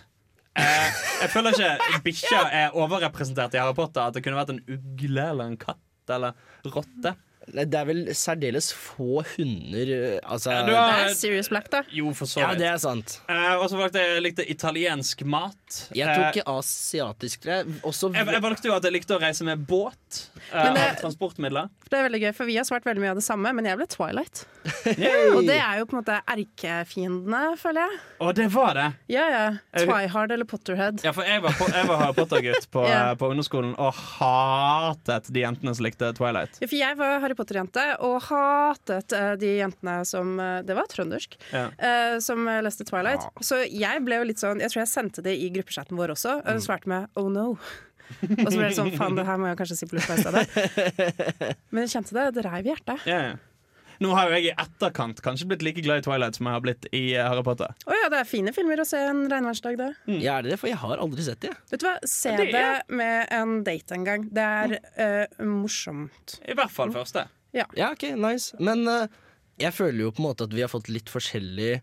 Eh, 0.58 1.00
jeg 1.22 1.30
føler 1.30 1.54
ikke 1.54 2.00
bikkja 2.04 2.40
er 2.52 2.76
overrepresentert 2.78 3.54
i 3.54 3.60
Harry 3.62 3.74
Potter. 3.78 4.08
At 4.10 4.16
det 4.16 4.24
kunne 4.26 4.40
vært 4.40 4.50
en 4.56 4.62
ugle 4.66 5.26
eller 5.30 5.52
en 5.52 5.58
katt 5.60 6.10
eller 6.10 6.34
rotte. 6.74 7.14
Det 7.50 7.74
er 7.74 7.86
vel 7.88 8.02
særdeles 8.14 8.68
få 8.76 9.22
hunder 9.32 9.88
eh, 9.94 10.18
Altså 10.28 10.52
har, 10.52 10.66
Det 10.68 10.74
er 10.76 11.14
Serious 11.18 11.48
Black, 11.50 11.70
da. 11.72 11.80
jo, 11.90 12.12
for 12.14 12.28
så 12.30 12.42
Ja, 12.42 12.50
vidt. 12.52 12.60
det 12.62 12.68
er 12.68 12.76
sant. 12.82 13.16
Eh, 13.32 13.54
og 13.56 13.64
så 13.72 13.78
valgte 13.80 14.02
jeg 14.04 14.22
jeg 14.26 14.44
italiensk 14.52 15.24
mat. 15.24 15.59
Jeg 15.96 16.06
tok 16.16 16.36
ikke 16.40 16.46
asiatisk 16.58 17.42
det. 17.48 17.58
Også 17.86 18.10
Jeg, 18.14 18.26
jeg 18.26 18.42
valgte 18.44 18.68
jo 18.70 18.74
at 18.76 18.86
jeg 18.88 18.92
likte 18.96 19.16
å 19.16 19.20
reise 19.22 19.44
med 19.46 19.62
båt. 19.68 20.24
Uh, 20.50 20.64
Men 20.64 20.74
det- 20.78 20.88
transportmidler. 21.02 21.68
Det 21.90 21.98
er 21.98 22.04
veldig 22.06 22.20
gøy, 22.22 22.32
for 22.36 22.46
Vi 22.46 22.54
har 22.56 22.64
svart 22.68 22.84
veldig 22.86 23.02
mye 23.02 23.10
av 23.10 23.18
det 23.18 23.24
samme, 23.26 23.50
men 23.54 23.66
jeg 23.66 23.76
ble 23.80 23.86
Twilight. 23.90 24.44
Hey! 24.84 25.30
Og 25.36 25.42
det 25.48 25.56
er 25.58 25.80
jo 25.80 25.86
på 25.90 25.96
en 25.96 26.02
måte 26.04 26.18
erkefiendene, 26.30 27.40
føler 27.58 27.82
jeg. 27.88 27.98
Å, 28.22 28.28
det 28.36 28.46
var 28.54 28.74
det! 28.78 28.84
Ja, 29.10 29.24
ja. 29.32 29.44
Twihard 29.80 30.30
eller 30.34 30.46
Potterhead. 30.46 31.00
Ja, 31.06 31.12
for 31.16 31.26
jeg 31.26 31.42
var, 31.42 31.56
på, 31.58 31.66
jeg 31.72 31.88
var 31.88 31.98
Harry 32.04 32.16
Potter-gutt 32.18 32.68
på, 32.70 32.84
Ja. 32.90 33.00
eh, 33.10 33.14
på 33.18 33.30
underskolen 33.32 33.72
og 33.80 33.94
hatet 33.94 35.30
de 35.34 35.42
jentene 35.44 35.74
som 35.76 35.86
likte 35.86 36.12
Twilight. 36.18 36.58
Ja, 36.62 36.68
For 36.70 36.78
jeg 36.78 36.98
var 37.00 37.18
Harry 37.24 37.36
Potter-jente 37.38 37.84
og 38.06 38.16
hatet 38.28 39.14
eh, 39.16 39.32
de 39.40 39.52
jentene 39.60 39.98
som 40.08 40.32
eh, 40.40 40.60
Det 40.66 40.76
var 40.78 40.88
trøndersk. 40.90 41.36
Ja. 41.54 41.66
eh, 41.78 42.18
som 42.22 42.46
eh, 42.50 42.60
leste 42.64 42.86
Twilight. 42.88 43.26
Så 43.44 43.60
jeg 43.66 44.04
ble 44.06 44.20
jo 44.22 44.28
litt 44.30 44.42
sånn 44.42 44.60
Jeg 44.62 44.72
tror 44.72 44.82
jeg 44.84 44.92
sendte 44.92 45.24
det 45.26 45.34
i 45.40 45.50
gruppechatten 45.60 46.00
vår 46.00 46.16
også. 46.16 46.40
Mm. 46.42 46.50
Og 46.56 46.64
svarte 46.66 46.90
med 46.90 47.06
'oh 47.14 47.30
no'. 47.30 47.54
og 48.10 48.48
så 48.50 48.56
ble 48.56 48.66
det 48.66 48.74
sånn 48.74 48.90
faen, 48.98 49.14
det 49.14 49.22
her 49.28 49.38
må 49.38 49.52
jeg 49.52 49.60
kanskje 49.60 49.76
si 49.78 49.86
på 49.86 49.94
lufta 49.94 50.16
i 50.18 50.24
stedet. 50.24 50.42
Men 51.72 51.86
jeg 51.86 51.92
kjente 51.94 52.16
det. 52.16 52.26
Det 52.34 52.44
reiv 52.48 52.66
i 52.66 52.72
hjertet. 52.72 53.06
Ja, 53.06 53.20
ja. 53.28 53.38
Nå 54.00 54.14
har 54.16 54.30
jo 54.30 54.38
jeg 54.38 54.46
i 54.48 54.52
etterkant 54.56 55.18
kanskje 55.20 55.46
blitt 55.50 55.62
like 55.62 55.82
glad 55.84 56.00
i 56.00 56.04
Twilight 56.06 56.38
som 56.38 56.48
jeg 56.48 56.56
har 56.56 56.62
blitt 56.64 56.86
i 56.96 57.02
eh, 57.12 57.20
Harry 57.20 57.42
Potter. 57.44 57.74
Å 57.84 57.98
ja, 57.98 58.08
det 58.08 58.22
er 58.22 58.28
fine 58.28 58.54
filmer 58.56 58.80
å 58.80 58.86
se 58.88 58.96
en 58.96 59.26
regnværsdag, 59.28 59.76
det. 59.76 59.90
Ja, 60.24 60.38
er 60.38 60.46
det 60.46 60.54
det? 60.54 60.60
For 60.62 60.70
jeg 60.70 60.80
har 60.80 61.02
aldri 61.04 61.26
sett 61.26 61.42
det. 61.44 61.52
Vet 61.68 61.82
du 61.82 61.84
hva, 61.84 61.98
se 62.08 62.32
Det 62.40 62.46
det, 62.54 62.62
er- 62.64 62.86
med 62.88 63.34
en 63.36 63.58
date 63.66 63.98
en 63.98 64.06
gang. 64.08 64.24
Det 64.32 64.46
er 64.64 64.78
eh, 64.96 65.44
morsomt. 65.44 66.38
I 66.48 66.56
hvert 66.56 66.72
fall 66.72 66.94
første. 66.96 67.26
Ja, 67.52 67.66
ja 67.76 67.90
ok, 67.92 68.12
nice 68.14 68.54
Men 68.62 68.86
uh, 68.86 69.10
jeg 69.60 69.74
føler 69.76 70.06
jo 70.06 70.12
på 70.14 70.22
en 70.22 70.28
måte 70.30 70.46
at 70.46 70.54
vi 70.54 70.62
har 70.64 70.70
fått 70.72 70.88
litt 70.88 71.10
forskjellige 71.12 71.82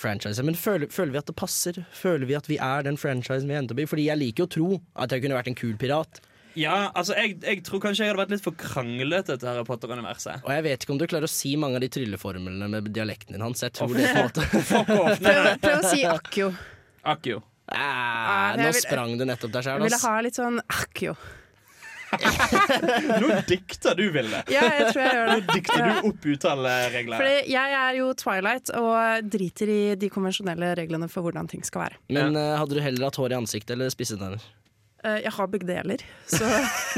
franchiser. 0.00 0.44
Men 0.46 0.54
føler, 0.58 0.88
føler 0.92 1.12
vi 1.16 1.18
at 1.22 1.26
det 1.30 1.36
passer? 1.36 1.82
Føler 1.96 2.26
vi 2.28 2.36
at 2.38 2.48
vi 2.50 2.56
er 2.62 2.82
den 2.86 2.96
franchisen 3.00 3.48
vi 3.48 3.54
endte 3.56 3.72
endt 3.72 3.76
opp 3.76 3.82
i? 3.84 3.90
Fordi 3.90 4.06
jeg 4.08 4.20
liker 4.22 4.44
jo 4.44 4.48
å 4.48 4.54
tro 4.56 4.68
at 5.04 5.12
jeg 5.16 5.22
kunne 5.24 5.38
vært 5.38 5.50
en 5.52 5.58
kul 5.58 5.76
pirat. 5.80 6.20
Ja, 6.56 6.90
altså, 6.96 7.12
jeg, 7.20 7.34
jeg 7.44 7.62
tror 7.66 7.82
kanskje 7.84 8.06
jeg 8.06 8.12
hadde 8.14 8.22
vært 8.22 8.30
litt 8.32 8.44
for 8.46 8.56
kranglete 8.56 9.34
til 9.36 9.48
Harry 9.50 9.64
Potter-universet. 9.68 10.40
Og 10.46 10.52
jeg 10.54 10.64
vet 10.64 10.86
ikke 10.86 10.94
om 10.94 11.00
du 11.02 11.04
klarer 11.10 11.28
å 11.28 11.32
si 11.32 11.52
mange 11.60 11.76
av 11.76 11.84
de 11.84 11.90
trylleformlene 11.92 12.68
med 12.72 12.88
dialekten 12.96 13.36
din 13.36 13.44
hans. 13.44 13.60
Jeg 13.66 13.74
tror 13.76 13.92
det 13.92 14.06
på 14.08 14.22
en 14.22 14.30
måte 14.30 14.46
Prøv, 15.26 15.50
prøv 15.60 15.76
å 15.82 15.90
si 15.92 16.06
akkjo 16.08 16.48
Akio. 17.12 17.42
ah, 17.70 18.54
jeg 18.56 18.62
Nå 18.64 18.70
vil- 18.72 18.82
sprang 18.86 19.12
du 19.20 19.26
nettopp 19.28 19.52
der 19.52 19.68
Jeg 19.68 19.84
ville 19.84 20.00
ha 20.06 20.14
litt 20.24 20.38
sånn 20.40 20.56
akjo. 20.64 21.12
Nå 23.22 23.30
dikter 23.48 23.96
du, 23.98 24.04
Vilde. 24.14 24.42
Ja, 24.52 24.66
jeg 24.78 24.92
tror 24.92 25.02
jeg 25.02 25.16
gjør 25.16 25.30
det. 25.30 25.36
Nå 25.36 25.54
dikter 25.54 25.82
du 25.82 26.10
opp 26.10 26.28
uttalereglene. 26.34 27.18
Fordi 27.20 27.54
jeg 27.54 27.78
er 27.80 27.98
jo 28.00 28.10
Twilight 28.18 28.72
og 28.78 29.30
driter 29.32 29.72
i 29.72 29.80
de 29.98 30.10
konvensjonelle 30.12 30.74
reglene 30.78 31.10
for 31.12 31.26
hvordan 31.26 31.50
ting 31.50 31.66
skal 31.66 31.86
være. 31.86 32.00
Men 32.16 32.38
eh, 32.38 32.54
hadde 32.60 32.78
du 32.78 32.82
heller 32.84 33.08
hatt 33.08 33.18
hår 33.20 33.34
i 33.34 33.40
ansiktet 33.40 33.74
eller 33.76 33.92
spisse 33.92 34.18
tenner? 34.20 34.42
Eh, 35.06 35.20
Jeg 35.22 35.32
har 35.36 35.46
begge 35.52 35.66
deler, 35.68 36.02
så 36.26 36.48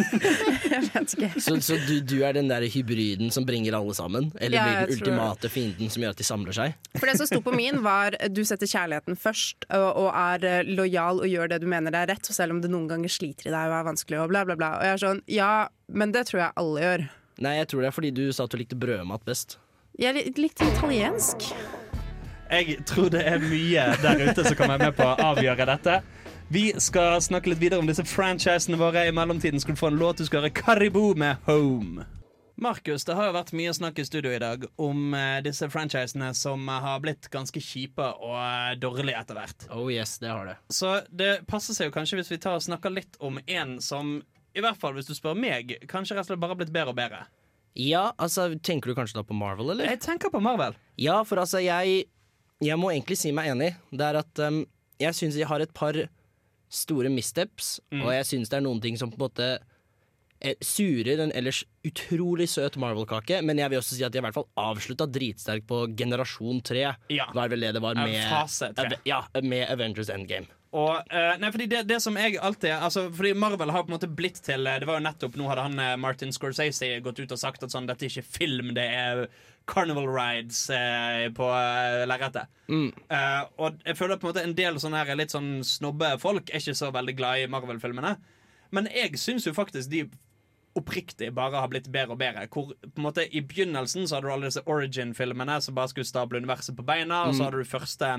jeg 0.73 0.83
vet 0.87 1.15
ikke. 1.15 1.29
Så, 1.45 1.57
så 1.65 1.77
du, 1.85 1.99
du 2.09 2.15
er 2.25 2.33
den 2.39 2.49
der 2.49 2.65
hybriden 2.73 3.29
som 3.35 3.45
bringer 3.49 3.77
alle 3.77 3.95
sammen? 3.97 4.31
Eller 4.41 4.57
Ja, 4.59 4.65
blir 4.65 4.79
den 4.95 4.97
ultimate 4.97 5.51
fienden 5.53 5.91
som 5.93 6.03
gjør 6.05 6.15
at 6.17 6.23
de 6.23 6.27
samler 6.27 6.57
seg? 6.57 6.77
For 6.97 7.11
det 7.11 7.19
som 7.21 7.29
sto 7.29 7.41
på 7.45 7.53
min, 7.57 7.83
var 7.85 8.17
du 8.33 8.41
setter 8.49 8.71
kjærligheten 8.71 9.19
først 9.21 9.69
og, 9.69 9.89
og 10.07 10.09
er 10.17 10.47
eh, 10.49 10.73
lojal 10.79 11.21
og 11.21 11.29
gjør 11.29 11.53
det 11.53 11.61
du 11.65 11.69
mener 11.71 11.93
det 11.95 12.05
er 12.07 12.13
rett, 12.15 12.31
selv 12.33 12.57
om 12.57 12.63
det 12.65 12.71
noen 12.73 12.89
ganger 12.91 13.13
sliter 13.13 13.51
i 13.51 13.55
deg 13.55 13.69
og 13.73 13.77
er 13.83 13.89
vanskelig 13.91 14.23
og 14.25 14.33
bla, 14.33 14.45
bla, 14.49 14.57
bla. 14.59 14.73
Og 14.81 14.89
jeg 14.89 14.97
er 14.97 15.03
sånn, 15.05 15.23
ja, 15.29 15.53
men 15.93 16.15
det 16.17 16.25
tror 16.31 16.45
jeg 16.47 16.57
alle 16.65 16.87
gjør. 16.87 17.07
Nei, 17.45 17.57
jeg 17.61 17.69
tror 17.71 17.85
det 17.85 17.91
er 17.93 17.95
fordi 18.01 18.15
du 18.17 18.25
sa 18.35 18.49
at 18.49 18.55
du 18.55 18.59
likte 18.63 18.79
brødmat 18.79 19.27
best. 19.29 19.59
Jeg 19.99 20.15
er 20.17 20.39
litt 20.39 20.63
italiensk. 20.63 21.51
Jeg 22.49 22.79
tror 22.89 23.11
det 23.13 23.21
er 23.29 23.43
mye 23.45 23.83
der 24.01 24.23
ute 24.31 24.45
som 24.47 24.57
kan 24.57 24.71
være 24.73 24.89
med 24.89 24.97
på 24.97 25.05
å 25.05 25.17
avgjøre 25.35 25.67
dette. 25.69 25.99
Vi 26.51 26.73
skal 26.81 27.23
snakke 27.23 27.51
litt 27.51 27.59
videre 27.61 27.83
om 27.83 27.89
disse 27.89 28.05
franchisene 28.09 28.79
våre. 28.81 29.03
I 29.05 29.13
mellomtiden 29.13 29.61
skal 29.61 29.77
du 29.77 29.81
få 29.81 29.91
en 29.91 29.99
låt. 30.01 30.17
Du 30.17 30.25
skal 30.25 30.41
høre 30.41 30.55
Karibu 30.57 31.13
med 31.21 31.37
Home. 31.45 32.07
Markus, 32.57 33.05
det 33.05 33.15
har 33.19 33.29
jo 33.29 33.35
vært 33.37 33.53
mye 33.55 33.75
snakk 33.77 34.01
i 34.01 34.07
studio 34.09 34.33
i 34.33 34.41
dag 34.41 34.65
om 34.81 35.13
eh, 35.15 35.43
disse 35.45 35.69
franchisene 35.71 36.31
som 36.35 36.65
eh, 36.65 36.81
har 36.87 37.05
blitt 37.05 37.29
ganske 37.31 37.61
kjipe 37.61 38.07
og 38.25 38.39
eh, 38.41 38.73
dårlige 38.81 39.21
etter 39.21 39.37
hvert. 39.37 39.69
Oh 39.77 39.93
yes, 39.93 40.17
det 40.25 40.33
har 40.33 40.49
det. 40.49 40.57
Så 40.73 40.95
det 41.13 41.45
passer 41.53 41.77
seg 41.77 41.91
jo 41.91 41.97
kanskje 41.99 42.23
hvis 42.23 42.33
vi 42.33 42.41
tar 42.41 42.57
og 42.57 42.65
snakker 42.65 42.97
litt 42.97 43.21
om 43.21 43.39
en 43.45 43.77
som, 43.85 44.17
i 44.57 44.65
hvert 44.65 44.81
fall 44.81 44.97
hvis 44.97 45.13
du 45.13 45.15
spør 45.15 45.37
meg, 45.37 45.77
kanskje 45.85 46.17
rett 46.17 46.25
og 46.25 46.33
slett 46.33 46.43
bare 46.43 46.57
har 46.57 46.63
blitt 46.65 46.75
bedre 46.75 46.97
og 46.97 46.99
bedre. 46.99 47.23
Ja, 47.77 48.09
altså, 48.17 48.49
tenker 48.57 48.89
du 48.89 48.97
kanskje 48.97 49.21
da 49.21 49.29
på 49.29 49.37
Marvel, 49.37 49.77
eller? 49.77 49.93
Jeg 49.93 50.01
tenker 50.09 50.33
på 50.33 50.41
Marvel. 50.43 50.81
Ja, 50.97 51.21
for 51.29 51.45
altså, 51.45 51.61
jeg 51.61 52.09
Jeg 52.65 52.75
må 52.81 52.89
egentlig 52.91 53.21
si 53.21 53.31
meg 53.37 53.53
enig. 53.53 53.75
Det 53.93 54.03
er 54.03 54.25
at 54.25 54.41
um, 54.49 54.65
jeg 54.99 55.15
syns 55.15 55.37
de 55.37 55.45
har 55.47 55.63
et 55.63 55.71
par 55.77 55.95
store 56.69 57.09
missteps, 57.11 57.81
Mm. 57.93 58.03
og 58.05 58.13
jeg 58.13 58.25
syns 58.25 58.49
det 58.51 58.57
er 58.59 58.65
noen 58.67 58.81
ting 58.83 58.97
som 58.99 59.11
på 59.11 59.17
en 59.21 59.25
måte 59.29 59.59
eh, 60.41 60.55
surer 60.63 61.19
en 61.25 61.33
ellers 61.35 61.65
utrolig 61.85 62.49
søt 62.49 62.77
Marvel-kake, 62.79 63.41
men 63.43 63.59
jeg 63.59 63.71
vil 63.71 63.79
også 63.81 63.97
si 63.97 64.05
at 64.05 64.13
de 64.13 64.19
i 64.19 64.23
hvert 64.23 64.35
fall 64.37 64.47
avslutta 64.57 65.07
dritsterkt 65.11 65.67
på 65.67 65.81
generasjon 65.99 66.61
tre. 66.63 66.85
Ja. 67.11 67.27
Var 67.35 67.49
vel 67.49 67.61
det 67.61 67.73
det 67.75 67.83
var 67.83 67.95
med, 67.99 68.21
fase 68.31 68.73
3. 68.77 69.01
Ja, 69.05 69.25
med 69.43 69.67
Avengers 69.69 70.09
Endgame. 70.15 70.47
Og, 70.77 70.99
eh, 71.09 71.35
nei, 71.41 71.49
fordi 71.49 71.65
det, 71.71 71.79
det 71.89 71.97
som 72.05 72.17
jeg 72.21 72.37
alltid 72.45 72.75
altså, 72.77 73.07
Fordi 73.09 73.31
Marvel 73.33 73.71
har 73.73 73.87
på 73.87 73.89
en 73.89 73.95
måte 73.95 74.11
blitt 74.13 74.43
til 74.45 74.67
eh, 74.69 74.77
Det 74.83 74.89
var 74.89 74.99
jo 74.99 75.05
nettopp 75.07 75.39
Nå 75.41 75.47
hadde 75.49 75.65
han 75.65 75.81
eh, 75.81 75.95
Martin 75.97 76.35
Scorsese 76.35 76.91
gått 77.01 77.23
ut 77.23 77.33
og 77.33 77.41
sagt 77.41 77.65
at 77.65 77.73
sånn, 77.73 77.89
dette 77.89 78.05
er 78.05 78.13
ikke 78.13 78.37
film, 78.37 78.75
det 78.77 78.85
er 78.85 79.23
Carnival 79.69 80.09
Rides 80.09 80.71
eh, 80.73 81.27
på 81.37 81.45
uh, 81.45 82.05
lerretet. 82.09 82.49
Eh, 82.73 83.43
og 83.61 83.83
jeg 83.85 83.99
føler 83.99 84.17
på 84.17 84.25
en 84.25 84.31
måte 84.33 84.45
en 84.47 84.55
del 84.57 84.79
sånne 84.81 85.03
her, 85.03 85.19
litt 85.19 85.35
sånn 85.35 85.59
snobbe 85.67 86.15
folk 86.23 86.49
er 86.49 86.63
ikke 86.63 86.77
så 86.79 86.89
veldig 86.95 87.15
glad 87.19 87.43
i 87.43 87.51
Marvel-filmene. 87.53 88.15
Men 88.73 88.89
jeg 88.93 89.21
syns 89.21 89.45
jo 89.45 89.53
faktisk 89.57 89.93
de 89.93 90.07
oppriktig 90.79 91.31
bare 91.37 91.61
har 91.61 91.71
blitt 91.73 91.89
bedre 91.93 92.17
og 92.17 92.21
bedre. 92.21 92.47
Hvor 92.53 92.73
på 92.73 93.01
en 93.01 93.07
måte 93.07 93.27
I 93.29 93.43
begynnelsen 93.45 94.09
så 94.09 94.17
hadde 94.17 94.29
du 94.29 94.35
alle 94.35 94.51
disse 94.51 94.65
Origin-filmene 94.65 95.61
som 95.65 95.77
bare 95.77 95.93
skulle 95.93 96.09
stable 96.09 96.41
universet 96.41 96.77
på 96.79 96.87
beina. 96.87 97.27
Og 97.27 97.37
så 97.37 97.49
hadde 97.49 97.61
du 97.61 97.69
første 97.69 98.13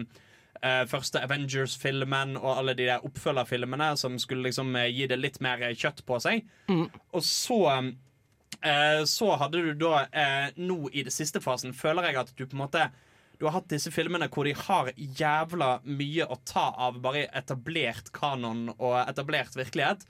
eh, 0.61 0.83
Første 0.89 1.21
Avengers-filmen 1.25 2.37
og 2.39 2.51
alle 2.57 2.73
de 2.77 2.85
der 2.89 3.05
oppfølgerfilmene 3.05 3.91
som 3.97 4.17
skulle 4.19 4.47
liksom 4.49 4.75
eh, 4.75 4.89
gi 4.93 5.07
det 5.11 5.19
litt 5.19 5.39
mer 5.41 5.61
eh, 5.61 5.75
kjøtt 5.75 6.03
på 6.07 6.19
seg. 6.23 6.45
Og 6.69 7.23
så 7.25 7.59
eh, 8.63 9.03
Så 9.05 9.31
hadde 9.39 9.61
du 9.65 9.73
da 9.85 10.05
eh, 10.11 10.49
Nå 10.57 10.89
i 10.91 11.03
det 11.07 11.13
siste 11.15 11.41
fasen 11.43 11.73
føler 11.73 12.09
jeg 12.09 12.19
at 12.23 12.33
du 12.35 12.45
på 12.45 12.57
en 12.57 12.65
måte 12.67 12.89
du 13.39 13.45
har 13.47 13.53
hatt 13.55 13.69
disse 13.71 13.87
filmene 13.95 14.27
hvor 14.27 14.43
de 14.43 14.51
har 14.51 14.89
jævla 14.97 15.77
mye 15.87 16.25
å 16.27 16.35
ta 16.43 16.65
av 16.75 16.97
bare 16.99 17.21
etablert 17.39 18.09
kanon 18.11 18.65
og 18.75 18.97
etablert 19.05 19.55
virkelighet. 19.55 20.03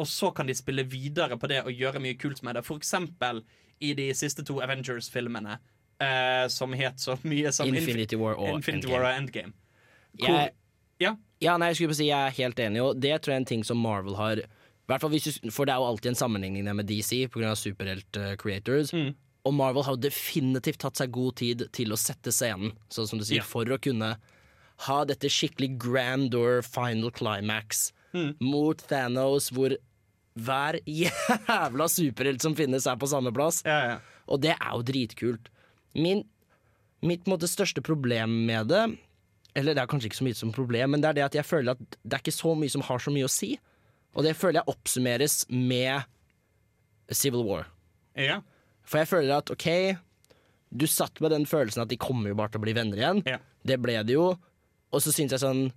Og 0.00 0.08
så 0.08 0.30
kan 0.32 0.48
de 0.48 0.54
spille 0.56 0.86
videre 0.88 1.36
på 1.36 1.50
det 1.50 1.58
og 1.60 1.76
gjøre 1.76 2.00
mye 2.00 2.16
kult 2.16 2.40
med 2.46 2.56
det. 2.56 2.62
For 2.64 2.80
eksempel 2.80 3.42
i 3.84 3.92
de 3.98 4.06
siste 4.16 4.46
to 4.48 4.62
Avengers-filmene, 4.64 5.58
eh, 6.00 6.46
som 6.48 6.72
het 6.72 6.96
så 7.04 7.18
mye 7.20 7.52
som 7.52 7.68
Infinity 7.68 8.16
War 8.16 8.40
og 8.40 8.48
Infinity 8.54 8.88
Endgame. 8.88 8.96
War 8.96 9.10
og 9.10 9.18
Endgame. 9.18 9.52
Jeg, 10.18 10.52
ja. 11.00 11.14
Ja, 11.40 11.56
nei, 11.56 11.68
jeg 11.70 11.76
skulle 11.76 11.88
bare 11.94 12.00
si 12.00 12.08
jeg 12.10 12.26
er 12.26 12.36
helt 12.36 12.58
enig, 12.60 12.82
og 12.84 12.98
det 13.00 13.14
tror 13.22 13.32
jeg 13.32 13.38
er 13.38 13.40
en 13.44 13.48
ting 13.48 13.62
som 13.64 13.78
Marvel 13.80 14.16
har 14.16 14.36
du, 14.36 14.42
For 14.90 15.08
det 15.64 15.72
er 15.72 15.78
jo 15.78 15.86
alltid 15.86 16.10
en 16.10 16.18
sammenligning 16.18 16.64
med 16.74 16.86
DC 16.86 17.28
pga. 17.30 17.54
superhelt-creators. 17.54 18.92
Mm. 18.92 19.14
Og 19.46 19.54
Marvel 19.54 19.82
har 19.86 19.94
jo 19.94 20.02
definitivt 20.02 20.78
tatt 20.82 20.96
seg 21.00 21.12
god 21.14 21.36
tid 21.36 21.68
til 21.72 21.92
å 21.94 21.96
sette 21.96 22.32
scenen, 22.34 22.72
sånn 22.90 23.06
som 23.08 23.18
du 23.18 23.24
sier, 23.24 23.36
Ja. 23.40 23.42
for 23.42 23.64
å 23.64 23.78
kunne 23.80 24.16
ha 24.86 25.04
dette 25.04 25.28
skikkelig 25.28 25.78
grandeur 25.78 26.62
final 26.62 27.10
climax 27.10 27.92
Mm. 28.12 28.34
mot 28.40 28.76
Thanos, 28.76 29.50
hvor 29.50 29.76
hver 30.36 30.80
jævla 30.86 31.86
superhelt 31.88 32.42
som 32.42 32.54
finnes, 32.56 32.84
er 32.86 32.96
på 32.96 33.06
samme 33.06 33.32
plass. 33.32 33.62
Ja, 33.64 33.78
ja. 33.86 33.98
Og 34.28 34.40
det 34.40 34.56
er 34.60 34.72
jo 34.74 34.82
dritkult. 34.82 35.46
Min, 35.94 36.24
mitt 37.02 37.24
måte, 37.26 37.46
største 37.46 37.80
problem 37.82 38.46
med 38.46 38.66
det 38.68 38.98
Eller 39.60 39.76
det 39.76 39.82
er 39.82 39.90
kanskje 39.90 40.10
ikke 40.10 40.20
så 40.20 40.26
mye 40.26 40.38
som 40.38 40.54
problem, 40.56 40.94
men 40.94 41.02
det 41.02 41.10
er 41.10 41.18
det 41.18 41.26
at 41.28 41.36
jeg 41.40 41.46
føler 41.46 41.76
at 41.76 41.98
det 42.00 42.16
er 42.16 42.22
ikke 42.24 42.34
så 42.34 42.54
mye 42.56 42.72
som 42.72 42.84
har 42.86 43.02
så 43.04 43.12
mye 43.14 43.28
å 43.28 43.32
si. 43.32 43.52
Og 44.16 44.26
det 44.26 44.34
føler 44.38 44.60
jeg 44.60 44.72
oppsummeres 44.72 45.42
med 45.52 46.08
Civil 47.12 47.44
War. 47.46 47.68
ja. 48.18 48.40
For 48.90 48.98
jeg 48.98 49.06
føler 49.06 49.36
at 49.36 49.50
OK, 49.52 49.66
du 50.74 50.86
satt 50.90 51.20
med 51.22 51.30
den 51.30 51.44
følelsen 51.46 51.84
at 51.84 51.90
de 51.92 51.98
kommer 52.00 52.32
jo 52.32 52.38
bare 52.38 52.50
til 52.50 52.58
å 52.58 52.64
bli 52.64 52.74
venner 52.74 52.98
igjen. 52.98 53.20
Ja. 53.28 53.36
Det 53.62 53.76
ble 53.78 54.00
det 54.02 54.16
jo. 54.16 54.32
Og 54.90 55.04
så 55.04 55.12
syns 55.14 55.36
jeg 55.36 55.42
sånn 55.44 55.68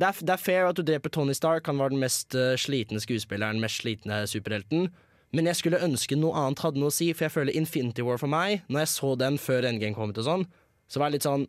det 0.00 0.08
er, 0.08 0.18
det 0.24 0.34
er 0.34 0.40
fair 0.40 0.66
at 0.66 0.76
du 0.76 0.82
dreper 0.84 1.12
Tony 1.12 1.34
Stark, 1.36 1.68
han 1.68 1.78
var 1.80 1.92
den 1.92 2.00
mest 2.02 2.34
eh, 2.34 2.56
slitne 2.58 3.00
skuespilleren, 3.00 3.58
den 3.58 3.64
mest 3.64 3.82
slitne 3.82 4.22
superhelten. 4.28 4.88
Men 5.36 5.48
jeg 5.48 5.60
skulle 5.60 5.80
ønske 5.84 6.16
noe 6.18 6.36
annet 6.36 6.62
hadde 6.64 6.80
noe 6.80 6.90
å 6.90 6.94
si, 6.94 7.10
for 7.14 7.28
jeg 7.28 7.34
føler 7.34 7.56
Infinity 7.56 8.04
War 8.04 8.20
for 8.20 8.32
meg, 8.32 8.64
når 8.68 8.84
jeg 8.84 8.92
så 8.92 9.12
den 9.20 9.38
før 9.40 9.68
NGN 9.68 9.96
kom 9.96 10.12
ut 10.12 10.20
og 10.20 10.26
sånn, 10.26 10.46
så 10.90 11.00
var 11.00 11.08
jeg 11.08 11.20
litt 11.20 11.28
sånn 11.28 11.46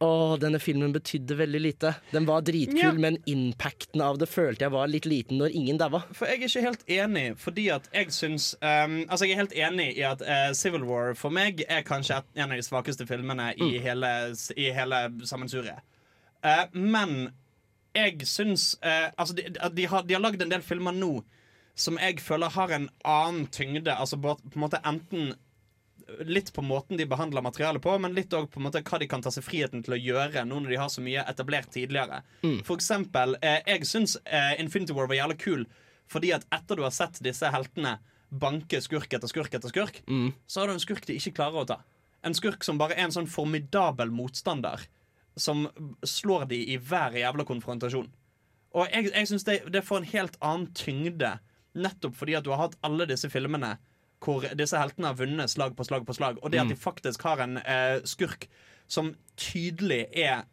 Å, 0.00 0.38
denne 0.40 0.56
filmen 0.62 0.94
betydde 0.94 1.36
veldig 1.36 1.58
lite. 1.60 1.90
Den 2.14 2.24
var 2.24 2.40
dritkul, 2.46 2.78
Ja. 2.80 2.92
men 2.96 3.18
impacten 3.28 4.00
av 4.00 4.16
det 4.18 4.30
følte 4.32 4.64
jeg 4.64 4.72
var 4.72 4.88
litt 4.88 5.04
liten 5.04 5.36
når 5.36 5.52
ingen 5.58 5.76
daua. 5.76 6.00
For 6.16 6.24
jeg 6.24 6.38
er 6.40 6.46
ikke 6.48 6.62
helt 6.64 6.84
enig, 6.88 7.24
fordi 7.38 7.66
at 7.74 7.88
jeg 7.92 8.08
syns 8.16 8.54
um, 8.62 8.94
Altså, 9.10 9.26
jeg 9.26 9.34
er 9.36 9.42
helt 9.42 9.52
enig 9.52 9.90
i 9.98 10.06
at 10.08 10.22
uh, 10.24 10.52
Civil 10.56 10.86
War 10.88 11.12
for 11.14 11.28
meg 11.36 11.60
er 11.68 11.84
kanskje 11.84 12.22
en 12.34 12.46
av 12.48 12.56
de 12.56 12.64
svakeste 12.64 13.04
filmene 13.06 13.50
i 13.60 13.76
hele, 13.84 14.14
i 14.56 14.70
hele 14.72 15.02
sammensuriet. 15.28 15.84
Uh, 16.40 16.64
men 16.72 17.14
jeg 17.92 18.24
syns 18.24 18.78
uh, 18.80 19.10
Altså, 19.18 19.36
de, 19.36 19.50
de 19.52 19.86
har, 19.92 20.02
de 20.08 20.16
har 20.16 20.24
lagd 20.24 20.40
en 20.40 20.56
del 20.56 20.64
filmer 20.64 20.96
nå 20.96 21.18
som 21.80 22.00
jeg 22.00 22.20
føler 22.24 22.48
har 22.56 22.72
en 22.76 22.88
annen 23.04 23.46
tyngde. 23.52 23.92
Altså 23.92 24.16
på, 24.20 24.32
på 24.48 24.56
en 24.56 24.64
måte 24.64 24.80
enten 24.84 25.34
litt 26.26 26.52
på 26.54 26.62
måten 26.62 26.98
de 26.98 27.06
behandler 27.06 27.42
materialet 27.42 27.82
på, 27.82 27.92
men 27.98 28.14
litt 28.16 28.32
òg 28.36 28.48
på 28.50 28.60
en 28.60 28.66
måte 28.68 28.82
hva 28.86 28.98
de 28.98 29.08
kan 29.10 29.22
ta 29.22 29.30
seg 29.34 29.44
friheten 29.46 29.84
til 29.86 29.96
å 29.96 30.00
gjøre 30.00 30.44
nå 30.48 30.60
når 30.60 30.74
de 30.74 30.78
har 30.80 30.90
så 30.92 31.02
mye 31.04 31.24
etablert 31.30 31.70
tidligere. 31.74 32.22
For 32.66 32.76
eksempel, 32.76 33.36
eh, 33.42 33.60
jeg 33.66 33.86
syns 33.86 34.16
eh, 34.24 34.60
Infinity 34.60 34.92
War 34.96 35.08
var 35.10 35.20
jævlig 35.20 35.38
kul 35.42 35.66
fordi 36.10 36.32
at 36.34 36.46
etter 36.50 36.76
du 36.76 36.82
har 36.82 36.90
sett 36.90 37.20
disse 37.22 37.46
heltene 37.54 37.98
banke 38.30 38.80
skurk 38.82 39.12
etter 39.14 39.30
skurk 39.30 39.52
etter 39.54 39.70
skurk, 39.70 40.02
så 40.46 40.60
har 40.60 40.66
du 40.66 40.72
en 40.74 40.82
skurk 40.82 41.06
de 41.06 41.14
ikke 41.18 41.36
klarer 41.38 41.62
å 41.62 41.68
ta. 41.68 41.76
En 42.26 42.34
skurk 42.34 42.64
som 42.66 42.78
bare 42.78 42.96
er 42.98 43.04
en 43.06 43.14
sånn 43.14 43.30
formidabel 43.30 44.10
motstander 44.10 44.82
som 45.38 45.68
slår 46.02 46.48
de 46.50 46.58
i 46.74 46.76
hver 46.78 47.14
jævla 47.14 47.46
konfrontasjon. 47.46 48.10
Og 48.74 48.86
jeg, 48.90 49.10
jeg 49.14 49.28
synes 49.30 49.46
det, 49.46 49.56
det 49.72 49.84
får 49.86 50.02
en 50.02 50.10
helt 50.12 50.36
annen 50.42 50.66
tyngde, 50.74 51.30
nettopp 51.74 52.18
fordi 52.18 52.34
at 52.38 52.44
du 52.46 52.50
har 52.50 52.64
hatt 52.66 52.76
alle 52.86 53.06
disse 53.06 53.30
filmene 53.30 53.76
hvor 54.20 54.44
disse 54.56 54.78
heltene 54.78 55.10
har 55.10 55.18
vunnet 55.18 55.52
slag 55.52 55.76
på 55.76 55.86
slag 55.88 56.06
på 56.08 56.16
slag, 56.16 56.40
og 56.42 56.52
det 56.52 56.60
at 56.62 56.70
de 56.72 56.76
faktisk 56.78 57.24
har 57.24 57.40
en 57.44 57.56
eh, 57.62 58.00
skurk 58.08 58.48
som 58.90 59.14
tydelig 59.40 60.04
er 60.12 60.44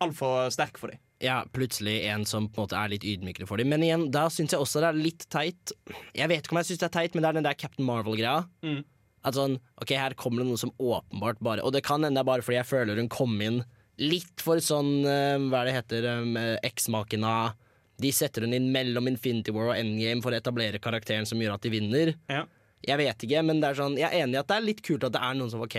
altfor 0.00 0.50
sterk 0.54 0.78
for 0.80 0.92
dem. 0.92 1.00
Ja, 1.20 1.42
plutselig 1.52 1.98
en 2.08 2.24
som 2.24 2.46
på 2.48 2.62
en 2.62 2.64
måte 2.64 2.78
er 2.80 2.92
litt 2.94 3.04
ydmykere 3.04 3.48
for 3.48 3.60
dem. 3.60 3.68
Men 3.72 3.82
igjen, 3.84 4.06
da 4.12 4.24
syns 4.32 4.54
jeg 4.54 4.62
også 4.62 4.80
det 4.80 4.88
er 4.88 5.02
litt 5.04 5.26
teit. 5.32 5.74
Jeg 6.16 6.30
vet 6.32 6.46
ikke 6.46 6.56
om 6.56 6.60
jeg 6.62 6.70
syns 6.70 6.80
det 6.80 6.88
er 6.88 6.94
teit, 6.94 7.16
men 7.16 7.24
det 7.24 7.28
er 7.28 7.36
den 7.36 7.48
der 7.48 7.58
Captain 7.60 7.84
Marvel-greia. 7.88 8.46
Mm. 8.64 8.80
At 9.28 9.36
sånn, 9.36 9.58
ok, 9.82 9.92
her 10.00 10.16
kommer 10.16 10.40
det 10.40 10.48
noe 10.48 10.60
som 10.60 10.72
åpenbart 10.80 11.42
bare 11.44 11.60
Og 11.60 11.74
det 11.74 11.82
kan 11.84 12.00
hende 12.00 12.16
det 12.16 12.22
er 12.22 12.30
bare 12.30 12.44
fordi 12.44 12.56
jeg 12.56 12.68
føler 12.70 12.96
hun 12.96 13.10
kom 13.12 13.34
inn 13.44 13.58
litt 14.00 14.40
for 14.40 14.62
sånn 14.64 15.04
eh, 15.04 15.36
Hva 15.36 15.60
er 15.60 15.68
det 15.68 15.74
heter 15.76 16.06
um, 16.22 16.38
Eksmaken 16.64 17.26
av 17.28 17.50
De 18.00 18.14
setter 18.16 18.46
hun 18.46 18.56
inn 18.56 18.70
mellom 18.72 19.10
Infinity 19.10 19.52
War 19.52 19.74
og 19.74 19.76
Endgame 19.76 20.24
for 20.24 20.32
å 20.32 20.40
etablere 20.40 20.80
karakteren 20.80 21.28
som 21.28 21.36
gjør 21.42 21.58
at 21.58 21.66
de 21.66 21.74
vinner. 21.74 22.14
Ja. 22.32 22.46
Jeg 22.86 22.96
vet 22.98 23.22
ikke, 23.26 23.42
men 23.44 23.60
det 23.60 23.70
er 23.70 23.74
sånn, 23.82 23.96
jeg 23.98 24.08
er 24.08 24.24
enig 24.24 24.34
i 24.34 24.40
at 24.40 24.48
det 24.48 24.56
er 24.56 24.64
litt 24.64 24.82
kult 24.86 25.04
at 25.04 25.12
det 25.12 25.20
er 25.20 25.34
noen 25.36 25.50
som 25.52 25.60
OK, 25.66 25.76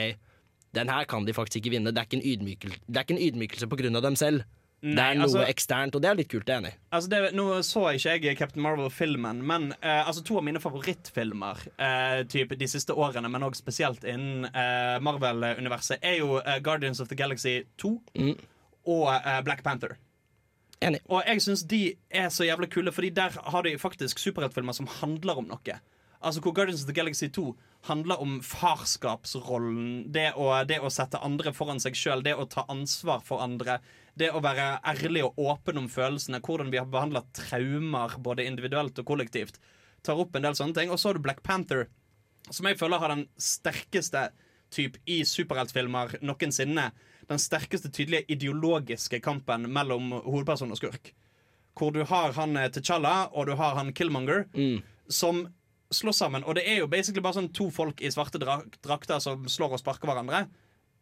den 0.78 0.88
her 0.90 1.06
kan 1.10 1.26
de 1.26 1.34
faktisk 1.34 1.58
ikke 1.64 1.72
vinne. 1.78 1.92
Det 1.92 1.98
er 2.00 2.06
ikke 2.10 2.20
en 2.22 2.30
ydmykelse, 2.34 2.80
det 2.88 2.98
er 2.98 3.06
ikke 3.08 3.16
en 3.18 3.24
ydmykelse 3.28 3.68
på 3.72 3.80
grunn 3.82 3.96
av 3.98 4.04
dem 4.06 4.16
selv. 4.16 4.44
det 4.82 4.98
er 4.98 5.14
noe 5.14 5.28
altså- 5.28 5.46
eksternt, 5.46 5.94
og 5.96 6.02
det 6.02 6.10
er 6.10 6.16
litt 6.16 6.30
kult, 6.32 6.46
det 6.48 6.56
enig. 6.58 6.74
Altså 6.92 7.10
det, 7.10 7.20
nå 7.38 7.44
så 7.62 7.84
ikke 7.94 8.16
jeg 8.26 8.38
Captain 8.38 8.64
Marvel-filmen, 8.64 9.42
men 9.46 9.68
uh, 9.84 10.08
altså 10.08 10.24
to 10.26 10.38
av 10.38 10.44
mine 10.44 10.60
favorittfilmer 10.60 11.60
uh, 11.78 12.24
typ 12.26 12.56
de 12.58 12.68
siste 12.68 12.90
årene, 12.94 13.30
men 13.30 13.44
også 13.46 13.62
spesielt 13.62 14.04
innen 14.04 14.46
uh, 14.50 14.98
Marvel-universet, 15.06 16.00
er 16.02 16.18
jo 16.22 16.40
Guardians 16.66 17.00
of 17.00 17.10
the 17.10 17.16
Galaxy 17.16 17.60
2 17.78 17.92
Mm. 18.16 18.36
og 18.86 19.12
Black 19.46 19.62
Panther. 19.64 19.98
Enig. 20.82 21.00
Og 21.10 21.22
jeg 21.28 21.42
syns 21.42 21.62
de 21.70 21.94
er 22.10 22.30
så 22.34 22.44
jævlig 22.48 22.72
kule, 22.74 22.92
Fordi 22.92 23.10
der 23.10 23.30
har 23.52 23.62
de 23.62 23.78
faktisk 23.78 24.18
superheltfilmer 24.20 24.74
som 24.74 24.88
handler 24.88 25.38
om 25.38 25.46
noe. 25.46 25.80
Altså 26.22 26.42
hvor 26.44 26.54
Guardians 26.54 26.84
of 26.84 26.90
the 26.90 26.94
Galaxy 26.94 27.28
2 27.34 27.56
handler 27.90 28.22
om 28.22 28.38
farskapsrollen. 28.46 30.12
Det 30.14 30.28
å, 30.38 30.52
det 30.70 30.78
å 30.82 30.92
sette 30.94 31.22
andre 31.26 31.54
foran 31.56 31.82
seg 31.82 31.98
sjøl, 31.98 32.22
det 32.26 32.36
å 32.38 32.46
ta 32.50 32.66
ansvar 32.70 33.24
for 33.26 33.42
andre. 33.42 33.80
Det 34.14 34.30
å 34.30 34.42
være 34.44 34.76
ærlig 34.86 35.24
og 35.26 35.40
åpen 35.42 35.82
om 35.82 35.90
følelsene. 35.90 36.44
Hvordan 36.46 36.70
vi 36.74 36.78
har 36.78 36.90
behandla 36.92 37.24
traumer, 37.38 38.18
både 38.22 38.46
individuelt 38.46 39.02
og 39.02 39.08
kollektivt. 39.08 39.58
Tar 40.06 40.22
opp 40.22 40.38
en 40.38 40.46
del 40.46 40.58
sånne 40.58 40.78
ting. 40.78 40.94
Og 40.94 41.02
så 41.02 41.10
har 41.10 41.18
du 41.18 41.26
Black 41.26 41.42
Panther, 41.46 41.88
som 42.50 42.70
jeg 42.70 42.78
føler 42.78 43.02
har 43.02 43.16
den 43.16 43.26
sterkeste 43.42 44.30
typ 44.72 45.00
i 45.10 45.22
superheltfilmer 45.28 46.20
noensinne. 46.26 46.92
Den 47.32 47.42
sterkeste 47.42 47.90
tydelige 47.94 48.28
ideologiske 48.36 49.22
kampen 49.24 49.66
mellom 49.74 50.14
hovedperson 50.20 50.74
og 50.74 50.80
skurk. 50.80 51.14
Hvor 51.78 51.94
du 51.96 52.04
har 52.06 52.36
han 52.36 52.58
eh, 52.60 52.70
T'Challa 52.70 53.32
og 53.32 53.48
du 53.48 53.56
har 53.58 53.78
han 53.78 53.94
Killmonger, 53.96 54.46
som 55.08 55.46
slår 55.92 56.16
sammen. 56.18 56.44
Og 56.44 56.58
det 56.58 56.66
er 56.70 56.82
jo 56.82 56.90
basically 56.92 57.24
bare 57.24 57.40
sånn 57.40 57.52
to 57.56 57.70
folk 57.74 58.02
i 58.02 58.12
svarte 58.14 58.42
drak 58.42 58.78
drakter 58.84 59.22
som 59.24 59.48
slår 59.50 59.78
og 59.78 59.82
sparker 59.82 60.10
hverandre. 60.10 60.46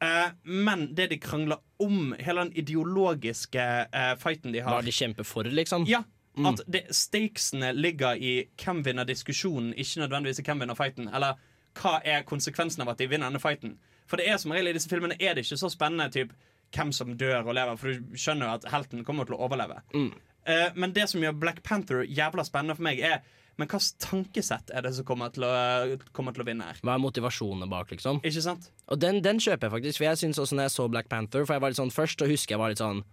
Eh, 0.03 0.29
men 0.43 0.87
det 0.95 1.09
de 1.11 1.19
krangler 1.21 1.59
om, 1.83 2.13
hele 2.19 2.45
den 2.45 2.55
ideologiske 2.61 3.65
eh, 3.87 4.13
fighten 4.21 4.55
de 4.55 4.63
har 4.63 4.77
Hva 4.77 4.85
de 4.85 4.95
kjemper 4.95 5.27
for, 5.27 5.47
liksom. 5.47 5.87
ja, 5.89 6.03
at 6.47 6.61
det, 6.71 6.85
stakesene 6.95 7.73
ligger 7.75 8.15
i 8.15 8.33
hvem 8.61 8.83
vinner 8.85 9.07
diskusjonen, 9.07 9.73
ikke 9.75 10.05
nødvendigvis 10.05 10.39
i 10.39 10.45
hvem 10.47 10.63
vinner 10.63 10.77
fighten. 10.77 11.09
Eller 11.11 11.39
hva 11.79 11.97
er 12.05 12.27
konsekvensen 12.27 12.85
av 12.85 12.93
at 12.93 13.01
de 13.01 13.09
vinner 13.11 13.27
denne 13.27 13.41
fighten. 13.43 13.75
For 14.09 14.19
det 14.19 14.29
er 14.29 14.39
som 14.41 14.53
regel 14.55 14.71
i 14.71 14.77
disse 14.77 14.89
filmene 14.89 15.17
er 15.19 15.35
det 15.35 15.45
ikke 15.45 15.59
så 15.59 15.71
spennende 15.73 16.09
typ, 16.13 16.31
hvem 16.75 16.91
som 16.93 17.15
dør 17.17 17.47
og 17.47 17.55
lever, 17.57 17.77
for 17.81 17.89
du 17.89 18.17
skjønner 18.17 18.45
jo 18.45 18.55
at 18.59 18.67
helten 18.71 19.05
kommer 19.05 19.25
til 19.25 19.35
å 19.35 19.41
overleve. 19.47 19.81
Mm. 19.93 20.11
Eh, 20.45 20.67
men 20.75 20.93
det 20.93 21.07
som 21.09 21.23
gjør 21.23 21.37
Black 21.41 21.63
Panther 21.65 22.05
jævla 22.05 22.45
spennende 22.45 22.77
for 22.77 22.85
meg, 22.85 23.01
er 23.01 23.23
men 23.59 23.67
hvilket 23.67 23.99
tankesett 24.05 24.71
er 24.71 24.85
det 24.87 24.93
som 24.95 25.05
kommer 25.07 25.31
til, 25.35 25.43
å, 25.43 25.97
kommer 26.15 26.33
til 26.35 26.45
å 26.45 26.47
vinne 26.47 26.69
her? 26.69 26.79
Hva 26.85 26.95
er 26.95 27.01
motivasjonene 27.03 27.67
bak, 27.69 27.91
liksom? 27.91 28.21
Ikke 28.23 28.43
sant? 28.45 28.69
Og 28.87 28.99
den, 29.03 29.19
den 29.25 29.41
kjøper 29.43 29.67
jeg 29.67 29.73
faktisk, 29.75 29.99
for 29.99 30.07
jeg 30.07 30.21
synes 30.23 30.39
også 30.39 30.55
når 30.57 30.69
jeg 30.69 30.75
så 30.77 30.87
Black 30.91 31.09
Panther 31.11 31.43
For 31.43 31.57
jeg 31.57 31.63
var 31.65 31.73
litt 31.73 31.81
sånn 31.81 31.91
først, 31.93 32.23
og 32.23 32.31
husker 32.31 32.55
jeg 32.55 32.61
var 32.63 32.71
litt 32.73 32.81
sånn 32.81 33.03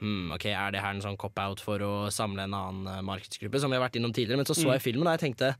hmm, 0.00 0.30
Ok, 0.38 0.48
er 0.50 0.72
det 0.74 0.80
her 0.82 0.96
en 0.96 1.04
sånn 1.04 1.20
cop-out 1.20 1.60
for 1.62 1.84
å 1.84 1.92
samle 2.14 2.48
en 2.48 2.56
annen 2.56 2.88
uh, 2.88 3.02
markedsgruppe, 3.06 3.60
som 3.60 3.70
vi 3.70 3.76
har 3.78 3.84
vært 3.84 4.00
innom 4.00 4.16
tidligere? 4.16 4.40
Men 4.40 4.48
så 4.48 4.56
så 4.56 4.66
Mm. 4.70 4.72
jeg 4.78 4.86
filmen, 4.88 5.06
og 5.06 5.18
jeg 5.18 5.26
tenkte 5.28 5.52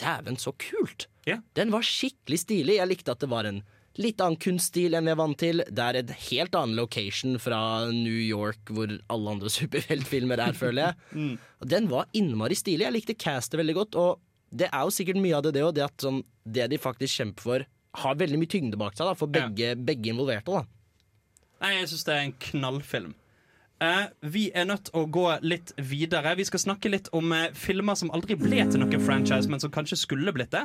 Dæven, 0.00 0.38
så 0.42 0.54
kult! 0.58 1.08
Ja. 1.26 1.38
Den 1.54 1.70
var 1.74 1.84
skikkelig 1.86 2.40
stilig. 2.42 2.78
Jeg 2.80 2.90
likte 2.90 3.12
at 3.14 3.20
det 3.22 3.28
var 3.30 3.46
en 3.46 3.60
litt 4.00 4.20
annen 4.22 4.38
kunststil 4.42 4.96
enn 4.96 5.06
vi 5.06 5.12
er 5.12 5.18
vant 5.20 5.38
til. 5.38 5.62
Det 5.68 5.84
er 5.84 5.98
et 6.00 6.12
helt 6.28 6.56
annen 6.58 6.78
location 6.78 7.36
fra 7.42 7.58
New 7.92 8.18
York, 8.18 8.72
hvor 8.74 8.90
alle 8.90 9.34
andre 9.36 9.52
superheltfilmer 9.58 10.42
er, 10.48 10.58
føler 10.58 10.88
jeg. 10.88 11.00
Mm. 11.14 11.36
Den 11.70 11.86
var 11.88 12.08
innmari 12.16 12.56
stilig. 12.58 12.84
Jeg 12.84 12.94
likte 12.96 13.14
castet 13.16 13.56
veldig 13.60 13.74
godt. 13.78 13.98
Og 14.00 14.20
det 14.54 14.66
er 14.66 14.82
jo 14.82 14.92
sikkert 14.92 15.20
mye 15.22 15.36
av 15.38 15.44
det, 15.46 15.54
det 15.56 15.62
òg. 15.64 15.74
Det 15.76 15.84
at 15.86 16.04
sånn, 16.04 16.20
det 16.44 16.66
de 16.72 16.80
faktisk 16.80 17.20
kjemper 17.20 17.46
for, 17.46 17.66
har 18.02 18.18
veldig 18.18 18.40
mye 18.40 18.50
tyngde 18.50 18.80
bak 18.80 18.96
seg 18.98 19.06
da, 19.08 19.14
for 19.18 19.30
begge, 19.30 19.74
begge 19.78 20.10
involverte. 20.10 20.50
da 20.50 20.64
Nei, 21.62 21.76
jeg 21.78 21.92
syns 21.92 22.04
det 22.08 22.14
er 22.14 22.24
en 22.26 22.34
knallfilm. 22.48 23.14
Eh, 23.82 24.04
vi 24.20 24.44
er 24.54 24.68
nødt 24.68 24.86
til 24.86 25.00
å 25.00 25.06
gå 25.10 25.24
litt 25.42 25.72
videre. 25.76 26.36
Vi 26.38 26.46
skal 26.46 26.62
snakke 26.62 26.92
litt 26.92 27.10
om 27.16 27.32
eh, 27.34 27.50
filmer 27.58 27.98
som 27.98 28.12
aldri 28.14 28.36
ble 28.38 28.62
til 28.70 28.80
noen 28.80 29.02
franchise, 29.02 29.50
men 29.50 29.62
som 29.62 29.72
kanskje 29.74 29.98
skulle 29.98 30.34
blitt 30.36 30.54
det. 30.54 30.62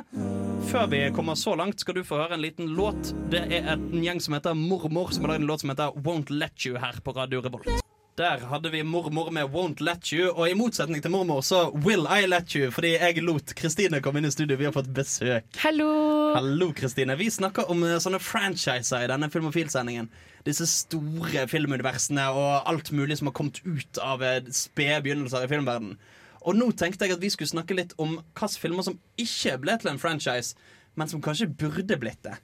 Før 0.70 0.86
vi 0.92 1.02
kommer 1.16 1.38
så 1.38 1.56
langt, 1.58 1.82
skal 1.82 1.98
du 1.98 2.04
få 2.06 2.20
høre 2.22 2.38
en 2.38 2.44
liten 2.44 2.70
låt. 2.76 3.12
Det 3.32 3.42
er 3.50 3.72
en 3.74 4.04
gjeng 4.04 4.22
som 4.22 4.36
heter 4.38 4.54
Mormor, 4.54 5.10
som 5.14 5.26
har 5.26 5.34
lagd 5.34 5.42
en 5.42 5.50
låt 5.50 5.64
som 5.64 5.74
heter 5.74 5.96
Won't 6.06 6.30
Let 6.30 6.66
You 6.66 6.78
her 6.78 7.02
på 7.02 7.16
Radio 7.16 7.42
Revolt. 7.42 7.80
Der 8.20 8.42
hadde 8.50 8.70
vi 8.70 8.82
Mormor 8.84 9.30
med 9.32 9.50
Won't 9.50 9.82
Let 9.82 10.12
You, 10.12 10.30
og 10.30 10.50
i 10.50 10.54
motsetning 10.54 11.02
til 11.02 11.10
Mormor 11.10 11.40
så 11.46 11.70
Will 11.86 12.06
I 12.06 12.28
Let 12.28 12.54
You, 12.54 12.70
fordi 12.74 12.94
jeg 12.94 13.24
lot 13.24 13.54
Kristine 13.56 14.02
komme 14.04 14.20
inn 14.20 14.28
i 14.28 14.34
studio. 14.34 14.58
Vi 14.60 14.68
har 14.68 14.76
fått 14.76 14.90
besøk. 14.94 15.48
Hallo! 15.64 15.90
Hallo, 16.36 16.70
Kristine. 16.76 17.16
Vi 17.18 17.30
snakker 17.32 17.70
om 17.72 17.82
eh, 17.86 17.98
sånne 18.02 18.20
franchiser 18.22 19.06
i 19.06 19.10
denne 19.10 19.30
Filmofil-sendingen. 19.32 20.10
Disse 20.46 20.66
store 20.70 21.46
filmuniversene 21.50 22.26
og 22.32 22.68
alt 22.70 22.92
mulig 22.96 23.18
som 23.20 23.28
har 23.28 23.36
kommet 23.36 23.60
ut 23.66 24.00
av 24.04 24.24
eh, 24.24 24.40
spede 24.54 25.02
begynnelser 25.04 25.44
i 25.44 25.50
filmverdenen. 25.50 25.98
Og 26.40 26.56
nå 26.56 26.70
tenkte 26.72 27.04
jeg 27.04 27.18
at 27.18 27.22
vi 27.22 27.32
skulle 27.32 27.52
snakke 27.52 27.76
litt 27.76 27.92
om 28.00 28.16
hvilke 28.16 28.62
filmer 28.62 28.86
som 28.86 28.96
ikke 29.20 29.58
ble 29.60 29.76
til 29.80 29.92
en 29.92 30.00
franchise, 30.00 30.56
men 30.96 31.10
som 31.10 31.20
kanskje 31.24 31.50
burde 31.52 31.98
blitt 32.00 32.22
det. 32.24 32.38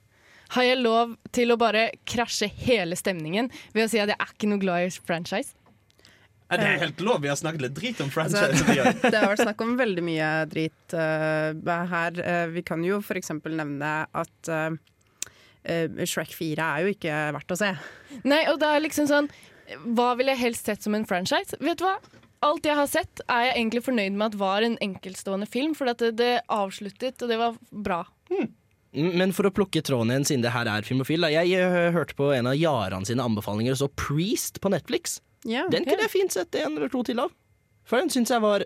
Har 0.53 0.63
jeg 0.63 0.79
lov 0.79 1.17
til 1.35 1.51
å 1.51 1.59
bare 1.59 1.89
krasje 2.07 2.47
hele 2.61 2.95
stemningen 2.95 3.49
ved 3.73 3.87
å 3.87 3.91
si 3.91 3.99
at 3.99 4.13
jeg 4.13 4.19
er 4.19 4.35
ikke 4.35 4.51
noe 4.51 4.61
glad 4.61 4.85
i 4.85 4.91
franchise? 4.95 5.57
Er 6.47 6.61
det 6.61 6.67
er 6.67 6.83
helt 6.85 7.01
lov? 7.03 7.19
Vi 7.23 7.27
har 7.27 7.35
snakket 7.35 7.65
litt 7.65 7.75
drit 7.75 7.97
om 7.99 8.07
Altså, 8.07 8.45
franchise. 8.45 8.93
vi 9.03 9.09
det 9.11 9.19
har 9.19 9.27
vært 9.33 9.43
snakk 9.43 9.63
om 9.65 9.73
veldig 9.79 10.03
mye 10.07 10.29
drit 10.47 10.95
uh, 10.95 11.73
her. 11.91 12.21
Uh, 12.21 12.45
vi 12.53 12.63
kan 12.63 12.85
jo 12.87 13.01
f.eks. 13.03 13.33
nevne 13.43 13.91
at 14.07 14.51
eh, 14.51 14.69
eh, 14.69 14.77
Shrek 16.07 16.31
4 16.35 16.63
er 16.63 16.85
jo 16.85 16.93
ikke 16.95 17.15
verdt 17.35 17.53
å 17.53 17.59
se. 17.59 17.73
Nei, 18.23 18.43
og 18.51 18.59
det 18.61 18.69
er 18.71 18.83
liksom 18.85 19.09
sånn 19.09 19.27
Hva 19.97 20.13
ville 20.15 20.31
jeg 20.31 20.39
helst 20.45 20.69
sett 20.69 20.85
som 20.85 20.95
en 20.95 21.07
franchise? 21.07 21.57
Vet 21.59 21.81
du 21.81 21.87
hva? 21.87 21.97
Alt 22.45 22.67
jeg 22.69 22.77
har 22.77 22.87
sett, 22.87 23.21
er 23.25 23.47
jeg 23.47 23.55
egentlig 23.57 23.81
fornøyd 23.87 24.13
med 24.13 24.27
at 24.29 24.37
var 24.39 24.63
en 24.63 24.77
enkeltstående 24.85 25.47
film, 25.49 25.73
for 25.75 25.89
at 25.89 26.03
det, 26.03 26.11
det 26.19 26.33
avsluttet, 26.53 27.17
og 27.25 27.31
det 27.31 27.39
var 27.41 27.57
bra. 27.71 28.03
Mm, 28.29 28.51
Men 29.17 29.33
for 29.33 29.49
å 29.49 29.53
plukke 29.53 29.81
tråden 29.81 30.13
igjen, 30.13 30.27
siden 30.29 30.45
det 30.45 30.53
her 30.53 30.69
er 30.69 30.85
filmofil 30.85 31.25
da. 31.25 31.31
Jeg 31.33 31.57
eh, 31.57 31.89
hørte 31.95 32.15
på 32.17 32.29
en 32.35 32.51
av 32.51 32.55
Jaran 32.55 33.07
sine 33.09 33.25
anbefalinger 33.25 33.73
og 33.73 33.81
så 33.81 33.89
Priest 33.97 34.61
på 34.61 34.71
Netflix. 34.71 35.17
Ja, 35.49 35.65
Den 35.73 35.87
kunne 35.87 36.05
jeg 36.05 36.13
fint 36.13 36.37
sett 36.37 36.55
en 36.61 36.77
eller 36.77 36.93
to 36.93 37.01
til 37.07 37.19
av. 37.23 37.33
For 37.87 37.99
den 37.99 38.13
syns 38.13 38.31
jeg 38.33 38.43
var 38.43 38.65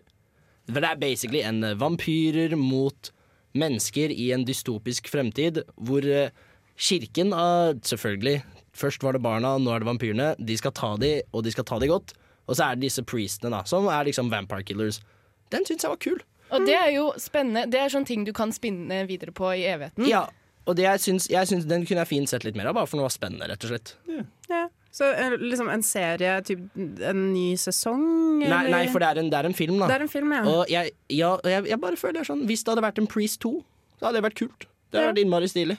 det 0.71 0.83
er 0.85 0.99
basically 0.99 1.41
en 1.45 1.63
eh, 1.63 1.77
vampyrer 1.79 2.55
mot 2.59 3.11
mennesker 3.57 4.11
i 4.13 4.29
en 4.35 4.45
dystopisk 4.47 5.09
fremtid, 5.11 5.63
hvor 5.75 6.05
eh, 6.05 6.31
kirken 6.79 7.33
ah, 7.33 7.71
Selvfølgelig, 7.87 8.41
først 8.73 9.03
var 9.03 9.17
det 9.17 9.23
barna, 9.23 9.57
nå 9.57 9.73
er 9.73 9.83
det 9.83 9.89
vampyrene. 9.89 10.33
De 10.39 10.57
skal 10.57 10.73
ta 10.77 10.95
de, 11.01 11.21
og 11.31 11.45
de 11.45 11.53
skal 11.53 11.67
ta 11.67 11.79
de 11.81 11.89
godt. 11.91 12.13
Og 12.47 12.57
så 12.57 12.67
er 12.67 12.77
det 12.77 12.89
disse 12.89 13.03
priestene, 13.07 13.53
da, 13.53 13.63
som 13.69 13.87
er 13.91 14.09
liksom 14.09 14.31
vampire 14.31 14.65
killers. 14.67 14.99
Den 15.53 15.65
syns 15.67 15.85
jeg 15.85 15.93
var 15.93 16.01
kul. 16.01 16.19
Og 16.51 16.67
det 16.67 16.75
er 16.75 16.89
jo 16.91 17.09
spennende. 17.21 17.63
Det 17.71 17.79
er 17.79 17.91
sånne 17.93 18.09
ting 18.09 18.25
du 18.27 18.33
kan 18.35 18.51
spinne 18.51 19.05
videre 19.07 19.31
på 19.35 19.53
i 19.55 19.63
evigheten. 19.71 20.03
Ja, 20.09 20.25
og 20.67 20.77
det 20.77 20.85
jeg 20.85 21.01
syns, 21.05 21.29
jeg 21.31 21.49
syns 21.49 21.65
den 21.69 21.85
kunne 21.87 22.03
jeg 22.03 22.11
fint 22.11 22.31
sett 22.31 22.45
litt 22.45 22.57
mer 22.59 22.69
av, 22.69 22.77
bare 22.77 22.89
for 22.89 22.99
den 22.99 23.07
var 23.07 23.13
spennende, 23.13 23.47
rett 23.49 23.65
og 23.65 23.71
slett. 23.71 23.95
Ja. 24.51 24.67
Så 24.91 25.07
eh, 25.15 25.37
liksom 25.39 25.69
en 25.71 25.83
serie, 25.87 26.33
typ 26.43 26.65
en 26.75 27.21
ny 27.31 27.53
sesong? 27.59 28.01
Nei, 28.41 28.49
eller? 28.49 28.73
nei, 28.73 28.81
for 28.91 29.03
det 29.03 29.13
er 29.13 29.21
en, 29.21 29.29
det 29.31 29.39
er 29.39 29.47
en 29.47 29.55
film, 29.55 29.77
da. 29.79 29.87
Det 29.87 29.95
er 29.95 30.05
en 30.05 30.11
film, 30.11 30.33
ja. 30.35 30.41
Og 30.51 30.71
jeg, 30.71 30.91
ja, 31.15 31.31
jeg, 31.47 31.69
jeg 31.71 31.79
bare 31.81 31.99
føler 31.99 32.27
sånn 32.27 32.43
Hvis 32.49 32.65
det 32.65 32.73
hadde 32.73 32.83
vært 32.83 32.99
en 32.99 33.07
Priest 33.09 33.39
2, 33.45 33.53
så 33.95 34.09
hadde 34.09 34.19
det 34.19 34.25
vært 34.27 34.41
kult. 34.41 34.67
Det 34.91 34.99
hadde 34.99 35.13
vært 35.13 35.23
innmari 35.23 35.47
stilig. 35.51 35.77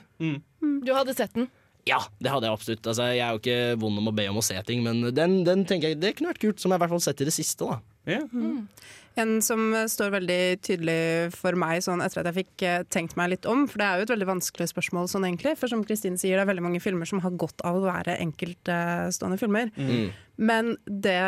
Du 0.83 0.91
hadde 0.95 1.15
sett 1.15 1.35
den. 1.37 1.51
Ja, 1.87 1.99
det 2.23 2.31
hadde 2.31 2.47
jeg 2.47 2.55
absolutt. 2.55 2.85
Altså, 2.87 3.09
jeg 3.11 3.23
er 3.25 3.35
jo 3.35 3.41
ikke 3.41 3.79
vond 3.81 3.99
om 3.99 4.07
å 4.07 4.15
be 4.15 4.25
om 4.31 4.39
å 4.39 4.45
se 4.45 4.55
ting, 4.67 4.83
men 4.85 5.03
den, 5.15 5.41
den 5.47 5.65
tenker 5.67 5.91
jeg 5.91 5.99
det 5.99 6.13
kunne 6.17 6.31
vært 6.31 6.43
kult, 6.43 6.61
som 6.63 6.71
jeg 6.71 6.79
i 6.79 6.83
hvert 6.83 6.93
fall 6.93 7.01
har 7.01 7.07
sett 7.09 7.23
i 7.23 7.27
det 7.27 7.35
siste. 7.35 7.67
da 7.67 7.81
En 9.19 9.33
som 9.45 9.65
eh, 9.75 9.89
står 9.91 10.13
veldig 10.15 10.39
tydelig 10.63 11.33
for 11.35 11.59
meg 11.59 11.83
sånn 11.85 12.01
etter 12.01 12.21
at 12.21 12.29
jeg 12.31 12.39
fikk 12.39 12.63
eh, 12.65 12.85
tenkt 12.91 13.17
meg 13.19 13.33
litt 13.35 13.47
om, 13.49 13.65
for 13.69 13.81
det 13.81 13.87
er 13.87 13.99
jo 13.99 14.07
et 14.07 14.13
veldig 14.15 14.29
vanskelig 14.31 14.69
spørsmål 14.71 15.11
sånn 15.11 15.27
egentlig, 15.27 15.57
for 15.59 15.71
som 15.71 15.83
Kristine 15.85 16.19
sier, 16.19 16.39
det 16.39 16.45
er 16.45 16.51
veldig 16.53 16.65
mange 16.65 16.81
filmer 16.83 17.09
som 17.09 17.21
har 17.25 17.35
godt 17.35 17.61
av 17.67 17.81
å 17.81 17.85
være 17.85 18.15
enkeltstående 18.23 19.41
filmer. 19.41 19.69
Mm. 19.75 20.07
Men 20.39 20.73
det 20.87 21.19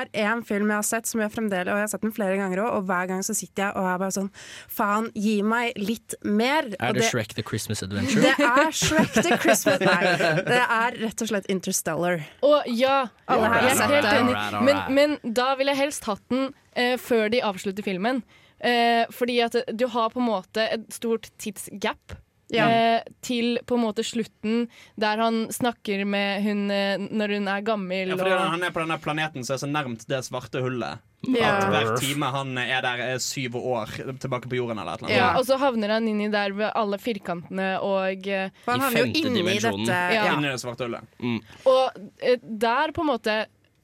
er 0.00 0.10
én 0.24 0.42
film 0.46 0.70
jeg 0.72 0.80
har 0.80 0.86
sett 0.86 1.10
som 1.10 1.22
jeg 1.22 1.32
fremdeles, 1.34 1.70
og 1.72 1.80
jeg 1.80 1.86
har 1.86 1.92
sett 1.92 2.04
den 2.06 2.14
flere 2.16 2.38
ganger 2.40 2.62
òg, 2.64 2.70
og 2.78 2.88
hver 2.88 3.08
gang 3.10 3.22
så 3.26 3.36
sitter 3.36 3.66
jeg 3.66 3.76
og 3.78 3.88
er 3.92 4.00
bare 4.02 4.14
sånn 4.16 4.30
Faen, 4.78 5.10
gi 5.18 5.36
meg 5.46 5.78
litt 5.80 6.16
mer. 6.24 6.70
Er 6.78 6.96
det, 6.96 7.02
det 7.02 7.10
Shrek 7.10 7.34
the 7.38 7.44
Christmas 7.46 7.82
Adventure? 7.86 8.22
Det 8.24 8.34
er 8.48 8.72
Shrek 8.74 9.14
the 9.18 9.38
Christmas 9.42 9.82
Nei, 9.84 10.14
det 10.48 10.60
er 10.62 10.98
rett 11.02 11.24
og 11.24 11.30
slett 11.32 11.48
Interstellar. 11.52 12.22
Å 12.44 12.52
ja, 12.70 12.98
Alle 13.30 13.52
her 13.54 13.68
har 13.68 13.78
sett. 13.78 13.96
Alright, 14.12 14.60
Men, 14.64 14.82
men 14.94 15.34
da 15.34 15.52
ville 15.58 15.74
jeg 15.74 15.84
helst 15.86 16.08
hatt 16.08 16.22
den 16.32 16.50
eh, 16.78 16.96
før 17.00 17.28
de 17.32 17.42
avslutter 17.44 17.86
filmen. 17.86 18.22
Eh, 18.58 19.04
fordi 19.14 19.38
at 19.44 19.54
du 19.70 19.86
har 19.92 20.10
på 20.14 20.22
en 20.22 20.28
måte 20.28 20.64
et 20.74 20.88
stort 20.94 21.30
tidsgap. 21.38 22.16
Ja. 22.48 22.68
Eh, 22.70 23.02
til 23.20 23.58
på 23.68 23.76
en 23.76 23.84
måte 23.84 24.04
slutten, 24.06 24.68
der 24.96 25.20
han 25.20 25.46
snakker 25.52 26.04
med 26.08 26.42
hun 26.46 26.70
eh, 26.72 26.96
når 26.96 27.34
hun 27.36 27.50
er 27.52 27.66
gammel. 27.66 28.14
Ja, 28.14 28.16
fordi 28.16 28.32
og, 28.36 28.46
han 28.54 28.64
er 28.64 28.72
på 28.72 28.82
denne 28.84 28.98
planeten 29.04 29.44
som 29.44 29.58
er 29.58 29.62
så 29.62 29.68
nærmt 29.68 30.06
det 30.08 30.22
svarte 30.26 30.62
hullet. 30.64 31.04
Ja. 31.28 31.50
At 31.58 31.72
hver 31.72 31.92
time 31.98 32.30
han 32.32 32.54
er 32.62 32.80
der, 32.86 33.02
er 33.02 33.20
syv 33.20 33.58
år 33.58 33.92
tilbake 34.22 34.48
på 34.48 34.60
jorden. 34.60 34.78
Eller 34.80 35.02
eller 35.02 35.12
ja, 35.12 35.32
og 35.36 35.44
så 35.48 35.58
havner 35.60 35.96
han 35.96 36.08
inn 36.08 36.22
i 36.24 36.30
der 36.32 36.54
ved 36.56 36.72
alle 36.78 37.00
firkantene 37.02 37.70
og 37.84 38.28
eh, 38.30 38.48
For 38.64 38.76
han 38.76 38.86
havner 38.86 39.04
jo 39.04 39.26
inni 39.26 39.44
dette 39.58 40.00
Ja. 40.14 40.32
Inni 40.32 40.48
det 40.48 40.62
svarte 40.62 40.88
hullet. 40.88 41.04
Og 41.68 42.00
eh, 42.22 42.40
der 42.40 42.94
på 42.96 43.04
en 43.04 43.12
måte 43.12 43.38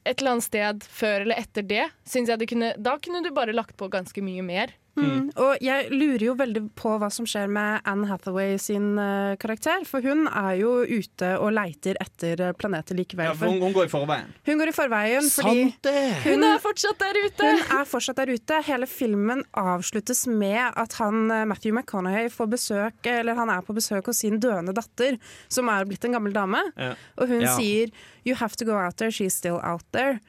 et 0.05 0.21
eller 0.21 0.35
annet 0.35 0.45
sted 0.45 0.85
før 0.93 1.25
eller 1.25 1.41
etter 1.41 1.65
det, 1.65 1.85
synes 2.05 2.29
jeg 2.29 2.41
det 2.41 2.47
kunne, 2.49 2.73
da 2.77 2.95
kunne 3.01 3.23
du 3.25 3.31
bare 3.33 3.55
lagt 3.55 3.73
på 3.77 3.89
ganske 3.91 4.21
mye 4.25 4.43
mer. 4.45 4.73
Mm. 4.95 5.25
Og 5.43 5.57
jeg 5.59 5.89
lurer 5.91 6.23
jo 6.23 6.33
veldig 6.39 6.61
på 6.79 6.93
hva 7.01 7.09
som 7.11 7.25
skjer 7.27 7.49
med 7.51 7.81
Anne 7.89 8.07
Hathaway 8.07 8.55
sin 8.61 8.93
uh, 8.95 9.35
karakter. 9.41 9.83
For 9.89 9.99
hun 10.05 10.25
er 10.29 10.53
jo 10.61 10.69
ute 10.87 11.33
og 11.41 11.51
leiter 11.55 11.97
etter 11.99 12.39
eh, 12.39 12.53
planeter 12.55 12.95
likevel. 12.95 13.27
Ja, 13.27 13.33
for 13.35 13.51
hun, 13.51 13.59
hun 13.65 13.75
går 13.75 13.89
i 13.89 13.91
forveien. 13.91 14.29
Hun 14.47 14.61
går 14.61 14.71
i 14.71 14.75
forveien 14.75 15.27
fordi 15.33 15.65
det! 15.83 15.95
Hun 16.23 16.45
er 16.47 16.61
fortsatt 16.63 17.01
der 17.03 17.19
ute! 17.25 17.49
hun 17.49 17.75
er 17.79 17.89
fortsatt 17.91 18.21
der 18.21 18.31
ute. 18.31 18.61
Hele 18.69 18.87
filmen 18.87 19.43
avsluttes 19.59 20.25
med 20.31 20.61
at 20.71 20.95
han, 21.01 21.25
eh, 21.31 21.43
Matthew 21.51 21.75
McConaughey 21.75 22.31
får 22.31 22.51
besøk 22.55 23.11
Eller 23.11 23.35
han 23.35 23.51
er 23.51 23.65
på 23.67 23.75
besøk 23.75 24.07
hos 24.07 24.23
sin 24.23 24.39
døende 24.39 24.73
datter, 24.75 25.19
som 25.51 25.67
er 25.73 25.85
blitt 25.89 26.07
en 26.07 26.15
gammel 26.15 26.33
dame. 26.35 26.63
Ja. 26.79 26.93
Og 27.19 27.27
hun 27.27 27.41
Ja. 27.41 27.55
sier 27.57 27.91
'You 28.25 28.35
have 28.35 28.55
to 28.55 28.65
go 28.65 28.73
out 28.79 28.97
there, 28.97 29.11
she's 29.11 29.35
still 29.35 29.59
out 29.61 29.83
there'. 29.93 30.19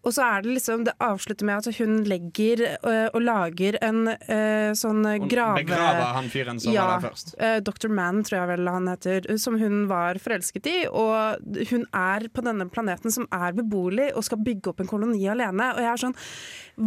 Og 0.00 0.14
så 0.16 0.24
er 0.24 0.44
det 0.44 0.54
liksom 0.56 0.84
Det 0.88 0.94
avslutter 1.04 1.44
med 1.44 1.60
at 1.60 1.76
hun 1.76 1.98
legger 2.08 2.62
øh, 2.78 3.08
og 3.12 3.20
lager 3.20 3.76
en 3.84 4.06
uh, 4.08 4.72
sånn 4.76 5.04
Hun 5.04 5.28
grave... 5.28 5.60
begraver 5.60 6.14
han 6.16 6.30
fyren 6.32 6.60
som 6.62 6.72
ja, 6.72 6.86
var 6.86 6.94
der 6.94 7.10
først. 7.10 7.34
Uh, 7.36 7.58
Dr. 7.66 7.90
Man, 7.92 8.22
tror 8.24 8.38
jeg 8.40 8.50
vel 8.54 8.70
han 8.72 8.88
heter, 8.88 9.28
som 9.40 9.58
hun 9.60 9.82
var 9.90 10.20
forelsket 10.22 10.70
i. 10.70 10.76
Og 10.88 11.58
hun 11.72 11.84
er 11.96 12.28
på 12.32 12.44
denne 12.46 12.68
planeten 12.72 13.12
som 13.12 13.28
er 13.34 13.56
beboelig, 13.56 14.10
og 14.16 14.24
skal 14.26 14.40
bygge 14.44 14.72
opp 14.72 14.80
en 14.80 14.90
koloni 14.90 15.20
alene. 15.28 15.72
Og 15.74 15.82
jeg 15.84 15.90
er 15.92 16.04
sånn 16.06 16.16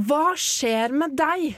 Hva 0.10 0.26
skjer 0.40 0.96
med 0.98 1.18
deg? 1.20 1.52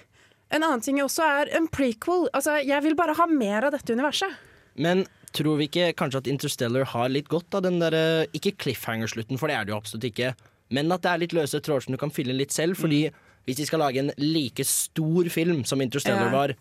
En 0.54 0.64
annen 0.64 0.84
ting 0.84 1.00
også 1.04 1.24
er 1.26 1.54
en 1.58 1.70
prequel. 1.72 2.28
Altså, 2.36 2.60
Jeg 2.64 2.84
vil 2.86 2.98
bare 3.00 3.16
ha 3.18 3.30
mer 3.32 3.70
av 3.70 3.78
dette 3.78 3.96
universet. 3.96 4.36
Men 4.76 5.06
tror 5.36 5.60
vi 5.60 5.70
ikke 5.70 5.94
kanskje 6.00 6.22
at 6.24 6.28
Interstellar 6.32 6.88
har 6.92 7.08
litt 7.12 7.32
godt 7.32 7.56
av 7.56 7.64
den 7.66 7.80
derre 7.80 8.28
Ikke 8.36 8.56
cliffhanger-slutten, 8.60 9.40
for 9.40 9.52
det 9.52 9.58
er 9.58 9.66
det 9.66 9.74
jo 9.76 9.80
absolutt 9.80 10.10
ikke. 10.12 10.36
Men 10.72 10.92
at 10.92 11.02
det 11.06 11.12
er 11.12 11.18
litt 11.22 11.34
løse 11.38 11.60
tråder 11.62 11.82
som 11.86 11.94
du 11.94 11.98
kan 12.02 12.12
fylle 12.12 12.34
litt 12.34 12.52
selv. 12.52 12.76
Fordi 12.80 13.10
hvis 13.46 13.58
de 13.58 13.66
skal 13.66 13.80
lage 13.80 14.00
en 14.02 14.12
like 14.18 14.64
stor 14.66 15.30
film 15.30 15.64
som 15.66 15.82
Interstellar 15.82 16.32
Ja. 16.32 16.32
var, 16.34 16.56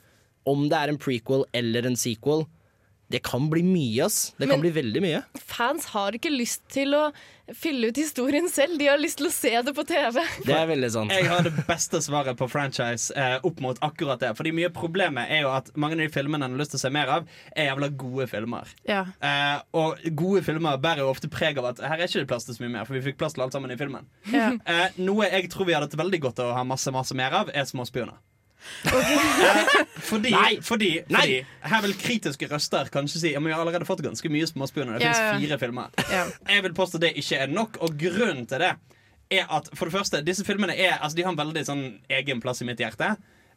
om 0.46 0.68
det 0.68 0.76
er 0.76 0.88
en 0.92 0.98
prequel 0.98 1.44
eller 1.54 1.86
en 1.86 1.96
sequel 1.96 2.44
Det 3.14 3.22
kan 3.22 3.46
bli 3.50 3.62
mye, 3.62 4.08
ass. 4.08 4.32
Det 4.36 4.48
kan 4.48 4.56
Men- 4.58 4.64
bli 4.66 4.74
veldig 4.74 5.02
mye. 5.04 5.22
Fans 5.38 5.86
har 5.94 6.16
ikke 6.18 6.32
lyst 6.34 6.64
til 6.74 6.94
å 6.98 7.12
fylle 7.54 7.90
ut 7.92 7.96
historien 8.00 8.48
selv, 8.48 8.78
de 8.80 8.86
har 8.88 8.96
lyst 8.98 9.18
til 9.20 9.28
å 9.28 9.30
se 9.30 9.50
det 9.62 9.74
på 9.76 9.84
TV. 9.86 10.16
Det 10.46 10.54
er 10.56 10.66
veldig 10.66 10.90
sant. 10.90 11.12
Jeg 11.12 11.28
har 11.28 11.44
det 11.44 11.52
beste 11.68 12.00
svaret 12.02 12.38
på 12.40 12.48
franchise 12.50 13.12
eh, 13.14 13.36
opp 13.44 13.60
mot 13.60 13.78
akkurat 13.84 14.18
det. 14.22 14.32
Fordi 14.38 14.50
mye 14.56 14.70
av 14.70 14.74
problemet 14.74 15.30
er 15.30 15.44
jo 15.44 15.52
at 15.52 15.68
mange 15.76 15.98
av 15.98 16.02
de 16.02 16.08
filmene 16.14 16.48
en 16.48 16.56
har 16.56 16.62
lyst 16.64 16.72
til 16.74 16.80
å 16.80 16.84
se 16.86 16.92
mer 16.96 17.12
av, 17.20 17.28
er 17.54 17.68
jævla 17.70 17.90
gode 18.00 18.26
filmer. 18.32 18.74
Ja. 18.88 19.04
Eh, 19.20 19.60
og 19.76 20.00
gode 20.16 20.42
filmer 20.48 20.80
bærer 20.80 21.04
jo 21.04 21.12
ofte 21.12 21.30
preg 21.30 21.60
av 21.60 21.70
at 21.74 21.84
her 21.84 21.98
er 22.00 22.08
ikke 22.08 22.24
det 22.24 22.30
plass 22.32 22.48
til 22.48 22.56
så 22.56 22.64
mye 22.64 22.74
mer, 22.78 22.88
for 22.88 22.96
vi 22.98 23.04
fikk 23.12 23.20
plass 23.20 23.36
til 23.36 23.44
alt 23.46 23.54
sammen 23.54 23.70
i 23.70 23.78
filmen. 23.78 24.08
Ja. 24.32 24.50
Eh, 24.64 24.88
noe 25.04 25.28
jeg 25.28 25.52
tror 25.52 25.68
vi 25.68 25.76
hadde 25.76 25.90
hatt 25.90 26.00
veldig 26.00 26.22
godt 26.24 26.40
av 26.42 26.54
å 26.54 26.56
ha 26.58 26.64
masse 26.66 26.90
masse 26.96 27.14
mer 27.14 27.36
av, 27.44 27.52
er 27.54 27.68
Småspioner. 27.68 28.16
Fordi, 30.04 30.30
Nei. 30.30 30.58
fordi, 30.62 30.90
Nei. 31.08 31.20
fordi 31.20 31.70
her 31.70 31.82
vil 31.86 31.94
kritiske 31.98 32.48
røster 32.50 32.90
kanskje 32.92 33.20
si 33.22 33.32
Ja, 33.32 33.40
men 33.40 33.48
vi 33.50 33.54
har 33.56 33.62
allerede 33.64 33.86
fått 33.88 34.02
ganske 34.04 34.28
mye 34.32 34.46
Småspioner. 34.48 34.98
Det 34.98 35.06
Ja, 35.06 35.12
ja. 35.12 35.30
finnes 35.34 35.46
fire 35.48 35.58
filmer. 35.62 35.94
Ja. 36.10 36.24
Jeg 36.50 36.62
vil 36.66 36.74
påstå 36.76 37.00
det 37.00 37.12
ikke 37.20 37.38
er 37.44 37.52
nok, 37.52 37.78
og 37.84 37.96
grunnen 38.00 38.46
til 38.50 38.58
det 38.64 38.72
er 39.32 39.46
at 39.50 39.70
for 39.74 39.88
det 39.88 39.94
første, 39.96 40.20
disse 40.26 40.44
filmene 40.44 40.76
er 40.76 40.98
Altså, 41.00 41.16
de 41.16 41.22
har 41.24 41.32
en 41.32 41.38
veldig 41.40 41.64
sånn 41.66 41.84
egen 42.10 42.40
plass 42.44 42.60
i 42.62 42.68
mitt 42.68 42.78
hjerte. 42.82 43.14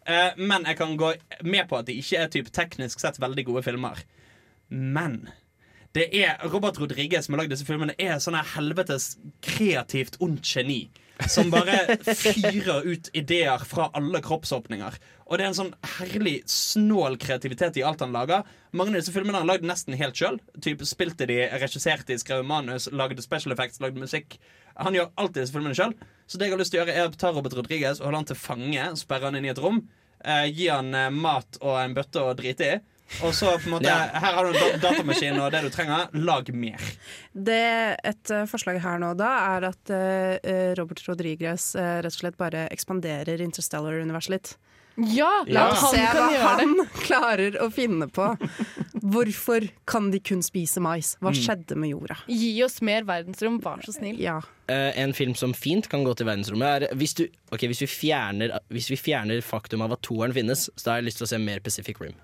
Uh, 0.07 0.31
men 0.39 0.63
jeg 0.65 0.77
kan 0.79 0.95
gå 0.97 1.11
med 1.43 1.67
på 1.67 1.77
at 1.81 1.85
de 1.89 1.97
ikke 1.99 2.21
er 2.23 2.29
typ 2.31 2.47
teknisk 2.55 2.99
sett 3.03 3.19
veldig 3.19 3.43
gode 3.49 3.63
filmer. 3.67 3.99
Men 4.69 5.27
det 5.93 6.07
er 6.15 6.37
Robert 6.47 6.79
Rodriguez 6.79 7.25
som 7.25 7.33
har 7.35 7.43
lagd 7.43 7.51
disse 7.51 7.65
filmene, 7.67 7.95
er 7.99 8.19
sånn 8.23 8.37
helvetes 8.55 9.17
kreativt 9.43 10.15
ondt 10.23 10.47
geni. 10.47 10.85
Som 11.25 11.49
bare 11.49 11.97
fyrer 12.05 12.85
ut 12.85 13.09
ideer 13.17 13.63
fra 13.65 13.87
alle 13.97 14.21
kroppsåpninger. 14.21 14.97
Og 15.27 15.37
det 15.37 15.43
er 15.45 15.49
en 15.49 15.57
sånn 15.57 15.73
herlig 15.97 16.35
snål 16.51 17.17
kreativitet 17.21 17.79
i 17.79 17.83
alt 17.87 18.03
han 18.05 18.13
lager. 18.15 18.45
Mange 18.77 18.93
av 18.93 18.99
disse 18.99 19.13
filmene 19.15 19.39
har 19.39 19.43
han 19.43 19.49
lagd 19.49 19.65
nesten 19.67 19.97
helt 19.97 20.17
sjøl. 20.17 20.37
Spilte 20.87 21.27
de, 21.29 21.41
regisserte 21.57 22.11
de, 22.11 22.19
skrev 22.21 22.45
manus, 22.47 22.87
lagde 22.93 23.23
special 23.25 23.55
effects, 23.55 23.81
lagde 23.83 24.01
musikk. 24.01 24.37
Han 24.77 24.95
gjør 24.95 25.09
alltid 25.15 25.41
disse 25.41 25.57
filmene 25.57 25.77
sjøl. 25.77 25.95
Så 26.27 26.37
det 26.37 26.47
jeg 26.47 26.55
har 26.55 26.61
lyst 26.61 26.75
til 26.75 26.81
å 26.81 26.85
gjøre, 26.85 26.97
er 26.97 27.09
å 27.09 27.19
ta 27.19 27.33
Robert 27.33 27.57
Rodriguez 27.57 27.99
og 27.99 28.09
holde 28.09 28.21
han 28.21 28.29
til 28.29 28.39
fange, 28.39 28.91
sperre 28.99 29.31
han 29.31 29.39
inn 29.39 29.47
i 29.49 29.53
et 29.53 29.63
rom, 29.63 29.81
eh, 30.23 30.45
gi 30.51 30.69
han 30.69 30.93
eh, 30.95 31.09
mat 31.13 31.59
og 31.63 31.79
en 31.81 31.97
bøtte 31.97 32.23
å 32.23 32.35
drite 32.37 32.69
i. 32.69 32.77
Og 33.23 33.33
så 33.33 33.53
på 33.57 33.69
en 33.69 33.75
måte 33.77 33.87
Ja. 33.87 33.97
Her 34.19 34.33
har 34.37 34.45
du 34.45 34.57
en 34.57 34.79
datamaskin 34.83 35.39
og 35.39 35.51
det 35.55 35.61
du 35.63 35.69
trenger. 35.73 36.09
Lag 36.13 36.49
mer. 36.53 36.81
Det 37.33 37.97
Et 38.03 38.31
uh, 38.35 38.43
forslag 38.49 38.81
her 38.83 38.99
nå 38.99 39.13
da 39.17 39.29
er 39.57 39.69
at 39.71 39.93
uh, 39.93 40.73
Robert 40.79 41.01
Rodriguez 41.07 41.71
uh, 41.79 42.01
rett 42.03 42.11
og 42.13 42.19
slett 42.19 42.37
bare 42.39 42.67
ekspanderer 42.73 43.41
Interstellar-universet 43.45 44.35
litt. 44.35 44.57
Ja, 44.97 45.43
La 45.53 45.67
oss 45.75 45.91
se 45.93 46.01
hva 46.01 46.25
han 46.25 46.31
det. 46.33 46.41
han 46.41 47.03
klarer 47.05 47.57
å 47.61 47.67
finne 47.69 48.07
på. 48.09 48.31
Hvorfor 49.05 49.67
kan 49.85 50.09
de 50.11 50.17
kun 50.19 50.41
spise 50.41 50.81
mais? 50.81 51.15
Hva 51.21 51.29
Mm. 51.29 51.37
skjedde 51.37 51.75
med 51.77 51.91
jorda? 51.91 52.17
Gi 52.27 52.63
oss 52.65 52.81
mer 52.81 53.03
verdensrom, 53.05 53.59
vær 53.61 53.83
så 53.85 53.93
snill. 53.93 54.17
Ja. 54.19 54.39
Uh, 54.69 54.91
en 54.97 55.13
film 55.13 55.35
som 55.35 55.53
fint 55.53 55.87
kan 55.87 56.03
gå 56.03 56.15
til 56.17 56.25
verdensrommet, 56.25 56.89
er 56.89 56.95
hvis, 56.97 57.13
du, 57.13 57.27
okay, 57.53 57.67
hvis, 57.69 57.83
vi 57.85 57.87
fjerner, 57.87 58.57
hvis 58.73 58.89
vi 58.89 58.97
fjerner 58.97 59.39
faktum 59.45 59.81
av 59.85 59.93
at 59.93 60.01
toeren 60.01 60.33
finnes, 60.33 60.65
så 60.75 60.89
har 60.91 60.97
jeg 61.01 61.11
lyst 61.11 61.21
til 61.21 61.27
å 61.29 61.31
se 61.35 61.37
mer 61.45 61.59
Pacific 61.61 62.01
Rim. 62.01 62.17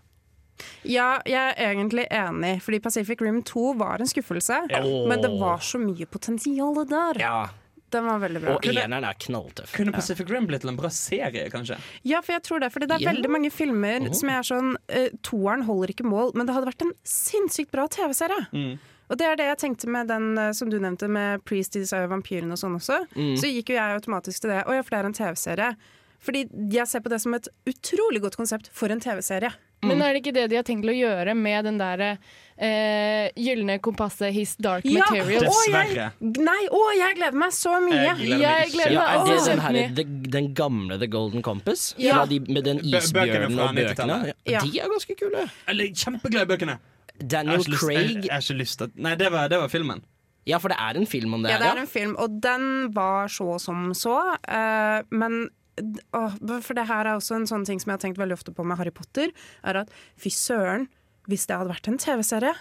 Ja, 0.84 1.22
jeg 1.26 1.54
er 1.58 1.74
egentlig 1.74 2.06
enig, 2.14 2.62
fordi 2.64 2.80
Pacific 2.84 3.22
Rim 3.22 3.41
2 3.43 3.74
var 3.80 3.99
en 4.04 4.08
skuffelse. 4.10 4.62
Ja. 4.72 4.82
Men 5.10 5.22
det 5.24 5.32
var 5.39 5.60
så 5.66 5.80
mye 5.82 6.06
potensial 6.06 6.78
der. 6.88 7.20
Ja, 7.20 7.49
Den 7.93 8.08
var 8.10 8.18
veldig 8.24 8.39
bra. 8.41 8.54
Og 8.58 8.66
eneren 8.66 9.06
er 9.06 9.14
knalltøff. 9.22 9.74
Kunne 9.76 9.91
Pacific 9.93 10.26
Rim 10.32 10.47
blitt 10.49 10.64
til 10.64 10.72
en 10.72 10.78
bra 10.80 10.89
serie, 10.89 11.43
kanskje? 11.54 11.76
Ja, 12.04 12.22
for 12.26 12.34
jeg 12.34 12.41
tror 12.47 12.64
det, 12.64 12.72
fordi 12.74 12.88
det 12.89 12.95
er 12.95 13.04
yeah. 13.04 13.14
veldig 13.14 13.30
mange 13.30 13.51
filmer 13.54 13.99
Mhm. 14.01 14.14
som 14.18 14.30
jeg 14.30 14.38
er 14.39 14.47
sånn 14.49 14.72
uh, 14.89 15.10
Toeren 15.22 15.62
holder 15.68 15.93
ikke 15.93 16.08
mål, 16.10 16.32
men 16.34 16.47
det 16.47 16.56
hadde 16.56 16.72
vært 16.72 16.82
en 16.88 16.93
sinnssykt 17.06 17.70
bra 17.72 17.86
TV-serie. 17.88 18.47
Mm. 18.51 18.80
Og 19.12 19.18
det 19.20 19.28
er 19.28 19.36
det 19.38 19.45
jeg 19.45 19.58
tenkte 19.62 19.88
med 19.93 20.08
den 20.10 20.38
eh, 20.39 20.51
som 20.58 20.70
du 20.72 20.80
nevnte, 20.80 21.06
med 21.08 21.43
Priest, 21.45 21.74
disse 21.78 21.99
vampyrene 22.10 22.56
og 22.56 22.58
sånn 22.58 22.80
også. 22.80 22.97
Mm. 23.14 23.36
Så 23.38 23.51
gikk 23.51 23.70
jo 23.70 23.76
jeg 23.76 23.99
automatisk 23.99 24.41
til 24.41 24.49
det. 24.56 24.64
Å 24.66 24.74
ja, 24.74 24.82
for 24.82 24.89
det 24.95 24.99
er 25.01 25.06
en 25.10 25.14
TV-serie. 25.14 25.76
Fordi 26.24 26.41
jeg 26.72 26.88
ser 26.88 27.04
på 27.04 27.12
det 27.12 27.20
som 27.22 27.34
et 27.36 27.47
utrolig 27.68 28.22
godt 28.24 28.38
konsept 28.39 28.72
for 28.74 28.89
en 28.89 28.99
TV-serie. 29.04 29.51
Men 29.89 30.01
er 30.01 30.13
det 30.15 30.21
ikke 30.23 30.34
det 30.36 30.47
de 30.51 30.57
har 30.59 30.65
tenkt 30.67 30.88
å 30.89 30.95
gjøre 30.95 31.36
med 31.38 31.65
den 31.67 31.77
der 31.81 32.03
eh, 32.07 33.29
gylne 33.39 33.79
kompasset 33.84 34.34
His 34.36 34.55
Dark 34.61 34.86
Ja! 34.88 35.03
Materials? 35.03 35.47
Å, 35.49 35.63
jeg, 35.69 35.89
Dessverre. 35.93 36.07
nei, 36.47 36.61
å, 36.71 36.81
jeg 36.97 37.17
gleder 37.19 37.39
meg 37.43 37.55
så 37.55 37.75
mye! 37.84 37.99
Jeg 37.99 38.15
gleder 38.21 38.43
meg 38.43 38.73
gleder 38.77 38.95
Ja, 38.95 39.05
er 39.11 39.27
det 39.29 39.38
den, 39.49 39.63
her, 39.65 40.15
den 40.38 40.49
gamle 40.57 40.99
The 41.01 41.09
Golden 41.11 41.45
Compass? 41.45 41.89
Ja. 42.01 42.23
De, 42.29 42.39
med 42.47 42.63
den 42.69 42.81
isbjørnen 42.86 43.59
og 43.59 43.75
bøkene? 43.77 44.19
Ja. 44.49 44.63
De 44.63 44.79
er 44.79 44.91
ganske 44.93 45.17
kule. 45.19 45.45
Eller 45.69 45.93
kjempeglad 45.93 46.47
i 46.47 46.51
bøkene. 46.55 46.79
Daniel 47.19 47.61
lyst- 47.61 47.69
Jeg, 47.69 47.79
Craig 47.79 48.25
jeg 48.25 48.31
har 48.34 48.41
ikke 48.41 48.57
lyst 48.57 48.79
til 48.81 48.93
Nei, 49.05 49.13
det 49.19 49.29
var, 49.31 49.47
det 49.51 49.59
var 49.61 49.69
filmen. 49.69 50.01
Ja, 50.49 50.57
for 50.59 50.73
det 50.73 50.77
er 50.81 50.97
en 50.99 51.05
film 51.07 51.36
om 51.38 51.43
det 51.45 51.53
Ja, 51.53 51.59
det 51.61 51.69
er 51.71 51.81
en 51.86 51.88
film, 51.88 52.15
og 52.19 52.39
den 52.43 52.65
var 52.95 53.29
så 53.31 53.55
som 53.63 53.93
så. 53.95 54.17
Uh, 54.43 54.99
men 55.15 55.45
for 55.74 56.78
det 56.78 56.88
her 56.89 57.07
er 57.07 57.15
også 57.15 57.39
en 57.39 57.49
sånn 57.49 57.65
ting 57.67 57.82
som 57.82 57.91
jeg 57.91 57.97
har 57.97 58.03
tenkt 58.05 58.21
veldig 58.21 58.38
ofte 58.38 58.53
på 58.55 58.65
med 58.67 58.78
Harry 58.80 58.93
Potter, 58.93 59.34
er 59.65 59.84
at 59.84 59.93
fy 60.19 60.32
søren, 60.34 60.89
hvis 61.30 61.47
det 61.49 61.57
hadde 61.57 61.71
vært 61.71 61.89
en 61.89 62.01
TV-serie, 62.01 62.53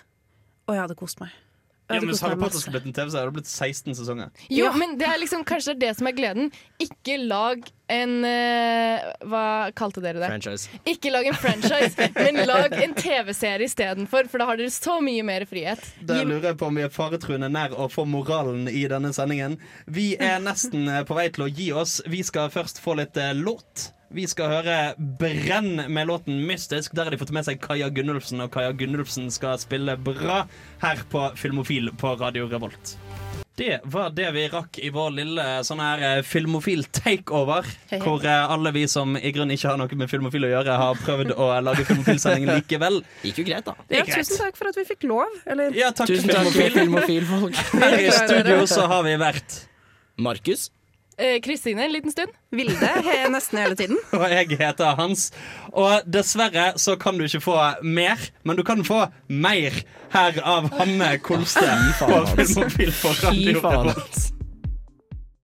og 0.68 0.76
jeg 0.76 0.84
hadde 0.84 0.98
kost 0.98 1.20
meg. 1.22 1.34
Ja, 1.94 2.00
men 2.00 2.16
Harry 2.22 2.38
Potter 2.40 2.58
skulle 2.62 2.80
blitt 2.80 2.88
en 2.90 2.96
TV-serie, 2.96 3.22
hadde 3.22 3.32
det 3.32 3.38
blitt 3.42 3.52
16 3.52 3.94
sesonger. 4.00 4.30
Jo, 4.48 4.66
Ja. 4.66 4.72
men 4.78 4.96
det 4.98 5.06
er 5.08 5.20
liksom 5.20 5.44
kanskje 5.48 5.74
det 5.78 5.92
som 5.98 6.08
er 6.08 6.16
gleden. 6.16 6.50
Ikke 6.82 7.18
lag 7.20 7.62
en 7.92 8.12
uh, 8.24 9.12
Hva 9.28 9.44
kalte 9.76 10.00
dere 10.00 10.22
det? 10.22 10.28
Franchise. 10.32 10.70
Ikke 10.88 11.12
lag 11.12 11.26
en 11.28 11.36
franchise, 11.36 12.08
men 12.16 12.40
lag 12.48 12.72
en 12.72 12.94
TV-serie 12.96 13.68
istedenfor, 13.68 14.30
for 14.32 14.40
da 14.40 14.48
har 14.48 14.60
dere 14.60 14.72
så 14.72 14.98
mye 15.04 15.22
mer 15.26 15.44
frihet. 15.50 15.82
Da 16.00 16.22
lurer 16.24 16.52
jeg 16.52 16.60
på 16.62 16.70
om 16.70 16.78
vi 16.80 16.86
er 16.86 16.92
faretruende 16.94 17.50
nær 17.52 17.74
å 17.76 17.88
få 17.92 18.06
moralen 18.08 18.68
i 18.72 18.86
denne 18.90 19.12
sendingen. 19.16 19.58
Vi 19.86 20.12
er 20.16 20.40
nesten 20.42 20.88
eh, 20.88 21.02
på 21.08 21.16
vei 21.18 21.28
til 21.34 21.44
å 21.46 21.50
gi 21.52 21.68
oss. 21.76 21.98
Vi 22.08 22.22
skal 22.24 22.48
først 22.54 22.80
få 22.82 22.96
litt 23.02 23.18
uh, 23.20 23.32
låt. 23.36 23.90
Vi 24.12 24.26
skal 24.28 24.50
høre 24.52 24.76
Brenn 25.18 25.86
med 25.88 26.06
låten 26.10 26.42
Mystisk. 26.46 26.92
Der 26.96 27.06
har 27.08 27.14
de 27.14 27.18
fått 27.20 27.32
med 27.32 27.46
seg 27.46 27.60
Kaja 27.64 27.88
Gunnulfsen, 27.94 28.42
og 28.44 28.50
Kaja 28.52 28.74
Gunnulfsen 28.76 29.30
skal 29.32 29.56
spille 29.62 29.94
bra 29.96 30.42
her 30.82 31.00
på 31.12 31.30
Filmofil 31.40 31.88
på 31.96 32.12
Radio 32.20 32.44
Revolt. 32.50 32.96
Det 33.56 33.78
var 33.92 34.10
det 34.16 34.30
vi 34.32 34.46
rakk 34.48 34.78
i 34.80 34.88
vår 34.92 35.10
lille 35.12 35.42
sånn 35.68 35.80
her 35.84 36.00
eh, 36.06 36.20
filmofil 36.24 36.86
takeover. 36.88 37.66
Hei, 37.90 37.98
hei. 37.98 38.00
Hvor 38.04 38.24
eh, 38.24 38.52
alle 38.54 38.72
vi 38.72 38.86
som 38.88 39.12
i 39.16 39.32
grunnen 39.32 39.52
ikke 39.56 39.68
har 39.74 39.80
noe 39.80 39.98
med 40.00 40.08
filmofil 40.12 40.46
å 40.48 40.52
gjøre, 40.54 40.76
har 40.80 41.00
prøvd 41.04 41.34
å 41.36 41.48
lage 41.64 41.84
filmofilsending 41.88 42.48
likevel. 42.56 43.02
Gikk 43.24 43.42
jo 43.42 43.46
greit, 43.50 43.68
da. 43.68 43.76
Ja, 43.92 44.06
greit. 44.08 44.14
tusen 44.24 44.40
takk 44.40 44.56
for 44.60 44.72
at 44.72 44.80
vi 44.80 44.86
fikk 44.88 45.04
lov. 45.08 45.36
Eller 45.44 45.76
Ja, 45.76 45.92
takk 45.92 46.08
Tusen 46.12 46.32
takk, 46.32 46.48
Filmofil. 46.52 46.78
filmofil-folk. 46.80 47.60
Her 47.76 47.98
i 48.00 48.08
studio 48.16 48.62
så 48.72 48.88
har 48.92 49.04
vi 49.08 49.16
vært 49.20 49.58
Markus. 50.20 50.70
Eh, 51.18 51.40
Kristine, 51.44 51.84
en 51.84 51.92
liten 51.92 52.12
stund. 52.12 52.32
Vilde 52.50 52.88
he 53.04 53.16
nesten 53.28 53.58
hele 53.60 53.76
tiden. 53.76 53.98
Og 54.20 54.28
jeg 54.30 54.58
heter 54.58 54.96
Hans. 54.98 55.30
Og 55.72 56.04
dessverre 56.08 56.72
så 56.80 56.96
kan 57.00 57.18
du 57.18 57.26
ikke 57.28 57.42
få 57.44 57.56
mer, 57.84 58.20
men 58.44 58.56
du 58.56 58.64
kan 58.66 58.84
få 58.84 59.04
mer 59.28 59.82
her 60.12 60.38
av 60.44 60.70
Hanne 60.78 61.16
Kolstad 61.24 61.90
på 62.00 62.08
faen, 62.12 62.30
Filmofil 62.36 62.94
på 63.00 63.16
Radio. 63.24 63.58
Revolt. 63.60 64.41